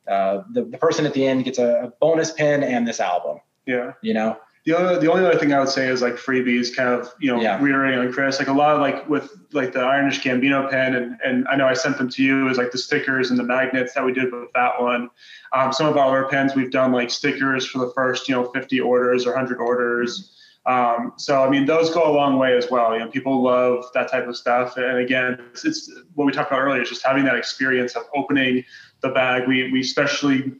uh, 0.07 0.43
the, 0.53 0.63
the 0.65 0.77
person 0.77 1.05
at 1.05 1.13
the 1.13 1.25
end 1.25 1.45
gets 1.45 1.57
a, 1.59 1.85
a 1.85 1.93
bonus 2.01 2.31
pin 2.31 2.63
and 2.63 2.87
this 2.87 2.99
album 2.99 3.39
Yeah. 3.67 3.93
you 4.01 4.13
know 4.13 4.37
The 4.65 4.75
only 4.75 4.99
the 4.99 5.11
only 5.11 5.23
other 5.23 5.37
thing 5.37 5.53
I 5.53 5.59
would 5.59 5.69
say 5.69 5.87
is 5.87 6.01
like 6.01 6.15
freebies, 6.15 6.75
kind 6.75 6.89
of 6.89 7.13
you 7.19 7.31
know 7.31 7.39
Yeah. 7.39 7.61
reiterating 7.61 7.99
on 7.99 8.11
Chris, 8.11 8.39
like 8.39 8.47
a 8.47 8.53
lot 8.53 8.75
of 8.75 8.81
like 8.81 9.07
with 9.07 9.29
like 9.53 9.73
the 9.73 9.79
Ironish 9.79 10.21
Gambino 10.21 10.67
pen, 10.69 10.95
and 10.95 11.17
and 11.23 11.47
I 11.47 11.55
know 11.55 11.67
I 11.67 11.75
sent 11.75 11.99
them 11.99 12.09
to 12.09 12.23
you 12.23 12.49
is 12.49 12.57
like 12.57 12.71
the 12.71 12.79
stickers 12.79 13.29
and 13.29 13.37
the 13.37 13.43
magnets 13.43 13.93
that 13.93 14.03
we 14.03 14.11
did 14.11 14.31
with 14.33 14.51
that 14.55 14.81
one. 14.81 15.09
Um, 15.53 15.71
some 15.71 15.85
of 15.87 15.97
our 15.97 16.27
pens 16.27 16.55
we've 16.55 16.71
done 16.71 16.91
like 16.91 17.11
stickers 17.11 17.67
for 17.67 17.77
the 17.77 17.91
first 17.93 18.27
you 18.27 18.33
know 18.33 18.45
50 18.51 18.79
orders 18.81 19.27
or 19.27 19.33
100 19.33 19.59
orders. 19.59 20.31
Um, 20.65 21.13
so 21.17 21.43
I 21.43 21.49
mean 21.49 21.67
those 21.67 21.91
go 21.91 22.03
a 22.09 22.13
long 22.13 22.39
way 22.39 22.57
as 22.57 22.71
well. 22.71 22.93
You 22.93 23.01
know 23.01 23.07
people 23.11 23.43
love 23.43 23.85
that 23.93 24.09
type 24.09 24.27
of 24.27 24.35
stuff, 24.35 24.77
and 24.77 24.97
again 24.97 25.37
it's, 25.51 25.63
it's 25.63 25.91
what 26.15 26.25
we 26.25 26.31
talked 26.31 26.49
about 26.51 26.61
earlier, 26.61 26.81
is 26.81 26.89
just 26.89 27.05
having 27.05 27.23
that 27.25 27.35
experience 27.35 27.95
of 27.95 28.01
opening 28.15 28.63
the 29.01 29.09
bag. 29.09 29.47
We 29.47 29.71
we 29.71 29.81
especially 29.81 30.53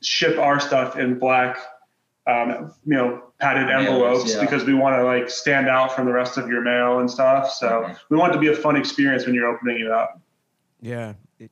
ship 0.00 0.38
our 0.38 0.60
stuff 0.60 0.96
in 0.96 1.18
black 1.18 1.58
um, 2.28 2.72
you 2.84 2.94
know, 2.94 3.22
padded 3.40 3.70
envelopes 3.70 4.34
yeah. 4.34 4.40
because 4.42 4.64
we 4.64 4.74
want 4.74 4.94
to 4.96 5.02
like 5.04 5.30
stand 5.30 5.68
out 5.68 5.94
from 5.94 6.04
the 6.06 6.12
rest 6.12 6.36
of 6.36 6.48
your 6.48 6.60
mail 6.60 6.98
and 7.00 7.10
stuff. 7.10 7.50
So 7.50 7.68
Mhm. 7.86 7.96
we 8.10 8.16
want 8.18 8.32
it 8.32 8.34
to 8.34 8.40
be 8.40 8.48
a 8.48 8.54
fun 8.54 8.76
experience 8.76 9.24
when 9.26 9.34
you're 9.34 9.48
opening 9.48 9.80
it 9.80 9.90
up. 9.90 10.20
Yeah. 10.80 11.14
It, 11.38 11.50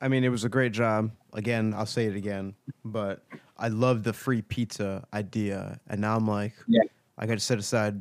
I 0.00 0.08
mean, 0.08 0.22
it 0.24 0.28
was 0.28 0.44
a 0.44 0.48
great 0.48 0.72
job. 0.72 1.10
Again, 1.32 1.74
I'll 1.76 1.86
say 1.86 2.06
it 2.06 2.14
again, 2.14 2.54
but 2.84 3.24
I 3.58 3.68
love 3.68 4.04
the 4.04 4.12
free 4.12 4.42
pizza 4.42 5.04
idea. 5.12 5.80
And 5.88 6.00
now 6.00 6.16
I'm 6.16 6.26
like, 6.28 6.52
Yeah. 6.68 6.82
I 7.18 7.26
got 7.26 7.34
to 7.34 7.40
set 7.40 7.58
aside 7.58 8.00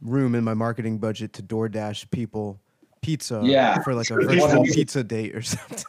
room 0.00 0.34
in 0.34 0.42
my 0.44 0.54
marketing 0.54 0.98
budget 0.98 1.32
to 1.34 1.42
DoorDash 1.42 2.10
people 2.10 2.58
pizza 3.02 3.40
Yeah. 3.44 3.82
for 3.82 3.94
like 3.94 4.10
a 4.10 4.14
virtual 4.14 4.64
pizza 4.74 5.04
date 5.04 5.34
or 5.34 5.42
something. 5.42 5.84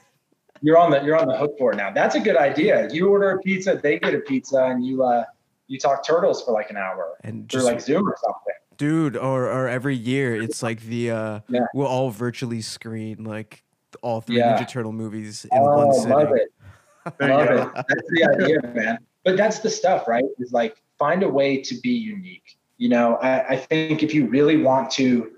You're 0.64 0.78
on 0.78 0.90
the 0.90 1.04
you're 1.04 1.18
on 1.18 1.28
the 1.28 1.38
hook 1.38 1.56
for 1.60 1.74
it 1.74 1.76
now. 1.76 1.92
That's 1.92 2.16
a 2.16 2.20
good 2.20 2.38
idea. 2.38 2.90
You 2.90 3.10
order 3.10 3.32
a 3.32 3.40
pizza 3.40 3.76
they 3.76 4.00
get 4.00 4.16
a 4.16 4.20
pizza 4.20 4.64
and 4.64 4.84
you 4.84 5.04
uh 5.04 5.26
you 5.68 5.78
talk 5.78 6.06
turtles 6.06 6.42
for 6.44 6.54
like 6.54 6.70
an 6.70 6.78
hour. 6.78 7.18
And 7.24 7.50
through 7.52 7.60
just 7.60 7.72
like 7.72 7.82
zoom 7.82 8.08
or 8.08 8.16
something. 8.24 8.56
Dude, 8.78 9.18
or 9.18 9.44
or 9.52 9.68
every 9.68 9.96
year 9.96 10.42
it's 10.42 10.64
like 10.64 10.82
the 10.84 11.12
uh 11.12 11.40
Yeah. 11.50 11.68
we'll 11.76 11.88
all 11.88 12.10
virtually 12.10 12.62
screen 12.62 13.26
like 13.26 13.64
all 14.02 14.22
three 14.22 14.38
Yeah. 14.38 14.58
Ninja 14.58 14.68
Turtle 14.68 14.94
movies 14.94 15.46
in 15.46 15.60
oh 15.62 15.86
one 15.86 15.94
sitting. 15.94 16.12
I 16.14 16.16
love 16.16 16.32
it. 16.34 16.52
Love 17.20 17.50
it. 17.50 17.74
That's 17.76 18.10
the 18.10 18.30
idea 18.34 18.74
man. 18.74 18.98
But 19.26 19.36
that's 19.36 19.60
the 19.60 19.70
stuff 19.70 20.08
right? 20.08 20.24
Is 20.40 20.54
like 20.54 20.82
find 20.98 21.24
a 21.24 21.30
way 21.30 21.62
to 21.62 21.76
be 21.82 21.92
unique. 21.92 22.58
You 22.78 22.88
know 22.88 23.16
I, 23.18 23.50
I 23.50 23.56
think 23.58 24.02
if 24.02 24.14
you 24.14 24.28
really 24.28 24.58
want 24.64 24.90
to 24.92 25.34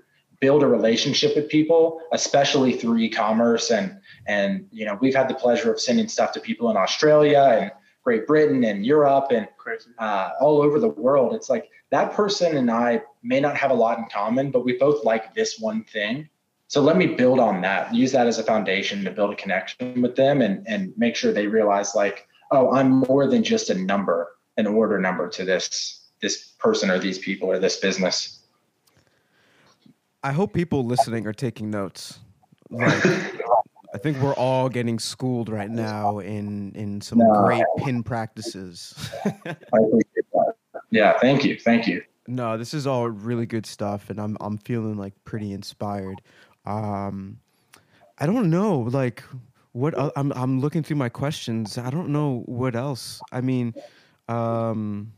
build 0.46 0.62
a 0.62 0.70
relationship 0.78 1.34
with 1.36 1.46
people 1.48 1.80
especially 2.12 2.72
through 2.78 2.96
e-commerce 2.98 3.66
and 3.70 3.86
and 4.26 4.48
you 4.78 4.84
know 4.86 4.96
we've 5.02 5.18
had 5.20 5.28
the 5.28 5.38
pleasure 5.44 5.70
of 5.72 5.78
sending 5.86 6.08
stuff 6.16 6.30
to 6.32 6.40
people 6.48 6.70
in 6.72 6.76
australia 6.76 7.44
and 7.60 7.70
great 8.06 8.26
britain 8.30 8.62
and 8.70 8.86
europe 8.92 9.28
and 9.36 9.48
uh, 9.98 10.30
all 10.40 10.62
over 10.62 10.78
the 10.78 10.88
world. 10.88 11.34
It's 11.34 11.50
like 11.50 11.70
that 11.90 12.12
person 12.12 12.56
and 12.56 12.70
I 12.70 13.02
may 13.22 13.40
not 13.40 13.56
have 13.56 13.70
a 13.70 13.74
lot 13.74 13.98
in 13.98 14.06
common, 14.12 14.50
but 14.50 14.64
we 14.64 14.78
both 14.78 15.04
like 15.04 15.34
this 15.34 15.58
one 15.58 15.84
thing. 15.84 16.28
So 16.68 16.80
let 16.80 16.96
me 16.96 17.06
build 17.06 17.38
on 17.38 17.60
that, 17.62 17.94
use 17.94 18.12
that 18.12 18.26
as 18.26 18.38
a 18.38 18.42
foundation 18.42 19.04
to 19.04 19.10
build 19.10 19.32
a 19.32 19.36
connection 19.36 20.02
with 20.02 20.16
them 20.16 20.42
and, 20.42 20.66
and 20.66 20.92
make 20.96 21.14
sure 21.14 21.32
they 21.32 21.46
realize 21.46 21.94
like, 21.94 22.26
oh, 22.50 22.72
I'm 22.72 22.90
more 22.90 23.28
than 23.28 23.44
just 23.44 23.70
a 23.70 23.74
number, 23.74 24.36
an 24.56 24.66
order 24.66 24.98
number 24.98 25.28
to 25.28 25.44
this, 25.44 26.08
this 26.20 26.54
person 26.58 26.90
or 26.90 26.98
these 26.98 27.18
people 27.18 27.48
or 27.48 27.58
this 27.60 27.76
business. 27.76 28.45
I 30.22 30.32
hope 30.32 30.52
people 30.52 30.84
listening 30.84 31.26
are 31.26 31.32
taking 31.32 31.70
notes. 31.70 32.18
Like, 32.70 33.04
I 33.94 33.98
think 33.98 34.20
we're 34.20 34.34
all 34.34 34.68
getting 34.68 34.98
schooled 34.98 35.48
right 35.48 35.70
now 35.70 36.18
in 36.18 36.72
in 36.74 37.00
some 37.00 37.18
No. 37.18 37.32
great 37.44 37.64
pin 37.78 38.02
practices. 38.02 38.94
Yeah. 40.90 41.18
Thank 41.18 41.44
you. 41.44 41.58
Thank 41.58 41.86
you. 41.88 42.02
no, 42.28 42.56
this 42.56 42.72
is 42.72 42.86
all 42.86 43.08
really 43.08 43.44
good 43.46 43.66
stuff, 43.66 44.08
and 44.08 44.20
I'm 44.20 44.36
I'm 44.40 44.56
feeling 44.58 44.96
like 44.96 45.12
pretty 45.24 45.52
inspired. 45.52 46.22
Um, 46.64 47.38
I 48.18 48.26
don't 48.26 48.50
know, 48.50 48.80
like 48.80 49.22
what 49.72 49.94
I'm 50.16 50.32
I'm 50.32 50.60
looking 50.60 50.82
through 50.84 50.96
my 50.96 51.08
questions. 51.08 51.76
I 51.76 51.90
don't 51.90 52.10
know 52.10 52.42
what 52.46 52.76
else. 52.76 53.20
I 53.32 53.40
mean, 53.40 53.74
um, 54.28 55.12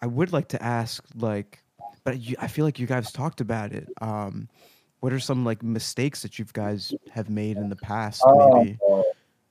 I 0.00 0.06
would 0.06 0.32
like 0.32 0.48
to 0.48 0.62
ask 0.62 1.04
like, 1.14 1.62
but 2.06 2.20
you, 2.20 2.36
I 2.38 2.46
feel 2.46 2.64
like 2.64 2.78
you 2.78 2.86
guys 2.86 3.10
talked 3.10 3.40
about 3.40 3.72
it. 3.72 3.88
Um, 4.00 4.48
what 5.00 5.12
are 5.12 5.18
some 5.18 5.44
like 5.44 5.62
mistakes 5.62 6.22
that 6.22 6.38
you 6.38 6.46
guys 6.52 6.94
have 7.10 7.28
made 7.28 7.56
in 7.58 7.68
the 7.68 7.76
past? 7.76 8.22
Maybe. 8.24 8.78
Oh, 8.82 9.04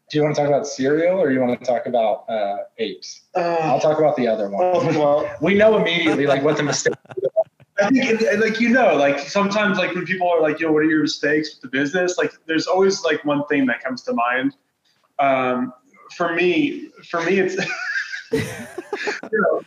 do 0.10 0.18
you 0.18 0.24
want 0.24 0.36
to 0.36 0.42
talk 0.42 0.48
about 0.48 0.66
cereal 0.66 1.20
or 1.20 1.32
you 1.32 1.42
want 1.42 1.60
to 1.60 1.66
talk 1.66 1.86
about 1.86 2.24
uh, 2.30 2.58
apes? 2.78 3.24
I'll 3.36 3.76
Uh, 3.76 3.80
talk 3.82 4.00
about 4.00 4.16
the 4.16 4.28
other 4.28 4.50
one. 4.50 4.64
oh, 4.64 4.88
well, 5.00 5.36
We 5.42 5.54
know 5.54 5.78
immediately 5.78 6.26
like 6.26 6.44
what 6.44 6.56
the 6.58 6.64
mistake. 6.64 6.94
I 7.82 7.90
think, 7.90 8.22
like 8.40 8.62
you 8.62 8.70
know, 8.70 8.96
like 8.96 9.20
sometimes, 9.20 9.78
like 9.78 9.94
when 9.94 10.06
people 10.06 10.30
are 10.30 10.42
like, 10.42 10.62
"Yo, 10.62 10.72
what 10.72 10.80
are 10.80 10.84
your 10.90 11.02
mistakes 11.02 11.54
with 11.54 11.62
the 11.62 11.68
business?" 11.78 12.18
Like, 12.18 12.32
there's 12.46 12.68
always 12.68 13.04
like 13.04 13.26
one 13.26 13.46
thing 13.48 13.66
that 13.66 13.84
comes 13.84 14.02
to 14.04 14.14
mind. 14.14 14.56
Um, 15.20 15.74
for 16.16 16.34
me, 16.34 16.88
for 17.10 17.22
me, 17.24 17.40
it's 17.40 17.56
you 18.32 18.42
know, 19.34 19.62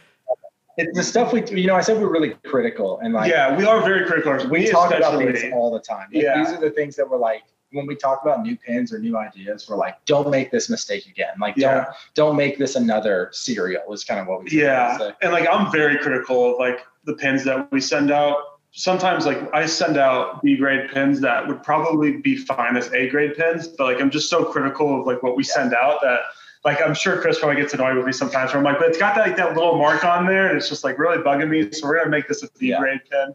It's 0.78 0.96
the 0.96 1.02
stuff 1.02 1.32
we, 1.32 1.44
you 1.50 1.66
know, 1.66 1.74
I 1.74 1.80
said 1.80 2.00
we're 2.00 2.10
really 2.12 2.34
critical 2.46 3.00
and 3.02 3.12
like 3.12 3.30
yeah, 3.30 3.56
we 3.56 3.64
are 3.64 3.82
very 3.82 4.06
critical. 4.06 4.48
we 4.48 4.70
talk 4.70 4.92
about 4.94 5.18
these 5.18 5.52
all 5.52 5.72
the 5.72 5.80
time. 5.80 6.06
Like, 6.12 6.22
Yeah. 6.22 6.38
These 6.38 6.52
are 6.56 6.60
the 6.60 6.70
things 6.70 6.94
that 6.96 7.08
we're 7.10 7.18
like, 7.18 7.42
when 7.72 7.86
we 7.86 7.96
talk 7.96 8.22
about 8.22 8.42
new 8.42 8.56
pins 8.56 8.92
or 8.94 8.98
new 8.98 9.16
ideas, 9.18 9.68
we're 9.68 9.76
like, 9.76 10.02
don't 10.06 10.30
make 10.30 10.50
this 10.50 10.70
mistake 10.70 11.06
again. 11.06 11.34
Like, 11.40 11.54
Yeah. 11.56 11.74
don't 11.74 11.86
don't 12.14 12.36
make 12.36 12.58
this 12.58 12.76
another 12.76 13.28
cereal. 13.32 13.92
Is 13.92 14.04
kind 14.04 14.20
of 14.20 14.28
what 14.28 14.44
we 14.44 14.50
Yeah, 14.52 14.96
say. 14.98 15.12
and 15.20 15.32
like 15.32 15.48
I'm 15.50 15.70
very 15.72 15.98
critical 15.98 16.52
of 16.52 16.58
like 16.58 16.78
the 17.04 17.14
pins 17.14 17.44
that 17.44 17.70
we 17.72 17.80
send 17.80 18.12
out. 18.12 18.36
Sometimes 18.70 19.26
like 19.26 19.52
I 19.52 19.66
send 19.66 19.96
out 19.96 20.42
B 20.42 20.56
grade 20.56 20.90
pins 20.92 21.20
that 21.22 21.48
would 21.48 21.62
probably 21.64 22.18
be 22.18 22.36
fine 22.36 22.76
as 22.76 22.92
A 22.92 23.08
grade 23.08 23.34
pins, 23.36 23.66
but 23.66 23.84
like 23.84 24.00
I'm 24.00 24.10
just 24.10 24.30
so 24.30 24.44
critical 24.44 25.00
of 25.00 25.06
like 25.08 25.24
what 25.24 25.36
we 25.36 25.42
send 25.42 25.74
out 25.74 26.00
that 26.02 26.20
like 26.64 26.80
I'm 26.82 26.94
sure 26.94 27.20
Chris 27.20 27.38
probably 27.38 27.60
gets 27.60 27.74
annoyed 27.74 27.96
with 27.96 28.06
me 28.06 28.12
sometimes. 28.12 28.52
Where 28.52 28.58
I'm 28.58 28.64
like, 28.64 28.78
but 28.78 28.88
it's 28.88 28.98
got 28.98 29.14
that 29.16 29.26
like 29.26 29.36
that 29.36 29.54
little 29.54 29.76
mark 29.76 30.04
on 30.04 30.26
there, 30.26 30.48
and 30.48 30.56
it's 30.56 30.68
just 30.68 30.84
like 30.84 30.98
really 30.98 31.18
bugging 31.18 31.48
me. 31.48 31.70
So 31.72 31.86
we're 31.86 31.98
gonna 31.98 32.10
make 32.10 32.28
this 32.28 32.42
a 32.42 32.48
B 32.58 32.68
Yeah. 32.68 32.78
grade 32.78 33.00
pen. 33.10 33.34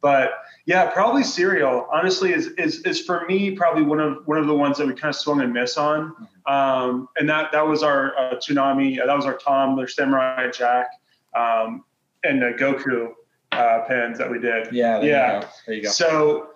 But 0.00 0.32
yeah, 0.66 0.90
probably 0.90 1.24
cereal. 1.24 1.86
Honestly, 1.90 2.32
is 2.32 2.48
is 2.58 2.80
is 2.80 3.00
for 3.00 3.24
me 3.26 3.52
probably 3.52 3.82
one 3.82 4.00
of 4.00 4.26
one 4.26 4.38
of 4.38 4.46
the 4.46 4.54
ones 4.54 4.76
that 4.78 4.86
we 4.86 4.94
kind 4.94 5.10
of 5.10 5.16
swung 5.16 5.40
and 5.40 5.52
miss 5.52 5.76
on. 5.78 6.14
Um, 6.46 7.08
and 7.16 7.28
that 7.28 7.52
that 7.52 7.66
was 7.66 7.82
our 7.82 8.16
uh, 8.18 8.34
Toonami. 8.34 9.00
Uh, 9.00 9.06
that 9.06 9.16
was 9.16 9.24
our 9.24 9.36
Tom, 9.38 9.76
their 9.76 9.88
Samurai 9.88 10.50
Jack, 10.50 10.88
um, 11.34 11.84
and 12.22 12.42
the 12.42 12.52
Goku 12.52 13.12
uh, 13.52 13.80
pins 13.88 14.18
that 14.18 14.30
we 14.30 14.38
did. 14.38 14.72
Yeah. 14.72 14.98
There 14.98 15.08
Yeah. 15.08 15.34
You 15.36 15.40
go. 15.40 15.48
There 15.66 15.74
you 15.76 15.82
go. 15.84 15.88
So 15.90 16.48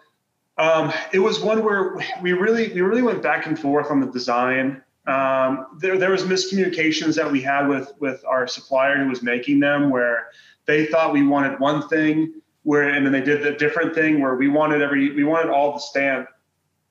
um, 0.58 0.92
it 1.12 1.20
was 1.20 1.40
one 1.40 1.64
where 1.64 1.96
we 2.20 2.32
really 2.32 2.72
we 2.72 2.80
really 2.82 3.02
went 3.02 3.22
back 3.22 3.46
and 3.46 3.58
forth 3.58 3.90
on 3.90 4.00
the 4.00 4.08
design. 4.08 4.82
Um, 5.08 5.66
there 5.78 5.96
there 5.96 6.10
was 6.10 6.24
miscommunications 6.24 7.14
that 7.16 7.30
we 7.30 7.40
had 7.40 7.66
with 7.66 7.92
with 7.98 8.22
our 8.26 8.46
supplier 8.46 9.02
who 9.02 9.08
was 9.08 9.22
making 9.22 9.60
them, 9.60 9.90
where 9.90 10.28
they 10.66 10.86
thought 10.86 11.12
we 11.14 11.22
wanted 11.26 11.58
one 11.58 11.88
thing, 11.88 12.34
where 12.64 12.88
and 12.88 13.04
then 13.06 13.12
they 13.12 13.22
did 13.22 13.42
the 13.42 13.52
different 13.52 13.94
thing 13.94 14.20
where 14.20 14.34
we 14.36 14.48
wanted 14.48 14.82
every 14.82 15.14
we 15.14 15.24
wanted 15.24 15.50
all 15.50 15.72
the 15.72 15.78
stamp 15.80 16.28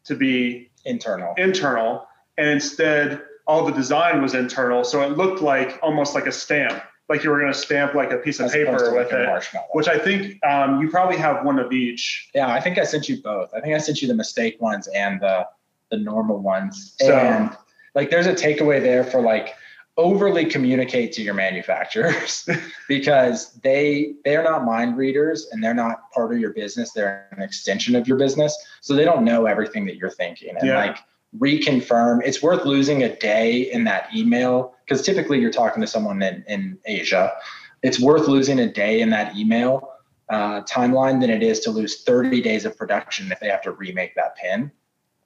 to 0.05 0.15
be 0.15 0.71
Internal. 0.85 1.33
internal, 1.37 2.07
and 2.37 2.49
instead 2.49 3.21
all 3.45 3.65
the 3.65 3.71
design 3.73 4.21
was 4.21 4.33
internal, 4.33 4.83
so 4.83 5.01
it 5.03 5.15
looked 5.17 5.41
like 5.41 5.77
almost 5.83 6.15
like 6.15 6.25
a 6.27 6.31
stamp, 6.31 6.81
like 7.09 7.23
you 7.23 7.29
were 7.29 7.39
going 7.39 7.51
to 7.53 7.57
stamp 7.57 7.93
like 7.93 8.11
a 8.11 8.17
piece 8.17 8.39
of 8.39 8.47
as 8.47 8.51
paper 8.53 8.77
to 8.77 8.85
like 8.85 8.93
with 8.93 9.13
it. 9.13 9.25
marshmallow. 9.27 9.67
Which 9.73 9.87
I 9.87 9.99
think 9.99 10.43
um, 10.45 10.81
you 10.81 10.89
probably 10.89 11.17
have 11.17 11.45
one 11.45 11.59
of 11.59 11.71
each. 11.71 12.29
Yeah, 12.33 12.51
I 12.51 12.59
think 12.59 12.77
I 12.79 12.83
sent 12.83 13.07
you 13.07 13.21
both. 13.21 13.53
I 13.53 13.61
think 13.61 13.75
I 13.75 13.77
sent 13.77 14.01
you 14.01 14.07
the 14.07 14.15
mistake 14.15 14.59
ones 14.61 14.87
and 14.87 15.21
the 15.21 15.45
the 15.91 15.97
normal 15.97 16.39
ones. 16.39 16.95
So- 16.99 17.15
and 17.15 17.55
like 17.97 18.11
there's 18.11 18.27
a 18.27 18.33
takeaway 18.33 18.79
there 18.79 19.03
for 19.03 19.21
like 19.21 19.55
overly 19.97 20.45
communicate 20.45 21.11
to 21.11 21.23
your 21.23 21.33
manufacturers 21.33 22.47
because 22.87 23.53
they 23.63 24.13
they're 24.23 24.43
not 24.43 24.63
mind 24.63 24.95
readers 24.95 25.47
and 25.51 25.63
they're 25.63 25.73
not 25.73 26.11
part 26.11 26.31
of 26.31 26.39
your 26.39 26.53
business. 26.53 26.91
They're 26.91 27.27
an 27.31 27.41
extension 27.41 27.95
of 27.95 28.07
your 28.07 28.17
business. 28.17 28.55
So 28.81 28.93
they 28.93 29.03
don't 29.03 29.25
know 29.25 29.47
everything 29.47 29.87
that 29.87 29.95
you're 29.95 30.11
thinking. 30.11 30.55
And 30.55 30.67
Yeah. 30.67 30.77
like 30.77 30.97
reconfirm, 31.39 32.21
it's 32.23 32.43
worth 32.43 32.65
losing 32.65 33.01
a 33.01 33.15
day 33.15 33.71
in 33.71 33.83
that 33.85 34.15
email 34.15 34.75
because 34.85 35.01
typically 35.01 35.39
you're 35.39 35.51
talking 35.51 35.81
to 35.81 35.87
someone 35.87 36.21
in, 36.21 36.43
in 36.47 36.77
Asia. 36.85 37.33
It's 37.81 37.99
worth 37.99 38.27
losing 38.27 38.59
a 38.59 38.71
day 38.71 39.01
in 39.01 39.09
that 39.09 39.35
email 39.35 39.89
uh, 40.29 40.61
timeline 40.61 41.19
than 41.19 41.31
it 41.31 41.41
is 41.41 41.61
to 41.61 41.71
lose 41.71 42.03
30 42.03 42.41
days 42.41 42.63
of 42.63 42.77
production 42.77 43.31
if 43.31 43.39
they 43.39 43.47
have 43.47 43.63
to 43.63 43.71
remake 43.71 44.13
that 44.15 44.35
pin. 44.35 44.71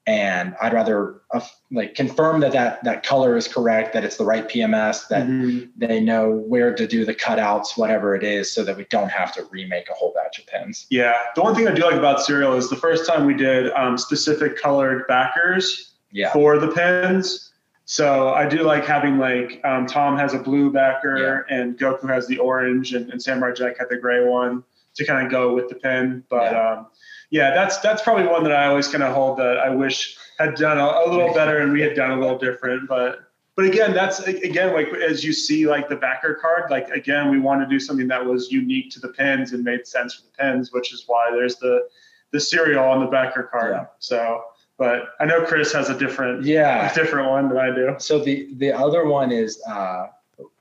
And 0.08 0.56
I'd 0.60 0.74
rather 0.74 1.22
uh, 1.32 1.42
like 1.72 1.94
confirm 1.94 2.42
that, 2.42 2.54
that 2.54 2.84
that 2.84 3.04
color 3.06 3.38
is 3.38 3.48
correct, 3.48 3.94
that 3.94 4.04
it's 4.04 4.18
the 4.18 4.26
right 4.26 4.48
PMS, 4.50 5.08
that 5.10 5.28
Mhm. 5.28 5.70
they 5.78 6.00
know 6.00 6.32
where 6.32 6.74
to 6.74 6.88
do 6.88 7.06
the 7.06 7.14
cutouts, 7.14 7.78
whatever 7.78 8.16
it 8.16 8.24
is, 8.24 8.52
so 8.52 8.64
that 8.64 8.76
we 8.76 8.86
don't 8.86 9.10
have 9.12 9.32
to 9.36 9.44
remake 9.52 9.90
a 9.90 9.94
whole 9.94 10.12
batch 10.16 10.40
of 10.40 10.48
pins. 10.48 10.88
Yeah, 10.90 11.14
the 11.36 11.42
one 11.44 11.54
thing 11.54 11.68
I 11.68 11.74
do 11.74 11.84
like 11.84 11.94
about 11.96 12.22
cereal 12.24 12.56
is 12.56 12.68
the 12.70 12.76
first 12.76 13.06
time 13.08 13.28
we 13.28 13.36
did 13.36 13.72
um, 13.74 13.96
specific 13.98 14.60
colored 14.60 15.06
backers 15.08 15.94
Yeah. 16.12 16.34
for 16.34 16.58
the 16.58 16.70
pins. 16.70 17.50
So 17.86 18.30
I 18.30 18.48
do 18.48 18.64
like 18.64 18.86
having 18.86 19.18
like 19.20 19.62
um, 19.66 19.86
Tom 19.86 20.18
has 20.18 20.34
a 20.34 20.40
blue 20.40 20.72
backer 20.72 21.46
and 21.50 21.78
Goku 21.78 22.08
has 22.10 22.26
the 22.26 22.38
orange 22.40 22.94
and, 22.94 23.12
and 23.12 23.22
Samurai 23.22 23.52
Jack 23.54 23.78
had 23.78 23.90
the 23.90 23.98
gray 23.98 24.24
one 24.26 24.64
to 24.96 25.06
kind 25.06 25.26
of 25.26 25.32
go 25.32 25.54
with 25.54 25.70
the 25.70 25.76
pin. 25.76 26.24
But 26.30 26.52
yeah. 26.54 26.70
Um, 26.72 26.88
yeah, 27.32 27.52
that's 27.56 27.80
that's 27.80 28.02
probably 28.02 28.28
one 28.28 28.44
that 28.44 28.52
I 28.54 28.68
always 28.68 28.88
kind 28.88 29.04
of 29.04 29.14
hold 29.14 29.40
that 29.40 29.58
I 29.58 29.70
wish 29.70 30.18
had 30.38 30.56
done 30.56 30.78
a, 30.78 30.84
a 30.84 31.10
little 31.10 31.34
better 31.34 31.60
and 31.60 31.72
we 31.72 31.82
had 31.82 31.96
done 31.96 32.12
a 32.12 32.20
little 32.20 32.38
different. 32.38 32.88
But 32.88 33.22
but 33.56 33.66
again, 33.66 33.94
that's 33.94 34.20
again 34.20 34.74
like 34.74 34.90
as 34.90 35.24
you 35.24 35.32
see 35.34 35.66
like 35.66 35.88
the 35.90 35.96
backer 35.96 36.36
card, 36.36 36.70
like 36.70 36.90
again 36.90 37.32
we 37.32 37.40
want 37.40 37.62
to 37.62 37.68
do 37.68 37.80
something 37.80 38.08
that 38.10 38.24
was 38.24 38.52
unique 38.52 38.92
to 38.92 39.00
the 39.00 39.08
pins 39.10 39.54
and 39.54 39.64
made 39.64 39.88
sense 39.88 40.14
for 40.14 40.24
the 40.24 40.32
pins, 40.38 40.72
which 40.74 40.94
is 40.94 41.06
why 41.08 41.30
there's 41.32 41.56
the 41.56 41.88
the 42.32 42.40
cereal 42.40 42.84
on 42.84 43.00
the 43.00 43.08
backer 43.08 43.44
card. 43.44 43.72
Yeah. 43.74 43.86
So, 44.00 44.44
but 44.78 45.10
I 45.20 45.26
know 45.26 45.46
Chris 45.46 45.72
has 45.74 45.90
a 45.90 45.98
different 45.98 46.44
Yeah. 46.44 46.92
a 46.92 46.94
different 46.94 47.30
one 47.30 47.48
than 47.50 47.58
I 47.58 47.74
do. 47.74 47.96
So 47.98 48.20
the 48.20 48.54
the 48.56 48.72
other 48.74 49.06
one 49.06 49.32
is 49.32 49.62
uh, 49.68 50.08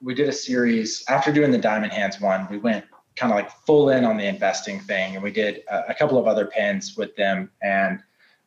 we 0.03 0.15
did 0.15 0.29
a 0.29 0.33
series 0.33 1.05
after 1.09 1.33
doing 1.33 1.51
the 1.51 1.59
Diamond 1.59 1.93
Hands 1.93 2.21
one. 2.21 2.47
We 2.51 2.59
went 2.59 2.85
kind 3.17 3.33
of 3.33 3.37
like 3.37 3.51
full 3.67 3.91
in 3.91 4.05
on 4.05 4.17
the 4.17 4.27
investing 4.27 4.81
thing, 4.81 5.15
and 5.15 5.23
we 5.23 5.31
did 5.31 5.63
a, 5.69 5.91
a 5.91 5.95
couple 5.95 6.19
of 6.19 6.27
other 6.27 6.47
pins 6.47 6.97
with 6.97 7.15
them, 7.17 7.51
and 7.63 8.01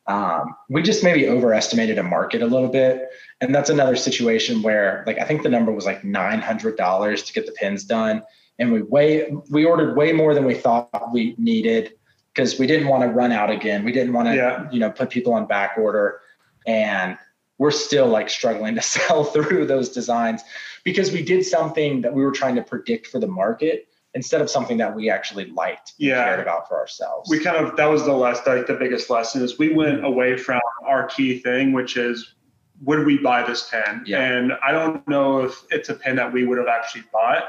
um, 0.07 0.56
we 0.69 0.81
just 0.81 1.03
maybe 1.03 1.27
overestimated 1.30 1.98
a 1.98 2.03
market 2.03 2.41
a 2.41 2.45
little 2.45 2.68
bit. 2.68 3.10
And 3.40 3.53
that's 3.56 3.69
another 3.69 3.95
situation 3.95 4.61
where, 4.61 5.03
like, 5.07 5.18
I 5.18 5.23
think 5.23 5.44
the 5.44 5.49
number 5.49 5.72
was 5.72 5.85
like 5.85 6.03
nine 6.03 6.40
hundred 6.40 6.77
dollars 6.77 7.23
to 7.23 7.34
get 7.34 7.45
the 7.45 7.52
pins 7.53 7.84
done, 7.84 8.23
and 8.60 8.72
we 8.72 8.81
way 8.81 9.34
we 9.49 9.65
ordered 9.65 9.95
way 9.95 10.11
more 10.11 10.34
than 10.34 10.45
we 10.45 10.56
thought 10.56 10.90
we 11.14 11.35
needed 11.38 11.94
because 12.34 12.57
we 12.57 12.65
didn't 12.65 12.88
want 12.88 13.03
to 13.03 13.10
run 13.10 13.31
out 13.31 13.49
again. 13.49 13.84
We 13.84 13.91
didn't 13.91 14.14
want 14.14 14.27
to, 14.27 14.35
Yeah. 14.35 14.69
you 14.72 14.80
know, 14.80 14.90
put 14.90 15.10
people 15.10 15.34
on 15.34 15.45
back 15.45 15.77
order, 15.77 16.19
and 16.65 17.18
we're 17.57 17.72
still 17.72 18.07
like 18.07 18.30
struggling 18.30 18.76
to 18.80 18.81
sell 18.81 19.23
through 19.23 19.68
those 19.68 19.90
designs 19.90 20.41
because 20.84 21.11
we 21.11 21.23
did 21.23 21.45
something 21.45 22.02
that 22.02 22.14
we 22.14 22.23
were 22.23 22.31
trying 22.31 22.56
to 22.56 22.61
predict 22.64 23.07
for 23.07 23.19
the 23.19 23.27
market 23.27 23.88
instead 24.15 24.41
of 24.41 24.49
something 24.49 24.77
that 24.77 24.95
we 24.95 25.10
actually 25.10 25.45
liked 25.45 25.94
and 25.99 26.07
Yeah. 26.07 26.23
cared 26.23 26.40
about 26.40 26.68
for 26.68 26.80
ourselves. 26.80 27.30
We 27.30 27.40
kind 27.40 27.57
of 27.57 27.76
that 27.77 27.85
was 27.85 28.06
the 28.06 28.14
last 28.14 28.45
like 28.45 28.68
the 28.68 28.76
biggest 28.76 29.10
lesson 29.10 29.41
is 29.44 29.57
we 29.57 29.73
went 29.73 29.98
mm-hmm. 29.98 30.06
away 30.06 30.38
from 30.38 30.61
our 30.85 31.07
key 31.07 31.40
thing, 31.40 31.73
which 31.73 31.98
is 31.98 32.35
would 32.81 33.06
we 33.06 33.18
buy 33.18 33.44
this 33.44 33.69
pen? 33.69 34.03
Yeah. 34.06 34.23
And 34.23 34.53
I 34.65 34.72
don't 34.72 35.07
know 35.07 35.40
if 35.40 35.64
it's 35.72 35.90
a 35.90 35.94
pen 35.94 36.15
that 36.18 36.31
we 36.31 36.45
would 36.45 36.57
have 36.57 36.68
actually 36.68 37.03
bought. 37.14 37.44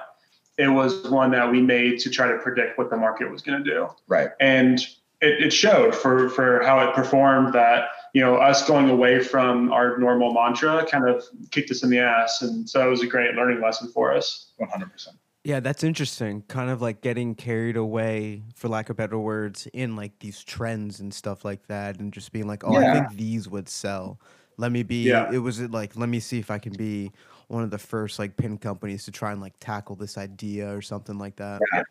It 0.56 0.68
was 0.68 1.08
one 1.10 1.32
that 1.32 1.50
we 1.50 1.60
made 1.60 1.98
to 2.00 2.10
try 2.10 2.28
to 2.28 2.38
predict 2.38 2.78
what 2.78 2.88
the 2.88 2.96
market 2.96 3.28
was 3.30 3.42
going 3.42 3.62
to 3.62 3.70
do. 3.70 3.88
right. 4.06 4.30
and 4.40 4.78
it, 5.20 5.44
it 5.44 5.52
showed 5.52 5.94
for 5.94 6.28
for 6.28 6.62
how 6.64 6.86
it 6.86 6.94
performed 6.94 7.52
that 7.54 7.88
you 8.12 8.20
know 8.20 8.36
us 8.36 8.66
going 8.66 8.90
away 8.90 9.22
from 9.22 9.72
our 9.72 9.96
normal 9.98 10.32
mantra 10.32 10.86
kind 10.86 11.08
of 11.08 11.24
kicked 11.50 11.70
us 11.70 11.82
in 11.82 11.90
the 11.90 11.98
ass 11.98 12.42
and 12.42 12.68
so 12.68 12.86
it 12.86 12.90
was 12.90 13.02
a 13.02 13.06
great 13.06 13.34
learning 13.34 13.60
lesson 13.60 13.88
for 13.88 14.12
us 14.12 14.52
100%. 14.60 15.08
Yeah, 15.44 15.60
that's 15.60 15.84
interesting. 15.84 16.42
Kind 16.48 16.70
of 16.70 16.80
like 16.80 17.02
getting 17.02 17.34
carried 17.34 17.76
away, 17.76 18.42
for 18.54 18.68
lack 18.68 18.88
of 18.88 18.96
better 18.96 19.18
words, 19.18 19.68
in 19.74 19.94
like 19.94 20.18
these 20.18 20.42
trends 20.42 21.00
and 21.00 21.12
stuff 21.12 21.44
like 21.44 21.66
that, 21.66 22.00
and 22.00 22.12
just 22.12 22.32
being 22.32 22.46
like, 22.46 22.64
"Oh, 22.64 22.74
I 22.76 22.94
think 22.94 23.16
these 23.16 23.48
would 23.48 23.68
sell." 23.68 24.18
Let 24.56 24.72
me 24.72 24.82
be. 24.82 25.02
Yeah. 25.02 25.30
It 25.32 25.38
was 25.38 25.60
like, 25.60 25.96
let 25.96 26.08
me 26.08 26.20
see 26.20 26.38
if 26.38 26.50
I 26.50 26.58
can 26.58 26.72
be 26.74 27.12
one 27.48 27.62
of 27.62 27.70
the 27.70 27.78
first 27.78 28.18
like 28.18 28.36
pin 28.36 28.56
companies 28.56 29.04
to 29.04 29.10
try 29.10 29.32
and 29.32 29.40
like 29.40 29.54
tackle 29.60 29.96
this 29.96 30.16
idea 30.16 30.74
or 30.74 30.80
something 30.80 31.18
like 31.18 31.36
that. 31.36 31.60
Yeah. 31.72 31.82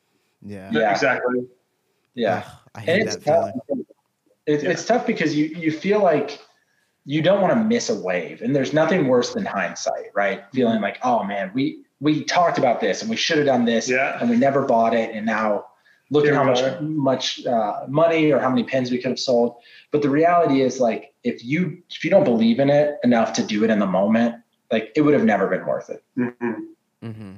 Yeah. 0.42 0.70
Yeah. 0.72 0.92
exactly 0.92 1.46
Yeah. 2.16 2.44
Ugh, 2.46 2.54
I 2.76 2.80
hate 2.80 3.00
And 3.00 3.02
it's 3.08 3.16
that 3.18 3.26
tough. 3.26 3.52
feeling. 3.68 3.86
It's, 4.46 4.64
Yeah. 4.64 4.70
it's 4.72 4.86
tough 4.86 5.06
because 5.06 5.36
you, 5.36 5.46
you 5.46 5.72
feel 5.72 6.02
like 6.02 6.40
you 7.06 7.22
don't 7.22 7.42
want 7.42 7.54
to 7.54 7.62
miss 7.62 7.90
a 7.90 7.96
wave. 8.00 8.42
And 8.42 8.56
there's 8.56 8.74
nothing 8.74 9.08
worse 9.08 9.34
than 9.34 9.46
hindsight, 9.46 10.08
right? 10.16 10.44
Feeling 10.54 10.80
like, 10.82 11.00
oh 11.04 11.24
man, 11.24 11.52
we, 11.54 11.84
we 12.04 12.22
talked 12.26 12.58
about 12.58 12.82
this 12.82 13.02
and 13.02 13.10
we 13.10 13.16
should 13.16 13.38
have 13.38 13.46
done 13.46 13.64
this 13.64 13.90
Yeah. 13.90 14.18
and 14.20 14.30
we 14.30 14.36
never 14.36 14.66
bought 14.66 14.94
it. 14.94 15.16
And 15.16 15.26
now 15.26 15.68
look 16.10 16.26
at 16.28 16.34
how 16.34 16.44
much, 16.44 16.82
much 16.82 17.46
uh, 17.46 17.86
money 17.88 18.30
or 18.32 18.40
how 18.40 18.50
many 18.50 18.64
pins 18.64 18.92
we 18.92 18.98
could 18.98 19.12
have 19.12 19.20
sold. 19.20 19.56
But 19.90 20.02
the 20.02 20.10
reality 20.10 20.62
is 20.62 20.82
like, 20.82 21.14
if 21.24 21.46
you, 21.46 21.82
if 21.90 22.04
you 22.04 22.10
don't 22.10 22.26
believe 22.26 22.60
in 22.60 22.70
it 22.70 22.98
enough 23.06 23.32
to 23.34 23.44
do 23.44 23.64
it 23.64 23.70
in 23.70 23.80
the 23.80 23.88
moment, 23.88 24.36
like 24.70 24.92
it 24.98 25.02
would 25.02 25.14
have 25.14 25.24
never 25.24 25.48
been 25.48 25.66
worth 25.66 25.90
it. 25.90 26.04
Mhm. 26.18 26.56
Mm-hmm. 27.02 27.32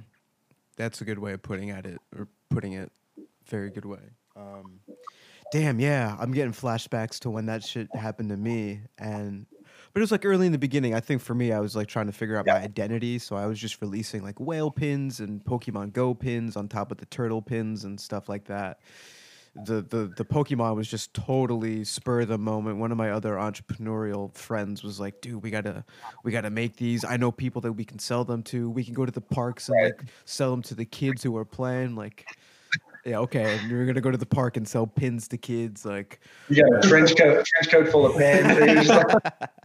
That's 0.77 0.99
a 0.99 1.05
good 1.05 1.19
way 1.19 1.33
of 1.33 1.43
putting 1.43 1.69
at 1.69 1.85
it, 1.85 1.99
or 2.17 2.27
putting 2.49 2.73
it. 2.73 2.91
Very 3.45 3.69
good 3.69 3.85
way. 3.85 3.99
Um, 4.35 4.79
damn, 5.51 5.79
yeah, 5.79 6.17
I'm 6.19 6.31
getting 6.31 6.53
flashbacks 6.53 7.19
to 7.19 7.29
when 7.29 7.45
that 7.45 7.63
shit 7.63 7.87
happened 7.95 8.29
to 8.29 8.37
me, 8.37 8.81
and 8.97 9.45
but 9.95 10.01
it 10.01 10.03
was 10.03 10.11
like 10.11 10.26
early 10.26 10.45
in 10.45 10.51
the 10.51 10.57
beginning. 10.57 10.93
I 10.93 10.99
think 10.99 11.22
for 11.22 11.34
me, 11.34 11.53
I 11.53 11.61
was 11.61 11.73
like 11.73 11.88
trying 11.88 12.07
to 12.07 12.11
figure 12.11 12.35
out 12.35 12.45
my 12.45 12.57
identity, 12.57 13.17
so 13.17 13.38
I 13.38 13.45
was 13.45 13.57
just 13.57 13.80
releasing 13.80 14.23
like 14.23 14.38
whale 14.41 14.69
pins 14.69 15.22
and 15.22 15.41
Pokemon 15.41 15.93
Go 15.93 16.13
pins 16.13 16.57
on 16.57 16.67
top 16.67 16.91
of 16.91 16.97
the 16.97 17.05
turtle 17.05 17.41
pins 17.41 17.85
and 17.85 17.97
stuff 17.97 18.27
like 18.27 18.43
that. 18.47 18.81
The, 19.55 19.76
the 19.84 20.11
the 20.17 20.26
Pokemon 20.26 20.76
was 20.76 20.89
just 20.89 21.13
totally 21.13 21.85
spur 21.85 22.19
of 22.19 22.27
the 22.27 22.38
moment. 22.38 22.77
One 22.77 22.91
of 22.91 22.97
my 22.97 23.11
other 23.11 23.35
entrepreneurial 23.35 24.35
friends 24.35 24.84
was 24.84 24.99
like, 24.99 25.22
"Dude, 25.22 25.41
we 25.41 25.49
gotta 25.49 25.85
we 26.26 26.34
gotta 26.34 26.49
make 26.49 26.76
these. 26.76 27.05
I 27.05 27.15
know 27.15 27.31
people 27.31 27.61
that 27.61 27.72
we 27.72 27.85
can 27.85 27.97
sell 27.97 28.26
them 28.26 28.43
to. 28.43 28.69
We 28.69 28.84
can 28.84 28.93
go 28.93 29.05
to 29.05 29.13
the 29.13 29.22
parks 29.22 29.69
and 29.69 29.81
like 29.81 30.03
sell 30.26 30.51
them 30.51 30.61
to 30.63 30.76
the 30.76 30.84
kids 30.84 31.23
who 31.23 31.38
are 31.38 31.45
playing. 31.45 31.95
Like, 31.95 32.26
Yeah, 33.05 33.19
okay. 33.19 33.59
And 33.59 33.72
you're 33.72 33.85
gonna 33.85 34.01
go 34.01 34.11
to 34.11 34.17
the 34.17 34.26
park 34.26 34.57
and 34.57 34.67
sell 34.67 34.88
pins 34.88 35.30
to 35.30 35.38
kids, 35.38 35.85
like 35.85 36.19
You 36.49 36.61
got 36.69 36.84
a 36.84 36.89
trench 36.89 37.15
coat, 37.15 37.45
trench 37.45 37.72
coat 37.72 37.88
full 37.89 38.05
of 38.05 38.17
pins. 38.17 38.91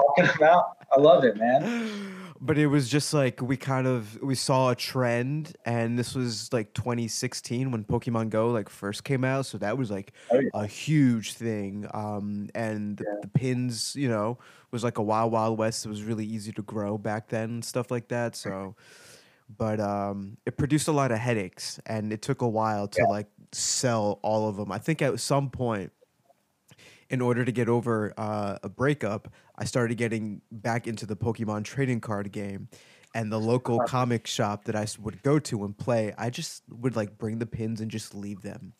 talking 0.00 0.28
about. 0.36 0.76
I 0.96 1.00
love 1.00 1.24
it, 1.24 1.36
man. 1.36 2.00
but 2.40 2.58
it 2.58 2.66
was 2.66 2.88
just 2.88 3.14
like 3.14 3.40
we 3.40 3.56
kind 3.56 3.86
of 3.86 4.20
we 4.22 4.34
saw 4.34 4.70
a 4.70 4.74
trend 4.74 5.56
and 5.64 5.98
this 5.98 6.14
was 6.14 6.52
like 6.52 6.74
2016 6.74 7.70
when 7.70 7.84
pokemon 7.84 8.28
go 8.28 8.50
like 8.50 8.68
first 8.68 9.04
came 9.04 9.24
out 9.24 9.46
so 9.46 9.56
that 9.56 9.78
was 9.78 9.90
like 9.90 10.12
Oh, 10.30 10.40
yeah. 10.40 10.48
a 10.52 10.66
huge 10.66 11.34
thing 11.34 11.86
um 11.94 12.48
and 12.54 12.98
the, 12.98 13.04
Yeah. 13.06 13.14
the 13.22 13.28
pins 13.28 13.94
you 13.96 14.08
know 14.08 14.36
was 14.72 14.82
like 14.84 14.98
a 14.98 15.02
wild 15.02 15.32
wild 15.32 15.56
west 15.58 15.86
it 15.86 15.88
was 15.88 16.02
really 16.02 16.26
easy 16.26 16.52
to 16.52 16.62
grow 16.62 16.98
back 16.98 17.28
then 17.28 17.48
and 17.50 17.64
stuff 17.64 17.90
like 17.90 18.08
that 18.08 18.34
so 18.36 18.74
but 19.56 19.78
um 19.80 20.36
it 20.44 20.58
produced 20.58 20.88
a 20.88 20.92
lot 20.92 21.12
of 21.12 21.18
headaches 21.18 21.78
and 21.86 22.12
it 22.12 22.20
took 22.20 22.42
a 22.42 22.48
while 22.48 22.88
to 22.88 23.00
Yeah. 23.00 23.08
like 23.08 23.28
sell 23.52 24.18
all 24.22 24.48
of 24.48 24.56
them 24.56 24.70
i 24.72 24.78
think 24.78 25.00
at 25.00 25.18
some 25.20 25.48
point 25.50 25.92
in 27.14 27.20
order 27.20 27.44
to 27.44 27.52
get 27.52 27.68
over 27.68 28.12
uh, 28.18 28.58
a 28.64 28.68
breakup, 28.68 29.32
I 29.56 29.64
started 29.64 29.96
getting 29.96 30.42
back 30.50 30.88
into 30.88 31.06
the 31.06 31.14
Pokemon 31.14 31.62
trading 31.64 32.00
card 32.00 32.30
game. 32.32 32.68
And 33.14 33.30
the 33.30 33.38
local 33.38 33.78
comic 33.86 34.26
shop 34.26 34.64
that 34.64 34.74
I 34.74 34.88
would 35.00 35.22
go 35.22 35.38
to 35.38 35.64
and 35.64 35.78
play, 35.78 36.12
I 36.18 36.30
just 36.30 36.64
would 36.68 36.96
like 36.96 37.16
bring 37.16 37.38
the 37.38 37.46
pins 37.46 37.80
and 37.80 37.88
just 37.88 38.12
leave 38.12 38.42
them 38.42 38.72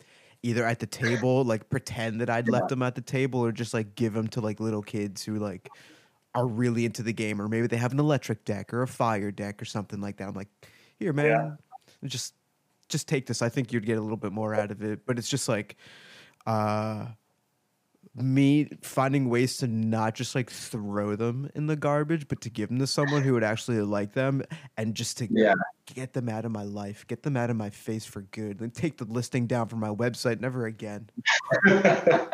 either 0.43 0.65
at 0.65 0.79
the 0.79 0.85
table, 0.85 1.43
like 1.53 1.69
pretend 1.69 2.19
that 2.19 2.29
I'd 2.29 2.49
left 2.49 2.67
them 2.67 2.83
at 2.83 2.95
the 2.95 3.01
table, 3.01 3.39
or 3.39 3.53
just 3.53 3.73
like 3.73 3.95
give 3.95 4.11
them 4.11 4.27
to 4.27 4.41
like 4.41 4.59
little 4.59 4.81
kids 4.81 5.23
who 5.23 5.37
like 5.37 5.71
are 6.35 6.45
really 6.45 6.83
into 6.83 7.01
the 7.01 7.13
game, 7.13 7.41
or 7.41 7.47
maybe 7.47 7.67
they 7.67 7.77
have 7.77 7.93
an 7.93 7.99
electric 7.99 8.43
deck 8.43 8.73
or 8.73 8.81
a 8.81 8.87
fire 8.87 9.31
deck 9.31 9.61
or 9.61 9.65
something 9.65 10.01
like 10.01 10.17
that. 10.17 10.27
I'm 10.27 10.35
like, 10.35 10.49
here, 10.99 11.13
man, 11.13 11.25
Yeah. 11.27 11.51
just 12.03 12.33
just 12.89 13.07
take 13.07 13.25
this. 13.27 13.41
I 13.41 13.47
think 13.47 13.71
you'd 13.71 13.85
get 13.85 13.97
a 13.97 14.01
little 14.01 14.17
bit 14.17 14.33
more 14.33 14.53
out 14.53 14.69
of 14.69 14.83
it. 14.83 15.05
But 15.05 15.17
it's 15.17 15.29
just 15.29 15.47
like, 15.47 15.77
uh, 16.45 17.05
me 18.15 18.69
finding 18.81 19.29
ways 19.29 19.57
to 19.57 19.67
not 19.67 20.15
just 20.15 20.35
like 20.35 20.49
throw 20.49 21.15
them 21.15 21.49
in 21.53 21.67
the 21.67 21.75
garbage, 21.75 22.27
but 22.27 22.39
to 22.41 22.49
give 22.49 22.69
them 22.69 22.79
to 22.79 22.87
someone 22.87 23.21
who 23.21 23.33
would 23.33 23.43
actually 23.43 23.81
like 23.81 24.13
them 24.13 24.41
and 24.77 24.95
just 24.95 25.17
to 25.17 25.27
Yeah. 25.29 25.53
get 25.93 26.13
them 26.13 26.29
out 26.29 26.45
of 26.45 26.51
my 26.51 26.63
life, 26.63 27.05
get 27.07 27.23
them 27.23 27.35
out 27.35 27.49
of 27.49 27.57
my 27.57 27.69
face 27.69 28.05
for 28.05 28.21
good, 28.21 28.61
and 28.61 28.73
take 28.73 28.97
the 28.97 29.05
listing 29.05 29.47
down 29.47 29.67
from 29.67 29.79
my 29.79 29.89
website 29.89 30.39
never 30.39 30.65
again. 30.65 31.09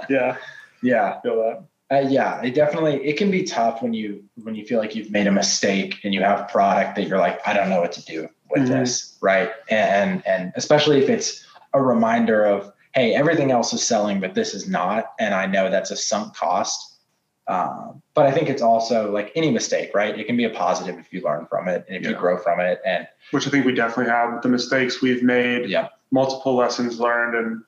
yeah, 0.09 0.37
Yeah. 0.83 1.19
feel 1.21 1.35
that. 1.43 1.65
Uh, 1.91 2.07
yeah, 2.07 2.41
it 2.41 2.55
definitely 2.55 3.03
it 3.05 3.17
can 3.17 3.29
be 3.29 3.43
tough 3.43 3.81
when 3.81 3.91
you 3.93 4.23
when 4.43 4.55
you 4.55 4.65
feel 4.65 4.79
like 4.79 4.95
you've 4.95 5.11
made 5.11 5.27
a 5.27 5.31
mistake 5.31 5.95
and 6.05 6.13
you 6.13 6.21
have 6.21 6.47
product 6.47 6.95
that 6.95 7.05
you're 7.05 7.17
like 7.17 7.45
I 7.45 7.53
don't 7.53 7.69
know 7.69 7.81
what 7.81 7.91
to 7.93 8.05
do 8.05 8.29
with 8.49 8.63
Mhm. 8.63 8.67
this, 8.67 9.17
right? 9.21 9.49
And 9.69 10.25
and 10.25 10.53
especially 10.55 11.03
if 11.03 11.09
it's 11.09 11.45
a 11.73 11.81
reminder 11.81 12.45
of 12.45 12.71
hey 12.93 13.13
everything 13.13 13.51
else 13.51 13.73
is 13.73 13.83
selling 13.83 14.19
but 14.19 14.33
this 14.33 14.53
is 14.53 14.67
not, 14.67 15.13
and 15.19 15.33
I 15.33 15.45
know 15.45 15.69
that's 15.69 15.91
a 15.91 15.95
sunk 15.95 16.35
cost. 16.35 16.87
Um, 17.47 18.01
but 18.13 18.25
I 18.25 18.31
think 18.31 18.49
it's 18.49 18.61
also 18.61 19.11
like 19.11 19.31
any 19.35 19.51
mistake, 19.51 19.91
right? 19.93 20.17
It 20.17 20.25
can 20.25 20.37
be 20.37 20.45
a 20.45 20.49
positive 20.51 20.97
if 20.99 21.11
you 21.11 21.21
learn 21.21 21.47
from 21.47 21.67
it 21.67 21.85
and 21.87 21.97
if 21.97 22.09
you 22.09 22.15
grow 22.15 22.37
from 22.37 22.59
it. 22.61 22.79
And 22.85 23.07
Which 23.31 23.47
I 23.47 23.49
think 23.49 23.65
we 23.65 23.73
definitely 23.73 24.11
have 24.11 24.41
the 24.41 24.47
mistakes 24.47 25.01
we've 25.01 25.23
made. 25.23 25.69
yeah, 25.69 25.89
multiple 26.11 26.55
lessons 26.55 26.99
learned 26.99 27.35
and 27.35 27.63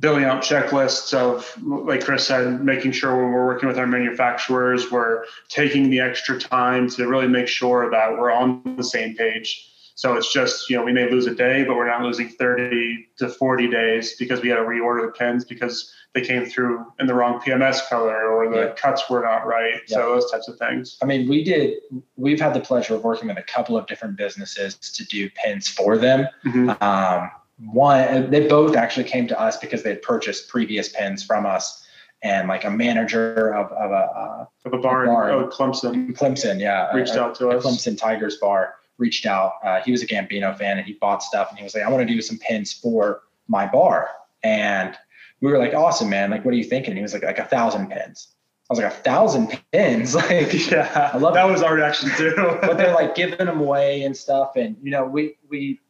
building 0.00 0.24
out 0.24 0.42
checklists 0.42 1.14
of 1.14 1.56
like 1.62 2.04
chris 2.04 2.26
said 2.26 2.60
making 2.64 2.90
sure 2.90 3.14
when 3.14 3.32
we're 3.32 3.46
working 3.46 3.68
with 3.68 3.78
our 3.78 3.86
manufacturers 3.86 4.90
we're 4.90 5.24
taking 5.48 5.88
the 5.88 6.00
extra 6.00 6.36
time 6.38 6.88
to 6.88 7.06
really 7.06 7.28
make 7.28 7.46
sure 7.46 7.88
that 7.90 8.10
we're 8.10 8.32
on 8.32 8.74
the 8.76 8.82
same 8.82 9.14
page 9.14 9.70
so 9.96 10.14
it's 10.16 10.32
just 10.32 10.68
you 10.68 10.76
know 10.76 10.82
we 10.82 10.92
may 10.92 11.08
lose 11.10 11.26
a 11.26 11.34
day 11.34 11.64
but 11.64 11.76
we're 11.76 11.86
not 11.88 12.02
losing 12.02 12.28
30 12.28 13.08
to 13.18 13.28
40 13.28 13.68
days 13.68 14.16
because 14.16 14.40
we 14.42 14.48
had 14.48 14.56
to 14.56 14.62
reorder 14.62 15.06
the 15.06 15.12
pins 15.12 15.44
because 15.44 15.92
they 16.14 16.20
came 16.20 16.44
through 16.44 16.84
in 17.00 17.06
the 17.06 17.14
wrong 17.14 17.40
pms 17.40 17.88
color 17.88 18.28
or 18.32 18.50
the 18.50 18.58
Yeah. 18.68 18.74
cuts 18.74 19.08
were 19.08 19.22
not 19.22 19.46
right 19.46 19.80
Yeah. 19.88 19.96
so 19.98 20.14
those 20.14 20.30
types 20.30 20.48
of 20.48 20.58
things 20.58 20.98
I 21.02 21.06
mean, 21.06 21.28
we 21.28 21.44
did. 21.44 21.74
We've 22.16 22.40
had 22.40 22.54
the 22.54 22.60
pleasure 22.60 22.94
of 22.94 23.04
working 23.04 23.28
with 23.28 23.38
a 23.38 23.42
couple 23.42 23.76
of 23.76 23.86
different 23.86 24.16
businesses 24.16 24.74
to 24.76 25.04
do 25.06 25.28
pins 25.30 25.68
for 25.68 25.96
them. 25.98 26.26
Mhm. 26.44 26.80
Um, 26.82 27.30
one, 27.72 28.30
they 28.30 28.46
both 28.48 28.76
actually 28.76 29.04
came 29.04 29.26
to 29.28 29.40
us 29.40 29.56
because 29.58 29.82
they 29.82 29.90
had 29.90 30.02
purchased 30.02 30.48
previous 30.48 30.88
pins 30.88 31.22
from 31.24 31.46
us, 31.46 31.86
and 32.22 32.48
like 32.48 32.64
a 32.64 32.70
manager 32.70 33.52
of, 33.54 33.70
of 33.72 33.90
a 33.92 34.48
of 34.64 34.72
a 34.72 34.78
barn, 34.78 35.06
Barn. 35.06 35.30
oh 35.30 35.46
clemson 35.48 36.10
uh, 36.10 36.12
Clemson, 36.12 36.58
yeah, 36.60 36.92
reached 36.94 37.14
a, 37.14 37.22
out 37.22 37.34
to 37.36 37.48
a 37.50 37.56
us 37.58 37.64
Clemson 37.64 37.96
Tigers 37.98 38.36
bar 38.38 38.74
reached 38.98 39.26
out. 39.26 39.54
Uh, 39.64 39.80
he 39.80 39.90
was 39.92 40.02
a 40.02 40.06
Gambino 40.06 40.56
fan, 40.56 40.78
and 40.78 40.86
he 40.86 40.94
bought 40.94 41.22
stuff, 41.22 41.50
and 41.50 41.58
he 41.58 41.64
was 41.64 41.74
like, 41.74 41.84
"I 41.84 41.90
want 41.90 42.06
to 42.06 42.14
do 42.14 42.20
some 42.22 42.38
pins 42.38 42.72
for 42.72 43.22
my 43.48 43.66
bar," 43.66 44.08
and 44.42 44.94
we 45.40 45.50
were 45.50 45.58
like, 45.58 45.74
"Awesome, 45.74 46.08
man! 46.08 46.30
Like, 46.30 46.44
what 46.44 46.54
are 46.54 46.56
you 46.56 46.64
thinking?" 46.64 46.90
And 46.90 46.98
he 46.98 47.02
was 47.02 47.12
like, 47.14 47.22
"Like 47.24 47.38
a 47.38 47.44
thousand 47.44 47.90
pins." 47.90 48.28
I 48.70 48.72
was 48.72 48.78
like, 48.80 48.92
"A 48.92 48.96
thousand 48.96 49.60
pins!" 49.72 50.14
like, 50.20 50.70
yeah 50.70 51.10
I 51.12 51.18
love 51.18 51.34
that 51.34 51.48
it. 51.48 51.52
was 51.52 51.62
our 51.62 51.74
reaction 51.74 52.10
too 52.16 52.34
but 52.62 52.76
they're 52.78 52.94
like 52.94 53.14
giving 53.14 53.38
them 53.38 53.60
away 53.60 54.02
and 54.02 54.16
stuff 54.16 54.56
and 54.56 54.76
you 54.82 54.90
know 54.90 55.04
we 55.04 55.36
we 55.50 55.80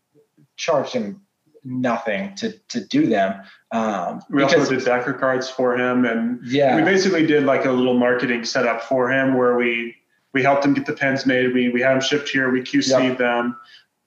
charged 0.57 0.93
him 0.93 1.21
nothing 1.63 2.35
to 2.35 2.53
to 2.69 2.85
do 2.85 3.07
them 3.07 3.41
um 3.73 4.21
We 4.29 4.43
also 4.43 4.65
did 4.69 4.85
backer 4.85 5.13
cards 5.15 5.49
for 5.49 5.77
him, 5.77 6.05
and 6.05 6.41
yeah, 6.47 6.77
we 6.77 6.83
basically 6.83 7.27
did 7.27 7.45
like 7.45 7.65
a 7.65 7.73
little 7.73 7.99
marketing 7.99 8.45
setup 8.45 8.83
for 8.83 9.11
him 9.11 9.37
where 9.37 9.57
we 9.57 9.97
we 10.35 10.43
helped 10.43 10.65
him 10.65 10.75
get 10.75 10.85
the 10.85 10.93
pens 10.93 11.25
made. 11.25 11.55
We 11.55 11.71
we 11.71 11.81
had 11.81 11.93
them 11.95 12.01
shipped 12.01 12.29
here. 12.29 12.51
We 12.51 12.61
QC'd 12.61 12.91
Yep. 12.91 13.19
them. 13.19 13.57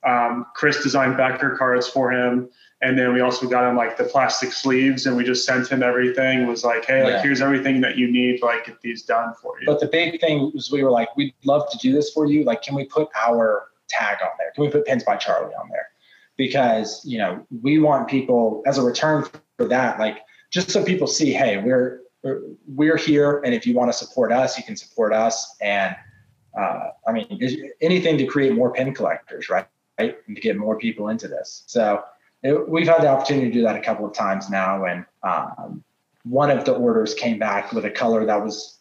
Um, 0.05 0.45
Chris 0.55 0.83
designed 0.83 1.17
backer 1.17 1.55
cards 1.57 1.87
for 1.87 2.11
him, 2.11 2.49
and 2.81 2.97
then 2.99 3.13
we 3.13 3.21
also 3.21 3.47
got 3.47 3.67
him 3.67 3.75
like 3.75 3.97
the 3.97 4.03
plastic 4.03 4.51
sleeves, 4.53 5.05
and 5.07 5.17
we 5.17 5.23
just 5.23 5.45
sent 5.45 5.67
him 5.69 5.81
everything. 5.81 6.41
It 6.41 6.47
was 6.47 6.63
like, 6.63 6.85
hey, 6.85 6.99
Yeah. 6.99 7.13
like 7.15 7.21
here's 7.23 7.41
everything 7.41 7.81
that 7.81 7.97
you 7.97 8.11
need. 8.11 8.41
Like 8.43 8.65
get 8.65 8.79
these 8.81 9.01
done 9.03 9.33
for 9.41 9.59
you. 9.59 9.65
but 9.65 9.79
the 9.79 9.87
big 9.87 10.19
thing 10.21 10.51
was 10.53 10.69
we 10.71 10.83
were 10.83 10.91
like 10.91 11.09
we'd 11.17 11.33
love 11.45 11.69
to 11.71 11.77
do 11.79 11.91
this 11.93 12.11
for 12.11 12.27
you 12.27 12.43
like 12.43 12.61
can 12.61 12.75
we 12.75 12.83
put 12.85 13.07
our 13.27 13.69
tag 13.89 14.17
on 14.21 14.29
there 14.37 14.51
can 14.53 14.63
we 14.65 14.69
put 14.69 14.85
pins 14.85 15.01
by 15.03 15.15
charlie 15.15 15.53
on 15.55 15.69
there 15.69 15.87
because 16.35 17.01
you 17.05 17.17
know 17.17 17.45
we 17.63 17.79
want 17.79 18.07
people 18.07 18.61
as 18.67 18.77
a 18.77 18.81
return 18.81 19.23
for 19.57 19.65
that 19.65 19.97
like 19.97 20.17
just 20.51 20.69
so 20.69 20.83
people 20.83 21.07
see 21.07 21.31
hey 21.33 21.57
we're 21.57 22.01
we're- 22.23 22.41
we're 22.67 22.97
here 22.97 23.39
and 23.45 23.53
if 23.53 23.65
you 23.65 23.73
want 23.73 23.89
to 23.91 23.97
support 23.97 24.31
us 24.33 24.57
you 24.57 24.63
can 24.63 24.75
support 24.75 25.13
us 25.13 25.55
and 25.61 25.95
uh, 26.57 26.89
i 27.07 27.11
mean 27.11 27.39
anything 27.81 28.17
to 28.17 28.25
create 28.25 28.53
more 28.53 28.73
pin 28.73 28.93
collectors 28.93 29.49
right? 29.49 29.67
Right? 29.99 30.17
And 30.27 30.35
to 30.35 30.41
get 30.41 30.57
more 30.57 30.77
people 30.77 31.09
into 31.09 31.27
this. 31.27 31.63
So 31.65 32.03
it, 32.43 32.69
we've 32.69 32.87
had 32.87 33.01
the 33.01 33.07
opportunity 33.07 33.47
to 33.47 33.51
do 33.51 33.63
that 33.63 33.75
a 33.75 33.81
couple 33.81 34.05
of 34.05 34.13
times 34.13 34.49
now 34.49 34.85
and 34.85 35.05
um, 35.23 35.83
one 36.23 36.51
of 36.51 36.65
the 36.65 36.73
orders 36.73 37.13
came 37.13 37.39
back 37.39 37.71
with 37.71 37.85
a 37.85 37.89
color 37.89 38.25
that 38.25 38.43
was 38.43 38.77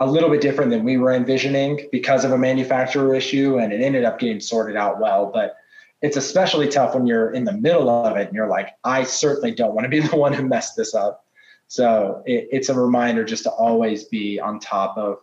a 0.00 0.06
little 0.06 0.28
bit 0.28 0.40
different 0.40 0.70
than 0.70 0.84
we 0.84 0.96
were 0.96 1.12
envisioning 1.12 1.88
because 1.90 2.24
of 2.24 2.32
a 2.32 2.38
manufacturer 2.38 3.14
issue 3.14 3.58
and 3.58 3.72
it 3.72 3.80
ended 3.80 4.04
up 4.04 4.18
getting 4.18 4.40
sorted 4.40 4.76
out 4.76 5.00
well. 5.00 5.30
But 5.32 5.56
it's 6.02 6.16
especially 6.16 6.68
tough 6.68 6.94
when 6.94 7.06
you're 7.06 7.32
in 7.32 7.44
the 7.44 7.52
middle 7.52 7.88
of 7.88 8.16
it 8.16 8.26
and 8.26 8.34
you're 8.36 8.48
like 8.48 8.76
i 8.84 9.02
certainly 9.02 9.50
don't 9.50 9.74
want 9.74 9.84
to 9.84 9.88
be 9.88 10.00
the 10.06 10.16
one 10.16 10.32
who 10.32 10.46
messed 10.46 10.76
this 10.76 10.94
up. 10.94 11.24
So 11.68 12.22
it, 12.26 12.48
it's 12.52 12.68
a 12.68 12.74
reminder 12.74 13.24
just 13.24 13.44
to 13.44 13.50
always 13.50 14.04
be 14.04 14.38
on 14.38 14.60
top 14.60 14.96
of 14.96 15.18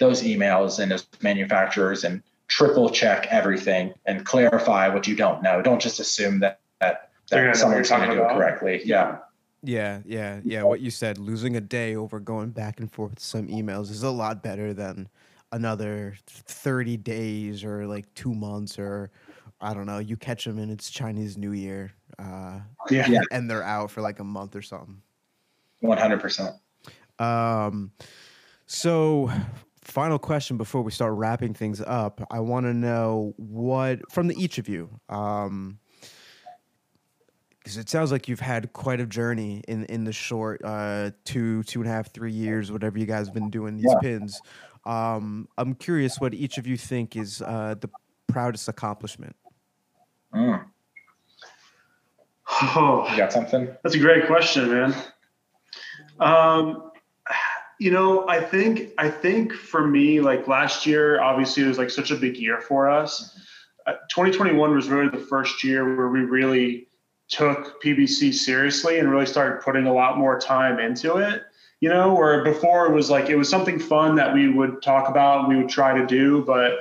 those 0.00 0.22
emails 0.22 0.80
and 0.80 0.90
those 0.90 1.06
manufacturers 1.22 2.04
and 2.04 2.22
triple 2.48 2.90
check 2.90 3.26
everything 3.30 3.94
and 4.06 4.26
clarify 4.26 4.88
what 4.88 5.06
you 5.06 5.14
don't 5.14 5.42
know 5.42 5.62
don't 5.62 5.80
just 5.80 6.00
assume 6.00 6.40
that 6.40 6.60
that, 6.80 7.10
They're 7.30 7.42
gonna 7.42 7.52
that 7.52 7.60
know 7.60 7.68
what 7.68 7.76
you're 7.76 7.84
someone's 7.84 8.08
going 8.08 8.18
to 8.18 8.24
talking 8.24 8.34
do 8.34 8.34
it 8.34 8.36
correctly 8.36 8.82
yeah 8.84 9.18
Yeah, 9.62 10.00
yeah, 10.06 10.40
yeah. 10.42 10.62
What 10.62 10.80
you 10.80 10.90
said, 10.90 11.18
losing 11.18 11.56
a 11.56 11.60
day 11.60 11.94
over 11.94 12.18
going 12.18 12.50
back 12.50 12.80
and 12.80 12.90
forth 12.90 13.20
some 13.20 13.46
emails 13.48 13.90
is 13.90 14.02
a 14.02 14.10
lot 14.10 14.42
better 14.42 14.72
than 14.72 15.06
another 15.52 16.16
30 16.26 16.96
days 16.96 17.62
or 17.62 17.86
like 17.86 18.12
two 18.14 18.34
months 18.34 18.78
or 18.78 19.10
I 19.60 19.74
don't 19.74 19.84
know. 19.84 19.98
You 19.98 20.16
catch 20.16 20.44
them 20.46 20.58
and 20.58 20.72
it's 20.72 20.90
Chinese 20.90 21.36
New 21.36 21.52
Year 21.52 21.92
uh, 22.18 22.60
yeah. 22.90 23.06
Yeah. 23.08 23.20
and 23.30 23.50
they're 23.50 23.62
out 23.62 23.90
for 23.90 24.00
like 24.00 24.18
a 24.20 24.24
month 24.24 24.56
or 24.56 24.62
something. 24.62 25.02
100% 25.82 26.58
Um, 27.18 27.92
so, 28.66 29.30
final 29.90 30.18
question 30.18 30.56
before 30.56 30.82
we 30.82 30.90
start 30.90 31.14
wrapping 31.14 31.52
things 31.54 31.80
up. 31.80 32.20
I 32.30 32.40
want 32.40 32.66
to 32.66 32.74
know 32.74 33.34
what 33.36 34.10
from 34.10 34.28
the 34.28 34.42
each 34.42 34.58
of 34.58 34.68
you. 34.68 34.88
Um, 35.08 35.78
because 37.58 37.76
it 37.76 37.90
sounds 37.90 38.10
like 38.10 38.26
you've 38.26 38.40
had 38.40 38.72
quite 38.72 39.00
a 39.00 39.06
journey 39.06 39.62
in 39.68 39.84
in 39.84 40.04
the 40.04 40.12
short 40.12 40.62
uh, 40.64 41.10
two 41.24 41.62
two 41.64 41.80
and 41.80 41.90
a 41.90 41.92
half 41.92 42.12
three 42.12 42.32
years, 42.32 42.72
whatever 42.72 42.98
you 42.98 43.04
guys 43.06 43.26
have 43.26 43.34
been 43.34 43.50
doing 43.50 43.76
these 43.76 43.92
Yeah. 43.92 44.00
pins. 44.00 44.42
Um, 44.86 45.46
I'm 45.58 45.74
curious 45.74 46.18
what 46.20 46.32
each 46.32 46.56
of 46.56 46.66
you 46.66 46.78
think 46.78 47.16
is 47.16 47.42
uh, 47.42 47.74
the 47.78 47.90
proudest 48.28 48.68
accomplishment. 48.68 49.36
Mm. 50.34 50.64
Oh, 52.62 53.06
you 53.10 53.16
got 53.16 53.32
something 53.32 53.68
That's 53.82 53.94
a 53.94 53.98
great 53.98 54.26
question, 54.26 54.70
man. 54.72 54.94
Um, 56.18 56.89
you 57.80 57.90
know, 57.90 58.28
I 58.28 58.42
think 58.42 58.90
I 58.98 59.08
think 59.08 59.54
for 59.54 59.86
me, 59.86 60.20
like 60.20 60.46
last 60.46 60.84
year, 60.84 61.18
obviously 61.18 61.64
it 61.64 61.66
was 61.68 61.78
like 61.78 61.88
such 61.88 62.10
a 62.10 62.14
big 62.14 62.36
year 62.36 62.60
for 62.60 62.90
us. 62.90 63.34
Uh, 63.86 63.92
2021 64.10 64.74
was 64.74 64.90
really 64.90 65.08
the 65.08 65.26
first 65.26 65.64
year 65.64 65.96
where 65.96 66.08
we 66.08 66.20
really 66.20 66.88
took 67.28 67.82
PBC 67.82 68.34
seriously 68.34 68.98
and 68.98 69.10
really 69.10 69.24
started 69.24 69.62
putting 69.62 69.86
a 69.86 69.94
lot 69.94 70.18
more 70.18 70.38
time 70.38 70.78
into 70.78 71.16
it. 71.16 71.44
You 71.80 71.88
know, 71.88 72.12
where 72.12 72.44
before 72.44 72.84
it 72.84 72.92
was 72.92 73.08
like 73.08 73.30
it 73.30 73.36
was 73.36 73.48
something 73.48 73.78
fun 73.78 74.14
that 74.16 74.34
we 74.34 74.52
would 74.52 74.82
talk 74.82 75.08
about, 75.08 75.40
and 75.40 75.48
we 75.48 75.56
would 75.56 75.70
try 75.70 75.96
to 75.96 76.06
do, 76.06 76.44
but 76.44 76.80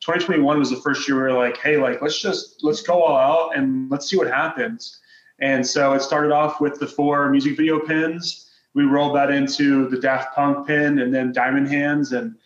2021 0.00 0.58
was 0.58 0.70
the 0.70 0.76
first 0.76 1.06
year 1.06 1.18
we 1.18 1.22
were 1.24 1.38
like, 1.38 1.58
hey, 1.58 1.76
like 1.76 2.00
let's 2.00 2.18
just 2.18 2.64
let's 2.64 2.80
go 2.80 3.02
all 3.02 3.18
out 3.18 3.54
and 3.54 3.90
let's 3.90 4.08
see 4.08 4.16
what 4.16 4.28
happens. 4.28 4.98
And 5.40 5.66
so 5.66 5.92
it 5.92 6.00
started 6.00 6.32
off 6.32 6.58
with 6.58 6.80
the 6.80 6.86
four 6.86 7.28
music 7.28 7.54
video 7.54 7.78
pins. 7.78 8.48
We 8.74 8.84
rolled 8.84 9.16
that 9.16 9.30
into 9.30 9.88
the 9.88 9.98
Daft 9.98 10.34
Punk 10.34 10.66
pin 10.66 10.98
and 10.98 11.12
then 11.14 11.32
Diamond 11.32 11.68
Hands. 11.68 12.12
And 12.12 12.36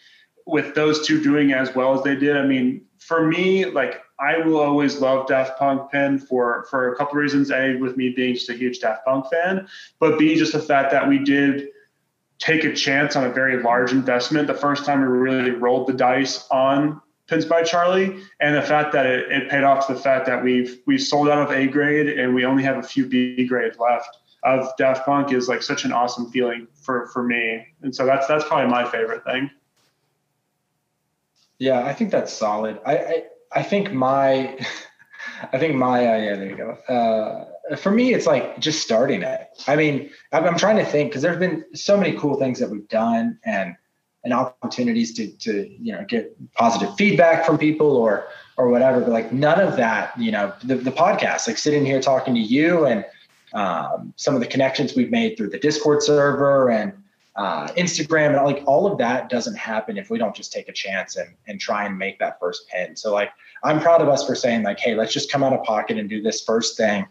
with 0.47 0.75
those 0.75 1.07
two 1.07 1.23
doing 1.23 1.53
as 1.53 1.75
well 1.75 1.95
as 1.95 2.03
they 2.03 2.17
did, 2.17 2.37
I 2.37 2.47
mean, 2.47 2.83
for 2.99 3.27
me, 3.27 3.67
like 3.67 4.03
I 4.19 4.39
will 4.39 4.59
always 4.59 5.01
love 5.01 5.27
Daft 5.27 5.59
Punk 5.59 5.91
pin 5.91 6.19
for 6.19 6.67
for 6.71 6.93
a 6.93 6.97
couple 6.97 7.13
of 7.13 7.23
reasons. 7.23 7.51
A, 7.51 7.77
with 7.77 7.97
me 7.97 8.11
being 8.11 8.35
just 8.35 8.49
a 8.49 8.55
huge 8.55 8.81
Daft 8.81 9.05
Punk 9.05 9.27
fan, 9.31 9.69
but 9.99 10.19
B, 10.19 10.35
just 10.37 10.53
the 10.53 10.61
fact 10.61 10.91
that 10.93 11.09
we 11.09 11.19
did 11.19 11.69
take 12.39 12.65
a 12.65 12.75
chance 12.75 13.17
on 13.17 13.25
a 13.25 13.31
very 13.31 13.63
large 13.63 13.93
investment 13.93 14.47
the 14.47 14.55
first 14.55 14.85
time 14.85 15.01
we 15.01 15.07
really 15.07 15.51
rolled 15.51 15.87
the 15.87 15.93
dice 15.93 16.47
on 16.51 17.01
Pins 17.29 17.45
by 17.45 17.63
Charlie, 17.63 18.23
and 18.41 18.55
the 18.55 18.63
fact 18.63 18.93
that 18.93 19.05
it, 19.07 19.31
it 19.33 19.51
paid 19.51 19.65
off 19.65 19.89
the 19.89 19.97
fact 19.97 20.27
that 20.27 20.43
we've 20.43 20.81
we've 20.87 21.03
sold 21.03 21.29
out 21.29 21.39
of 21.39 21.51
A 21.51 21.67
grade 21.67 22.19
and 22.19 22.35
we 22.35 22.45
only 22.45 22.63
have 22.63 22.79
a 22.79 22.83
few 22.83 23.07
B 23.07 23.47
grades 23.47 23.79
left 23.79 24.19
of 24.47 24.71
Daft 24.79 25.05
Punk 25.05 25.33
is 25.33 25.49
like 25.49 25.63
such 25.63 25.85
an 25.85 25.93
awesome 25.93 26.31
feeling 26.31 26.69
for 26.81 27.09
for 27.09 27.23
me, 27.23 27.67
and 27.83 27.95
so 27.95 28.07
that's 28.07 28.27
that's 28.27 28.45
probably 28.45 28.71
my 28.71 28.85
favorite 28.85 29.25
thing. 29.25 29.51
Yeah, 31.59 31.85
I 31.85 31.93
think 31.93 32.11
that's 32.11 32.33
solid. 32.33 32.79
I 32.87 32.97
I, 32.97 33.23
I 33.53 33.63
think 33.63 33.93
my 33.93 34.59
I 35.53 35.59
think 35.59 35.75
my 35.75 35.99
uh, 35.99 36.17
yeah 36.19 36.37
there 36.37 36.49
you 36.49 36.57
go. 36.57 36.71
Uh, 36.73 37.77
for 37.77 37.91
me, 37.91 38.15
it's 38.15 38.27
like 38.27 38.61
just 38.61 38.83
starting 38.83 39.23
it. 39.23 39.49
I 39.67 39.75
mean, 39.75 40.11
I'm, 40.33 40.45
I'm 40.45 40.57
trying 40.57 40.77
to 40.77 40.85
think 40.85 41.11
because 41.11 41.23
there's 41.23 41.39
been 41.39 41.65
so 41.75 41.97
many 41.97 42.17
cool 42.17 42.39
things 42.39 42.61
that 42.61 42.71
we've 42.71 42.89
done 42.89 43.39
and 43.45 43.75
and 44.23 44.33
opportunities 44.33 45.15
to 45.15 45.29
to 45.39 45.69
you 45.81 45.93
know 45.93 46.05
get 46.09 46.37
positive 46.55 46.95
feedback 46.97 47.45
from 47.45 47.59
people 47.59 47.97
or 47.97 48.27
or 48.57 48.69
whatever 48.69 49.01
but 49.01 49.11
like 49.11 49.33
none 49.33 49.61
of 49.61 49.77
that 49.77 50.19
you 50.19 50.33
know 50.33 50.53
the, 50.65 50.75
the 50.75 50.91
podcast 50.91 51.47
like 51.47 51.57
sitting 51.57 51.87
here 51.87 52.01
talking 52.01 52.35
to 52.35 52.41
you 52.41 52.87
and 52.87 53.05
um, 53.57 54.13
some 54.17 54.35
of 54.35 54.41
the 54.41 54.47
connections 54.47 54.95
we've 54.95 55.11
made 55.11 55.37
through 55.37 55.51
the 55.51 55.59
discord 55.59 56.03
server 56.03 56.71
and 56.71 56.93
uh, 57.37 57.67
instagram 57.85 58.35
and 58.37 58.45
like 58.45 58.63
all 58.67 58.87
of 58.91 58.97
that 58.99 59.29
doesn't 59.29 59.57
happen 59.57 59.97
if 59.97 60.11
we 60.11 60.19
don't 60.19 60.35
just 60.35 60.53
take 60.53 60.69
a 60.69 60.73
chance 60.73 61.17
and 61.17 61.31
and 61.49 61.61
try 61.61 61.85
and 61.87 61.99
make 61.99 62.19
that 62.19 62.39
first 62.41 62.69
pin. 62.69 62.95
So 62.97 63.13
like 63.13 63.31
i'm 63.65 63.81
proud 63.81 64.01
of 64.03 64.09
us 64.09 64.27
for 64.27 64.35
saying 64.35 64.63
like 64.63 64.79
hey 64.79 64.95
let's 64.95 65.13
just 65.13 65.31
come 65.33 65.43
out 65.43 65.53
of 65.53 65.63
pocket 65.65 65.99
and 65.99 66.09
do 66.09 66.23
this 66.23 66.43
first 66.45 66.77
thing 66.77 67.07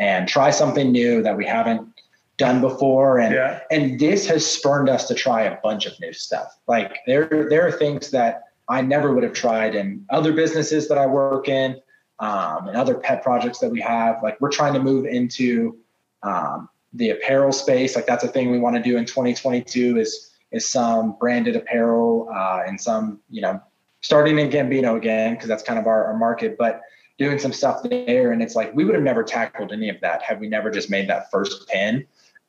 and 0.00 0.28
try 0.28 0.50
something 0.50 0.90
new 0.90 1.22
that 1.22 1.36
we 1.36 1.46
haven't 1.46 1.88
done 2.36 2.60
before. 2.60 3.18
And 3.18 3.32
Yeah. 3.34 3.60
and 3.70 3.98
this 3.98 4.26
has 4.26 4.44
spurned 4.44 4.88
us 4.88 5.06
to 5.08 5.14
try 5.14 5.42
a 5.42 5.56
bunch 5.62 5.86
of 5.86 5.98
new 6.00 6.12
stuff. 6.12 6.58
Like 6.66 6.98
there 7.06 7.46
there 7.48 7.66
are 7.66 7.72
things 7.72 8.10
that 8.10 8.42
i 8.68 8.80
never 8.80 9.12
would 9.14 9.22
have 9.22 9.34
tried 9.34 9.74
in 9.74 10.04
other 10.10 10.32
businesses 10.32 10.88
that 10.88 10.98
i 10.98 11.06
work 11.06 11.48
in 11.48 11.80
um, 12.18 12.68
and 12.68 12.76
other 12.76 12.94
pet 12.94 13.22
projects 13.22 13.58
that 13.58 13.70
we 13.70 13.80
have. 13.80 14.22
Like 14.22 14.40
we're 14.40 14.50
trying 14.50 14.74
to 14.74 14.80
move 14.80 15.04
into 15.06 15.78
um, 16.24 16.68
the 16.92 17.10
apparel 17.10 17.52
space 17.52 17.94
like 17.96 18.06
that's 18.06 18.24
a 18.24 18.28
thing 18.28 18.50
we 18.50 18.58
want 18.58 18.76
to 18.76 18.82
do 18.82 18.96
in 18.96 19.04
2022 19.04 19.98
is 19.98 20.30
is 20.50 20.68
some 20.68 21.16
branded 21.18 21.56
apparel 21.56 22.28
uh, 22.34 22.62
and 22.66 22.80
some 22.80 23.20
you 23.30 23.40
know 23.40 23.60
starting 24.00 24.38
in 24.38 24.50
gambino 24.50 24.96
again 24.96 25.34
because 25.34 25.48
that's 25.48 25.62
kind 25.62 25.78
of 25.78 25.86
our, 25.86 26.06
our 26.06 26.16
market 26.16 26.56
but 26.58 26.80
doing 27.18 27.38
some 27.38 27.52
stuff 27.52 27.82
there 27.84 28.32
and 28.32 28.42
it's 28.42 28.56
like 28.56 28.74
we 28.74 28.84
would 28.84 28.94
have 28.94 29.04
never 29.04 29.22
tackled 29.22 29.72
any 29.72 29.88
of 29.88 30.00
that 30.00 30.22
had 30.22 30.40
we 30.40 30.48
never 30.48 30.70
just 30.70 30.90
made 30.90 31.08
that 31.08 31.30
first 31.30 31.68
pin 31.68 32.04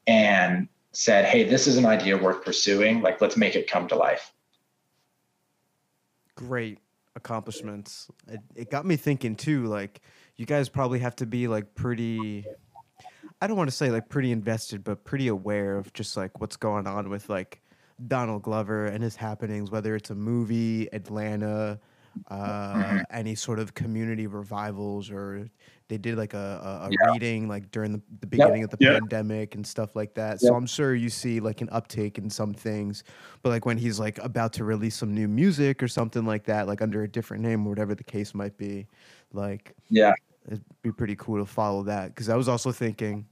and 0.08 0.68
said, 0.96 1.26
hey, 1.26 1.44
this 1.44 1.68
is 1.68 1.78
an 1.78 1.86
idea 1.86 2.18
worth 2.18 2.44
pursuing. 2.44 3.02
Like, 3.02 3.22
let's 3.22 3.38
make 3.38 3.56
it 3.56 3.70
come 3.70 3.88
to 3.90 3.96
life. 3.96 4.32
Great 6.36 6.80
accomplishments. 7.16 8.08
It, 8.28 8.40
it 8.56 8.72
got 8.72 8.86
me 8.86 8.96
thinking 8.96 9.36
too. 9.36 9.66
Like, 9.66 10.02
you 10.38 10.46
guys 10.46 10.70
probably 10.70 11.00
have 11.00 11.16
to 11.18 11.26
be 11.26 11.48
like 11.48 11.76
pretty. 11.76 12.46
I 13.46 13.48
don't 13.48 13.58
want 13.58 13.70
to 13.70 13.76
say 13.76 13.92
like 13.92 14.10
pretty 14.10 14.32
invested, 14.32 14.84
but 14.84 15.04
pretty 15.04 15.28
aware 15.28 15.78
of 15.78 15.94
just 15.94 16.18
like 16.18 16.42
what's 16.42 16.58
going 16.58 16.88
on 16.88 17.10
with 17.12 17.30
like 17.30 17.62
Donald 18.08 18.42
Glover 18.42 18.88
and 18.88 19.04
his 19.04 19.16
happenings, 19.16 19.70
whether 19.70 19.96
it's 19.96 20.10
a 20.10 20.16
movie, 20.16 20.92
Atlanta, 20.92 21.80
uh, 22.32 23.04
any 23.12 23.36
sort 23.36 23.60
of 23.60 23.76
community 23.76 24.26
revivals, 24.26 25.12
or 25.12 25.48
they 25.90 26.00
did 26.00 26.18
like 26.18 26.34
a, 26.34 26.60
a, 26.84 26.88
a 26.88 26.90
Yeah. 26.90 27.12
reading 27.14 27.48
like 27.48 27.70
during 27.70 27.92
the, 27.92 28.02
the 28.20 28.26
beginning 28.26 28.64
of 28.64 28.72
the 28.72 28.78
Yeah. 28.80 28.94
pandemic 28.94 29.54
and 29.54 29.68
stuff 29.68 29.96
like 29.96 30.16
that. 30.16 30.42
So 30.42 30.56
I'm 30.56 30.66
sure 30.66 30.96
you 30.96 31.10
see 31.12 31.40
like 31.40 31.62
an 31.62 31.70
uptake 31.72 32.18
in 32.18 32.32
some 32.32 32.52
things, 32.52 33.04
but 33.44 33.50
like 33.52 33.68
when 33.68 33.78
he's 33.78 34.00
like 34.00 34.18
about 34.24 34.54
to 34.54 34.64
release 34.64 34.96
some 34.96 35.14
new 35.14 35.28
music 35.28 35.84
or 35.84 35.88
something 35.88 36.26
like 36.26 36.46
that, 36.46 36.66
like 36.66 36.82
under 36.82 37.04
a 37.04 37.08
different 37.08 37.44
name 37.44 37.68
or 37.68 37.70
whatever 37.70 37.94
the 37.94 38.04
case 38.04 38.34
might 38.34 38.58
be, 38.58 38.88
like 39.34 39.76
Yeah. 39.92 40.14
it'd 40.48 40.66
be 40.82 40.92
pretty 40.92 41.16
cool 41.16 41.38
to 41.38 41.46
follow 41.46 41.84
that. 41.84 42.08
Because 42.08 42.28
I 42.28 42.36
was 42.36 42.50
also 42.50 42.72
thinking, 42.72 43.28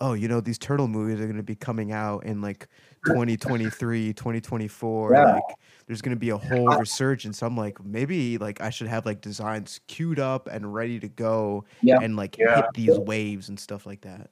oh, 0.00 0.14
you 0.14 0.28
know, 0.28 0.40
these 0.40 0.58
turtle 0.58 0.88
movies 0.88 1.20
are 1.20 1.24
going 1.26 1.36
to 1.36 1.42
be 1.42 1.54
coming 1.54 1.92
out 1.92 2.24
in 2.24 2.40
like 2.40 2.68
2023, 3.06 4.12
2024. 4.14 5.12
Yeah. 5.12 5.34
Like, 5.34 5.42
there's 5.86 6.00
going 6.02 6.16
to 6.16 6.20
be 6.20 6.30
a 6.30 6.36
whole 6.36 6.68
resurgence. 6.78 7.42
I'm 7.42 7.56
like, 7.56 7.82
maybe 7.84 8.38
like 8.38 8.60
I 8.60 8.70
should 8.70 8.86
have 8.86 9.04
like 9.06 9.20
designs 9.20 9.80
queued 9.86 10.18
up 10.18 10.48
and 10.50 10.72
ready 10.72 10.98
to 11.00 11.08
go 11.08 11.64
Yeah. 11.82 11.98
and 12.00 12.16
like 12.16 12.38
Yeah. 12.38 12.56
hit 12.56 12.64
these 12.74 12.98
waves 12.98 13.48
and 13.48 13.58
stuff 13.60 13.86
like 13.86 14.00
that. 14.02 14.30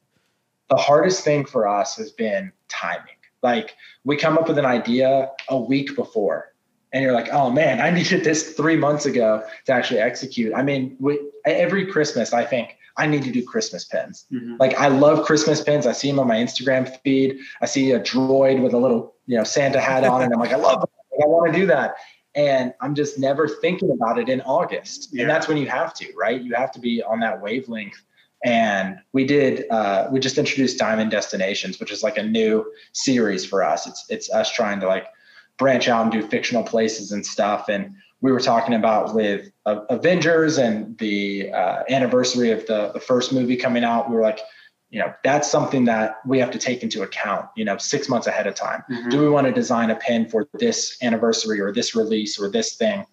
The 0.70 0.77
hardest 0.77 1.24
thing 1.24 1.45
for 1.45 1.69
us 1.69 1.97
has 1.97 2.11
been 2.12 2.53
timing. 2.69 3.15
Like, 3.43 3.77
we 4.05 4.16
come 4.16 4.36
up 4.36 4.49
with 4.49 4.59
an 4.59 4.66
idea 4.66 5.31
a 5.49 5.59
week 5.59 5.95
before, 5.95 6.53
and 6.93 7.03
you're 7.03 7.12
like, 7.12 7.28
oh 7.32 7.51
man, 7.51 7.81
I 7.81 7.90
needed 7.97 8.24
this 8.24 8.55
three 8.55 8.77
months 8.77 9.07
ago 9.07 9.45
to 9.66 9.73
actually 9.73 10.01
execute. 10.01 10.53
I 10.55 10.62
mean, 10.62 10.97
we, 10.99 11.20
every 11.45 11.86
Christmas, 11.86 12.32
I 12.32 12.45
think 12.45 12.78
I 12.99 13.07
need 13.07 13.23
to 13.23 13.31
do 13.31 13.45
Christmas 13.45 13.85
pins. 13.85 14.27
Mhm. 14.33 14.59
Like 14.59 14.79
I 14.79 14.89
love 14.89 15.25
Christmas 15.25 15.62
pins. 15.62 15.87
I 15.87 15.93
see 15.93 16.09
them 16.11 16.19
on 16.19 16.27
my 16.27 16.37
Instagram 16.37 16.91
feed. 17.03 17.39
I 17.62 17.66
see 17.66 17.93
a 17.93 18.01
droid 18.01 18.62
with 18.62 18.75
a 18.75 18.79
little, 18.79 19.15
you 19.27 19.37
know, 19.39 19.45
Santa 19.45 19.81
hat 19.81 20.05
on, 20.05 20.23
and 20.23 20.33
I'm 20.33 20.41
like, 20.41 20.53
I 20.53 20.57
love. 20.57 20.81
Like, 20.81 21.25
I 21.25 21.27
want 21.27 21.53
to 21.53 21.59
do 21.59 21.66
that. 21.66 21.95
And 22.35 22.75
I'm 22.81 22.95
just 22.95 23.19
never 23.19 23.49
thinking 23.49 23.91
about 23.91 24.19
it 24.19 24.29
in 24.29 24.41
August. 24.43 25.09
Yeah. 25.12 25.23
And 25.23 25.31
that's 25.31 25.49
when 25.49 25.57
you 25.57 25.66
have 25.66 25.95
to, 25.95 26.07
right? 26.16 26.41
You 26.41 26.55
have 26.55 26.70
to 26.73 26.81
be 26.81 27.03
on 27.03 27.20
that 27.20 27.41
wavelength. 27.41 28.01
And 28.45 28.99
we 29.12 29.25
did. 29.25 29.69
Uh, 29.70 30.09
we 30.12 30.20
just 30.20 30.39
introduced 30.39 30.79
Diamond 30.79 31.11
Destinations, 31.11 31.81
which 31.81 31.91
is 31.91 32.03
like 32.03 32.19
a 32.19 32.23
new 32.23 32.70
series 32.93 33.45
for 33.45 33.65
us. 33.65 33.87
It's 33.87 34.05
it's 34.09 34.31
us 34.31 34.53
trying 34.53 34.81
to 34.81 34.87
like 34.87 35.07
branch 35.57 35.89
out 35.89 36.03
and 36.03 36.12
do 36.12 36.23
fictional 36.23 36.62
places 36.62 37.11
and 37.12 37.27
stuff. 37.27 37.69
And 37.69 37.95
we 38.20 38.32
were 38.32 38.40
talking 38.40 38.74
about 38.74 39.15
with 39.15 39.51
uh, 39.66 39.81
Avengers 39.90 40.59
and 40.59 40.97
the 40.99 41.53
uh, 41.53 41.82
anniversary 41.89 42.51
of 42.51 42.66
the, 42.66 42.90
the 42.93 43.01
first 43.01 43.32
movie 43.32 43.57
coming 43.57 43.85
out. 43.85 44.11
We 44.11 44.16
were 44.16 44.23
like, 44.23 44.40
you 44.90 44.99
know, 44.99 45.12
that's 45.23 45.51
something 45.51 45.85
that 45.85 46.16
we 46.27 46.39
have 46.39 46.51
to 46.51 46.59
take 46.59 46.82
into 46.82 47.03
account, 47.03 47.47
you 47.57 47.65
know, 47.65 47.77
six 47.77 48.09
months 48.09 48.27
ahead 48.27 48.47
of 48.47 48.55
time. 48.55 48.82
Mhm. 48.90 49.11
Do 49.11 49.20
we 49.20 49.28
want 49.28 49.47
to 49.47 49.53
design 49.53 49.90
a 49.90 49.97
pin 49.97 50.28
for 50.28 50.49
this 50.55 50.97
anniversary 51.03 51.61
or 51.61 51.73
this 51.73 51.95
release 51.95 52.40
or 52.40 52.51
this 52.51 52.74
thing? 52.77 53.05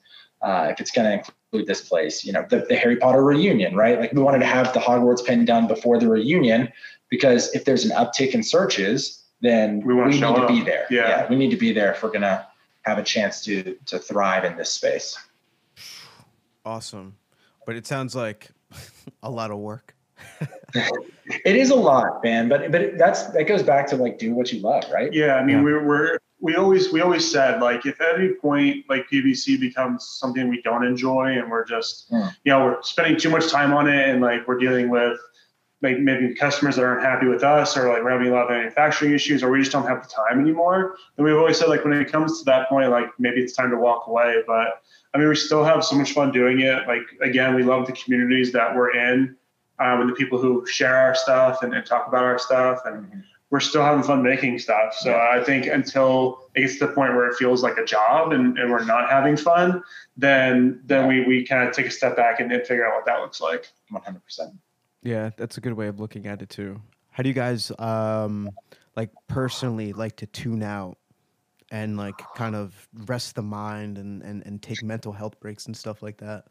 Uh, 0.41 0.69
if 0.71 0.79
it's 0.79 0.91
going 0.91 1.05
to 1.07 1.13
include 1.51 1.67
this 1.67 1.81
place, 1.81 2.23
you 2.23 2.31
know, 2.31 2.45
the, 2.49 2.65
the 2.69 2.75
Harry 2.75 2.95
Potter 2.95 3.23
reunion, 3.23 3.75
right? 3.75 3.99
Like 3.99 4.13
we 4.13 4.21
wanted 4.21 4.39
to 4.39 4.45
have 4.45 4.73
the 4.73 4.79
Hogwarts 4.79 5.25
pin 5.25 5.43
done 5.45 5.67
before 5.67 5.99
the 5.99 6.07
reunion 6.07 6.69
because 7.09 7.53
if 7.53 7.65
there's 7.65 7.83
an 7.85 7.91
uptick 7.91 8.31
in 8.31 8.41
searches, 8.41 9.23
then 9.41 9.81
We 9.85 9.93
we, 9.95 10.05
need 10.05 10.19
to 10.21 10.29
up. 10.29 10.47
be 10.47 10.61
there. 10.63 10.85
Yeah. 10.89 11.27
we 11.29 11.35
need 11.35 11.51
to 11.51 11.57
be 11.57 11.73
there 11.73 11.91
if 11.93 12.01
we're 12.01 12.09
going 12.09 12.21
to 12.21 12.45
have 12.85 12.97
a 12.97 13.03
chance 13.03 13.43
to 13.45 13.75
to 13.87 13.99
thrive 13.99 14.45
in 14.45 14.55
this 14.57 14.71
space. 14.71 15.17
Awesome. 16.65 17.15
But 17.65 17.75
it 17.75 17.85
sounds 17.87 18.15
like 18.15 18.49
a 19.23 19.29
lot 19.29 19.51
of 19.51 19.57
work. 19.59 19.95
It 21.43 21.55
is 21.55 21.71
a 21.71 21.75
lot, 21.75 22.23
man, 22.23 22.47
but 22.49 22.71
but 22.71 22.99
that's 22.99 23.23
that 23.27 23.45
goes 23.47 23.63
back 23.63 23.87
to 23.87 23.95
like 23.95 24.19
do 24.19 24.35
what 24.35 24.53
you 24.53 24.59
love, 24.59 24.83
right? 24.93 25.11
Yeah, 25.11 25.35
I 25.37 25.43
mean, 25.43 25.57
Yeah. 25.57 25.63
we're 25.63 25.85
we're 25.87 26.17
we 26.39 26.55
always 26.55 26.91
we 26.93 27.01
always 27.01 27.29
said 27.29 27.59
like 27.61 27.85
if 27.87 27.99
at 27.99 28.19
any 28.19 28.33
point 28.33 28.85
like 28.87 29.07
PBC 29.11 29.59
becomes 29.59 30.05
something 30.19 30.47
we 30.49 30.61
don't 30.61 30.85
enjoy 30.85 31.37
and 31.39 31.49
we're 31.49 31.65
just 31.65 32.07
Hmm. 32.09 32.27
you 32.43 32.51
know 32.51 32.65
we're 32.65 32.81
spending 32.83 33.17
too 33.17 33.31
much 33.31 33.49
time 33.49 33.73
on 33.73 33.87
it 33.87 34.07
and 34.09 34.21
like 34.21 34.47
we're 34.47 34.59
dealing 34.59 34.89
with 34.89 35.17
like 35.81 35.99
maybe 35.99 36.33
customers 36.33 36.77
that 36.77 36.85
aren't 36.85 37.03
happy 37.03 37.27
with 37.27 37.43
us 37.43 37.75
or 37.77 37.89
like 37.89 38.03
we're 38.03 38.11
having 38.11 38.27
a 38.27 38.31
lot 38.31 38.45
of 38.45 38.51
manufacturing 38.51 39.13
issues 39.13 39.43
or 39.43 39.51
we 39.51 39.59
just 39.59 39.71
don't 39.71 39.85
have 39.85 40.01
the 40.01 40.09
time 40.09 40.39
anymore. 40.39 40.95
And 41.17 41.25
we've 41.25 41.35
always 41.35 41.59
said 41.59 41.67
like 41.67 41.83
when 41.83 41.93
it 41.93 42.11
comes 42.11 42.39
to 42.39 42.45
that 42.45 42.69
point 42.69 42.89
like 42.89 43.07
maybe 43.19 43.41
it's 43.41 43.53
time 43.53 43.69
to 43.71 43.77
walk 43.77 44.07
away. 44.07 44.41
But 44.47 44.81
I 45.13 45.17
mean 45.17 45.27
we 45.27 45.35
still 45.35 45.63
have 45.63 45.83
so 45.83 45.95
much 45.95 46.13
fun 46.13 46.31
doing 46.31 46.61
it. 46.61 46.87
Like 46.87 47.03
again, 47.21 47.55
we 47.55 47.63
love 47.63 47.87
the 47.87 47.93
communities 47.93 48.51
that 48.53 48.75
we're 48.75 48.95
in 48.95 49.35
um, 49.79 50.01
and 50.01 50.09
the 50.09 50.15
people 50.15 50.39
who 50.39 50.65
share 50.65 50.95
our 50.95 51.13
stuff 51.15 51.61
and, 51.61 51.73
and 51.73 51.85
talk 51.85 52.07
about 52.07 52.23
our 52.23 52.39
stuff 52.39 52.81
and 52.85 53.23
we're 53.51 53.59
still 53.59 53.83
having 53.83 54.03
fun 54.03 54.23
making 54.23 54.57
stuff. 54.59 54.93
So 54.95 55.15
I 55.15 55.43
think 55.43 55.67
until 55.67 56.49
it 56.55 56.61
gets 56.61 56.79
to 56.79 56.87
the 56.87 56.93
point 56.93 57.13
where 57.13 57.27
it 57.27 57.35
feels 57.35 57.61
like 57.61 57.77
a 57.77 57.85
job 57.85 58.31
and, 58.33 58.57
and 58.57 58.71
we're 58.71 58.83
not 58.83 59.09
having 59.09 59.37
fun, 59.37 59.83
then 60.17 60.81
then 60.85 61.07
we, 61.07 61.25
we 61.25 61.45
kind 61.45 61.67
of 61.67 61.73
take 61.73 61.85
a 61.85 61.91
step 61.91 62.15
back 62.15 62.39
and, 62.39 62.51
and 62.51 62.65
figure 62.65 62.87
out 62.87 62.95
what 62.95 63.05
that 63.05 63.19
looks 63.21 63.39
like. 63.39 63.71
One 63.89 64.01
hundred 64.01 64.23
percent. 64.23 64.53
Yeah, 65.05 65.29
that's 65.37 65.57
a 65.57 65.61
good 65.61 65.73
way 65.73 65.87
of 65.87 65.99
looking 65.99 66.25
at 66.25 66.41
it 66.41 66.49
too. 66.49 66.81
How 67.11 67.21
do 67.21 67.29
you 67.29 67.35
guys 67.35 67.71
um 67.77 68.49
like 68.95 69.11
personally 69.27 69.93
like 69.93 70.15
to 70.17 70.25
tune 70.25 70.63
out 70.63 70.97
and 71.71 71.95
like 71.95 72.19
kind 72.33 72.55
of 72.55 72.89
rest 73.05 73.35
the 73.35 73.43
mind 73.43 73.99
and 73.99 74.23
and, 74.23 74.43
and 74.47 74.61
take 74.63 74.81
mental 74.81 75.13
health 75.13 75.39
breaks 75.39 75.67
and 75.67 75.77
stuff 75.77 76.01
like 76.01 76.17
that? 76.17 76.45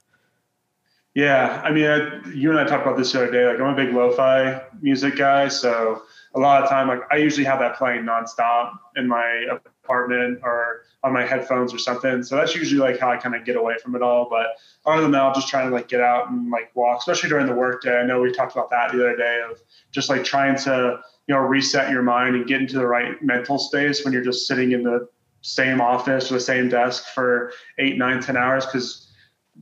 Yeah, 1.15 1.61
I 1.65 1.73
mean, 1.73 1.87
I, 1.87 2.29
you 2.29 2.51
and 2.51 2.59
I 2.59 2.65
talked 2.65 2.87
about 2.87 2.97
this 2.97 3.13
the 3.13 3.23
other 3.23 3.31
day. 3.31 3.47
Like, 3.47 3.61
I'm 3.61 3.73
a 3.73 3.77
big 3.77 3.95
lo-fi 3.95 4.63
music 4.81 5.15
guy, 5.15 5.47
so 5.47 6.03
a 6.35 6.41
lot 6.41 6.63
of 6.63 6.69
time, 6.69 6.89
like, 6.89 7.01
I 7.11 7.17
usually 7.17 7.45
have 7.45 7.61
that 7.61 7.77
playing 7.77 8.03
nonstop 8.03 8.73
in 8.97 9.07
my 9.07 9.47
apartment 9.85 10.41
or 10.43 10.83
on 11.05 11.13
my 11.13 11.25
headphones 11.25 11.73
or 11.73 11.79
something. 11.79 12.23
So 12.23 12.37
that's 12.37 12.55
usually 12.57 12.81
like 12.81 12.99
how 12.99 13.11
I 13.11 13.17
kind 13.19 13.35
of 13.35 13.45
get 13.45 13.57
away 13.57 13.77
from 13.83 13.95
it 13.95 14.03
all. 14.03 14.29
But 14.29 14.47
other 14.87 15.03
than 15.03 15.11
that, 15.13 15.23
I'll 15.23 15.35
just 15.35 15.49
try 15.49 15.63
to 15.63 15.71
like 15.71 15.87
get 15.87 16.01
out 16.01 16.31
and 16.31 16.51
like 16.51 16.75
walk, 16.75 16.99
especially 16.99 17.29
during 17.29 17.47
the 17.47 17.55
workday. 17.55 17.97
I 17.97 18.05
know 18.05 18.21
we 18.21 18.33
talked 18.33 18.53
about 18.53 18.71
that 18.71 18.93
the 18.93 18.99
other 18.99 19.17
day 19.17 19.43
of 19.49 19.61
just 19.93 20.09
like 20.09 20.25
trying 20.25 20.57
to 20.61 20.99
you 21.27 21.35
know 21.35 21.41
reset 21.41 21.91
your 21.91 22.03
mind 22.03 22.37
and 22.37 22.47
get 22.47 22.61
into 22.61 22.75
the 22.75 22.87
right 22.87 23.23
mental 23.23 23.59
space 23.59 24.05
when 24.05 24.13
you're 24.13 24.25
just 24.25 24.47
sitting 24.47 24.73
in 24.73 24.83
the 24.83 25.09
same 25.43 25.81
office 25.81 26.31
or 26.31 26.35
the 26.35 26.41
same 26.41 26.71
desk 26.71 27.05
for 27.15 27.53
eight, 27.79 27.99
nine, 27.99 28.21
ten 28.21 28.37
hours 28.37 28.65
because 28.65 29.13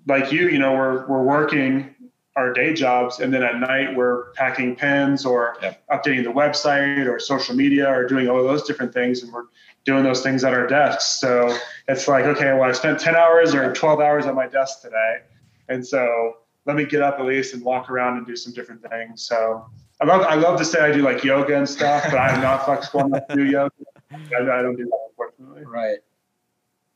like 0.07 0.31
you, 0.31 0.49
you 0.49 0.59
know, 0.59 0.73
we're 0.73 1.07
we're 1.09 1.23
working 1.23 1.95
our 2.37 2.53
day 2.53 2.73
jobs 2.73 3.21
and 3.21 3.33
then 3.33 3.43
at 3.43 3.59
night 3.59 3.95
we're 3.95 4.31
packing 4.33 4.75
pens 4.75 5.27
or 5.27 5.57
yep. 5.61 5.83
updating 5.89 6.25
the 6.25 6.33
website 6.33 7.07
or 7.07 7.19
social 7.19 7.55
media 7.55 7.87
or 7.87 8.07
doing 8.07 8.29
all 8.29 8.43
those 8.43 8.63
different 8.63 8.93
things 8.93 9.23
and 9.23 9.33
we're 9.33 9.45
doing 9.85 10.03
those 10.03 10.23
things 10.23 10.43
at 10.45 10.55
our 10.55 10.67
desks. 10.67 11.21
So 11.21 11.55
it's 11.89 12.09
like, 12.09 12.25
okay, 12.25 12.53
well 12.53 12.63
I 12.63 12.73
spent 12.73 12.99
10 13.01 13.17
hours 13.17 13.55
or 13.55 13.73
12 13.73 14.01
hours 14.01 14.27
at 14.27 14.35
my 14.35 14.47
desk 14.47 14.81
today. 14.81 15.19
And 15.69 15.87
so 15.87 16.37
let 16.65 16.77
me 16.77 16.85
get 16.85 17.03
up 17.03 17.19
at 17.19 17.27
least 17.27 17.55
and 17.55 17.63
walk 17.63 17.91
around 17.91 18.17
and 18.17 18.27
do 18.27 18.37
some 18.37 18.53
different 18.53 18.83
things. 18.89 19.23
So 19.23 19.67
I 20.01 20.07
love 20.07 20.23
I 20.23 20.35
love 20.35 20.59
to 20.59 20.65
say 20.65 20.81
I 20.81 20.91
do 20.91 21.03
like 21.03 21.23
yoga 21.23 21.57
and 21.57 21.69
stuff, 21.69 22.05
but 22.05 22.17
I'm 22.17 22.41
not 22.41 22.65
flexible 22.65 23.07
enough 23.07 23.27
to 23.29 23.37
do 23.37 23.45
yoga. 23.45 23.73
I, 24.11 24.17
I 24.39 24.63
don't 24.63 24.77
do 24.77 24.85
that 24.85 24.99
unfortunately. 25.11 25.65
Right. 25.65 25.99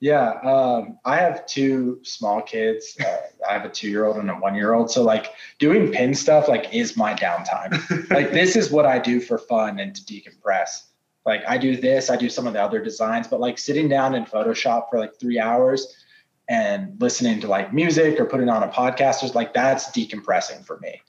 Yeah, 0.07 0.39
um, 0.45 1.01
I 1.05 1.17
have 1.17 1.47
two 1.47 1.99
small 2.05 2.41
kids. 2.41 2.97
Uh, 3.05 3.23
I 3.51 3.55
have 3.55 3.65
a 3.65 3.69
two-year-old 3.69 4.19
and 4.19 4.31
a 4.31 4.35
one-year-old. 4.35 4.89
So 4.89 5.03
like 5.03 5.33
doing 5.59 5.91
pin 5.91 6.15
stuff 6.15 6.47
like 6.47 6.73
is 6.73 6.97
my 6.97 7.13
downtime. 7.13 8.09
like 8.11 8.31
this 8.31 8.55
is 8.55 8.71
what 8.71 8.87
I 8.87 9.01
do 9.01 9.19
for 9.19 9.37
fun 9.37 9.81
and 9.81 9.97
to 9.97 10.03
decompress. 10.03 10.85
Like 11.25 11.43
I 11.49 11.59
do 11.59 11.77
this, 11.77 12.09
I 12.09 12.15
do 12.15 12.31
some 12.31 12.47
of 12.47 12.53
the 12.53 12.63
other 12.63 12.81
designs, 12.81 13.27
but 13.27 13.41
like 13.41 13.59
sitting 13.59 13.89
down 13.89 14.15
in 14.15 14.25
Photoshop 14.25 14.91
for 14.91 15.01
like 15.01 15.19
three 15.19 15.41
hours 15.41 15.97
and 16.49 16.95
listening 17.01 17.41
to 17.41 17.49
like 17.49 17.75
music 17.75 18.21
or 18.21 18.27
putting 18.27 18.49
on 18.49 18.63
a 18.63 18.69
podcast 18.69 19.25
is 19.25 19.35
like 19.35 19.55
that's 19.55 19.91
decompressing 19.91 20.65
for 20.65 20.79
me. 20.79 21.03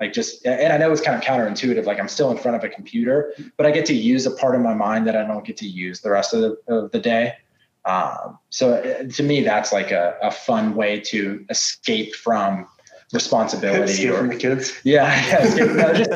Like 0.00 0.12
just 0.12 0.44
and 0.44 0.72
I 0.72 0.76
know 0.76 0.90
it's 0.90 1.00
kind 1.00 1.16
of 1.16 1.22
counterintuitive. 1.22 1.86
Like 1.86 2.00
I'm 2.00 2.08
still 2.08 2.32
in 2.32 2.36
front 2.36 2.56
of 2.56 2.64
a 2.64 2.68
computer, 2.68 3.32
but 3.56 3.64
I 3.64 3.70
get 3.70 3.86
to 3.86 3.94
use 3.94 4.26
a 4.26 4.32
part 4.32 4.56
of 4.56 4.60
my 4.60 4.74
mind 4.74 5.06
that 5.06 5.16
I 5.16 5.24
don't 5.24 5.44
get 5.44 5.56
to 5.58 5.68
use 5.68 6.00
the 6.00 6.10
rest 6.10 6.34
of 6.34 6.40
the, 6.40 6.74
of 6.74 6.90
the 6.90 6.98
day. 6.98 7.34
Um, 7.84 8.38
so 8.50 8.74
uh, 8.74 9.04
to 9.04 9.22
me, 9.22 9.42
that's 9.42 9.72
like 9.72 9.90
a, 9.90 10.16
a 10.22 10.30
fun 10.30 10.74
way 10.74 11.00
to 11.00 11.44
escape 11.48 12.14
from 12.14 12.66
responsibility 13.12 13.92
escape 13.92 14.10
or 14.10 14.18
from 14.18 14.28
the 14.28 14.36
kids. 14.36 14.78
Yeah, 14.84 15.04
yeah 15.56 15.94
just 15.94 16.10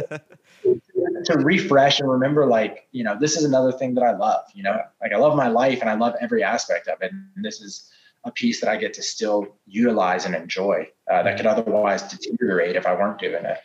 to 1.25 1.39
refresh 1.39 2.01
and 2.01 2.11
remember, 2.11 2.47
like 2.47 2.89
you 2.93 3.05
know, 3.05 3.17
this 3.19 3.37
is 3.37 3.45
another 3.45 3.73
thing 3.73 3.95
that 3.95 4.05
I 4.05 4.17
love. 4.17 4.45
You 4.55 4.65
know, 4.65 4.81
like 5.01 5.13
I 5.13 5.17
love 5.17 5.37
my 5.37 5.49
life 5.49 5.81
and 5.81 5.91
I 5.91 5.95
love 5.95 6.15
every 6.21 6.43
aspect 6.43 6.89
of 6.89 7.01
it. 7.01 7.13
And 7.13 7.45
this 7.45 7.61
is 7.61 7.91
a 8.25 8.31
piece 8.31 8.61
that 8.61 8.71
I 8.71 8.77
get 8.77 8.95
to 8.95 9.03
still 9.03 9.57
utilize 9.67 10.25
and 10.25 10.35
enjoy 10.35 10.89
uh, 11.11 11.23
that 11.23 11.37
could 11.37 11.47
otherwise 11.47 12.03
deteriorate 12.03 12.77
if 12.77 12.87
I 12.87 12.95
weren't 12.95 13.19
doing 13.19 13.45
it. 13.45 13.59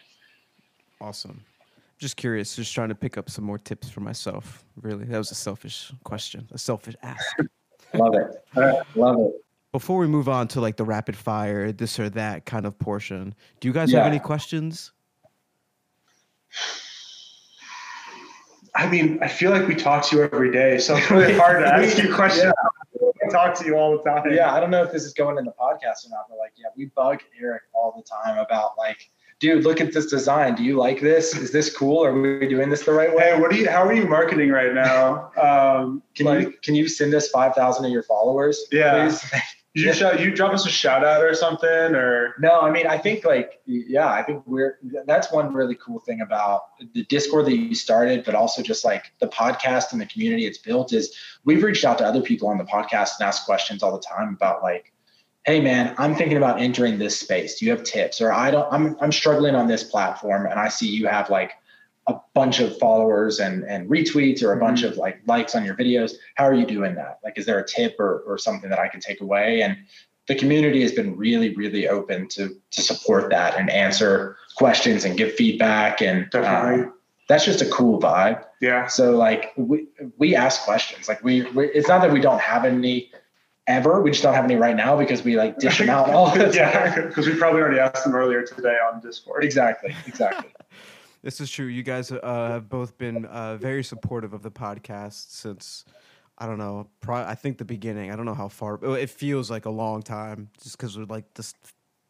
Awesome. 1.01 1.43
Just 1.97 2.17
curious, 2.17 2.55
just 2.55 2.73
trying 2.73 2.89
to 2.89 2.95
pick 2.95 3.17
up 3.17 3.29
some 3.29 3.43
more 3.43 3.57
tips 3.57 3.89
for 3.89 3.99
myself. 3.99 4.63
Really, 4.81 5.05
that 5.05 5.17
was 5.17 5.31
a 5.31 5.35
selfish 5.35 5.91
question, 6.03 6.47
a 6.51 6.57
selfish 6.57 6.95
ask. 7.03 7.35
Love 7.93 8.15
it. 8.15 8.43
Love 8.95 9.19
it. 9.19 9.31
Before 9.71 9.99
we 9.99 10.07
move 10.07 10.27
on 10.27 10.47
to 10.49 10.61
like 10.61 10.77
the 10.77 10.83
rapid 10.83 11.15
fire, 11.15 11.71
this 11.71 11.99
or 11.99 12.09
that 12.11 12.45
kind 12.45 12.65
of 12.65 12.77
portion, 12.79 13.35
do 13.59 13.67
you 13.67 13.73
guys 13.73 13.91
yeah. 13.91 13.99
have 13.99 14.07
any 14.07 14.19
questions? 14.19 14.91
I 18.75 18.89
mean, 18.89 19.19
I 19.21 19.27
feel 19.27 19.51
like 19.51 19.67
we 19.67 19.75
talk 19.75 20.05
to 20.07 20.15
you 20.15 20.23
every 20.23 20.51
day, 20.51 20.77
so 20.79 20.95
it's 20.95 21.11
really 21.11 21.37
hard 21.37 21.63
to 21.63 21.71
ask 21.71 21.97
you 22.01 22.13
questions. 22.13 22.53
Yeah. 22.55 23.07
I 23.27 23.31
talk 23.31 23.53
to 23.59 23.65
you 23.65 23.75
all 23.75 23.97
the 23.97 24.03
time. 24.03 24.23
Yeah, 24.31 24.53
I 24.53 24.59
don't 24.59 24.71
know 24.71 24.83
if 24.83 24.91
this 24.91 25.03
is 25.03 25.13
going 25.13 25.37
in 25.37 25.45
the 25.45 25.51
podcast 25.51 26.05
or 26.05 26.09
not, 26.09 26.25
but 26.29 26.37
like, 26.37 26.53
yeah, 26.55 26.67
we 26.75 26.85
bug 26.95 27.21
Eric 27.39 27.63
all 27.73 27.93
the 27.95 28.03
time 28.03 28.37
about 28.37 28.77
like 28.77 29.09
dude, 29.39 29.63
look 29.63 29.81
at 29.81 29.93
this 29.93 30.07
design. 30.07 30.55
Do 30.55 30.63
you 30.63 30.77
like 30.77 31.01
this? 31.01 31.35
Is 31.35 31.51
this 31.51 31.75
cool? 31.75 32.03
Are 32.03 32.13
we 32.13 32.47
doing 32.47 32.69
this 32.69 32.83
the 32.83 32.91
right 32.91 33.13
way? 33.15 33.31
Hey, 33.31 33.39
what 33.39 33.51
are 33.51 33.55
you? 33.55 33.69
How 33.69 33.83
are 33.83 33.93
you 33.93 34.07
marketing 34.07 34.49
right 34.49 34.73
now? 34.73 35.31
Um, 35.39 36.03
can 36.15 36.25
like, 36.25 36.41
you 36.41 36.53
can 36.61 36.75
you 36.75 36.87
send 36.87 37.13
us 37.13 37.29
five 37.29 37.55
thousand 37.55 37.85
of 37.85 37.91
your 37.91 38.03
followers? 38.03 38.65
Yeah. 38.71 39.07
Please? 39.07 39.23
you 39.75 39.93
shout, 39.93 40.19
you 40.19 40.31
drop 40.31 40.51
us 40.51 40.65
a 40.65 40.69
shout 40.69 41.03
out 41.03 41.23
or 41.23 41.33
something 41.35 41.69
or 41.69 42.33
no 42.39 42.59
i 42.61 42.71
mean 42.71 42.87
i 42.87 42.97
think 42.97 43.23
like 43.23 43.61
yeah 43.65 44.11
i 44.11 44.23
think 44.23 44.41
we're 44.47 44.79
that's 45.05 45.31
one 45.31 45.53
really 45.53 45.75
cool 45.75 45.99
thing 45.99 46.21
about 46.21 46.61
the 46.93 47.03
discord 47.03 47.45
that 47.45 47.55
you 47.55 47.75
started 47.75 48.23
but 48.23 48.33
also 48.33 48.63
just 48.63 48.83
like 48.83 49.11
the 49.19 49.27
podcast 49.27 49.91
and 49.91 50.01
the 50.01 50.07
community 50.07 50.47
it's 50.47 50.57
built 50.57 50.91
is 50.91 51.15
we've 51.45 51.61
reached 51.61 51.85
out 51.85 51.99
to 51.99 52.05
other 52.05 52.21
people 52.21 52.47
on 52.47 52.57
the 52.57 52.63
podcast 52.63 53.19
and 53.19 53.27
asked 53.27 53.45
questions 53.45 53.83
all 53.83 53.91
the 53.91 54.03
time 54.03 54.33
about 54.33 54.63
like 54.63 54.91
hey 55.45 55.59
man 55.59 55.95
i'm 55.97 56.15
thinking 56.15 56.37
about 56.37 56.59
entering 56.59 56.97
this 56.97 57.19
space. 57.19 57.59
Do 57.59 57.65
you 57.65 57.71
have 57.71 57.83
tips? 57.83 58.21
Or 58.21 58.31
i 58.31 58.51
don't 58.51 58.71
i'm, 58.71 58.97
I'm 59.01 59.11
struggling 59.11 59.55
on 59.55 59.67
this 59.67 59.83
platform 59.83 60.45
and 60.45 60.59
i 60.59 60.69
see 60.69 60.87
you 60.87 61.07
have 61.07 61.29
like 61.29 61.53
a 62.09 62.19
bunch 62.33 62.59
of 62.59 62.77
followers 62.79 63.39
and 63.39 63.63
and 63.65 63.89
retweets 63.89 64.41
or 64.41 64.51
a 64.51 64.55
mm-hmm. 64.55 64.65
bunch 64.65 64.83
of 64.83 64.97
like 64.97 65.21
likes 65.27 65.55
on 65.55 65.63
your 65.63 65.75
videos. 65.75 66.13
How 66.35 66.45
are 66.45 66.53
you 66.53 66.65
doing 66.65 66.95
that? 66.95 67.19
Like 67.23 67.37
is 67.37 67.45
there 67.45 67.59
a 67.59 67.65
tip 67.65 67.99
or, 67.99 68.19
or 68.25 68.37
something 68.37 68.69
that 68.69 68.79
i 68.79 68.87
can 68.87 68.99
take 68.99 69.21
away? 69.21 69.61
And 69.61 69.77
the 70.27 70.35
community 70.35 70.81
has 70.81 70.91
been 70.91 71.15
really 71.15 71.55
really 71.55 71.87
open 71.87 72.27
to 72.29 72.55
to 72.71 72.81
support 72.81 73.29
that 73.29 73.57
and 73.57 73.69
answer 73.69 74.37
questions 74.55 75.05
and 75.05 75.17
give 75.17 75.33
feedback 75.33 76.01
and 76.01 76.33
um, 76.35 76.93
that's 77.27 77.45
just 77.45 77.61
a 77.61 77.69
cool 77.69 77.99
vibe. 77.99 78.43
Yeah. 78.59 78.87
So 78.87 79.15
like 79.15 79.53
we 79.55 79.87
we 80.17 80.35
ask 80.35 80.63
questions. 80.63 81.07
Like 81.07 81.23
we, 81.23 81.43
we 81.51 81.67
it's 81.67 81.87
not 81.87 82.01
that 82.01 82.11
we 82.11 82.21
don't 82.21 82.41
have 82.41 82.65
any 82.65 83.11
ever. 83.69 84.01
We 84.01 84.11
just 84.11 84.23
don't 84.23 84.33
have 84.33 84.43
any 84.43 84.55
right 84.55 84.75
now 84.75 84.97
because 84.97 85.23
we 85.23 85.37
like 85.37 85.57
dish 85.59 85.77
them 85.77 85.89
out 85.89 86.09
all 86.13 86.31
the 86.31 86.45
time. 86.45 86.53
yeah, 86.53 87.05
because 87.07 87.27
we 87.27 87.35
probably 87.35 87.61
already 87.61 87.79
asked 87.79 88.03
them 88.03 88.15
earlier 88.15 88.41
today 88.41 88.77
on 88.91 88.99
Discord. 88.99 89.43
Exactly, 89.45 89.95
exactly. 90.05 90.51
this 91.21 91.39
is 91.39 91.49
true. 91.49 91.67
You 91.67 91.83
guys 91.83 92.11
uh, 92.11 92.19
have 92.51 92.67
both 92.67 92.97
been 92.97 93.25
uh, 93.25 93.55
very 93.57 93.83
supportive 93.83 94.33
of 94.33 94.41
the 94.41 94.51
podcast 94.51 95.31
since 95.31 95.85
I 96.39 96.45
don't 96.45 96.57
know. 96.57 96.87
Pro- 97.01 97.15
I 97.15 97.35
think 97.35 97.57
the 97.57 97.65
beginning. 97.65 98.11
I 98.11 98.15
don't 98.15 98.25
know 98.25 98.33
how 98.33 98.47
far. 98.47 98.83
It 98.97 99.09
feels 99.09 99.51
like 99.51 99.65
a 99.65 99.69
long 99.69 100.01
time, 100.01 100.49
just 100.61 100.77
because 100.77 100.97
we're 100.97 101.05
like 101.05 101.33
this 101.35 101.53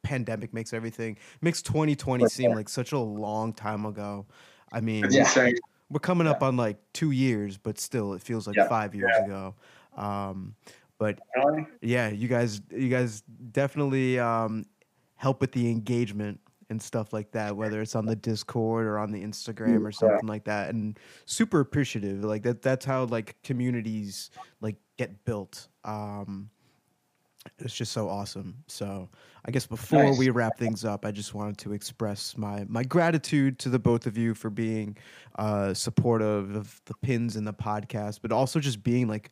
pandemic 0.02 0.53
makes 0.53 0.72
everything 0.72 1.18
makes 1.41 1.61
2020 1.61 2.27
seem 2.30 2.53
like 2.53 2.69
such 2.69 2.94
a 2.94 2.98
long 2.98 3.53
time 3.53 3.86
ago. 3.86 4.26
I 4.72 4.81
mean, 4.81 5.06
yeah. 5.10 5.49
we're 5.90 5.99
coming 5.99 6.27
up 6.27 6.44
on 6.44 6.56
like 6.57 6.77
two 6.94 7.11
years, 7.11 7.57
but 7.57 7.80
still, 7.80 8.14
it 8.14 8.22
feels 8.22 8.48
like 8.48 8.56
yeah. 8.56 8.68
five 8.68 8.94
years 8.94 9.11
yeah. 9.18 9.26
ago. 9.26 9.56
Um, 9.98 10.56
but 10.99 11.19
really? 11.35 11.65
yeah, 11.81 12.09
you 12.09 12.27
guys, 12.27 12.61
you 12.69 12.89
guys 12.89 13.23
definitely 13.51 14.19
um, 14.19 14.65
help 15.15 15.41
with 15.41 15.51
the 15.53 15.71
engagement 15.71 16.39
and 16.69 16.81
stuff 16.81 17.13
like 17.13 17.31
that, 17.31 17.55
whether 17.55 17.81
it's 17.81 17.95
on 17.95 18.05
the 18.05 18.15
Discord 18.15 18.85
or 18.85 18.99
on 18.99 19.11
the 19.11 19.23
Instagram 19.23 19.85
or 19.85 19.91
something 19.91 20.19
yeah. 20.23 20.31
like 20.31 20.45
that. 20.45 20.69
And 20.69 20.99
super 21.26 21.59
appreciative. 21.59 22.23
Like 22.23 22.43
that 22.43 22.61
that's 22.61 22.85
how 22.85 23.05
like 23.05 23.35
communities 23.43 24.30
like 24.61 24.76
get 24.97 25.26
built. 25.26 25.67
Um 25.84 26.49
it's 27.57 27.73
just 27.73 27.93
so 27.93 28.07
awesome. 28.09 28.63
So 28.67 29.09
I 29.45 29.51
guess 29.51 29.65
before 29.65 30.03
nice. 30.03 30.17
we 30.17 30.30
wrap 30.30 30.57
things 30.57 30.85
up, 30.85 31.05
I 31.05 31.11
just 31.11 31.34
wanted 31.34 31.57
to 31.59 31.73
express 31.73 32.38
my 32.38 32.65
my 32.67 32.84
gratitude 32.84 33.57
to 33.59 33.69
the 33.69 33.80
both 33.80 34.05
of 34.05 34.17
you 34.17 34.35
for 34.35 34.49
being 34.49 34.95
uh 35.38 35.73
supportive 35.73 36.55
of 36.55 36.81
the 36.85 36.93
pins 37.01 37.35
in 37.35 37.45
the 37.45 37.53
podcast, 37.53 38.19
but 38.21 38.31
also 38.31 38.59
just 38.59 38.84
being 38.84 39.07
like 39.07 39.31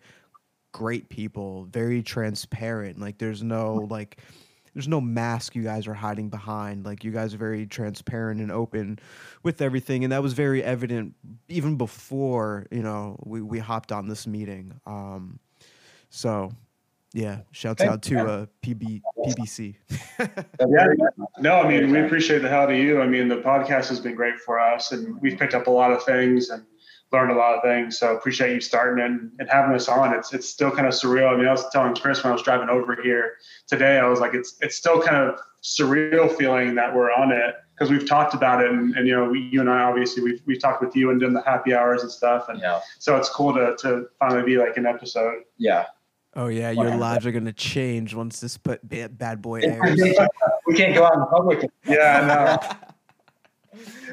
great 0.78 1.10
people, 1.10 1.64
very 1.72 2.04
transparent. 2.04 2.99
Like 2.99 3.18
there's 3.18 3.41
no 3.41 3.88
like 3.90 4.22
there's 4.76 4.88
no 4.88 5.02
mask 5.02 5.56
you 5.56 5.64
guys 5.64 5.88
are 5.88 5.95
hiding 5.95 6.30
behind. 6.30 6.86
Like 6.86 7.04
you 7.04 7.10
guys 7.10 7.34
are 7.34 7.40
very 7.40 7.66
transparent 7.66 8.40
and 8.40 8.52
open 8.52 8.99
with 9.41 9.60
everything, 9.60 10.04
and 10.04 10.14
that 10.14 10.22
was 10.22 10.34
very 10.34 10.64
evident 10.64 11.16
even 11.49 11.78
before 11.78 12.68
you 12.70 12.84
know 12.84 13.20
we 13.26 13.41
we 13.41 13.58
hopped 13.58 13.91
on 13.91 14.08
this 14.08 14.28
meeting. 14.28 14.80
Um, 14.86 15.40
so 16.12 16.52
yeah, 17.12 17.40
shouts 17.52 17.82
out 17.82 18.04
to 18.04 18.20
uh, 18.20 18.45
PB 18.62 19.02
PBC. 19.26 19.76
yeah, 20.20 20.88
no, 21.40 21.62
I 21.62 21.68
mean 21.68 21.91
we 21.91 22.02
appreciate 22.02 22.44
the 22.44 22.49
hell 22.49 22.70
of 22.70 22.76
you. 22.76 23.02
I 23.02 23.08
mean 23.08 23.30
the 23.30 23.38
podcast 23.38 23.90
has 23.90 23.99
been 23.99 24.14
great 24.14 24.40
for 24.40 24.60
us, 24.60 24.91
and 24.91 25.20
we've 25.22 25.40
picked 25.40 25.56
up 25.56 25.66
a 25.66 25.72
lot 25.72 25.91
of 25.91 26.04
things 26.04 26.52
and 26.52 26.64
learned 27.11 27.31
a 27.31 27.35
lot 27.35 27.55
of 27.55 27.61
things. 27.63 27.97
So 27.97 28.15
appreciate 28.15 28.53
you 28.53 28.61
starting 28.61 29.03
and, 29.03 29.31
and 29.39 29.49
having 29.49 29.73
us 29.75 29.88
on. 29.88 30.13
It's 30.13 30.34
it's 30.34 30.49
still 30.49 30.71
kind 30.71 30.88
of 30.88 30.93
surreal. 30.93 31.34
I 31.34 31.38
mean, 31.38 31.47
I 31.47 31.51
was 31.51 31.67
telling 31.69 31.95
Chris 31.95 32.23
when 32.23 32.31
I 32.31 32.34
was 32.34 32.43
driving 32.43 32.69
over 32.69 32.97
here 33.01 33.35
today, 33.67 33.97
I 33.99 34.07
was 34.07 34.19
like, 34.19 34.34
it's 34.34 34.55
it's 34.61 34.75
still 34.75 35.01
kind 35.01 35.15
of 35.15 35.39
surreal 35.63 36.35
feeling 36.38 36.75
that 36.75 36.93
we're 36.93 37.11
on 37.11 37.31
it 37.31 37.55
because 37.73 37.91
we've 37.91 38.07
talked 38.07 38.34
about 38.34 38.63
it, 38.63 38.71
and, 38.71 38.95
and 38.95 39.07
you 39.07 39.15
know, 39.15 39.29
we, 39.29 39.39
you 39.51 39.61
and 39.61 39.69
I 39.69 39.84
obviously 39.84 40.23
we've 40.23 40.41
we've 40.45 40.59
talked 40.61 40.81
with 40.81 40.95
you 40.95 41.11
and 41.11 41.21
done 41.21 41.34
the 41.34 41.43
happy 41.43 41.73
hours 41.73 42.01
and 42.01 42.11
stuff, 42.11 42.49
and 42.49 42.59
Yeah. 42.59 42.81
so 42.99 43.15
it's 43.15 43.29
cool 43.29 43.53
to 43.53 43.75
to 43.81 44.07
finally 44.19 44.43
be 44.43 44.57
like 44.57 44.77
an 44.77 44.85
episode. 44.85 45.43
Yeah. 45.57 45.85
Oh 46.35 46.47
yeah, 46.47 46.69
your 46.71 46.85
100%. 46.85 46.99
lives 46.99 47.25
are 47.25 47.31
gonna 47.31 47.53
change 47.53 48.13
once 48.13 48.39
this 48.39 48.57
put 48.57 48.81
bad 48.88 49.41
boy 49.41 49.61
airs. 49.61 49.99
we 50.67 50.75
can't 50.75 50.93
go 50.93 51.05
out 51.05 51.15
in 51.15 51.25
public. 51.27 51.69
Yeah, 51.85 52.19
I 52.21 52.27
know. 52.27 52.77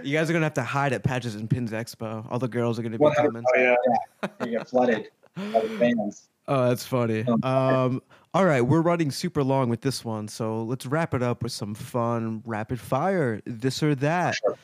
you 0.02 0.16
guys 0.16 0.28
are 0.28 0.32
gonna 0.32 0.44
have 0.44 0.54
to 0.54 0.62
hide 0.62 0.92
at 0.92 1.02
Patches 1.02 1.34
and 1.34 1.48
Pins 1.48 1.70
Expo. 1.72 2.26
All 2.30 2.38
the 2.38 2.48
girls 2.48 2.78
are 2.78 2.82
gonna 2.82 2.98
be 2.98 3.04
100%. 3.04 3.14
coming. 3.16 3.44
Oh 3.46 3.58
yeah. 3.60 4.28
You 4.44 4.50
get 4.58 4.68
flooded 4.68 5.08
by 5.36 5.42
the 5.60 5.76
fans. 5.78 6.28
Oh, 6.46 6.68
that's 6.68 6.84
funny. 6.86 7.24
Oh, 7.26 7.38
Um, 7.48 8.02
all 8.34 8.44
right, 8.44 8.60
we're 8.60 8.82
running 8.82 9.10
super 9.10 9.42
long 9.42 9.68
with 9.70 9.80
this 9.80 10.04
one, 10.04 10.28
so 10.28 10.62
let's 10.64 10.84
wrap 10.86 11.14
it 11.14 11.22
up 11.22 11.42
with 11.42 11.52
some 11.52 11.74
fun 11.74 12.42
rapid 12.44 12.78
fire. 12.80 13.40
This 13.46 13.82
or 13.82 13.94
that. 13.96 14.34
Sure. 14.36 14.56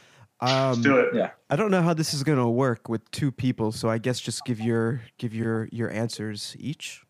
Um, 0.42 0.68
Let's 0.70 0.80
do 0.80 0.96
it. 0.98 1.14
Yeah. 1.14 1.30
I 1.50 1.56
don't 1.56 1.70
know 1.70 1.82
how 1.82 1.92
this 1.94 2.14
is 2.14 2.22
gonna 2.22 2.50
work 2.50 2.88
with 2.88 3.08
two 3.10 3.30
people, 3.30 3.72
so 3.72 3.88
I 3.90 3.98
guess 3.98 4.18
just 4.20 4.44
give 4.44 4.60
your 4.60 5.02
give 5.18 5.34
your 5.34 5.68
your 5.70 5.90
answers 5.90 6.56
each. 6.58 7.02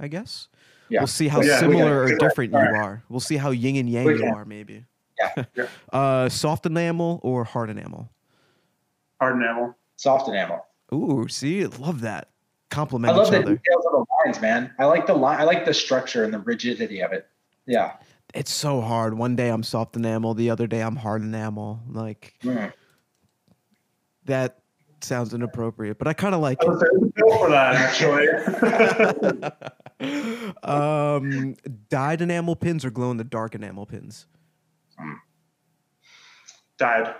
I 0.00 0.08
guess. 0.08 0.48
Yeah. 0.88 1.00
We'll 1.00 1.06
see 1.06 1.28
how 1.28 1.42
Yeah, 1.42 1.60
similar 1.60 2.02
or 2.04 2.16
different 2.16 2.52
you 2.52 2.58
are. 2.58 3.02
We'll 3.10 3.20
see 3.20 3.36
how 3.36 3.50
yin 3.50 3.76
and 3.76 3.90
yang 3.90 4.06
you 4.06 4.24
are, 4.24 4.44
maybe. 4.46 4.84
Yeah. 5.18 5.44
Yeah. 5.54 5.66
uh, 5.92 6.28
soft 6.28 6.66
enamel 6.66 7.20
or 7.22 7.44
hard 7.44 7.70
enamel? 7.70 8.10
Hard 9.20 9.36
enamel. 9.36 9.76
Soft 9.96 10.28
enamel. 10.28 10.64
Ooh, 10.94 11.26
see, 11.28 11.66
love 11.66 12.00
that. 12.02 12.28
Compliment. 12.70 13.12
I 13.12 13.16
Compliment 13.16 13.16
love 13.16 13.26
each 13.26 13.30
the 13.30 13.38
other. 13.52 13.56
details 13.56 13.86
of 13.86 13.92
the 13.92 14.04
lines, 14.24 14.40
man. 14.40 14.72
I 14.78 14.84
like 14.84 15.06
the 15.06 15.14
line. 15.14 15.40
I 15.40 15.44
like 15.44 15.64
the 15.64 15.74
structure 15.74 16.22
and 16.24 16.32
the 16.32 16.38
rigidity 16.38 17.00
of 17.02 17.12
it. 17.12 17.26
Yeah. 17.66 17.94
It's 18.34 18.52
so 18.52 18.80
hard. 18.80 19.14
One 19.14 19.36
day 19.36 19.48
I'm 19.48 19.62
soft 19.62 19.96
enamel, 19.96 20.34
the 20.34 20.50
other 20.50 20.66
day 20.66 20.80
I'm 20.82 20.96
hard 20.96 21.22
enamel. 21.22 21.80
Like 21.88 22.34
Mm. 22.42 22.72
that 24.26 24.58
sounds 25.00 25.32
inappropriate, 25.32 25.98
but 25.98 26.06
I 26.08 26.12
kind 26.12 26.34
of 26.34 26.40
like 26.42 26.62
I 26.62 26.66
was 26.68 26.82
built 27.14 27.38
for 27.40 27.48
that 27.50 27.74
actually. 27.74 28.26
it. 30.00 30.64
um, 30.68 31.54
dyed 31.88 32.20
enamel 32.20 32.54
pins 32.56 32.84
or 32.84 32.90
glow 32.90 33.10
in 33.10 33.16
the 33.16 33.24
dark 33.24 33.54
enamel 33.54 33.86
pins? 33.86 34.26
Mm. 35.00 35.14
Died. 36.78 37.14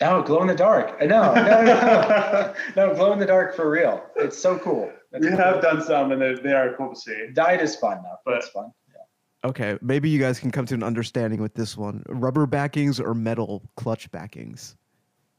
No, 0.00 0.22
glow 0.22 0.42
in 0.42 0.46
the 0.46 0.54
dark. 0.54 1.00
No, 1.00 1.34
no, 1.34 1.42
no, 1.42 1.62
no. 1.64 2.54
no, 2.76 2.94
glow 2.94 3.12
in 3.12 3.18
the 3.18 3.26
dark 3.26 3.54
for 3.56 3.70
real. 3.70 4.04
It's 4.16 4.36
so 4.38 4.58
cool. 4.58 4.92
We 5.18 5.28
have 5.28 5.62
done 5.62 5.82
some, 5.82 6.12
and 6.12 6.20
they, 6.20 6.34
they 6.34 6.52
are 6.52 6.74
cool 6.76 6.90
to 6.94 7.00
see. 7.00 7.28
Dyed 7.32 7.62
is 7.62 7.76
fun 7.76 7.98
though. 8.02 8.16
But- 8.24 8.34
It's 8.38 8.48
fun. 8.48 8.72
Yeah. 8.92 9.48
Okay, 9.48 9.78
maybe 9.80 10.10
you 10.10 10.18
guys 10.18 10.38
can 10.38 10.50
come 10.50 10.66
to 10.66 10.74
an 10.74 10.82
understanding 10.82 11.40
with 11.40 11.54
this 11.54 11.76
one. 11.76 12.02
Rubber 12.08 12.44
backings 12.46 13.00
or 13.00 13.14
metal 13.14 13.62
clutch 13.76 14.10
backings? 14.10 14.76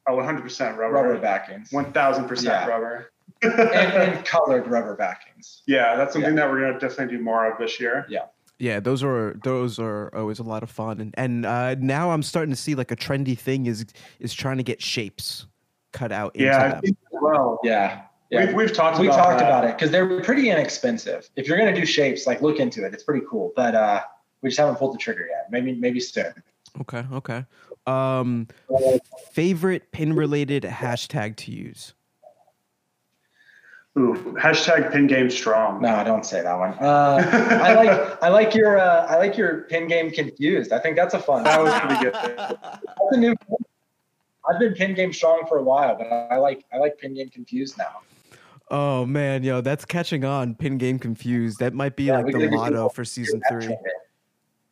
Oh, 0.08 0.16
100% 0.16 0.78
rubber. 0.78 0.94
Rubber 0.94 1.20
backings. 1.20 1.70
1000% 1.72 2.44
Yeah. 2.44 2.66
rubber. 2.68 3.12
and, 3.44 3.54
and 3.54 4.26
colored 4.26 4.66
rubber 4.68 4.96
backings. 4.96 5.62
yeah, 5.68 5.96
that's 5.96 6.14
something 6.14 6.34
that 6.36 6.50
we're 6.50 6.62
gonna 6.62 6.80
definitely 6.80 7.18
do 7.18 7.24
more 7.24 7.52
of 7.52 7.60
this 7.60 7.80
year. 7.80 8.06
Yeah, 8.10 8.26
those 8.60 9.04
are 9.04 9.40
those 9.44 9.80
are 9.80 10.14
always 10.16 10.40
a 10.40 10.44
lot 10.44 10.64
of 10.64 10.70
fun, 10.70 11.00
and 11.00 11.14
and 11.18 11.46
uh, 11.46 11.76
now 11.76 12.12
I'm 12.12 12.24
starting 12.24 12.54
to 12.54 12.60
see 12.60 12.76
like 12.76 12.92
a 12.92 12.96
trendy 12.96 13.38
thing 13.38 13.66
is 13.66 13.86
is 14.20 14.34
trying 14.34 14.58
to 14.58 14.64
get 14.64 14.82
shapes 14.82 15.46
cut 15.94 16.12
out 16.12 16.36
into 16.36 16.46
Yeah, 16.46 16.80
them. 16.82 16.98
well. 17.12 17.60
Yeah. 17.64 18.02
Yeah. 18.30 18.48
We've, 18.48 18.56
we've 18.56 18.74
talked 18.74 19.00
we 19.00 19.08
about 19.08 19.18
talked 19.18 19.40
that. 19.40 19.46
about 19.48 19.64
it 19.66 19.76
because 19.78 19.90
they're 19.90 20.22
pretty 20.22 20.50
inexpensive. 20.50 21.30
If 21.38 21.48
you're 21.48 21.58
gonna 21.58 21.74
do 21.74 21.86
shapes, 21.86 22.28
like 22.28 22.42
look 22.42 22.60
into 22.60 22.86
it. 22.86 22.94
It's 22.94 23.04
pretty 23.04 23.26
cool. 23.30 23.54
But 23.56 23.74
uh 23.76 24.02
we 24.42 24.50
just 24.50 24.60
haven't 24.60 24.76
pulled 24.76 24.94
the 24.94 25.00
trigger 25.00 25.28
yet. 25.30 25.48
Maybe 25.50 25.74
maybe 25.74 26.00
soon. 26.00 26.34
Okay, 26.82 27.04
okay. 27.14 27.46
Um, 27.88 28.48
favorite 29.32 29.92
pin 29.92 30.14
related 30.14 30.64
hashtag 30.64 31.38
to 31.38 31.52
use? 31.52 31.94
Ooh, 33.98 34.14
hashtag 34.40 34.92
pin 34.92 35.08
game 35.08 35.30
strong. 35.30 35.82
No, 35.82 35.90
I 35.96 36.04
don't 36.04 36.26
say 36.26 36.44
that 36.44 36.56
one. 36.58 36.74
Uh 36.74 37.60
I 37.64 37.74
like 37.74 38.24
I 38.24 38.30
like 38.30 38.54
your 38.54 38.78
uh, 38.78 39.08
I 39.08 39.18
like 39.18 39.38
your 39.38 39.62
pin 39.64 39.88
game 39.88 40.12
confused. 40.12 40.72
I 40.72 40.80
think 40.80 40.96
that's 40.96 41.16
a 41.16 41.20
fun. 41.20 41.44
That 41.44 41.62
was 41.62 41.74
pretty 41.80 42.04
good. 42.04 42.14
That's 42.14 43.12
a 43.12 43.18
new. 43.18 43.36
I've 44.50 44.60
been 44.60 44.76
pin 44.76 44.94
game 44.94 45.12
strong 45.12 45.46
for 45.48 45.58
a 45.58 45.64
while, 45.64 45.98
but 45.98 46.06
I 46.06 46.38
like 46.38 46.64
I 46.72 46.78
like 46.78 47.00
pin 47.00 47.16
game 47.16 47.30
confused 47.30 47.78
now. 47.78 48.02
Oh 48.70 49.06
man, 49.06 49.44
yo, 49.44 49.62
that's 49.62 49.86
catching 49.86 50.24
on. 50.26 50.54
Pin 50.54 50.78
game 50.78 51.00
confused. 51.00 51.60
That 51.60 51.74
might 51.74 51.96
be 51.96 52.06
Yeah, 52.06 52.20
like 52.20 52.34
the 52.34 52.50
motto 52.50 52.90
for 52.90 53.04
season 53.04 53.42
three. 53.50 53.76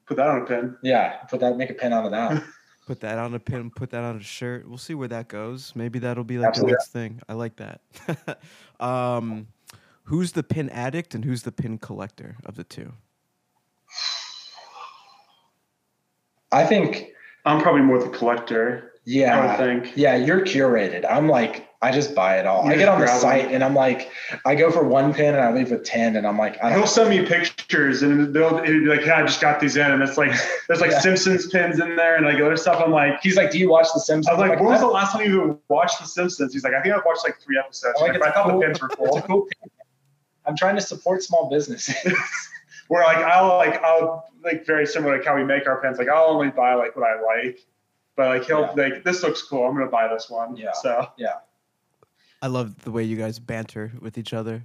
Put 0.06 0.18
that 0.18 0.28
on 0.28 0.44
a 0.44 0.46
pin. 0.46 0.78
Yeah, 0.84 1.16
put 1.30 1.40
that 1.40 1.58
make 1.58 1.72
a 1.72 1.74
pin 1.74 1.94
onto 1.94 2.12
that. 2.12 2.44
Put 2.86 3.00
that 3.00 3.18
on 3.18 3.34
a 3.34 3.40
pin. 3.40 3.72
Put 3.72 3.90
that 3.92 4.04
on 4.04 4.18
a 4.18 4.22
shirt. 4.22 4.68
We'll 4.70 4.78
see 4.78 4.94
where 4.94 5.08
that 5.08 5.28
goes. 5.28 5.74
Maybe 5.76 5.98
that'll 5.98 6.24
be 6.24 6.38
like 6.38 6.50
Absolutely. 6.50 6.74
the 6.74 6.78
next 6.78 6.90
thing. 6.90 7.22
I 7.28 7.34
like 7.34 7.56
that. 7.56 7.82
um, 8.80 9.48
who's 10.04 10.32
the 10.32 10.44
pin 10.44 10.70
addict 10.70 11.16
and 11.16 11.26
who's 11.26 11.44
the 11.44 11.52
pin 11.52 11.78
collector 11.78 12.38
of 12.46 12.56
the 12.56 12.64
two? 12.64 12.94
I 16.52 16.66
think 16.66 17.12
I'm 17.46 17.62
probably 17.62 17.82
more 17.82 18.00
the 18.00 18.10
collector. 18.10 18.94
I 19.08 19.12
yeah, 19.12 19.58
think. 19.58 19.94
yeah, 19.96 20.16
you're 20.16 20.42
curated. 20.42 21.06
I'm 21.10 21.28
like 21.30 21.70
I 21.82 21.92
just 21.92 22.16
buy 22.16 22.40
it 22.40 22.48
all. 22.48 22.66
You 22.66 22.72
I 22.72 22.76
get 22.78 22.90
on 22.90 23.00
the 23.00 23.06
site 23.08 23.52
and 23.52 23.64
I'm 23.64 23.76
like, 23.76 24.10
I 24.44 24.56
go 24.56 24.72
for 24.72 24.84
one 24.84 25.14
pin 25.14 25.36
and 25.36 25.44
I 25.44 25.52
leave 25.54 25.70
with 25.70 25.84
ten, 25.84 26.16
and 26.16 26.26
I'm 26.26 26.38
like, 26.40 26.58
I 26.64 26.74
He'll 26.74 26.88
send 26.88 27.12
me 27.12 27.24
pictures 27.24 28.02
and 28.02 28.34
they'll 28.34 28.60
be 28.62 28.80
like, 28.88 29.06
"Yeah, 29.06 29.18
I 29.18 29.22
just 29.22 29.40
got 29.40 29.60
these 29.60 29.76
in," 29.78 29.92
and 29.92 30.02
it's 30.02 30.18
like 30.18 30.32
there's 30.68 30.82
like 30.82 30.90
Yeah. 30.92 31.00
Simpsons 31.02 31.46
pins 31.48 31.80
in 31.80 31.96
there 31.96 32.16
and 32.16 32.26
like 32.26 32.42
other 32.42 32.58
stuff. 32.58 32.82
I'm 32.84 32.92
like, 32.92 33.22
He's 33.22 33.36
like, 33.38 33.52
do 33.52 33.60
you 33.60 33.70
watch 33.70 33.88
The 33.94 34.00
Simpsons? 34.00 34.28
I 34.28 34.32
was 34.34 34.40
like, 34.50 34.58
I'm 34.58 34.64
when 34.66 34.74
was 34.74 34.82
the 34.82 34.88
last 34.88 35.12
time 35.12 35.22
you 35.22 35.38
even 35.44 35.60
watched 35.68 36.00
The 36.00 36.08
Simpsons? 36.08 36.54
He's 36.54 36.64
like, 36.64 36.74
I 36.74 36.82
think 36.82 36.96
I've 36.96 37.04
watched 37.06 37.24
like 37.24 37.40
three 37.40 37.60
episodes. 37.60 37.94
I'm 38.02 38.08
like, 38.08 38.20
Like, 38.20 38.30
it's 38.30 38.36
thought 38.36 38.50
cool- 38.50 38.60
the 38.60 38.66
pins 38.66 38.82
were 38.82 38.90
cool. 38.90 39.22
cool 39.22 39.42
pin. 39.44 39.70
I'm 40.48 40.56
trying 40.56 40.76
to 40.76 40.82
support 40.82 41.22
small 41.22 41.50
businesses. 41.52 41.96
Where 42.88 43.04
like 43.04 43.18
I'll 43.18 43.58
like 43.58 43.82
I'll 43.84 44.26
like 44.44 44.66
very 44.66 44.86
similar 44.88 45.18
to 45.20 45.24
how 45.28 45.36
we 45.36 45.44
make 45.44 45.68
our 45.68 45.82
pins. 45.82 45.98
Like 46.00 46.08
I'll 46.08 46.26
only 46.30 46.50
buy 46.50 46.74
like 46.76 46.96
what 46.96 47.06
I 47.08 47.20
like, 47.22 47.60
but 48.16 48.28
like 48.30 48.46
he'll 48.46 48.62
Yeah. 48.62 48.72
like 48.90 49.04
this 49.04 49.24
looks 49.24 49.42
cool. 49.44 49.66
I'm 49.68 49.74
gonna 49.76 49.88
buy 49.90 50.08
this 50.08 50.30
one. 50.30 50.56
Yeah. 50.56 50.72
So 50.74 51.10
yeah. 51.18 51.36
I 52.42 52.48
love 52.48 52.84
the 52.84 52.92
way 52.92 53.04
you 53.04 53.18
guys 53.18 53.40
banter 53.40 53.92
with 54.02 54.18
each 54.18 54.34
other. 54.34 54.64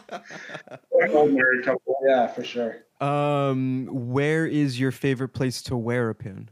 like 0.00 1.10
old 1.10 1.32
married 1.32 1.64
couple. 1.64 1.96
yeah, 2.06 2.26
for 2.28 2.44
sure. 2.44 2.76
Um, 3.00 3.88
where 3.90 4.46
is 4.46 4.78
your 4.78 4.92
favorite 4.92 5.28
place 5.30 5.62
to 5.62 5.76
wear 5.76 6.10
a 6.10 6.14
pin? 6.14 6.48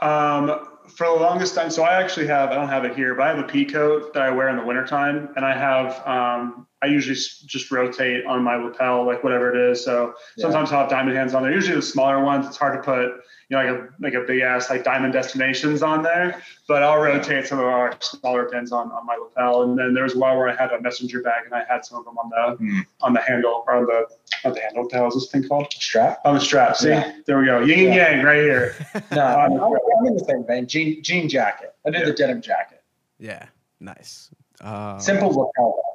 Um, 0.00 0.68
for 0.94 1.06
the 1.08 1.12
longest 1.14 1.56
time, 1.56 1.70
so 1.70 1.82
I 1.82 2.00
actually 2.00 2.28
have, 2.28 2.50
I 2.50 2.54
don't 2.54 2.68
have 2.68 2.84
it 2.84 2.94
here, 2.94 3.16
but 3.16 3.24
I 3.24 3.28
have 3.30 3.38
a 3.40 3.48
pea 3.48 3.64
coat 3.64 4.14
that 4.14 4.22
I 4.22 4.30
wear 4.30 4.48
in 4.48 4.56
the 4.56 4.64
wintertime. 4.64 5.30
And 5.34 5.44
I 5.44 5.52
have, 5.58 6.06
um, 6.06 6.67
I 6.80 6.86
usually 6.86 7.16
just 7.46 7.70
rotate 7.72 8.24
on 8.24 8.42
my 8.44 8.54
lapel, 8.54 9.04
like 9.04 9.24
whatever 9.24 9.52
it 9.52 9.70
is. 9.72 9.84
So 9.84 10.14
Yeah. 10.36 10.42
sometimes 10.42 10.70
I'll 10.70 10.80
have 10.82 10.88
diamond 10.90 11.16
hands 11.16 11.34
on 11.34 11.42
there. 11.42 11.50
Usually 11.50 11.74
the 11.74 11.82
smaller 11.82 12.22
ones, 12.22 12.46
it's 12.46 12.56
hard 12.56 12.74
to 12.80 12.82
put, 12.82 13.06
you 13.48 13.56
know, 13.56 13.58
like 13.58 13.68
a, 13.68 13.88
like 14.00 14.14
a 14.14 14.20
big 14.20 14.42
ass, 14.42 14.70
like 14.70 14.84
diamond 14.84 15.12
destinations 15.12 15.82
on 15.82 16.04
there. 16.04 16.40
But 16.68 16.84
I'll 16.84 16.98
rotate 17.00 17.48
some 17.48 17.58
of 17.58 17.64
our 17.64 17.94
smaller 18.00 18.48
pins 18.48 18.70
on, 18.70 18.92
on 18.92 19.04
my 19.06 19.16
lapel. 19.16 19.62
And 19.64 19.76
then 19.76 19.92
there 19.92 20.04
was 20.04 20.14
a 20.14 20.18
while 20.20 20.36
where 20.36 20.48
I 20.48 20.54
had 20.54 20.70
a 20.72 20.80
messenger 20.80 21.20
bag 21.20 21.46
and 21.46 21.54
I 21.54 21.64
had 21.68 21.84
some 21.84 21.98
of 21.98 22.04
them 22.04 22.16
on 22.16 22.30
the, 22.30 22.56
Hmm. 22.58 22.80
on 23.00 23.12
the 23.12 23.20
handle 23.22 23.64
or 23.66 23.74
on 23.74 23.86
the, 23.86 24.06
not 24.44 24.54
the 24.54 24.60
handle, 24.60 24.82
what 24.84 24.90
the 24.92 24.98
hell 24.98 25.08
is 25.08 25.14
this 25.14 25.30
thing 25.32 25.48
called? 25.48 25.72
Strap. 25.72 26.20
On 26.24 26.34
the 26.34 26.40
strap. 26.40 26.76
See, 26.76 26.90
Yeah. 26.90 27.12
there 27.26 27.38
we 27.40 27.46
go. 27.46 27.58
Yin 27.60 27.86
and 27.86 27.94
Yeah. 27.96 28.10
yang 28.12 28.24
right 28.24 28.36
here. 28.38 28.74
No, 29.10 29.24
I'm, 29.24 29.52
I'm 29.60 30.06
in 30.06 30.14
the 30.16 30.24
same 30.24 30.44
vein. 30.46 30.68
Jean 30.68 31.02
jean 31.02 31.28
jacket. 31.28 31.74
I 31.84 31.90
do 31.90 31.98
Yeah. 31.98 32.04
the 32.04 32.12
denim 32.12 32.40
jacket. 32.40 32.82
Yeah, 33.18 33.46
nice. 33.80 34.30
Uh, 34.62 34.98
Simple 34.98 35.32
look. 35.32 35.50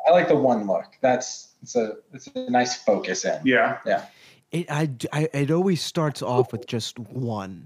I 0.08 0.12
like 0.12 0.28
the 0.28 0.36
one 0.36 0.68
look. 0.68 0.86
That's 1.02 1.50
it's 1.62 1.76
a 1.76 1.96
it's 2.14 2.28
a 2.36 2.50
nice 2.50 2.76
focus 2.76 3.26
in. 3.26 3.40
Yeah. 3.46 3.78
Yeah. 3.86 4.06
It 4.52 4.70
I, 4.72 4.86
d- 4.86 5.08
I- 5.12 5.30
it 5.34 5.52
always 5.52 5.82
starts 5.82 6.22
off 6.22 6.52
with 6.52 6.68
just 6.68 7.00
one, 7.00 7.66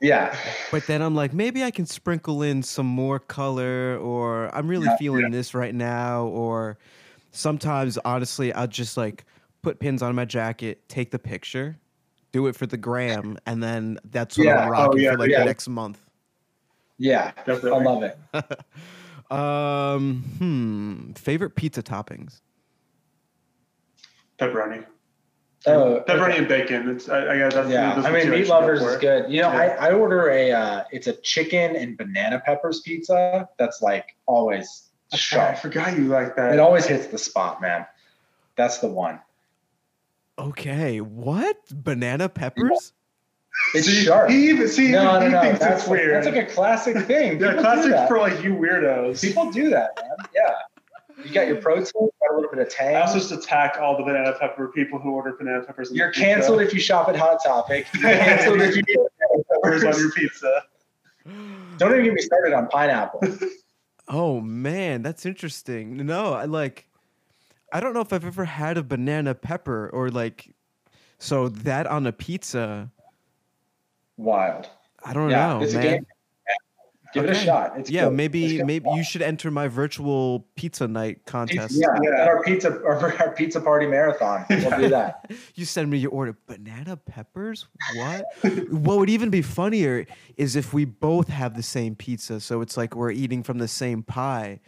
Yeah. 0.00 0.36
but 0.72 0.84
then 0.88 1.00
I'm 1.00 1.14
like, 1.14 1.32
maybe 1.32 1.62
I 1.62 1.70
can 1.70 1.86
sprinkle 1.86 2.42
in 2.42 2.62
some 2.64 2.86
more 2.86 3.20
color, 3.20 3.96
or 3.98 4.52
I'm 4.54 4.66
really 4.66 4.86
Yeah, 4.86 4.96
feeling 4.96 5.30
this 5.30 5.54
right 5.54 5.74
now, 5.74 6.24
or 6.26 6.78
sometimes 7.30 7.96
honestly, 7.98 8.52
I'll 8.52 8.66
just 8.66 8.96
like 8.96 9.24
put 9.62 9.78
pins 9.78 10.02
on 10.02 10.14
my 10.16 10.24
jacket, 10.24 10.88
take 10.88 11.12
the 11.12 11.18
picture, 11.18 11.76
do 12.32 12.48
it 12.48 12.56
for 12.56 12.66
the 12.66 12.76
gram, 12.76 13.38
and 13.46 13.62
then 13.62 13.98
that's 14.10 14.36
what 14.36 14.46
Yeah. 14.46 14.62
I'm 14.62 14.68
Oh, 14.68 14.70
rocking 14.72 15.00
yeah, 15.02 15.12
for 15.12 15.18
like 15.18 15.30
yeah. 15.30 15.38
the 15.40 15.44
next 15.44 15.68
month. 15.68 16.00
Yeah. 16.98 17.30
I 17.46 17.52
love 17.52 18.02
it. 18.02 18.18
um, 19.30 20.22
hmm, 20.38 21.12
favorite 21.12 21.50
pizza 21.56 21.82
toppings. 21.82 22.40
Pepperoni. 24.38 24.84
Oh, 25.66 26.02
Pepperoni 26.06 26.38
and 26.38 26.48
bacon. 26.48 26.88
It's 26.90 27.08
I, 27.08 27.34
I 27.34 27.38
guess 27.38 27.54
that's 27.54 27.68
Yeah, 27.68 27.94
those 27.96 28.04
I 28.04 28.12
mean, 28.12 28.30
meat 28.30 28.46
lovers 28.46 28.80
is 28.82 28.96
good. 28.98 29.30
You 29.30 29.42
know, 29.42 29.52
Yeah. 29.52 29.76
I, 29.80 29.88
I 29.88 29.92
order 29.92 30.30
a 30.30 30.52
uh, 30.52 30.84
it's 30.92 31.08
a 31.08 31.14
chicken 31.14 31.74
and 31.74 31.96
banana 31.96 32.40
peppers 32.44 32.80
pizza. 32.82 33.48
That's 33.58 33.82
like 33.82 34.16
always 34.26 34.90
I 35.12 35.16
sharp. 35.16 35.58
forgot 35.58 35.96
you 35.96 36.04
like 36.04 36.36
that. 36.36 36.52
It 36.52 36.60
always 36.60 36.86
hits 36.86 37.06
the 37.08 37.18
spot, 37.18 37.60
man. 37.60 37.86
That's 38.56 38.78
the 38.78 38.88
one. 38.88 39.20
Okay, 40.38 41.00
what? 41.00 41.56
Banana 41.72 42.28
peppers? 42.28 42.92
It's 43.74 43.86
see, 43.86 44.04
sharp. 44.04 44.30
He 44.30 44.48
even 44.50 44.68
see 44.68 44.90
no, 44.90 45.16
even 45.18 45.20
no, 45.20 45.26
he 45.26 45.32
no. 45.32 45.40
thinks 45.42 45.58
That's 45.60 45.80
it's 45.82 45.88
like, 45.90 45.98
weird. 46.00 46.14
that's 46.14 46.26
like 46.34 46.48
a 46.48 46.52
classic 46.52 46.96
thing. 47.06 47.40
yeah, 47.40 47.50
People 47.50 47.62
classic 47.62 48.08
for 48.08 48.18
like 48.18 48.42
you 48.42 48.54
weirdos. 48.54 49.20
People 49.20 49.50
do 49.50 49.70
that, 49.70 49.90
man. 50.00 50.28
Yeah. 50.34 50.52
You 51.24 51.32
got 51.32 51.46
your 51.46 51.56
protein, 51.56 51.92
got 51.94 52.32
a 52.32 52.34
little 52.34 52.50
bit 52.50 52.60
of 52.60 52.68
tang. 52.68 52.94
I 52.94 53.00
also 53.00 53.18
just 53.18 53.32
attack 53.32 53.78
all 53.80 53.96
the 53.96 54.02
banana 54.04 54.34
pepper 54.38 54.68
people 54.68 54.98
who 54.98 55.12
order 55.12 55.32
banana 55.32 55.64
peppers. 55.64 55.90
You're 55.90 56.08
pizza. 56.12 56.24
canceled 56.24 56.60
if 56.60 56.74
you 56.74 56.80
shop 56.80 57.08
at 57.08 57.16
Hot 57.16 57.42
Topic. 57.42 57.86
You're 57.94 58.02
canceled 58.12 58.60
if 58.60 58.76
you 58.76 58.82
eat 58.86 58.98
peppers 59.50 59.82
on 59.84 59.98
your 59.98 60.12
pizza. 60.12 60.62
Don't 61.78 61.92
even 61.92 62.04
get 62.04 62.12
me 62.14 62.20
started 62.20 62.52
on 62.52 62.68
pineapple. 62.68 63.20
Oh 64.08 64.40
man, 64.40 65.02
that's 65.02 65.26
interesting. 65.26 65.96
No, 66.06 66.32
I 66.32 66.44
like 66.44 66.86
I 67.72 67.80
don't 67.80 67.92
know 67.92 68.02
if 68.02 68.12
I've 68.12 68.24
ever 68.24 68.44
had 68.44 68.78
a 68.78 68.84
banana 68.84 69.34
pepper 69.34 69.88
or 69.92 70.10
like 70.10 70.54
so 71.18 71.48
that 71.48 71.88
on 71.88 72.06
a 72.06 72.12
pizza. 72.12 72.92
Wild. 74.16 74.68
I 75.04 75.12
don't 75.12 75.30
yeah, 75.30 75.46
know, 75.54 75.62
it's 75.62 75.74
man. 75.74 75.86
a 75.86 75.90
game. 75.90 76.06
Give 77.14 77.24
it 77.24 77.30
a 77.30 77.34
shot. 77.34 77.78
It's 77.78 77.88
yeah, 77.88 78.06
good. 78.06 78.14
maybe 78.14 78.44
It's 78.44 78.52
good. 78.58 78.66
maybe 78.66 78.90
you 78.90 79.02
should 79.02 79.22
enter 79.22 79.50
my 79.50 79.68
virtual 79.68 80.46
pizza 80.54 80.86
night 80.86 81.24
contest. 81.24 81.74
Yeah, 81.74 81.86
Yeah. 82.02 82.22
at 82.22 82.28
our 82.28 82.42
pizza 82.42 82.72
our, 82.84 83.14
our 83.22 83.30
pizza 83.30 83.60
party 83.60 83.86
marathon. 83.86 84.44
We'll 84.50 84.78
do 84.78 84.88
that. 84.90 85.30
You 85.54 85.64
send 85.64 85.88
me 85.88 85.96
your 85.98 86.10
order. 86.10 86.36
Banana 86.46 86.96
peppers? 86.96 87.66
What? 87.94 88.24
what 88.70 88.98
would 88.98 89.08
even 89.08 89.30
be 89.30 89.40
funnier 89.40 90.04
is 90.36 90.56
if 90.56 90.74
we 90.74 90.84
both 90.84 91.28
have 91.28 91.54
the 91.56 91.62
same 91.62 91.94
pizza, 91.94 92.40
so 92.40 92.60
it's 92.60 92.76
like 92.76 92.94
we're 92.94 93.12
eating 93.12 93.42
from 93.42 93.58
the 93.58 93.68
same 93.68 94.02
pie. 94.02 94.60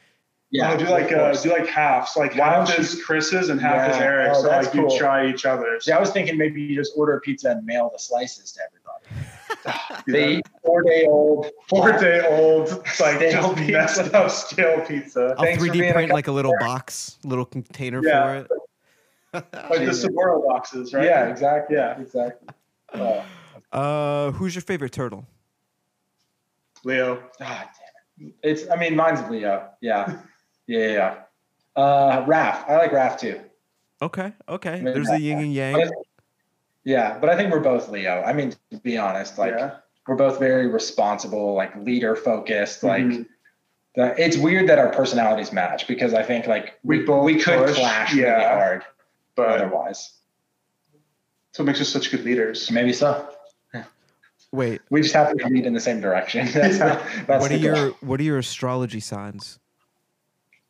Yeah, 0.51 0.73
oh, 0.73 0.79
do 0.79 0.87
like 0.87 1.13
uh, 1.13 1.35
do 1.35 1.51
like 1.51 1.67
halves, 1.67 2.17
like 2.17 2.35
Why 2.35 2.47
half 2.47 2.69
don't 2.69 2.79
is 2.79 3.03
Chris's 3.05 3.51
and 3.51 3.61
half 3.61 3.91
is 3.91 3.97
Yeah. 3.99 4.05
Eric's. 4.05 4.39
Oh, 4.39 4.43
so 4.45 4.49
like 4.49 4.73
cool. 4.73 4.91
you 4.91 4.99
try 4.99 5.27
each 5.29 5.45
other's. 5.45 5.85
See, 5.85 5.93
I 5.93 6.01
was 6.01 6.11
thinking 6.11 6.39
maybe 6.39 6.63
you 6.63 6.75
just 6.75 6.93
order 6.97 7.17
a 7.17 7.21
pizza 7.21 7.51
and 7.51 7.67
mail 7.67 7.91
the 7.93 7.99
slices 7.99 8.53
to 8.53 8.61
everybody. 8.67 8.78
Yeah. 9.67 10.01
They 10.07 10.43
four 10.65 10.83
day 10.83 11.05
old, 11.07 11.47
Four 11.69 11.93
day 11.93 12.25
old, 12.27 12.71
like 12.71 12.87
Stale 13.17 13.21
just 13.31 13.57
pizza. 13.57 13.73
messed 13.73 14.15
up 14.15 14.31
stale 14.31 14.81
pizza. 14.87 15.35
I'll 15.37 15.45
Thanks 15.45 15.63
3D 15.63 15.73
being 15.73 15.91
a 15.91 15.93
print 15.93 16.13
like 16.13 16.29
a 16.29 16.33
little 16.33 16.55
box, 16.61 17.19
little 17.25 17.45
container 17.45 18.01
Yeah. 18.03 18.25
for 18.25 18.37
it. 18.37 18.49
Like 19.35 19.51
the 19.53 19.77
Genius. 19.79 20.07
Sbarro 20.07 20.47
boxes, 20.47 20.95
right? 20.95 21.05
Yeah, 21.05 21.27
exactly. 21.29 21.77
Yeah. 21.77 22.01
exactly. 22.01 22.49
Oh, 22.95 23.25
Uh, 23.73 24.31
who's 24.31 24.55
your 24.55 24.63
favorite 24.63 24.93
turtle? 24.93 25.27
Leo. 26.85 27.17
God 27.39 27.69
damn 28.19 28.29
it. 28.29 28.35
It's. 28.43 28.71
I 28.71 28.77
mean, 28.77 28.97
mine's 28.97 29.21
Leo. 29.29 29.69
Yeah, 29.83 30.21
yeah, 30.67 30.79
yeah. 30.79 30.93
yeah. 30.93 31.83
Uh, 31.83 32.25
Raph. 32.25 32.65
I 32.69 32.79
like 32.79 32.93
Raph 32.93 33.19
too. 33.19 33.41
Okay, 34.01 34.33
okay. 34.49 34.81
Maybe 34.81 34.93
There's 34.95 35.09
not 35.09 35.19
the 35.19 35.23
yin 35.23 35.39
and 35.41 35.53
yang. 35.53 35.91
But- 36.89 36.93
Yeah, 36.93 37.19
but 37.19 37.29
I 37.31 37.37
think 37.37 37.53
we're 37.53 37.61
both 37.61 37.89
Leo. 37.91 38.23
I 38.25 38.33
mean, 38.33 38.55
to 38.71 38.77
be 38.79 38.97
honest, 38.97 39.39
like 39.39 39.53
yeah. 39.53 39.77
we're 40.07 40.17
both 40.17 40.39
very 40.39 40.67
responsible, 40.69 41.55
like 41.55 41.77
leader 41.77 42.17
focused. 42.17 42.83
Like 42.83 43.05
Mhm. 43.05 43.27
the, 43.95 44.15
it's 44.23 44.37
weird 44.39 44.69
that 44.69 44.79
our 44.79 44.89
personalities 44.91 45.53
match 45.53 45.87
because 45.87 46.15
I 46.15 46.23
think 46.23 46.47
like 46.47 46.79
We 46.83 47.01
we 47.01 47.05
both 47.05 47.25
we 47.25 47.39
could 47.41 47.67
push, 47.67 47.77
clash 47.77 48.15
really 48.15 48.43
hard 48.43 48.85
but 49.35 49.49
otherwise. 49.49 50.15
So 51.53 51.63
it 51.63 51.67
makes 51.67 51.81
us 51.81 51.89
such 51.89 52.11
good 52.11 52.25
leaders. 52.25 52.71
Maybe 52.71 52.93
so. 52.93 53.29
Wait, 54.51 54.81
We 54.89 55.03
just 55.03 55.13
have 55.15 55.37
to 55.37 55.47
lead 55.47 55.67
in 55.67 55.75
the 55.75 55.81
same 55.81 56.01
direction. 56.01 56.47
That's, 56.55 56.79
Yeah. 56.79 56.95
the, 56.95 57.25
that's 57.27 57.43
what 57.43 57.51
the 57.51 57.69
are 57.69 57.75
goal. 57.75 57.85
your 57.85 57.91
what 58.01 58.19
are 58.19 58.23
your 58.23 58.39
astrology 58.39 59.01
signs? 59.01 59.59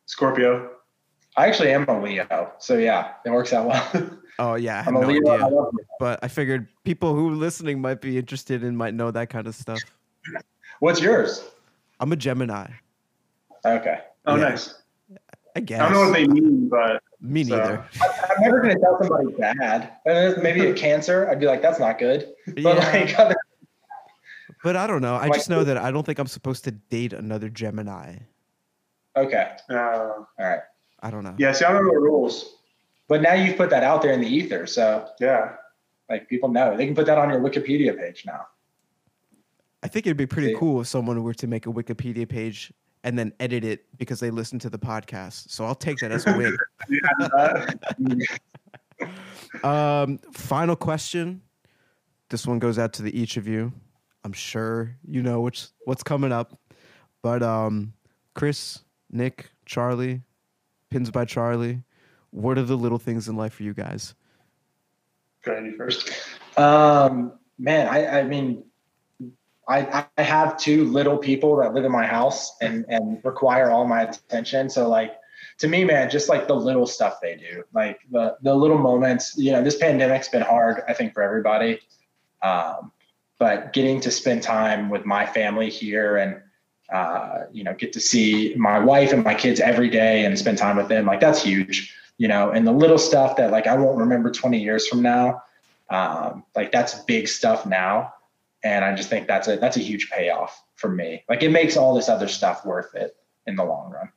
Scorpio. 0.05 0.71
I 1.37 1.47
actually 1.47 1.71
am 1.71 1.85
a 1.87 2.01
Leo, 2.01 2.51
so 2.59 2.77
yeah, 2.77 3.13
it 3.25 3.29
works 3.31 3.53
out 3.53 3.67
well. 3.67 4.09
Oh 4.39 4.55
yeah, 4.55 4.79
I 4.79 4.83
have 4.83 4.95
I'm 4.95 5.01
no 5.01 5.07
Leo. 5.07 5.27
I 5.27 5.35
idea. 5.35 5.47
love 5.47 5.73
But 5.99 6.19
I 6.23 6.27
figured 6.29 6.67
people 6.85 7.13
who 7.13 7.29
are 7.29 7.35
listening 7.35 7.81
might 7.81 7.99
be 8.01 8.17
interested 8.17 8.63
and 8.63 8.77
might 8.77 8.93
know 8.93 9.11
that 9.11 9.29
kind 9.29 9.45
of 9.47 9.53
stuff. 9.53 9.79
What's 10.79 11.01
yours? 11.01 11.43
I'm 11.99 12.11
a 12.13 12.15
Gemini. 12.15 12.67
Okay. 13.65 13.99
Oh, 14.25 14.35
Yeah. 14.37 14.49
nice. 14.49 14.75
I 15.55 15.59
guess. 15.59 15.81
I 15.81 15.83
don't 15.83 15.93
know 15.93 15.99
what 16.09 16.13
they 16.13 16.25
mean, 16.27 16.69
but 16.69 17.03
Me 17.19 17.43
so- 17.43 17.57
neither. 17.57 17.85
I'm 18.01 18.41
never 18.41 18.61
gonna 18.61 18.79
tell 18.79 18.97
somebody 19.03 19.33
bad. 19.37 19.91
Maybe 20.41 20.67
a 20.67 20.73
Cancer, 20.73 21.27
I'd 21.29 21.39
be 21.41 21.45
like, 21.47 21.61
that's 21.61 21.79
not 21.79 21.99
good. 21.99 22.33
But 22.47 22.57
Yeah, 22.61 22.69
like, 22.75 23.19
other, 23.19 23.35
but 24.63 24.77
I 24.77 24.87
don't 24.87 25.01
know. 25.01 25.15
I 25.15 25.23
like- 25.25 25.33
just 25.33 25.49
know 25.49 25.65
that 25.65 25.77
I 25.77 25.91
don't 25.91 26.05
think 26.05 26.17
I'm 26.19 26.27
supposed 26.27 26.63
to 26.63 26.71
date 26.71 27.11
another 27.11 27.49
Gemini. 27.49 28.15
okay, 29.17 29.51
uh, 29.69 29.75
all 29.75 30.27
right. 30.39 30.59
I 31.01 31.11
don't 31.11 31.23
know. 31.25 31.35
yeah. 31.37 31.51
See, 31.51 31.65
I 31.65 31.73
don't 31.73 31.83
know 31.85 31.91
the 31.93 31.99
rules. 31.99 32.58
But 33.09 33.21
now 33.21 33.33
you've 33.33 33.57
put 33.57 33.69
that 33.71 33.83
out 33.83 34.01
there 34.01 34.13
in 34.13 34.21
the 34.21 34.27
ether, 34.27 34.65
so 34.67 35.09
Yeah. 35.19 35.55
like 36.09 36.29
people 36.29 36.47
know 36.47 36.77
they 36.77 36.85
can 36.85 36.95
put 36.95 37.05
that 37.07 37.17
on 37.17 37.29
your 37.29 37.41
Wikipedia 37.41 37.97
page 37.97 38.23
now. 38.25 38.47
I 39.83 39.87
think 39.87 40.05
it'd 40.07 40.15
be 40.17 40.25
pretty 40.27 40.49
See? 40.53 40.55
cool 40.59 40.81
if 40.81 40.87
someone 40.87 41.21
were 41.23 41.33
to 41.33 41.47
make 41.47 41.65
a 41.65 41.69
Wikipedia 41.71 42.27
page 42.29 42.71
and 43.03 43.17
then 43.17 43.33
edit 43.39 43.63
it 43.63 43.85
because 43.97 44.19
they 44.19 44.29
listen 44.29 44.59
to 44.59 44.69
the 44.69 44.77
podcast. 44.79 45.49
So 45.49 45.65
I'll 45.65 45.75
take 45.75 45.97
that 45.99 46.11
as 46.11 46.25
a 46.25 46.37
win. 46.37 46.57
Um, 49.63 50.17
final 50.33 50.75
question. 50.75 51.41
This 52.29 52.45
one 52.45 52.59
goes 52.59 52.77
out 52.77 52.91
to 52.93 53.01
the 53.01 53.17
each 53.17 53.37
of 53.37 53.47
you. 53.47 53.71
I'm 54.25 54.33
sure 54.33 54.93
you 55.07 55.21
know 55.23 55.39
which 55.39 55.67
what's 55.85 56.03
coming 56.03 56.33
up, 56.33 56.59
but 57.21 57.41
um, 57.41 57.93
Chris, 58.35 58.79
Nick, 59.09 59.49
Charlie, 59.65 60.21
Pins 60.91 61.09
by 61.11 61.23
Charlie. 61.23 61.81
What 62.31 62.57
are 62.57 62.63
the 62.63 62.77
little 62.77 62.99
things 62.99 63.27
in 63.27 63.35
life 63.35 63.53
for 63.53 63.63
you 63.63 63.73
guys? 63.73 64.13
You 65.45 65.75
first. 65.77 66.11
Um, 66.57 67.33
man, 67.57 67.87
I, 67.87 68.19
I 68.19 68.23
mean, 68.23 68.63
I, 69.67 70.05
I 70.17 70.21
have 70.21 70.57
two 70.57 70.85
little 70.85 71.17
people 71.17 71.57
that 71.57 71.73
live 71.73 71.85
in 71.85 71.91
my 71.91 72.05
house 72.05 72.55
and, 72.61 72.85
and 72.89 73.19
require 73.23 73.71
all 73.71 73.85
my 73.87 74.03
attention. 74.03 74.69
So 74.69 74.89
like, 74.89 75.15
to 75.59 75.67
me, 75.67 75.83
man, 75.85 76.09
just 76.09 76.29
like 76.29 76.47
the 76.47 76.55
little 76.55 76.87
stuff 76.87 77.19
they 77.21 77.35
do, 77.35 77.63
like 77.73 77.99
the, 78.11 78.37
the 78.41 78.53
little 78.53 78.77
moments, 78.77 79.37
you 79.37 79.51
know, 79.51 79.63
this 79.63 79.77
pandemic's 79.77 80.29
been 80.29 80.41
hard, 80.41 80.81
I 80.87 80.93
think 80.93 81.13
for 81.13 81.21
everybody. 81.21 81.79
Um, 82.41 82.91
but 83.37 83.73
getting 83.73 84.01
to 84.01 84.11
spend 84.11 84.43
time 84.43 84.89
with 84.89 85.05
my 85.05 85.25
family 85.25 85.69
here 85.69 86.17
and, 86.17 86.41
uh, 86.91 87.45
you 87.51 87.63
know, 87.63 87.73
get 87.73 87.93
to 87.93 87.99
see 87.99 88.55
my 88.57 88.79
wife 88.79 89.13
and 89.13 89.23
my 89.23 89.35
kids 89.35 89.59
every 89.59 89.89
day 89.89 90.25
and 90.25 90.37
spend 90.37 90.57
time 90.57 90.77
with 90.77 90.87
them, 90.87 91.05
like 91.05 91.19
that's 91.19 91.43
huge, 91.43 91.95
you 92.19 92.27
know, 92.27 92.51
and 92.51 92.67
the 92.67 92.71
little 92.71 92.99
stuff 92.99 93.35
that 93.37 93.49
like 93.49 93.65
I 93.65 93.75
won't 93.75 93.97
remember 93.97 94.29
20 94.29 94.61
years 94.61 94.87
from 94.87 95.01
now, 95.01 95.41
um, 95.89 96.43
like 96.55 96.71
that's 96.71 96.93
big 97.05 97.27
stuff 97.27 97.65
now 97.65 98.13
and 98.61 98.83
i 98.83 98.93
just 98.93 99.09
think 99.09 99.25
that's 99.25 99.47
a 99.47 99.55
that's 99.55 99.77
a 99.77 99.79
huge 99.79 100.09
payoff 100.09 100.61
for 100.75 100.89
me 100.89 101.23
like 101.29 101.41
it 101.43 101.49
makes 101.49 101.77
all 101.77 101.95
this 101.95 102.09
other 102.09 102.27
stuff 102.27 102.65
worth 102.65 102.93
it 102.93 103.15
in 103.47 103.55
the 103.55 103.63
long 103.63 103.89
run 103.89 104.09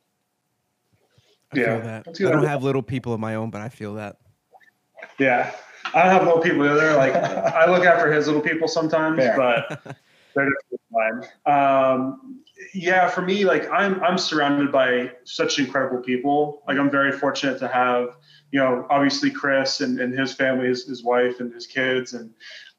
I 1.53 1.59
Yeah, 1.59 1.65
feel 1.65 1.81
that. 1.81 2.05
that's 2.05 2.21
I 2.21 2.31
don't 2.31 2.43
have 2.43 2.63
little 2.63 2.81
people 2.81 3.13
of 3.13 3.19
my 3.19 3.35
own, 3.35 3.51
but 3.51 3.61
I 3.61 3.69
feel 3.69 3.93
that. 3.95 4.17
Yeah. 5.19 5.53
I 5.93 6.01
don't 6.03 6.11
have 6.11 6.23
little 6.25 6.41
people 6.41 6.63
either. 6.63 6.95
Like 6.95 7.13
I 7.15 7.69
look 7.69 7.85
after 7.85 8.11
his 8.11 8.25
little 8.25 8.41
people 8.41 8.67
sometimes, 8.67 9.17
Fair. 9.17 9.37
but 9.37 9.67
they're 10.35 10.49
definitely 10.49 11.27
fine. 11.45 11.93
Um, 11.93 12.42
yeah, 12.73 13.07
for 13.07 13.21
me, 13.21 13.45
like 13.45 13.69
I'm 13.69 14.03
I'm 14.03 14.17
surrounded 14.17 14.71
by 14.71 15.11
such 15.23 15.59
incredible 15.59 16.01
people. 16.01 16.63
Like 16.67 16.77
I'm 16.77 16.89
very 16.89 17.11
fortunate 17.11 17.59
to 17.59 17.67
have, 17.67 18.17
you 18.51 18.59
know, 18.59 18.85
obviously 18.89 19.31
Chris 19.31 19.81
and, 19.81 19.99
and 19.99 20.17
his 20.17 20.33
family, 20.33 20.67
his, 20.67 20.85
his 20.85 21.03
wife 21.03 21.39
and 21.39 21.53
his 21.53 21.67
kids, 21.67 22.13
and 22.13 22.31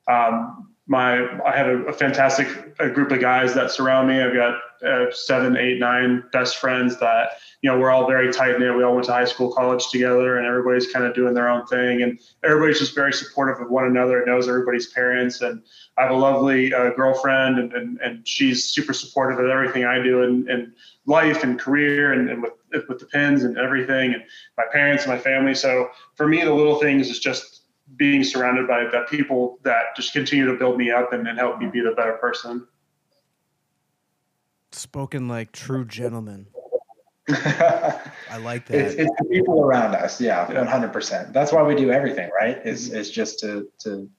um, 0.08 0.73
my 0.86 1.40
I 1.42 1.56
have 1.56 1.66
a, 1.66 1.84
a 1.84 1.92
fantastic 1.92 2.46
a 2.78 2.90
group 2.90 3.10
of 3.10 3.20
guys 3.20 3.54
that 3.54 3.70
surround 3.70 4.08
me. 4.08 4.20
I've 4.20 4.34
got 4.34 4.54
uh, 4.84 5.10
seven, 5.10 5.56
eight, 5.56 5.78
nine 5.78 6.24
best 6.30 6.58
friends 6.58 6.98
that 7.00 7.38
you 7.62 7.70
know 7.70 7.78
we're 7.78 7.90
all 7.90 8.06
very 8.06 8.30
tight 8.30 8.58
knit. 8.58 8.76
We 8.76 8.82
all 8.84 8.94
went 8.94 9.06
to 9.06 9.12
high 9.12 9.24
school, 9.24 9.50
college 9.50 9.88
together, 9.88 10.36
and 10.36 10.46
everybody's 10.46 10.92
kind 10.92 11.06
of 11.06 11.14
doing 11.14 11.32
their 11.32 11.48
own 11.48 11.66
thing. 11.66 12.02
And 12.02 12.20
everybody's 12.42 12.80
just 12.80 12.94
very 12.94 13.14
supportive 13.14 13.62
of 13.62 13.70
one 13.70 13.86
another. 13.86 14.18
And 14.18 14.26
knows 14.26 14.46
everybody's 14.46 14.88
parents, 14.88 15.40
and 15.40 15.62
I 15.96 16.02
have 16.02 16.10
a 16.10 16.16
lovely 16.16 16.74
uh, 16.74 16.90
girlfriend, 16.90 17.58
and, 17.58 17.72
and 17.72 17.98
and 18.00 18.28
she's 18.28 18.64
super 18.64 18.92
supportive 18.92 19.38
of 19.38 19.48
everything 19.48 19.86
I 19.86 20.02
do 20.02 20.22
and 20.22 20.48
in 20.50 20.72
life 21.06 21.44
and 21.44 21.58
career, 21.58 22.12
and, 22.12 22.28
and 22.28 22.42
with 22.42 22.52
with 22.88 22.98
the 22.98 23.06
pins 23.06 23.44
and 23.44 23.56
everything, 23.56 24.12
and 24.12 24.22
my 24.58 24.64
parents 24.70 25.04
and 25.04 25.12
my 25.12 25.18
family. 25.18 25.54
So 25.54 25.88
for 26.16 26.26
me, 26.26 26.42
the 26.44 26.52
little 26.52 26.78
things 26.78 27.08
is 27.08 27.20
just 27.20 27.53
being 27.96 28.24
surrounded 28.24 28.66
by 28.66 28.84
the 28.84 29.06
people 29.08 29.58
that 29.62 29.96
just 29.96 30.12
continue 30.12 30.46
to 30.46 30.54
build 30.54 30.78
me 30.78 30.90
up 30.90 31.12
and, 31.12 31.26
and 31.28 31.38
help 31.38 31.58
me 31.58 31.66
be 31.66 31.80
the 31.80 31.92
better 31.92 32.14
person. 32.14 32.66
Spoken 34.72 35.28
like 35.28 35.52
true 35.52 35.84
gentlemen. 35.84 36.46
I 37.28 38.36
like 38.42 38.66
that. 38.66 38.76
it's 38.76 38.96
the 38.96 39.24
people 39.30 39.62
around 39.62 39.94
us 39.94 40.20
yeah 40.20 40.46
100% 40.46 41.32
that's 41.32 41.52
why 41.52 41.62
we 41.62 41.74
do 41.74 41.90
everything 41.90 42.30
right 42.38 42.58
is 42.66 42.90
mm-hmm. 42.90 42.98
is 42.98 43.10
just 43.10 43.38
to 43.38 43.66
to 43.78 44.10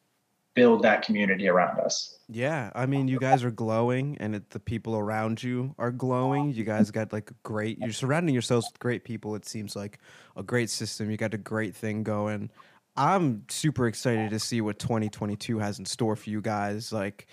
build 0.56 0.82
that 0.82 1.04
community 1.04 1.48
around 1.48 1.80
us 1.80 2.16
Yeah, 2.28 2.72
I 2.74 2.88
mean, 2.88 3.08
you 3.08 3.20
guys 3.20 3.44
are 3.44 3.52
glowing, 3.52 4.18
and 4.20 4.36
it, 4.36 4.50
the 4.50 4.60
people 4.60 4.96
around 4.96 5.44
you 5.44 5.76
are 5.78 5.92
glowing. 5.92 6.54
You 6.54 6.64
guys 6.64 6.90
got 6.90 7.14
like 7.14 7.32
great. 7.44 7.78
You're 7.78 7.92
surrounding 7.92 8.34
yourselves 8.34 8.68
with 8.72 8.80
great 8.80 9.04
people. 9.04 9.36
It 9.36 9.46
seems 9.46 9.76
like 9.76 10.00
a 10.36 10.42
great 10.42 10.72
system. 10.72 11.12
You 11.12 11.18
got 11.18 11.36
a 11.36 11.38
great 11.38 11.76
thing 11.76 12.02
going. 12.02 12.50
I'm 12.98 13.44
super 13.50 13.88
excited 13.88 14.30
to 14.30 14.40
see 14.40 14.62
what 14.62 14.80
2022 14.80 15.60
has 15.60 15.80
in 15.80 15.86
store 15.86 16.16
for 16.16 16.30
you 16.30 16.42
guys. 16.42 16.94
Like, 16.94 17.28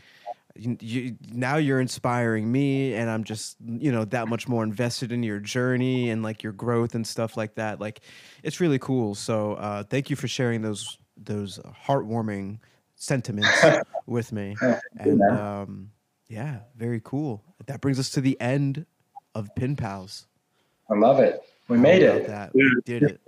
you, 0.55 0.77
you, 0.81 1.17
now 1.33 1.57
you're 1.57 1.81
inspiring 1.81 2.51
me, 2.51 2.95
and 2.95 3.09
I'm 3.09 3.25
just 3.25 3.57
you 3.61 3.91
know 3.91 4.05
that 4.07 4.29
much 4.29 4.49
more 4.49 4.63
invested 4.63 5.13
in 5.13 5.23
your 5.23 5.39
journey 5.39 6.11
and 6.11 6.23
like 6.23 6.43
your 6.43 6.53
growth 6.53 6.95
and 6.95 7.07
stuff 7.07 7.37
like 7.37 7.55
that. 7.55 7.81
Like, 7.81 8.01
it's 8.43 8.61
really 8.61 8.79
cool. 8.79 9.15
So, 9.15 9.55
uh, 9.55 9.85
thank 9.85 10.11
you 10.11 10.17
for 10.17 10.29
sharing 10.29 10.61
those 10.61 10.99
those 11.17 11.59
heartwarming 11.87 12.59
sentiments 12.97 13.65
with 14.07 14.33
me. 14.33 14.57
And 14.99 15.23
um, 15.23 15.91
yeah, 16.29 16.61
very 16.77 17.01
cool. 17.03 17.43
That 17.67 17.81
brings 17.81 17.99
us 17.99 18.11
to 18.11 18.21
the 18.21 18.41
end 18.41 18.87
of 19.35 19.55
Pin 19.55 19.77
Pals. 19.77 20.27
I 20.91 20.95
love 20.95 21.19
it. 21.19 21.43
We 21.69 21.79
made 21.79 22.03
it. 22.03 22.27
That. 22.27 22.55
We 22.55 22.71
did 22.85 23.03
it. 23.05 23.21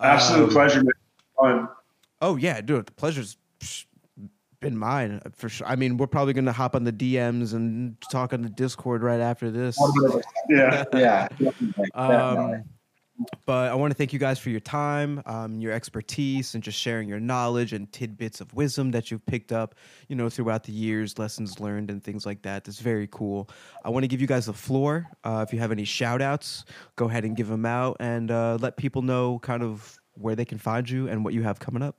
Absolute 0.00 0.44
um, 0.44 0.50
pleasure. 0.50 0.82
Fun. 1.38 1.68
Oh 2.20 2.36
yeah, 2.36 2.60
dude. 2.60 2.86
The 2.86 2.92
pleasure's 2.92 3.36
been 4.60 4.76
mine 4.76 5.20
uh, 5.24 5.30
for 5.34 5.48
sure. 5.48 5.66
I 5.66 5.76
mean, 5.76 5.96
we're 5.96 6.06
probably 6.06 6.32
gonna 6.32 6.52
hop 6.52 6.74
on 6.74 6.84
the 6.84 6.92
DMs 6.92 7.54
and 7.54 7.96
talk 8.10 8.32
on 8.32 8.42
the 8.42 8.48
Discord 8.48 9.02
right 9.02 9.20
after 9.20 9.50
this. 9.50 9.78
Yeah, 10.50 10.84
yeah. 10.94 11.28
um, 11.94 12.64
but 13.46 13.70
I 13.70 13.74
want 13.74 13.90
to 13.90 13.96
thank 13.96 14.12
you 14.12 14.18
guys 14.18 14.38
for 14.38 14.50
your 14.50 14.60
time, 14.60 15.22
um, 15.26 15.60
your 15.60 15.72
expertise, 15.72 16.54
and 16.54 16.62
just 16.62 16.78
sharing 16.78 17.08
your 17.08 17.18
knowledge 17.18 17.72
and 17.72 17.90
tidbits 17.92 18.40
of 18.40 18.52
wisdom 18.54 18.90
that 18.92 19.10
you've 19.10 19.24
picked 19.26 19.52
up, 19.52 19.74
you 20.08 20.14
know, 20.14 20.28
throughout 20.28 20.62
the 20.64 20.72
years, 20.72 21.18
lessons 21.18 21.58
learned, 21.58 21.90
and 21.90 22.02
things 22.02 22.24
like 22.24 22.42
that. 22.42 22.64
That's 22.64 22.78
very 22.78 23.08
cool. 23.10 23.50
I 23.84 23.90
want 23.90 24.04
to 24.04 24.08
give 24.08 24.20
you 24.20 24.26
guys 24.26 24.46
the 24.46 24.52
floor. 24.52 25.08
Uh, 25.24 25.44
if 25.46 25.52
you 25.52 25.58
have 25.58 25.72
any 25.72 25.84
shout 25.84 26.22
outs, 26.22 26.64
go 26.96 27.08
ahead 27.08 27.24
and 27.24 27.36
give 27.36 27.48
them 27.48 27.66
out 27.66 27.96
and 27.98 28.30
uh, 28.30 28.56
let 28.60 28.76
people 28.76 29.02
know 29.02 29.38
kind 29.40 29.62
of 29.62 29.98
where 30.12 30.36
they 30.36 30.44
can 30.44 30.58
find 30.58 30.88
you 30.88 31.08
and 31.08 31.24
what 31.24 31.34
you 31.34 31.42
have 31.42 31.58
coming 31.58 31.82
up. 31.82 31.96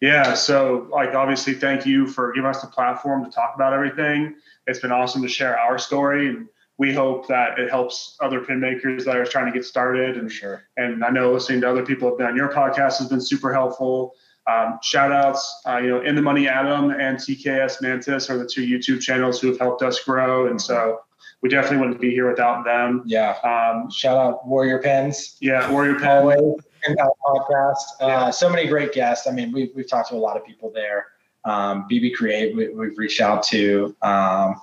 Yeah, 0.00 0.34
so 0.34 0.88
like 0.90 1.14
obviously, 1.14 1.54
thank 1.54 1.86
you 1.86 2.06
for 2.06 2.32
giving 2.32 2.50
us 2.50 2.60
the 2.60 2.66
platform 2.66 3.24
to 3.24 3.30
talk 3.30 3.52
about 3.54 3.72
everything. 3.72 4.34
It's 4.66 4.80
been 4.80 4.92
awesome 4.92 5.22
to 5.22 5.28
share 5.28 5.58
our 5.58 5.78
story 5.78 6.28
and 6.28 6.48
we 6.78 6.92
hope 6.92 7.28
that 7.28 7.58
it 7.58 7.70
helps 7.70 8.16
other 8.20 8.40
pin 8.40 8.60
makers 8.60 9.04
that 9.04 9.16
are 9.16 9.24
trying 9.24 9.46
to 9.46 9.52
get 9.52 9.64
started. 9.64 10.16
And 10.16 10.30
sure. 10.30 10.64
And 10.76 11.04
I 11.04 11.10
know 11.10 11.32
listening 11.32 11.60
to 11.60 11.70
other 11.70 11.84
people 11.84 12.08
have 12.08 12.18
been 12.18 12.26
on 12.26 12.36
your 12.36 12.52
podcast 12.52 12.98
has 12.98 13.08
been 13.08 13.20
super 13.20 13.52
helpful. 13.52 14.14
Um, 14.46 14.78
shout 14.82 15.10
outs, 15.10 15.62
uh, 15.66 15.78
you 15.78 15.88
know, 15.88 16.00
In 16.02 16.14
the 16.16 16.22
Money 16.22 16.48
Adam 16.48 16.90
and 16.90 17.16
TKS 17.16 17.80
Mantis 17.80 18.28
are 18.28 18.36
the 18.36 18.46
two 18.46 18.66
YouTube 18.66 19.00
channels 19.00 19.40
who 19.40 19.48
have 19.48 19.58
helped 19.58 19.82
us 19.82 20.00
grow. 20.00 20.48
And 20.48 20.60
so 20.60 21.00
we 21.40 21.48
definitely 21.48 21.78
wouldn't 21.78 22.00
be 22.00 22.10
here 22.10 22.28
without 22.28 22.64
them. 22.64 23.02
Yeah. 23.06 23.36
Um, 23.42 23.90
shout 23.90 24.16
out 24.16 24.46
Warrior 24.46 24.80
Pens. 24.80 25.36
Yeah, 25.40 25.70
Warrior 25.70 25.94
Pens. 25.98 26.22
Always. 26.22 26.60
And 26.86 26.98
podcast. 26.98 28.00
Uh, 28.00 28.30
so 28.30 28.50
many 28.50 28.66
great 28.66 28.92
guests. 28.92 29.26
I 29.26 29.30
mean, 29.30 29.52
we've, 29.52 29.70
we've 29.74 29.88
talked 29.88 30.10
to 30.10 30.16
a 30.16 30.18
lot 30.18 30.36
of 30.36 30.44
people 30.44 30.70
there. 30.70 31.06
Um, 31.46 31.86
BB 31.90 32.14
Create, 32.14 32.54
we, 32.54 32.64
have 32.64 32.98
reached 32.98 33.22
out 33.22 33.42
to. 33.44 33.96
Um, 34.02 34.60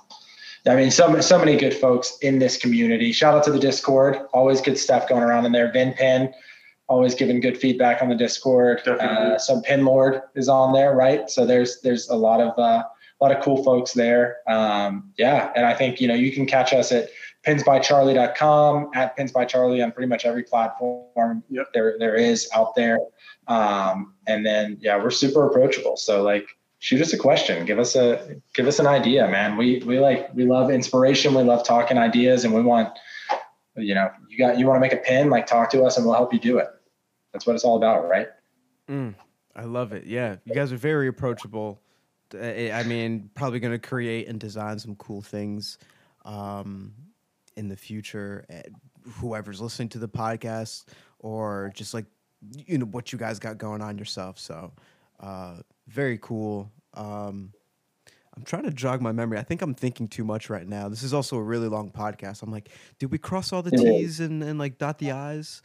I 0.66 0.76
mean, 0.76 0.90
so 0.90 1.20
so 1.20 1.38
many 1.38 1.56
good 1.56 1.74
folks 1.74 2.16
in 2.22 2.38
this 2.38 2.56
community. 2.56 3.12
Shout 3.12 3.34
out 3.34 3.44
to 3.44 3.52
the 3.52 3.58
Discord. 3.58 4.16
Always 4.32 4.60
good 4.60 4.78
stuff 4.78 5.08
going 5.08 5.22
around 5.22 5.44
in 5.44 5.52
there. 5.52 5.72
Vin 5.72 5.92
Pin, 5.92 6.32
always 6.88 7.14
giving 7.14 7.40
good 7.40 7.58
feedback 7.58 8.00
on 8.00 8.08
the 8.08 8.14
Discord. 8.14 8.86
Uh, 8.86 9.38
some 9.38 9.62
Pin 9.62 9.84
Lord 9.84 10.22
is 10.36 10.48
on 10.48 10.72
there, 10.72 10.94
right? 10.94 11.28
So 11.28 11.44
there's 11.44 11.80
there's 11.80 12.08
a 12.10 12.14
lot 12.14 12.40
of 12.40 12.56
uh, 12.58 12.84
a 12.84 13.20
lot 13.20 13.36
of 13.36 13.42
cool 13.42 13.64
folks 13.64 13.92
there. 13.92 14.36
Um, 14.46 15.12
yeah, 15.18 15.50
and 15.56 15.66
I 15.66 15.74
think 15.74 16.00
you 16.00 16.06
know 16.06 16.14
you 16.14 16.30
can 16.30 16.46
catch 16.46 16.72
us 16.72 16.92
at 16.92 17.08
pinsbycharlie.com 17.44 18.90
at 18.94 19.16
pinsbycharlie 19.18 19.82
on 19.82 19.90
pretty 19.90 20.08
much 20.08 20.24
every 20.24 20.44
platform 20.44 21.42
yep. 21.48 21.66
there 21.74 21.96
there 21.98 22.14
is 22.14 22.48
out 22.54 22.76
there. 22.76 22.98
Um, 23.48 24.14
and 24.28 24.46
then 24.46 24.78
yeah, 24.80 24.96
we're 24.96 25.10
super 25.10 25.48
approachable. 25.48 25.96
So 25.96 26.22
like 26.22 26.46
shoot 26.82 27.00
us 27.00 27.12
a 27.12 27.16
question. 27.16 27.64
Give 27.64 27.78
us 27.78 27.94
a 27.94 28.36
give 28.54 28.66
us 28.66 28.80
an 28.80 28.88
idea, 28.88 29.28
man. 29.28 29.56
We 29.56 29.82
we 29.86 30.00
like 30.00 30.34
we 30.34 30.44
love 30.44 30.70
inspiration. 30.70 31.32
We 31.32 31.42
love 31.42 31.64
talking 31.64 31.96
ideas, 31.96 32.44
and 32.44 32.52
we 32.52 32.60
want 32.60 32.90
you 33.76 33.94
know 33.94 34.10
you 34.28 34.36
got 34.36 34.58
you 34.58 34.66
want 34.66 34.76
to 34.76 34.80
make 34.80 34.92
a 34.92 35.02
pin, 35.02 35.30
like 35.30 35.46
talk 35.46 35.70
to 35.70 35.84
us, 35.84 35.96
and 35.96 36.04
we'll 36.04 36.16
help 36.16 36.32
you 36.34 36.40
do 36.40 36.58
it. 36.58 36.68
That's 37.32 37.46
what 37.46 37.54
it's 37.54 37.64
all 37.64 37.76
about, 37.76 38.08
right? 38.08 38.26
Mm, 38.90 39.14
I 39.54 39.62
love 39.62 39.92
it. 39.92 40.06
Yeah, 40.06 40.36
you 40.44 40.54
guys 40.54 40.72
are 40.72 40.76
very 40.76 41.06
approachable. 41.06 41.80
I 42.34 42.82
mean, 42.84 43.30
probably 43.34 43.60
going 43.60 43.78
to 43.78 43.78
create 43.78 44.26
and 44.26 44.40
design 44.40 44.78
some 44.78 44.96
cool 44.96 45.20
things 45.20 45.78
um, 46.24 46.94
in 47.56 47.68
the 47.68 47.76
future. 47.76 48.44
Eh, 48.48 48.62
whoever's 49.20 49.60
listening 49.60 49.90
to 49.90 49.98
the 49.98 50.08
podcast, 50.08 50.86
or 51.20 51.70
just 51.76 51.94
like 51.94 52.06
you 52.66 52.78
know 52.78 52.86
what 52.86 53.12
you 53.12 53.18
guys 53.18 53.38
got 53.38 53.56
going 53.56 53.82
on 53.82 53.98
yourself. 53.98 54.38
So 54.38 54.72
uh, 55.20 55.58
very 55.92 56.18
cool. 56.18 56.72
Um, 56.94 57.52
I'm 58.34 58.44
trying 58.44 58.64
to 58.64 58.70
jog 58.70 59.02
my 59.02 59.12
memory. 59.12 59.38
I 59.38 59.42
think 59.42 59.60
I'm 59.60 59.74
thinking 59.74 60.08
too 60.08 60.24
much 60.24 60.48
right 60.48 60.66
now. 60.66 60.88
This 60.88 61.02
is 61.02 61.12
also 61.12 61.36
a 61.36 61.42
really 61.42 61.68
long 61.68 61.90
podcast. 61.90 62.42
I'm 62.42 62.50
like, 62.50 62.70
did 62.98 63.10
we 63.10 63.18
cross 63.18 63.52
all 63.52 63.62
the 63.62 63.70
T's 63.70 64.20
and, 64.20 64.42
and 64.42 64.58
like 64.58 64.78
dot 64.78 64.98
the 64.98 65.12
I's? 65.12 65.60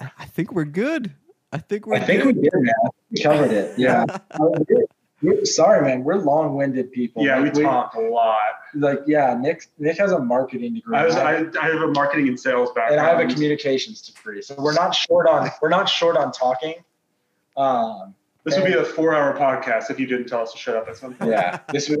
I 0.00 0.24
think 0.24 0.52
we're 0.52 0.64
good. 0.64 1.14
I 1.52 1.58
think 1.58 1.86
we're. 1.86 1.96
I 1.96 2.00
think 2.00 2.24
we 2.24 2.32
did, 2.32 2.50
man. 2.54 2.74
We 3.10 3.22
covered 3.22 3.52
it. 3.52 3.78
Yeah. 3.78 4.04
we're, 5.22 5.44
sorry, 5.44 5.82
man. 5.82 6.04
We're 6.04 6.16
long-winded 6.16 6.90
people. 6.90 7.24
Yeah, 7.24 7.38
like, 7.38 7.54
we, 7.54 7.62
talk 7.62 7.94
a 7.94 8.00
lot. 8.00 8.38
Like, 8.74 9.00
yeah, 9.06 9.36
Nick. 9.38 9.66
Nick 9.78 9.98
has 9.98 10.12
a 10.12 10.18
marketing 10.18 10.74
degree. 10.74 10.96
I, 10.96 11.04
was, 11.04 11.16
I, 11.16 11.46
I 11.60 11.66
have 11.66 11.82
a 11.82 11.88
marketing 11.88 12.28
and 12.28 12.40
sales 12.40 12.70
background, 12.70 12.92
and 12.92 13.00
I 13.00 13.10
have 13.10 13.20
a 13.20 13.32
communications 13.32 14.00
degree. 14.02 14.42
So 14.42 14.54
we're 14.58 14.74
not 14.74 14.94
short 14.94 15.28
on 15.28 15.50
we're 15.60 15.68
not 15.68 15.88
short 15.88 16.16
on 16.16 16.32
talking. 16.32 16.74
Um, 17.56 18.14
this 18.48 18.58
would 18.58 18.66
be 18.66 18.78
a 18.78 18.84
four-hour 18.84 19.36
podcast 19.36 19.90
if 19.90 20.00
you 20.00 20.06
didn't 20.06 20.26
tell 20.26 20.42
us 20.42 20.52
to 20.52 20.58
shut 20.58 20.76
up 20.76 20.88
at 20.88 20.96
some 20.96 21.14
point. 21.14 21.30
Yeah, 21.30 21.60
this 21.72 21.88
would. 21.88 22.00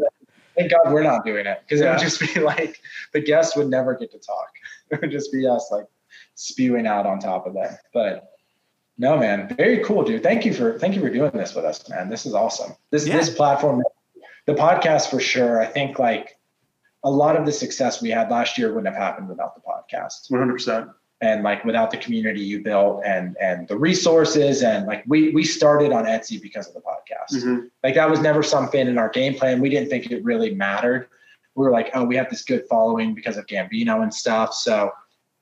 Thank 0.56 0.72
God 0.72 0.92
we're 0.92 1.04
not 1.04 1.24
doing 1.24 1.46
it 1.46 1.62
because 1.62 1.80
yeah. 1.80 1.90
it 1.90 1.92
would 1.92 2.00
just 2.00 2.34
be 2.34 2.40
like 2.54 2.80
the 3.12 3.20
guests 3.20 3.56
would 3.56 3.68
never 3.68 3.94
get 3.94 4.10
to 4.12 4.18
talk. 4.18 4.48
It 4.90 5.02
would 5.02 5.10
just 5.10 5.30
be 5.30 5.46
us 5.46 5.68
like 5.70 5.84
spewing 6.34 6.86
out 6.86 7.04
on 7.04 7.18
top 7.18 7.46
of 7.46 7.52
that. 7.52 7.80
But 7.92 8.30
no, 8.96 9.18
man, 9.18 9.54
very 9.54 9.84
cool, 9.84 10.02
dude. 10.02 10.22
Thank 10.22 10.46
you 10.46 10.54
for 10.54 10.78
thank 10.78 10.94
you 10.94 11.02
for 11.02 11.10
doing 11.10 11.30
this 11.32 11.54
with 11.54 11.66
us, 11.66 11.86
man. 11.90 12.08
This 12.08 12.24
is 12.24 12.32
awesome. 12.32 12.72
This 12.90 13.06
yeah. 13.06 13.18
this 13.18 13.28
platform, 13.28 13.82
the 14.46 14.54
podcast 14.54 15.10
for 15.10 15.20
sure. 15.20 15.60
I 15.60 15.66
think 15.66 15.98
like 15.98 16.38
a 17.04 17.10
lot 17.10 17.36
of 17.36 17.44
the 17.44 17.52
success 17.52 18.00
we 18.00 18.08
had 18.08 18.30
last 18.30 18.56
year 18.56 18.68
wouldn't 18.74 18.86
have 18.86 18.96
happened 18.96 19.28
without 19.28 19.54
the 19.54 19.60
podcast. 19.60 20.30
One 20.30 20.40
hundred 20.40 20.54
percent 20.54 20.88
and 21.20 21.42
like 21.42 21.64
without 21.64 21.90
the 21.90 21.96
community 21.96 22.40
you 22.40 22.62
built 22.62 23.02
and 23.04 23.36
and 23.40 23.66
the 23.68 23.76
resources 23.76 24.62
and 24.62 24.86
like 24.86 25.02
we 25.06 25.30
we 25.30 25.42
started 25.42 25.92
on 25.92 26.04
Etsy 26.04 26.40
because 26.40 26.68
of 26.68 26.74
the 26.74 26.80
podcast. 26.80 27.36
Mm-hmm. 27.36 27.66
Like 27.82 27.94
that 27.94 28.08
was 28.08 28.20
never 28.20 28.42
something 28.42 28.86
in 28.86 28.98
our 28.98 29.08
game 29.08 29.34
plan. 29.34 29.60
We 29.60 29.68
didn't 29.68 29.90
think 29.90 30.10
it 30.10 30.22
really 30.24 30.54
mattered. 30.54 31.08
We 31.54 31.64
were 31.64 31.72
like, 31.72 31.90
oh, 31.94 32.04
we 32.04 32.14
have 32.16 32.30
this 32.30 32.44
good 32.44 32.64
following 32.70 33.14
because 33.14 33.36
of 33.36 33.46
Gambino 33.46 34.02
and 34.02 34.14
stuff. 34.14 34.54
So 34.54 34.92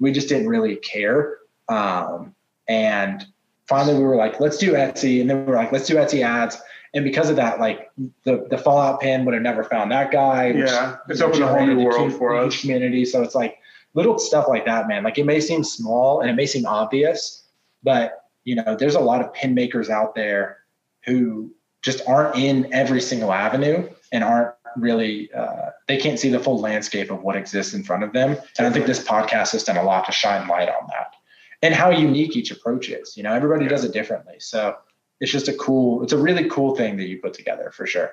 we 0.01 0.12
just 0.12 0.28
didn't 0.28 0.48
really 0.48 0.77
care. 0.77 1.39
Um, 1.69 2.35
and 2.69 3.27
finally 3.66 3.98
we 3.98 4.05
were 4.05 4.16
like, 4.16 4.40
let's 4.40 4.57
do 4.57 4.73
Etsy. 4.73 5.20
And 5.20 5.28
then 5.28 5.44
we 5.44 5.53
were 5.53 5.57
like, 5.57 5.73
let's 5.73 5.86
do 5.86 5.97
Etsy 5.97 6.23
ads. 6.23 6.57
And 6.94 7.05
because 7.05 7.28
of 7.28 7.36
that, 7.36 7.61
like 7.61 7.90
the 8.24 8.47
the 8.48 8.57
Fallout 8.57 9.01
pin 9.01 9.27
would 9.27 9.35
have 9.35 9.43
never 9.43 9.62
found 9.62 9.93
that 9.93 10.11
guy. 10.11 10.53
Yeah, 10.53 10.97
it's 11.11 11.20
opened 11.20 11.43
a 11.43 11.48
whole 11.48 11.66
new 11.66 11.85
world 11.85 12.15
for 12.15 12.35
us. 12.35 12.59
Community. 12.59 13.05
So 13.05 13.23
it's 13.23 13.35
like 13.35 13.59
little 13.97 14.18
stuff 14.18 14.47
like 14.47 14.64
that, 14.66 14.86
man. 14.86 15.02
Like 15.02 15.18
it 15.18 15.27
may 15.27 15.40
seem 15.40 15.64
small 15.64 16.20
and 16.20 16.31
it 16.31 16.35
may 16.35 16.47
seem 16.47 16.66
obvious, 16.66 17.48
but 17.82 18.27
you 18.44 18.55
know, 18.55 18.77
there's 18.77 18.94
a 18.94 19.01
lot 19.01 19.20
of 19.20 19.32
pin 19.32 19.55
makers 19.55 19.90
out 19.90 20.14
there 20.14 20.59
who 21.05 21.51
just 21.82 22.02
aren't 22.06 22.36
in 22.36 22.73
every 22.73 23.01
single 23.01 23.32
avenue 23.32 23.89
and 24.12 24.23
aren't 24.23 24.55
really 24.77 25.32
uh, 25.32 25.70
they 25.89 25.97
can't 25.97 26.20
see 26.20 26.28
the 26.28 26.39
full 26.39 26.60
landscape 26.60 27.10
of 27.10 27.23
what 27.23 27.36
exists 27.36 27.73
in 27.74 27.82
front 27.82 28.05
of 28.05 28.12
them. 28.12 28.36
And 28.59 28.66
I 28.66 28.70
think 28.70 28.86
this 28.86 29.02
podcast 29.02 29.52
has 29.52 29.64
done 29.64 29.78
a 29.78 29.82
lot 29.82 30.05
to 30.06 30.12
shine 30.12 30.47
light 30.47 30.68
on 30.68 30.86
that 30.89 31.14
and 31.62 31.74
how 31.74 31.90
unique 31.90 32.36
each 32.36 32.51
approach 32.51 32.90
is. 32.90 33.16
You 33.16 33.23
know, 33.23 33.32
everybody 33.32 33.66
does 33.66 33.85
it 33.85 33.93
differently. 33.93 34.36
So 34.39 34.77
it's 35.20 35.32
just 35.32 35.48
a 35.48 35.55
cool, 35.55 36.02
it's 36.02 36.12
a 36.12 36.18
really 36.18 36.48
cool 36.51 36.77
thing 36.77 36.98
that 36.98 37.09
you 37.09 37.18
put 37.18 37.32
together 37.32 37.70
for 37.73 37.86
sure. 37.86 38.12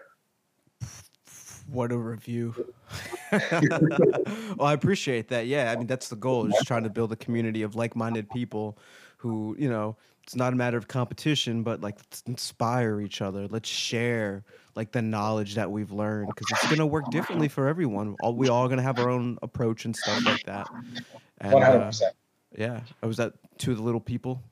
What 1.73 1.91
a 1.91 1.97
review. 1.97 2.53
well, 3.31 4.61
I 4.61 4.73
appreciate 4.73 5.29
that. 5.29 5.47
Yeah, 5.47 5.71
I 5.71 5.75
mean 5.75 5.87
that's 5.87 6.07
the 6.07 6.15
goal, 6.15 6.45
is 6.45 6.53
just 6.53 6.67
trying 6.67 6.83
to 6.83 6.89
build 6.89 7.11
a 7.11 7.15
community 7.15 7.63
of 7.63 7.75
like-minded 7.75 8.29
people 8.29 8.77
who, 9.17 9.55
you 9.57 9.69
know, 9.69 9.97
it's 10.21 10.35
not 10.35 10.53
a 10.53 10.55
matter 10.55 10.77
of 10.77 10.87
competition, 10.87 11.63
but 11.63 11.81
like 11.81 11.95
let's 11.97 12.21
inspire 12.27 13.01
each 13.01 13.21
other. 13.21 13.47
Let's 13.47 13.67
share 13.67 14.43
like 14.75 14.91
the 14.91 15.01
knowledge 15.01 15.55
that 15.55 15.71
we've 15.71 15.91
learned 15.91 16.27
because 16.27 16.51
it's 16.51 16.69
gonna 16.69 16.85
work 16.85 17.09
differently 17.09 17.47
for 17.47 17.67
everyone. 17.67 18.15
All 18.21 18.35
we 18.35 18.49
all 18.49 18.67
gonna 18.69 18.83
have 18.83 18.99
our 18.99 19.09
own 19.09 19.39
approach 19.41 19.85
and 19.85 19.95
stuff 19.95 20.23
like 20.25 20.43
that. 20.43 20.67
Uh, 21.41 21.49
One 21.49 21.63
hundred 21.63 21.85
percent. 21.85 22.15
Yeah. 22.55 22.81
Oh, 23.01 23.07
was 23.07 23.17
that 23.17 23.33
two 23.57 23.71
of 23.71 23.77
the 23.77 23.83
little 23.83 23.99
people? 23.99 24.43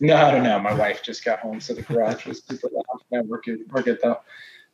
No, 0.00 0.16
I 0.16 0.30
don't 0.30 0.42
know. 0.42 0.58
My 0.58 0.72
wife 0.72 1.02
just 1.02 1.22
got 1.22 1.40
home, 1.40 1.60
so 1.60 1.74
the 1.74 1.82
garage 1.82 2.24
was 2.24 2.42
super 2.42 2.70
loud. 2.72 3.26
we're 3.26 3.42
good. 3.42 3.60
We're 3.70 3.82
good 3.82 3.98
though. 4.02 4.20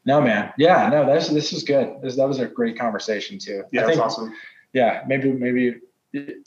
No, 0.07 0.21
man. 0.21 0.53
Yeah, 0.59 0.89
no, 0.91 1.07
that's 1.07 1.29
this 1.29 1.53
was 1.53 1.63
good. 1.65 1.97
This, 2.03 2.17
that 2.17 2.29
was 2.29 2.39
a 2.39 2.47
great 2.47 2.79
conversation 2.79 3.39
too. 3.39 3.65
Yeah, 3.73 3.85
I 3.85 3.87
think, 3.87 4.01
awesome. 4.01 4.35
Yeah, 4.73 5.03
maybe 5.07 5.33
maybe 5.33 5.81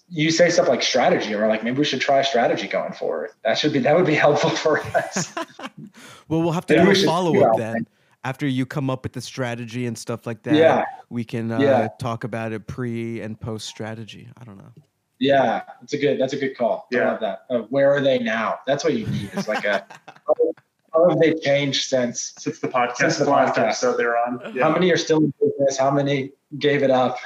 you 0.07 0.31
say 0.31 0.49
stuff 0.49 0.67
like 0.69 0.81
strategy, 0.81 1.33
or 1.33 1.47
like, 1.47 1.63
maybe 1.63 1.77
we 1.77 1.83
should 1.83 1.99
try 1.99 2.21
strategy 2.21 2.67
going 2.67 2.93
forward. 2.93 3.31
That 3.43 3.57
should 3.57 3.73
be 3.73 3.79
that 3.79 3.95
would 3.95 4.05
be 4.05 4.15
helpful 4.15 4.49
for 4.51 4.79
us. 4.95 5.33
well, 6.27 6.41
we'll 6.41 6.51
have 6.51 6.65
to 6.67 6.75
Yeah, 6.75 6.83
do 6.83 6.91
a 6.91 6.95
follow 7.05 7.41
up 7.41 7.49
out 7.53 7.57
then. 7.57 7.87
After 8.23 8.45
you 8.47 8.65
come 8.65 8.89
up 8.89 9.03
with 9.03 9.13
the 9.13 9.21
strategy 9.21 9.85
and 9.85 9.97
stuff 9.97 10.25
like 10.27 10.43
that, 10.43 10.55
Yeah. 10.55 10.83
we 11.09 11.23
can 11.23 11.51
uh, 11.51 11.59
Yeah. 11.61 11.87
talk 11.99 12.23
about 12.25 12.51
it 12.51 12.67
pre 12.67 13.21
and 13.21 13.39
post 13.39 13.67
strategy. 13.67 14.27
I 14.39 14.43
don't 14.43 14.57
know. 14.57 14.71
yeah, 15.19 15.63
that's 15.79 15.93
a 15.93 15.97
good 15.97 16.19
that's 16.19 16.33
a 16.33 16.37
good 16.37 16.55
call. 16.57 16.87
I 16.93 16.97
Yeah. 16.97 17.11
love 17.11 17.19
that. 17.21 17.39
Uh, 17.49 17.59
where 17.69 17.91
are 17.93 18.01
they 18.01 18.19
now? 18.19 18.59
That's 18.67 18.83
what 18.83 18.93
you 18.93 19.07
need. 19.07 19.31
It's 19.33 19.47
like 19.47 19.63
a 19.65 19.85
how 20.93 21.07
have 21.09 21.17
oh. 21.17 21.19
they 21.19 21.33
changed 21.33 21.87
since? 21.89 22.33
Since 22.37 22.59
the 22.59 22.67
podcast, 22.67 22.95
Since 22.97 23.17
the 23.17 23.25
the 23.25 23.31
last 23.31 23.55
podcast. 23.55 23.63
episode 23.65 23.97
they're 23.97 24.17
on. 24.17 24.41
Yeah. 24.53 24.63
How 24.63 24.71
many 24.71 24.91
are 24.91 24.97
still 24.97 25.17
in 25.19 25.33
business? 25.39 25.77
How 25.77 25.91
many 25.91 26.31
gave 26.59 26.83
it 26.83 26.91
up? 26.91 27.17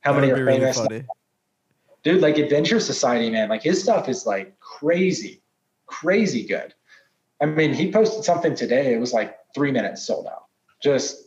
How 0.00 0.12
That 0.12 0.20
many 0.20 0.32
are 0.32 0.36
be 0.36 0.42
really 0.42 0.60
famous? 0.72 1.04
dude 2.04 2.20
like 2.20 2.38
adventure 2.38 2.78
society 2.78 3.28
man 3.30 3.48
like 3.48 3.62
his 3.64 3.82
stuff 3.82 4.08
is 4.08 4.24
like 4.26 4.56
crazy 4.60 5.42
crazy 5.86 6.46
good 6.46 6.72
i 7.40 7.44
mean 7.46 7.74
he 7.74 7.90
posted 7.90 8.22
something 8.22 8.54
today 8.54 8.94
it 8.94 9.00
was 9.00 9.12
like 9.12 9.36
three 9.56 9.72
minutes 9.72 10.06
sold 10.06 10.28
out 10.28 10.44
just 10.80 11.24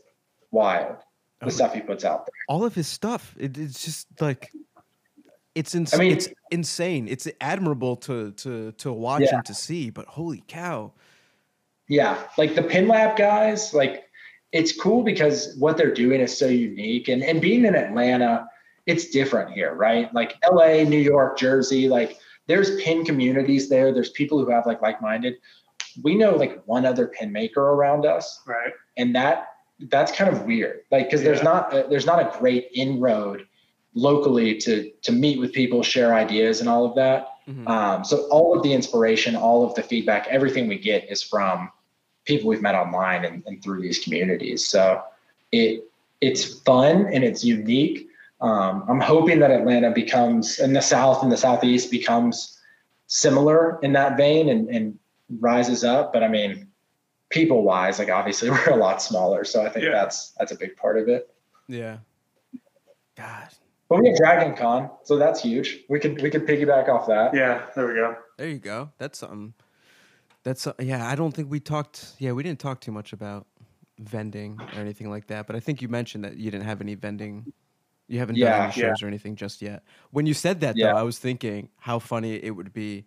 wild 0.52 0.96
the 1.42 1.48
Oh. 1.48 1.50
stuff 1.50 1.74
he 1.74 1.82
puts 1.82 2.06
out 2.06 2.26
there 2.26 2.32
all 2.48 2.64
of 2.64 2.74
his 2.76 2.88
stuff. 2.88 3.36
It, 3.38 3.58
it's 3.58 3.84
just 3.84 4.08
like 4.22 4.52
it's 5.54 5.76
ins- 5.76 5.94
I 5.94 5.98
mean- 5.98 6.14
it's 6.14 6.30
insane. 6.52 7.08
It's 7.10 7.28
admirable 7.42 7.98
to 7.98 8.32
to 8.44 8.72
to 8.74 8.94
watch 8.94 9.24
Yeah. 9.24 9.36
and 9.36 9.46
to 9.46 9.54
see, 9.54 9.90
but 9.90 10.06
holy 10.06 10.44
cow. 10.48 10.94
Yeah 11.90 12.24
like 12.38 12.56
the 12.56 12.64
pin 12.64 12.88
lab 12.88 13.18
guys 13.18 13.74
like 13.74 14.06
it's 14.52 14.72
cool 14.80 15.04
because 15.04 15.56
what 15.60 15.78
they're 15.78 15.94
doing 15.94 16.22
is 16.22 16.36
so 16.36 16.48
unique. 16.48 17.08
And 17.08 17.22
and 17.22 17.42
being 17.42 17.66
in 17.66 17.76
atlanta 17.76 18.48
it's 18.86 19.10
different 19.10 19.52
here 19.52 19.74
right? 19.76 20.12
Like 20.14 20.36
la 20.52 20.84
new 20.84 20.98
york 20.98 21.38
jersey 21.38 21.90
like 21.90 22.18
there's 22.48 22.82
pin 22.82 23.06
communities 23.06 23.70
there. 23.70 23.94
There's 23.94 24.10
people 24.10 24.44
who 24.44 24.50
have 24.50 24.66
like 24.66 24.82
like-minded. 24.82 25.36
We 26.02 26.16
know 26.16 26.36
like 26.36 26.64
one 26.66 26.84
other 26.86 27.08
pin 27.08 27.32
maker 27.32 27.62
around 27.62 28.06
us. 28.08 28.42
Right. 28.48 28.74
and 28.98 29.14
that 29.16 29.50
that's 29.90 30.12
kind 30.12 30.30
of 30.34 30.44
weird. 30.44 30.82
Like 30.92 31.06
because 31.06 31.22
there's 31.24 31.44
not 31.44 31.74
a, 31.74 31.86
there's 31.90 32.06
not 32.06 32.20
a 32.20 32.38
great 32.40 32.70
inroad 32.74 33.46
locally 33.94 34.58
to 34.58 34.92
to 35.04 35.12
meet 35.12 35.40
with 35.40 35.54
people 35.54 35.84
share 35.84 36.14
ideas 36.16 36.60
and 36.60 36.70
all 36.70 36.86
of 36.86 36.96
that. 36.96 37.28
Mhm. 37.48 37.68
um, 37.68 38.04
so 38.04 38.28
all 38.30 38.56
of 38.56 38.62
the 38.62 38.74
inspiration 38.74 39.36
all 39.36 39.66
of 39.66 39.74
the 39.76 39.82
feedback 39.82 40.28
everything 40.28 40.68
we 40.68 40.78
get 40.78 41.10
is 41.10 41.24
from 41.24 41.72
people 42.30 42.48
we've 42.48 42.62
met 42.62 42.76
online 42.76 43.26
and, 43.26 43.44
and 43.48 43.62
through 43.64 43.82
these 43.82 44.00
communities 44.04 44.68
so 44.68 45.02
it 45.52 45.84
it's 46.22 46.60
fun 46.62 46.96
and 47.14 47.24
it's 47.24 47.44
unique 47.44 48.08
um, 48.42 48.84
i'm 48.88 49.00
hoping 49.00 49.40
that 49.40 49.52
atlanta 49.52 49.90
becomes 49.92 50.60
and 50.60 50.76
the 50.76 50.82
south 50.82 51.24
and 51.24 51.32
the 51.32 51.38
southeast 51.48 51.90
becomes 51.92 52.60
similar 53.08 53.80
in 53.82 53.92
that 53.94 54.16
vein 54.16 54.50
and, 54.50 54.70
and 54.70 54.98
rises 55.40 55.84
up 55.84 56.14
but 56.14 56.22
i 56.24 56.28
mean 56.28 56.68
people 57.30 57.64
wise 57.64 57.98
like 58.00 58.10
obviously 58.10 58.50
we're 58.54 58.70
a 58.70 58.76
lot 58.76 59.02
smaller 59.02 59.44
so 59.44 59.66
i 59.66 59.70
think 59.70 59.84
Yeah. 59.86 59.92
that's 59.92 60.30
that's 60.38 60.52
a 60.52 60.56
big 60.64 60.76
part 60.78 60.98
of 61.00 61.08
it 61.10 61.34
Yeah. 61.68 61.98
God. 63.18 63.48
but 63.90 64.00
we 64.02 64.10
have 64.10 64.18
dragon 64.18 64.56
con 64.56 64.90
so 65.04 65.18
that's 65.18 65.42
huge 65.42 65.80
we 65.90 66.00
could 66.00 66.22
we 66.22 66.30
could 66.30 66.46
piggyback 66.48 66.88
off 66.90 67.08
that 67.08 67.34
Yeah. 67.34 67.66
There 67.76 67.88
we 67.88 67.96
go. 67.96 68.16
There 68.38 68.48
you 68.48 68.60
go. 68.60 68.92
That's 69.00 69.18
something. 69.20 69.54
That's 70.44 70.68
uh, 70.68 70.74
yeah. 70.80 71.08
I 71.08 71.16
don't 71.16 71.34
think 71.34 71.50
we 71.52 71.60
talked. 71.60 72.14
Yeah, 72.20 72.32
we 72.32 72.44
didn't 72.44 72.60
talk 72.60 72.80
too 72.82 72.92
much 72.92 73.14
about 73.14 73.46
vending 74.00 74.58
or 74.74 74.80
anything 74.80 75.10
like 75.10 75.28
that. 75.28 75.48
But 75.48 75.56
I 75.56 75.60
think 75.60 75.82
you 75.82 75.88
mentioned 75.90 76.24
that 76.24 76.38
you 76.38 76.50
didn't 76.52 76.66
have 76.66 76.80
any 76.82 76.96
vending. 76.96 77.52
You 78.08 78.20
haven't 78.20 78.36
done 78.36 78.42
Yeah. 78.48 78.56
any 78.56 78.82
Yeah. 78.82 78.90
shows 78.90 79.04
or 79.04 79.08
anything 79.08 79.36
just 79.36 79.62
yet. 79.62 79.84
When 80.12 80.26
you 80.26 80.34
said 80.34 80.62
that 80.62 80.78
Yeah. 80.78 80.94
though, 80.94 80.98
I 81.00 81.04
was 81.04 81.20
thinking 81.20 81.70
how 81.78 82.00
funny 82.00 82.36
it 82.36 82.52
would 82.52 82.74
be. 82.74 83.06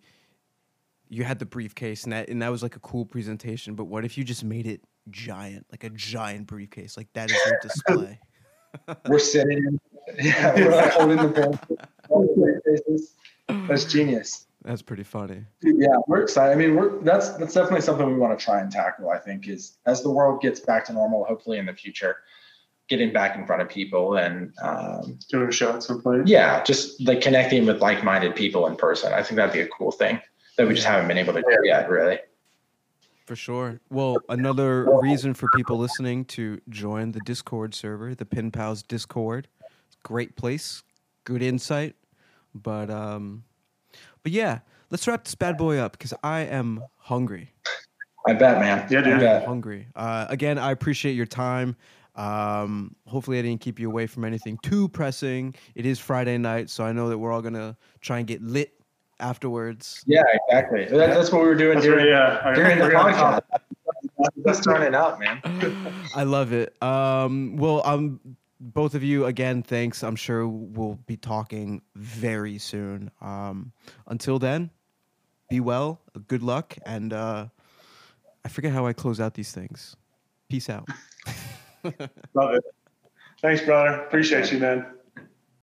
You 1.09 1.23
had 1.23 1.39
the 1.39 1.45
briefcase 1.45 2.03
and 2.03 2.13
that 2.13 2.29
and 2.29 2.41
that 2.41 2.49
was 2.49 2.61
like 2.63 2.75
a 2.75 2.79
cool 2.79 3.05
presentation. 3.05 3.75
But 3.75 3.85
what 3.85 4.05
if 4.05 4.17
you 4.17 4.23
just 4.23 4.43
made 4.43 4.65
it 4.67 4.81
giant, 5.09 5.65
like 5.71 5.83
a 5.83 5.89
giant 5.89 6.47
briefcase, 6.47 6.95
like 6.97 7.11
that 7.13 7.31
is 7.31 7.37
your 7.45 7.59
display? 7.61 8.19
we're 9.09 9.19
sitting 9.19 9.79
yeah, 10.21 10.53
we're 10.55 10.71
like 10.75 10.91
holding 10.93 11.17
the 11.17 11.59
pen. 13.47 13.67
That's 13.67 13.85
genius. 13.85 14.47
That's 14.63 14.81
pretty 14.81 15.03
funny. 15.03 15.43
Yeah, 15.61 15.97
we're 16.07 16.21
excited. 16.21 16.53
I 16.53 16.55
mean, 16.55 16.75
we're 16.75 16.99
that's 17.01 17.29
that's 17.31 17.53
definitely 17.53 17.81
something 17.81 18.07
we 18.07 18.15
want 18.15 18.37
to 18.37 18.43
try 18.43 18.61
and 18.61 18.71
tackle. 18.71 19.09
I 19.09 19.17
think 19.17 19.47
is 19.47 19.77
as 19.85 20.01
the 20.01 20.09
world 20.09 20.41
gets 20.41 20.59
back 20.61 20.85
to 20.85 20.93
normal, 20.93 21.25
hopefully 21.25 21.57
in 21.57 21.65
the 21.65 21.73
future, 21.73 22.17
getting 22.87 23.11
back 23.11 23.35
in 23.37 23.45
front 23.45 23.61
of 23.61 23.67
people 23.69 24.15
and 24.17 24.53
um, 24.61 25.19
Doing 25.29 25.49
a 25.49 25.51
show 25.51 25.73
at 25.73 25.83
some 25.83 26.01
point. 26.01 26.27
yeah, 26.27 26.63
just 26.63 27.01
like 27.01 27.19
connecting 27.21 27.65
with 27.65 27.81
like-minded 27.81 28.35
people 28.35 28.65
in 28.67 28.75
person. 28.77 29.11
I 29.11 29.21
think 29.21 29.35
that'd 29.35 29.53
be 29.53 29.61
a 29.61 29.67
cool 29.67 29.91
thing 29.91 30.21
that 30.57 30.67
we 30.67 30.73
just 30.73 30.87
haven't 30.87 31.07
been 31.07 31.17
able 31.17 31.33
to 31.33 31.41
do 31.41 31.57
yet, 31.63 31.89
really. 31.89 32.19
For 33.25 33.35
sure. 33.35 33.79
Well, 33.89 34.17
another 34.29 34.99
reason 35.01 35.33
for 35.33 35.47
people 35.55 35.77
listening 35.77 36.25
to 36.25 36.61
join 36.69 37.11
the 37.13 37.21
Discord 37.25 37.73
server, 37.73 38.15
the 38.15 38.25
Pin 38.25 38.51
Pals 38.51 38.83
Discord. 38.83 39.47
Great 40.03 40.35
place, 40.35 40.83
good 41.23 41.41
insight. 41.41 41.95
But 42.53 42.89
um 42.89 43.43
but 44.23 44.31
yeah, 44.31 44.59
let's 44.89 45.07
wrap 45.07 45.23
this 45.25 45.35
bad 45.35 45.57
boy 45.57 45.77
up 45.77 45.93
because 45.93 46.13
I 46.23 46.41
am 46.41 46.81
hungry. 46.97 47.53
I 48.27 48.33
bet, 48.33 48.59
man. 48.59 48.87
Yeah, 48.89 49.01
dude. 49.01 49.21
I 49.21 49.25
I 49.25 49.39
am 49.41 49.45
hungry. 49.45 49.87
Uh 49.95 50.25
again, 50.29 50.57
I 50.57 50.71
appreciate 50.71 51.13
your 51.13 51.25
time. 51.25 51.75
Um 52.15 52.95
hopefully 53.07 53.39
I 53.39 53.41
didn't 53.41 53.61
keep 53.61 53.79
you 53.79 53.89
away 53.89 54.07
from 54.07 54.23
anything 54.23 54.57
too 54.63 54.87
pressing. 54.89 55.55
It 55.75 55.85
is 55.85 55.99
Friday 55.99 56.37
night, 56.37 56.69
so 56.69 56.83
I 56.83 56.91
know 56.93 57.09
that 57.09 57.17
we're 57.17 57.31
all 57.31 57.41
gonna 57.41 57.75
try 58.01 58.19
and 58.19 58.27
get 58.27 58.41
lit 58.41 58.73
afterwards. 59.19 60.03
Yeah, 60.05 60.23
exactly. 60.47 60.85
That, 60.85 61.13
that's 61.13 61.31
what 61.31 61.41
we 61.41 61.47
were 61.47 61.55
doing 61.55 61.75
That's 61.75 61.85
during, 61.85 62.05
right. 62.13 62.41
Yeah. 62.45 62.53
during 62.53 62.77
the 62.77 62.85
We're 62.85 62.91
gonna 62.91 63.13
podcast. 63.13 63.41
talk- 63.51 63.61
Let's 64.45 64.61
turn 64.61 64.81
it 64.83 64.95
up, 64.95 65.19
man. 65.19 65.41
I 66.15 66.23
love 66.23 66.53
it. 66.53 66.81
Um, 66.81 67.57
well, 67.57 67.81
um, 67.85 68.19
both 68.63 68.95
of 68.95 69.03
you 69.03 69.25
again, 69.25 69.61
thanks. 69.61 70.03
I'm 70.03 70.15
sure 70.15 70.47
we'll 70.47 70.99
be 71.05 71.17
talking 71.17 71.81
very 71.95 72.57
soon. 72.57 73.11
Um, 73.21 73.73
until 74.07 74.39
then, 74.39 74.69
be 75.49 75.59
well, 75.59 75.99
good 76.27 76.41
luck, 76.41 76.77
and 76.85 77.11
uh, 77.11 77.47
I 78.45 78.49
forget 78.49 78.71
how 78.71 78.85
I 78.85 78.93
close 78.93 79.19
out 79.19 79.33
these 79.33 79.51
things. 79.51 79.95
Peace 80.49 80.69
out. 80.69 80.87
Love 82.33 82.55
it. 82.55 82.63
Thanks, 83.41 83.63
brother. 83.63 84.01
Appreciate 84.03 84.51
you, 84.51 84.59
man. 84.59 84.85